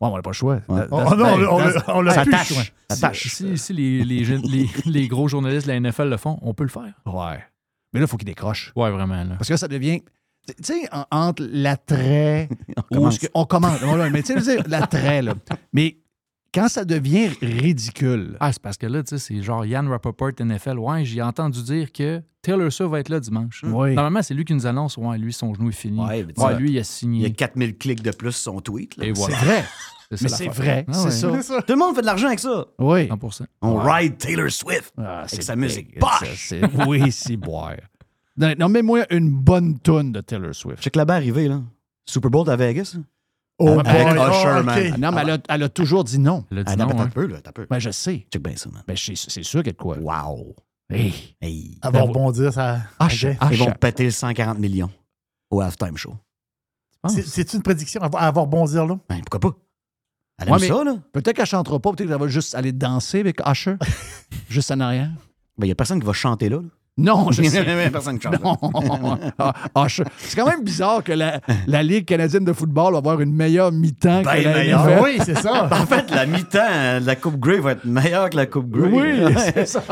Ouais, 0.00 0.08
on 0.08 0.16
n'a 0.16 0.22
pas 0.22 0.30
le 0.30 0.34
choix. 0.34 0.60
Ouais. 0.68 0.82
Oh, 0.90 0.96
non, 0.98 1.06
on 1.08 1.14
l'a- 1.36 1.52
on 1.52 1.58
that's- 1.58 1.74
l'a- 1.74 1.96
on 1.96 2.00
l'a 2.00 2.14
ça 2.14 2.22
plus, 2.22 2.30
tâche. 2.30 2.50
ouais. 2.52 2.96
Ça 2.96 3.10
Si, 3.12 3.28
si, 3.28 3.58
si 3.58 3.72
les, 3.74 4.02
les, 4.04 4.24
les, 4.38 4.68
les 4.86 5.08
gros 5.08 5.28
journalistes 5.28 5.66
de 5.66 5.72
la 5.72 5.80
NFL 5.80 6.08
le 6.08 6.16
font, 6.16 6.38
on 6.42 6.54
peut 6.54 6.64
le 6.64 6.70
faire. 6.70 6.92
Ouais. 7.06 7.38
Mais 7.92 8.00
là, 8.00 8.06
il 8.06 8.08
faut 8.08 8.16
qu'il 8.16 8.26
décroche. 8.26 8.72
Ouais, 8.76 8.90
vraiment. 8.90 9.22
Là. 9.24 9.34
Parce 9.36 9.48
que 9.48 9.52
là, 9.54 9.58
ça 9.58 9.68
devient. 9.68 10.00
Tu 10.46 10.54
sais, 10.62 10.88
en- 10.90 11.04
entre 11.10 11.46
l'attrait. 11.52 12.48
On 12.78 12.82
commence. 12.96 13.18
On 13.34 13.44
commence. 13.44 13.80
Mais 14.10 14.22
tu 14.22 14.40
sais, 14.40 14.58
l'attrait, 14.66 15.20
là. 15.22 15.34
Mais 15.72 15.98
quand 16.54 16.68
ça 16.68 16.84
devient 16.84 17.28
ridicule. 17.40 18.36
Ah, 18.40 18.52
c'est 18.52 18.60
parce 18.62 18.76
que 18.76 18.86
là, 18.86 19.02
tu 19.02 19.10
sais, 19.10 19.18
c'est 19.18 19.42
genre 19.42 19.64
Yann 19.64 19.88
Rappaport 19.88 20.30
NFL. 20.40 20.78
Ouais, 20.78 21.04
j'ai 21.04 21.22
entendu 21.22 21.62
dire 21.62 21.92
que 21.92 22.22
Taylor 22.42 22.72
Swift 22.72 22.90
va 22.90 23.00
être 23.00 23.08
là 23.08 23.20
dimanche. 23.20 23.62
Oui. 23.66 23.94
Normalement, 23.94 24.22
c'est 24.22 24.34
lui 24.34 24.44
qui 24.44 24.54
nous 24.54 24.66
annonce. 24.66 24.96
Ouais, 24.96 25.18
lui, 25.18 25.32
son 25.32 25.54
genou 25.54 25.68
est 25.68 25.72
fini. 25.72 26.00
Ouais, 26.04 26.24
mais 26.24 26.32
tu 26.32 26.40
Ouais, 26.40 26.56
lui, 26.58 26.70
il 26.70 26.72
a 26.72 26.72
Il 26.72 26.76
y 26.76 26.78
a 26.80 26.84
signé. 26.84 27.32
4000 27.32 27.76
clics 27.78 28.02
de 28.02 28.10
plus 28.10 28.32
sur 28.32 28.52
son 28.54 28.60
tweet. 28.60 28.96
là. 28.96 29.06
Et 29.06 29.14
C'est 29.14 29.32
vrai. 29.32 29.64
Mais 30.10 30.16
c'est 30.16 30.48
vrai. 30.48 30.84
Ah 30.88 30.92
c'est 30.92 31.24
ouais. 31.28 31.40
ça. 31.40 31.62
Tout 31.62 31.72
le 31.72 31.78
monde 31.78 31.94
fait 31.94 32.00
de 32.00 32.06
l'argent 32.06 32.26
avec 32.26 32.40
ça. 32.40 32.66
Oui. 32.80 33.06
100%. 33.06 33.42
On 33.62 33.76
ride 33.78 34.18
Taylor 34.18 34.50
Swift. 34.50 34.92
Ah, 34.98 35.20
Avec 35.20 35.40
sa 35.40 35.54
musique. 35.54 36.00
Bosh! 36.00 36.52
Oui, 36.88 37.12
c'est 37.12 37.36
boire. 37.36 37.76
Non, 38.36 38.52
non, 38.58 38.68
mets-moi 38.68 39.04
une 39.14 39.30
bonne 39.30 39.78
toune 39.78 40.10
de 40.10 40.20
Taylor 40.20 40.52
Swift. 40.52 40.82
Check 40.82 40.96
là-bas 40.96 41.14
arrivé, 41.14 41.46
là. 41.46 41.62
Super 42.06 42.28
Bowl 42.28 42.50
à 42.50 42.56
Vegas. 42.56 42.96
Oh, 43.62 43.78
Avec 43.78 44.06
boy. 44.06 44.30
Usher, 44.30 44.56
Oh, 44.58 44.62
man. 44.62 44.92
Ah, 44.94 44.96
Non, 44.98 45.12
mais 45.12 45.20
elle 45.22 45.30
a, 45.30 45.38
elle 45.50 45.62
a 45.64 45.68
toujours 45.68 46.02
dit 46.04 46.18
non. 46.18 46.44
Elle 46.50 46.58
a 46.60 46.64
dit 46.64 46.72
Ah, 46.72 46.76
non, 46.76 46.84
non, 46.84 46.90
mais 46.90 46.96
t'as 46.96 47.02
hein. 47.02 47.06
un 47.06 47.10
peu, 47.10 47.26
là. 47.26 47.40
T'as 47.42 47.52
peu. 47.52 47.66
Ben, 47.68 47.78
je 47.78 47.90
sais. 47.90 48.26
Check 48.32 48.42
bien 48.42 48.56
ça, 48.56 48.70
man. 48.70 48.82
Ben, 48.88 48.96
c'est 48.96 49.14
sûr 49.42 49.60
qu'il 49.60 49.66
y 49.66 49.70
a 49.70 49.72
de 49.72 49.76
quoi. 49.76 49.98
Wow. 49.98 50.56
Hey. 50.88 51.36
Hey. 51.40 51.78
Elle 51.84 51.92
va 51.92 52.00
rebondir, 52.02 52.52
ça. 52.52 52.80
Usher. 53.06 53.36
OK. 53.40 53.48
Ils 53.52 53.58
vont 53.58 53.72
péter 53.72 54.04
le 54.04 54.10
140 54.10 54.58
millions 54.58 54.90
au 55.50 55.60
halftime 55.60 55.96
show. 55.96 56.16
C'est- 57.08 57.54
une 57.54 57.62
prédiction? 57.62 58.00
Elle 58.02 58.10
va, 58.10 58.30
rebondir 58.30 58.86
là? 58.86 58.98
Ben, 59.08 59.20
pourquoi 59.20 59.50
pas? 59.52 59.56
Elle 60.38 60.48
aime 60.48 60.54
Ouais, 60.54 60.66
ça, 60.68 60.84
là. 60.84 60.96
Peut-être 61.12 61.36
qu'elle 61.36 61.46
chantera 61.46 61.78
pas, 61.78 61.92
peut-être 61.92 62.08
qu'elle 62.08 62.18
va 62.18 62.28
juste 62.28 62.54
aller 62.54 62.72
danser 62.72 63.20
avec 63.20 63.40
Usher. 63.46 63.76
juste 64.48 64.70
en 64.70 64.80
arrière. 64.80 65.10
Ben, 65.58 65.66
il 65.66 65.68
y 65.68 65.72
a 65.72 65.74
personne 65.74 66.00
qui 66.00 66.06
va 66.06 66.12
chanter 66.14 66.48
là. 66.48 66.56
là. 66.56 66.68
Non, 67.00 67.30
je 67.30 67.42
Il 67.42 67.46
y 67.46 67.50
sais. 67.50 67.58
a 67.60 67.90
personne 67.90 68.18
qui 68.18 68.28
chante. 68.28 68.42
Non. 68.42 68.56
Ah, 69.38 69.86
Usher. 69.86 70.04
C'est 70.18 70.38
quand 70.38 70.46
même 70.48 70.62
bizarre 70.62 71.02
que 71.02 71.12
la, 71.12 71.40
la 71.66 71.82
Ligue 71.82 72.04
canadienne 72.04 72.44
de 72.44 72.52
football 72.52 72.92
va 72.92 72.98
avoir 72.98 73.20
une 73.20 73.34
meilleure 73.34 73.72
mi-temps 73.72 74.22
Ben 74.22 74.36
que 74.38 74.44
la 74.44 74.54
meilleure. 74.54 74.86
NFL. 74.86 75.00
Oui, 75.02 75.18
c'est 75.24 75.38
ça. 75.38 75.68
En 75.70 75.86
fait, 75.86 76.10
la 76.10 76.26
mi-temps 76.26 76.58
euh, 76.70 77.00
de 77.00 77.06
la 77.06 77.16
Coupe 77.16 77.38
Grey 77.38 77.58
va 77.58 77.72
être 77.72 77.84
meilleure 77.84 78.28
que 78.30 78.36
la 78.36 78.46
Coupe 78.46 78.70
Grey. 78.70 78.90
Oui, 78.92 79.34
c'est 79.54 79.66
ça. 79.66 79.82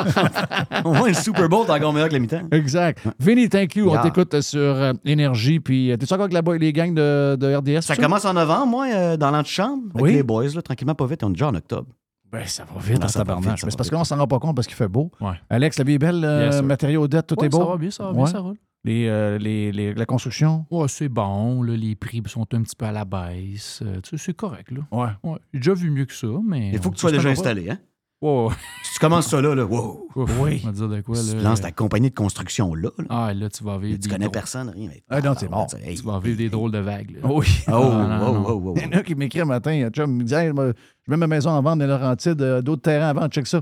Au 0.85 0.93
moins, 0.93 1.09
le 1.09 1.15
Super 1.15 1.49
Bowl 1.49 1.67
est 1.67 1.71
encore 1.71 1.93
meilleur 1.93 2.09
que 2.09 2.15
la 2.15 2.19
mi-temps. 2.21 2.43
Exact. 2.53 2.99
Vinny, 3.19 3.49
thank 3.49 3.77
you. 3.77 3.89
On 3.89 3.93
Yeah. 3.95 4.03
t'écoute 4.03 4.41
sur 4.43 4.61
euh, 4.61 4.93
Énergie. 5.05 5.61
Puis, 5.61 5.91
euh, 5.91 5.97
t'es-tu 5.97 6.13
encore 6.13 6.27
avec 6.33 6.47
la, 6.47 6.57
les 6.57 6.73
gangs 6.73 6.95
de, 6.95 7.37
de 7.37 7.55
RDS? 7.55 7.83
Ça 7.83 7.97
commence 7.97 8.25
en 8.25 8.35
novembre, 8.35 8.67
moi, 8.67 8.87
euh, 8.93 9.17
dans 9.17 9.31
l'antichambre. 9.31 9.85
Avec 9.95 10.03
Oui. 10.05 10.13
les 10.15 10.23
boys, 10.23 10.45
là, 10.55 10.63
tranquillement, 10.63 10.95
pas 10.95 11.07
vite. 11.07 11.23
On 11.25 11.31
est 11.31 11.33
déjà 11.33 11.49
en 11.49 11.55
octobre. 11.55 11.87
Ben, 12.31 12.45
ça 12.47 12.65
va 12.65 12.81
vite, 12.81 12.99
Ben, 12.99 13.05
en 13.07 13.09
ça 13.09 13.25
va 13.25 13.35
vite, 13.37 13.47
Mais 13.47 13.57
c'est 13.71 13.77
parce 13.77 13.89
que 13.89 13.95
là, 13.95 14.01
on 14.03 14.05
s'en 14.05 14.17
rend 14.17 14.27
pas 14.27 14.39
compte 14.39 14.55
parce 14.55 14.67
qu'il 14.67 14.77
fait 14.77 14.89
beau. 14.89 15.11
Ouais. 15.21 15.33
Alex, 15.49 15.79
la 15.79 15.85
vie 15.85 15.95
est 15.95 15.99
belle, 15.99 16.23
euh, 16.25 16.63
matériaux 16.63 17.09
dette, 17.09 17.27
tout 17.27 17.41
Ouais, 17.41 17.47
est 17.47 17.49
beau? 17.49 17.59
Ça 17.59 17.65
va 17.65 17.77
bien, 17.77 17.91
ça 17.91 18.05
va 18.05 18.13
bien, 18.13 18.23
Ouais. 18.23 18.31
ça 18.31 18.41
roule. 18.41 18.57
Les, 18.85 19.09
euh, 19.09 19.39
les, 19.39 19.73
les- 19.73 19.93
la 19.95 20.07
construction? 20.07 20.65
Ouais, 20.71 20.87
c'est 20.89 21.09
bon. 21.09 21.63
Là, 21.63 21.75
les 21.77 21.97
prix 21.97 22.23
sont 22.27 22.47
un 22.55 22.63
petit 22.63 22.77
peu 22.77 22.85
à 22.87 22.93
la 22.93 23.05
baisse. 23.05 23.81
Euh, 23.85 24.01
tu 24.03 24.11
sais, 24.11 24.19
c'est 24.19 24.35
correct. 24.35 24.71
Là. 24.71 24.81
Ouais. 25.25 25.37
J'ai 25.53 25.59
déjà 25.61 25.75
vu 25.75 25.91
mieux 25.91 26.05
que 26.05 26.15
ça, 26.15 26.29
mais. 26.47 26.71
Il 26.73 26.79
faut 26.81 26.91
que 26.91 26.95
tu 26.95 27.01
sois 27.01 27.11
déjà 27.13 27.29
installé, 27.31 27.71
hein? 27.71 27.79
Ouais. 28.21 28.49
Si 28.83 28.95
tu 28.95 28.99
commences 28.99 29.29
ça 29.29 29.41
là, 29.41 29.55
là, 29.55 29.65
wow. 29.65 30.09
Ouf, 30.17 30.31
Oui. 30.41 30.61
On 30.65 30.67
va 30.67 30.73
dire 30.73 30.89
de 30.89 31.01
quoi, 31.03 31.17
Tu 31.21 31.37
là. 31.37 31.43
lances 31.43 31.61
ta 31.61 31.71
compagnie 31.71 32.11
de 32.11 32.15
construction 32.15 32.75
là. 32.75 32.91
là. 32.99 33.05
Ah, 33.09 33.33
là, 33.35 33.49
tu 33.49 33.63
vas 33.63 33.79
vivre. 33.79 33.99
tu 34.03 34.09
connais 34.09 34.25
drôles- 34.25 34.33
personne, 34.33 34.71
rien. 34.71 34.89
mais- 34.89 35.03
Ah 35.09 35.21
non, 35.21 35.35
t'es 35.37 35.49
mort. 35.49 35.69
Hey, 35.85 35.97
Tu 35.97 36.03
vas 36.05 36.19
vivre 36.19 36.37
des 36.39 36.49
drôles 36.51 36.73
de 36.73 36.79
vagues. 36.79 37.13
là. 37.13 37.29
Oui. 37.31 37.47
Oh, 37.69 37.73
Ah, 37.73 38.19
non, 38.19 38.27
oh, 38.29 38.33
non. 38.33 38.45
oh, 38.49 38.63
oh, 38.67 38.75
Il 38.77 38.83
y 38.83 38.87
en 38.87 38.99
a 38.99 39.03
qui 39.05 39.15
m'écrit 39.15 39.41
un 39.41 39.45
matin, 39.45 39.71
un 39.87 39.91
chum, 39.91 40.11
il 40.11 40.17
me 40.19 40.25
dit 40.25 40.35
Je 40.35 41.11
mets 41.11 41.17
ma 41.17 41.27
maison 41.29 41.51
en 41.51 41.63
vente 41.63 41.79
dans 41.79 41.87
Laurentides, 41.87 42.43
euh, 42.43 42.61
d'autres 42.61 42.83
terrains 42.83 43.09
à 43.11 43.13
vendre, 43.13 43.29
check 43.29 43.47
ça. 43.47 43.61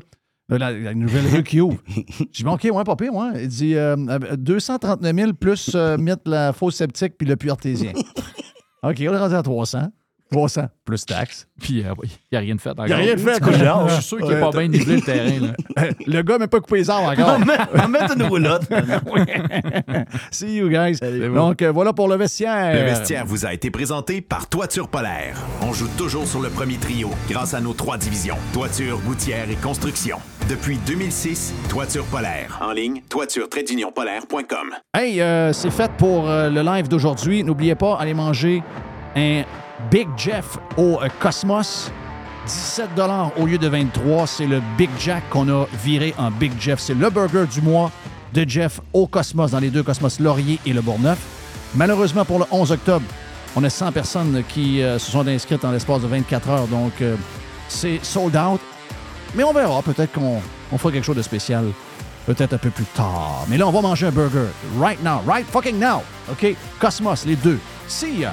La, 0.49 0.71
la 0.71 0.95
nouvelle 0.95 1.27
rue 1.27 1.43
qui 1.43 1.61
ouvre. 1.61 1.77
Je 1.89 2.25
dis 2.39 2.45
bon, 2.45 2.53
OK, 2.53 2.67
ouais, 2.73 2.85
pas 2.85 2.97
pire, 2.97 3.13
ouais. 3.13 3.43
Il 3.43 3.49
dit 3.49 3.75
euh, 3.75 3.97
euh, 4.09 4.37
239 4.37 5.15
000 5.15 5.33
plus 5.35 5.73
euh, 5.75 5.99
mettre 5.99 6.23
la 6.25 6.53
fosse 6.53 6.77
septique 6.77 7.19
puis 7.19 7.27
le 7.27 7.37
puits 7.37 7.51
artésien. 7.51 7.93
OK, 8.85 8.97
on 9.01 9.13
est 9.13 9.19
rendu 9.19 9.35
à 9.35 9.43
300. 9.43 9.89
300 10.31 10.67
plus 10.85 11.05
taxes. 11.07 11.47
Puis, 11.61 11.83
euh, 11.85 11.93
oui, 11.99 12.09
il 12.11 12.35
n'y 12.35 12.39
a 12.39 12.41
rien 12.41 12.55
de 12.57 12.61
fait. 12.61 12.73
Il 12.79 12.85
n'y 12.87 12.93
a 12.93 12.97
rien 12.97 13.15
de 13.15 13.21
fait. 13.21 13.39
Je 13.43 13.95
suis 13.95 14.03
sûr 14.03 14.19
qu'il 14.19 14.29
n'est 14.29 14.41
pas 14.41 14.51
bien 14.51 14.69
nivelé 14.69 14.97
le 14.97 15.03
terrain. 15.03 15.41
Là. 15.77 15.85
Le 16.07 16.23
gars 16.23 16.39
n'a 16.39 16.49
pas 16.49 16.61
coupé 16.61 16.79
les 16.79 16.91
arbres 16.91 17.09
encore. 17.11 17.37
On 17.41 17.45
met- 17.45 17.55
on 17.73 17.79
va 17.79 17.89
mettre 17.89 18.17
une 18.17 18.23
roulotte. 18.25 18.63
See 20.31 20.57
you 20.57 20.69
guys. 20.69 20.99
Donc, 21.35 21.63
euh, 21.63 21.71
voilà 21.73 21.93
pour 21.93 22.09
le 22.09 22.17
vestiaire. 22.17 22.75
Le 22.75 22.81
vestiaire 22.91 23.25
vous 23.27 23.47
a 23.47 23.53
été 23.55 23.71
présenté 23.71 24.21
par 24.21 24.49
Toiture 24.49 24.89
Polaire. 24.89 25.37
On 25.63 25.73
joue 25.73 25.89
toujours 25.97 26.27
sur 26.27 26.41
le 26.41 26.49
premier 26.49 26.77
trio 26.77 27.11
grâce 27.31 27.55
à 27.55 27.61
nos 27.61 27.73
trois 27.73 27.97
divisions. 27.99 28.37
Toiture, 28.53 28.99
gouttière 29.01 29.49
et 29.51 29.57
construction. 29.57 30.19
Depuis 30.49 30.79
2006, 30.87 31.55
Toiture 31.69 32.05
Polaire. 32.05 32.59
En 32.63 32.73
ligne, 32.73 33.03
toiture-polaire.com. 33.09 34.69
Hey, 34.95 35.21
euh, 35.21 35.53
c'est 35.53 35.71
fait 35.71 35.91
pour 35.99 36.29
euh, 36.29 36.49
le 36.51 36.63
live 36.63 36.89
d'aujourd'hui. 36.89 37.43
N'oubliez 37.43 37.75
pas, 37.75 37.97
allez 37.99 38.15
manger 38.15 38.63
un 39.17 39.43
Big 39.91 40.09
Jeff 40.17 40.59
au 40.77 41.01
euh, 41.03 41.09
Cosmos. 41.21 41.91
17 42.47 42.91
au 43.37 43.47
lieu 43.47 43.59
de 43.59 43.69
23. 43.69 44.27
C'est 44.27 44.47
le 44.47 44.63
Big 44.79 44.91
Jack 45.01 45.29
qu'on 45.31 45.49
a 45.49 45.67
viré 45.85 46.15
en 46.17 46.31
Big 46.31 46.53
Jeff. 46.61 46.79
C'est 46.81 46.95
le 46.95 47.11
burger 47.11 47.45
du 47.53 47.61
mois 47.61 47.91
de 48.33 48.49
Jeff 48.49 48.81
au 48.93 49.07
Cosmos, 49.07 49.51
dans 49.51 49.59
les 49.59 49.71
deux 49.71 49.83
Cosmos 49.83 50.21
Laurier 50.21 50.59
et 50.65 50.73
le 50.73 50.81
Bourgneuf. 50.81 51.19
Malheureusement, 51.75 52.25
pour 52.25 52.39
le 52.39 52.45
11 52.51 52.73
octobre, 52.73 53.05
on 53.57 53.65
a 53.65 53.71
100 53.71 53.93
personnes 53.93 54.43
qui 54.49 54.83
euh, 54.83 54.99
se 54.99 55.11
sont 55.11 55.27
inscrites 55.27 55.65
en 55.65 55.73
l'espace 55.73 56.03
de 56.03 56.07
24 56.07 56.51
heures. 56.51 56.67
Donc, 56.69 56.93
euh, 57.01 57.17
c'est 57.69 57.99
sold 58.05 58.37
out. 58.37 58.61
Mais 59.35 59.43
on 59.43 59.53
verra. 59.53 59.83
Peut-être 59.83 60.13
qu'on 60.13 60.41
on 60.73 60.79
fera 60.79 60.93
quelque 60.93 61.05
chose 61.05 61.17
de 61.17 61.23
spécial. 61.23 61.65
Peut-être 62.27 62.55
un 62.55 62.59
peu 62.59 62.71
plus 62.71 62.85
tard. 62.85 63.45
Mais 63.49 63.57
là, 63.57 63.67
on 63.67 63.73
va 63.73 63.81
manger 63.81 64.07
un 64.07 64.11
burger. 64.11 64.47
Right 64.79 65.03
now. 65.03 65.21
Right 65.27 65.47
fucking 65.47 65.79
now. 65.79 66.03
OK? 66.31 66.55
Cosmos, 66.81 67.25
les 67.25 67.37
deux. 67.37 67.59
See 67.89 68.21
ya. 68.21 68.33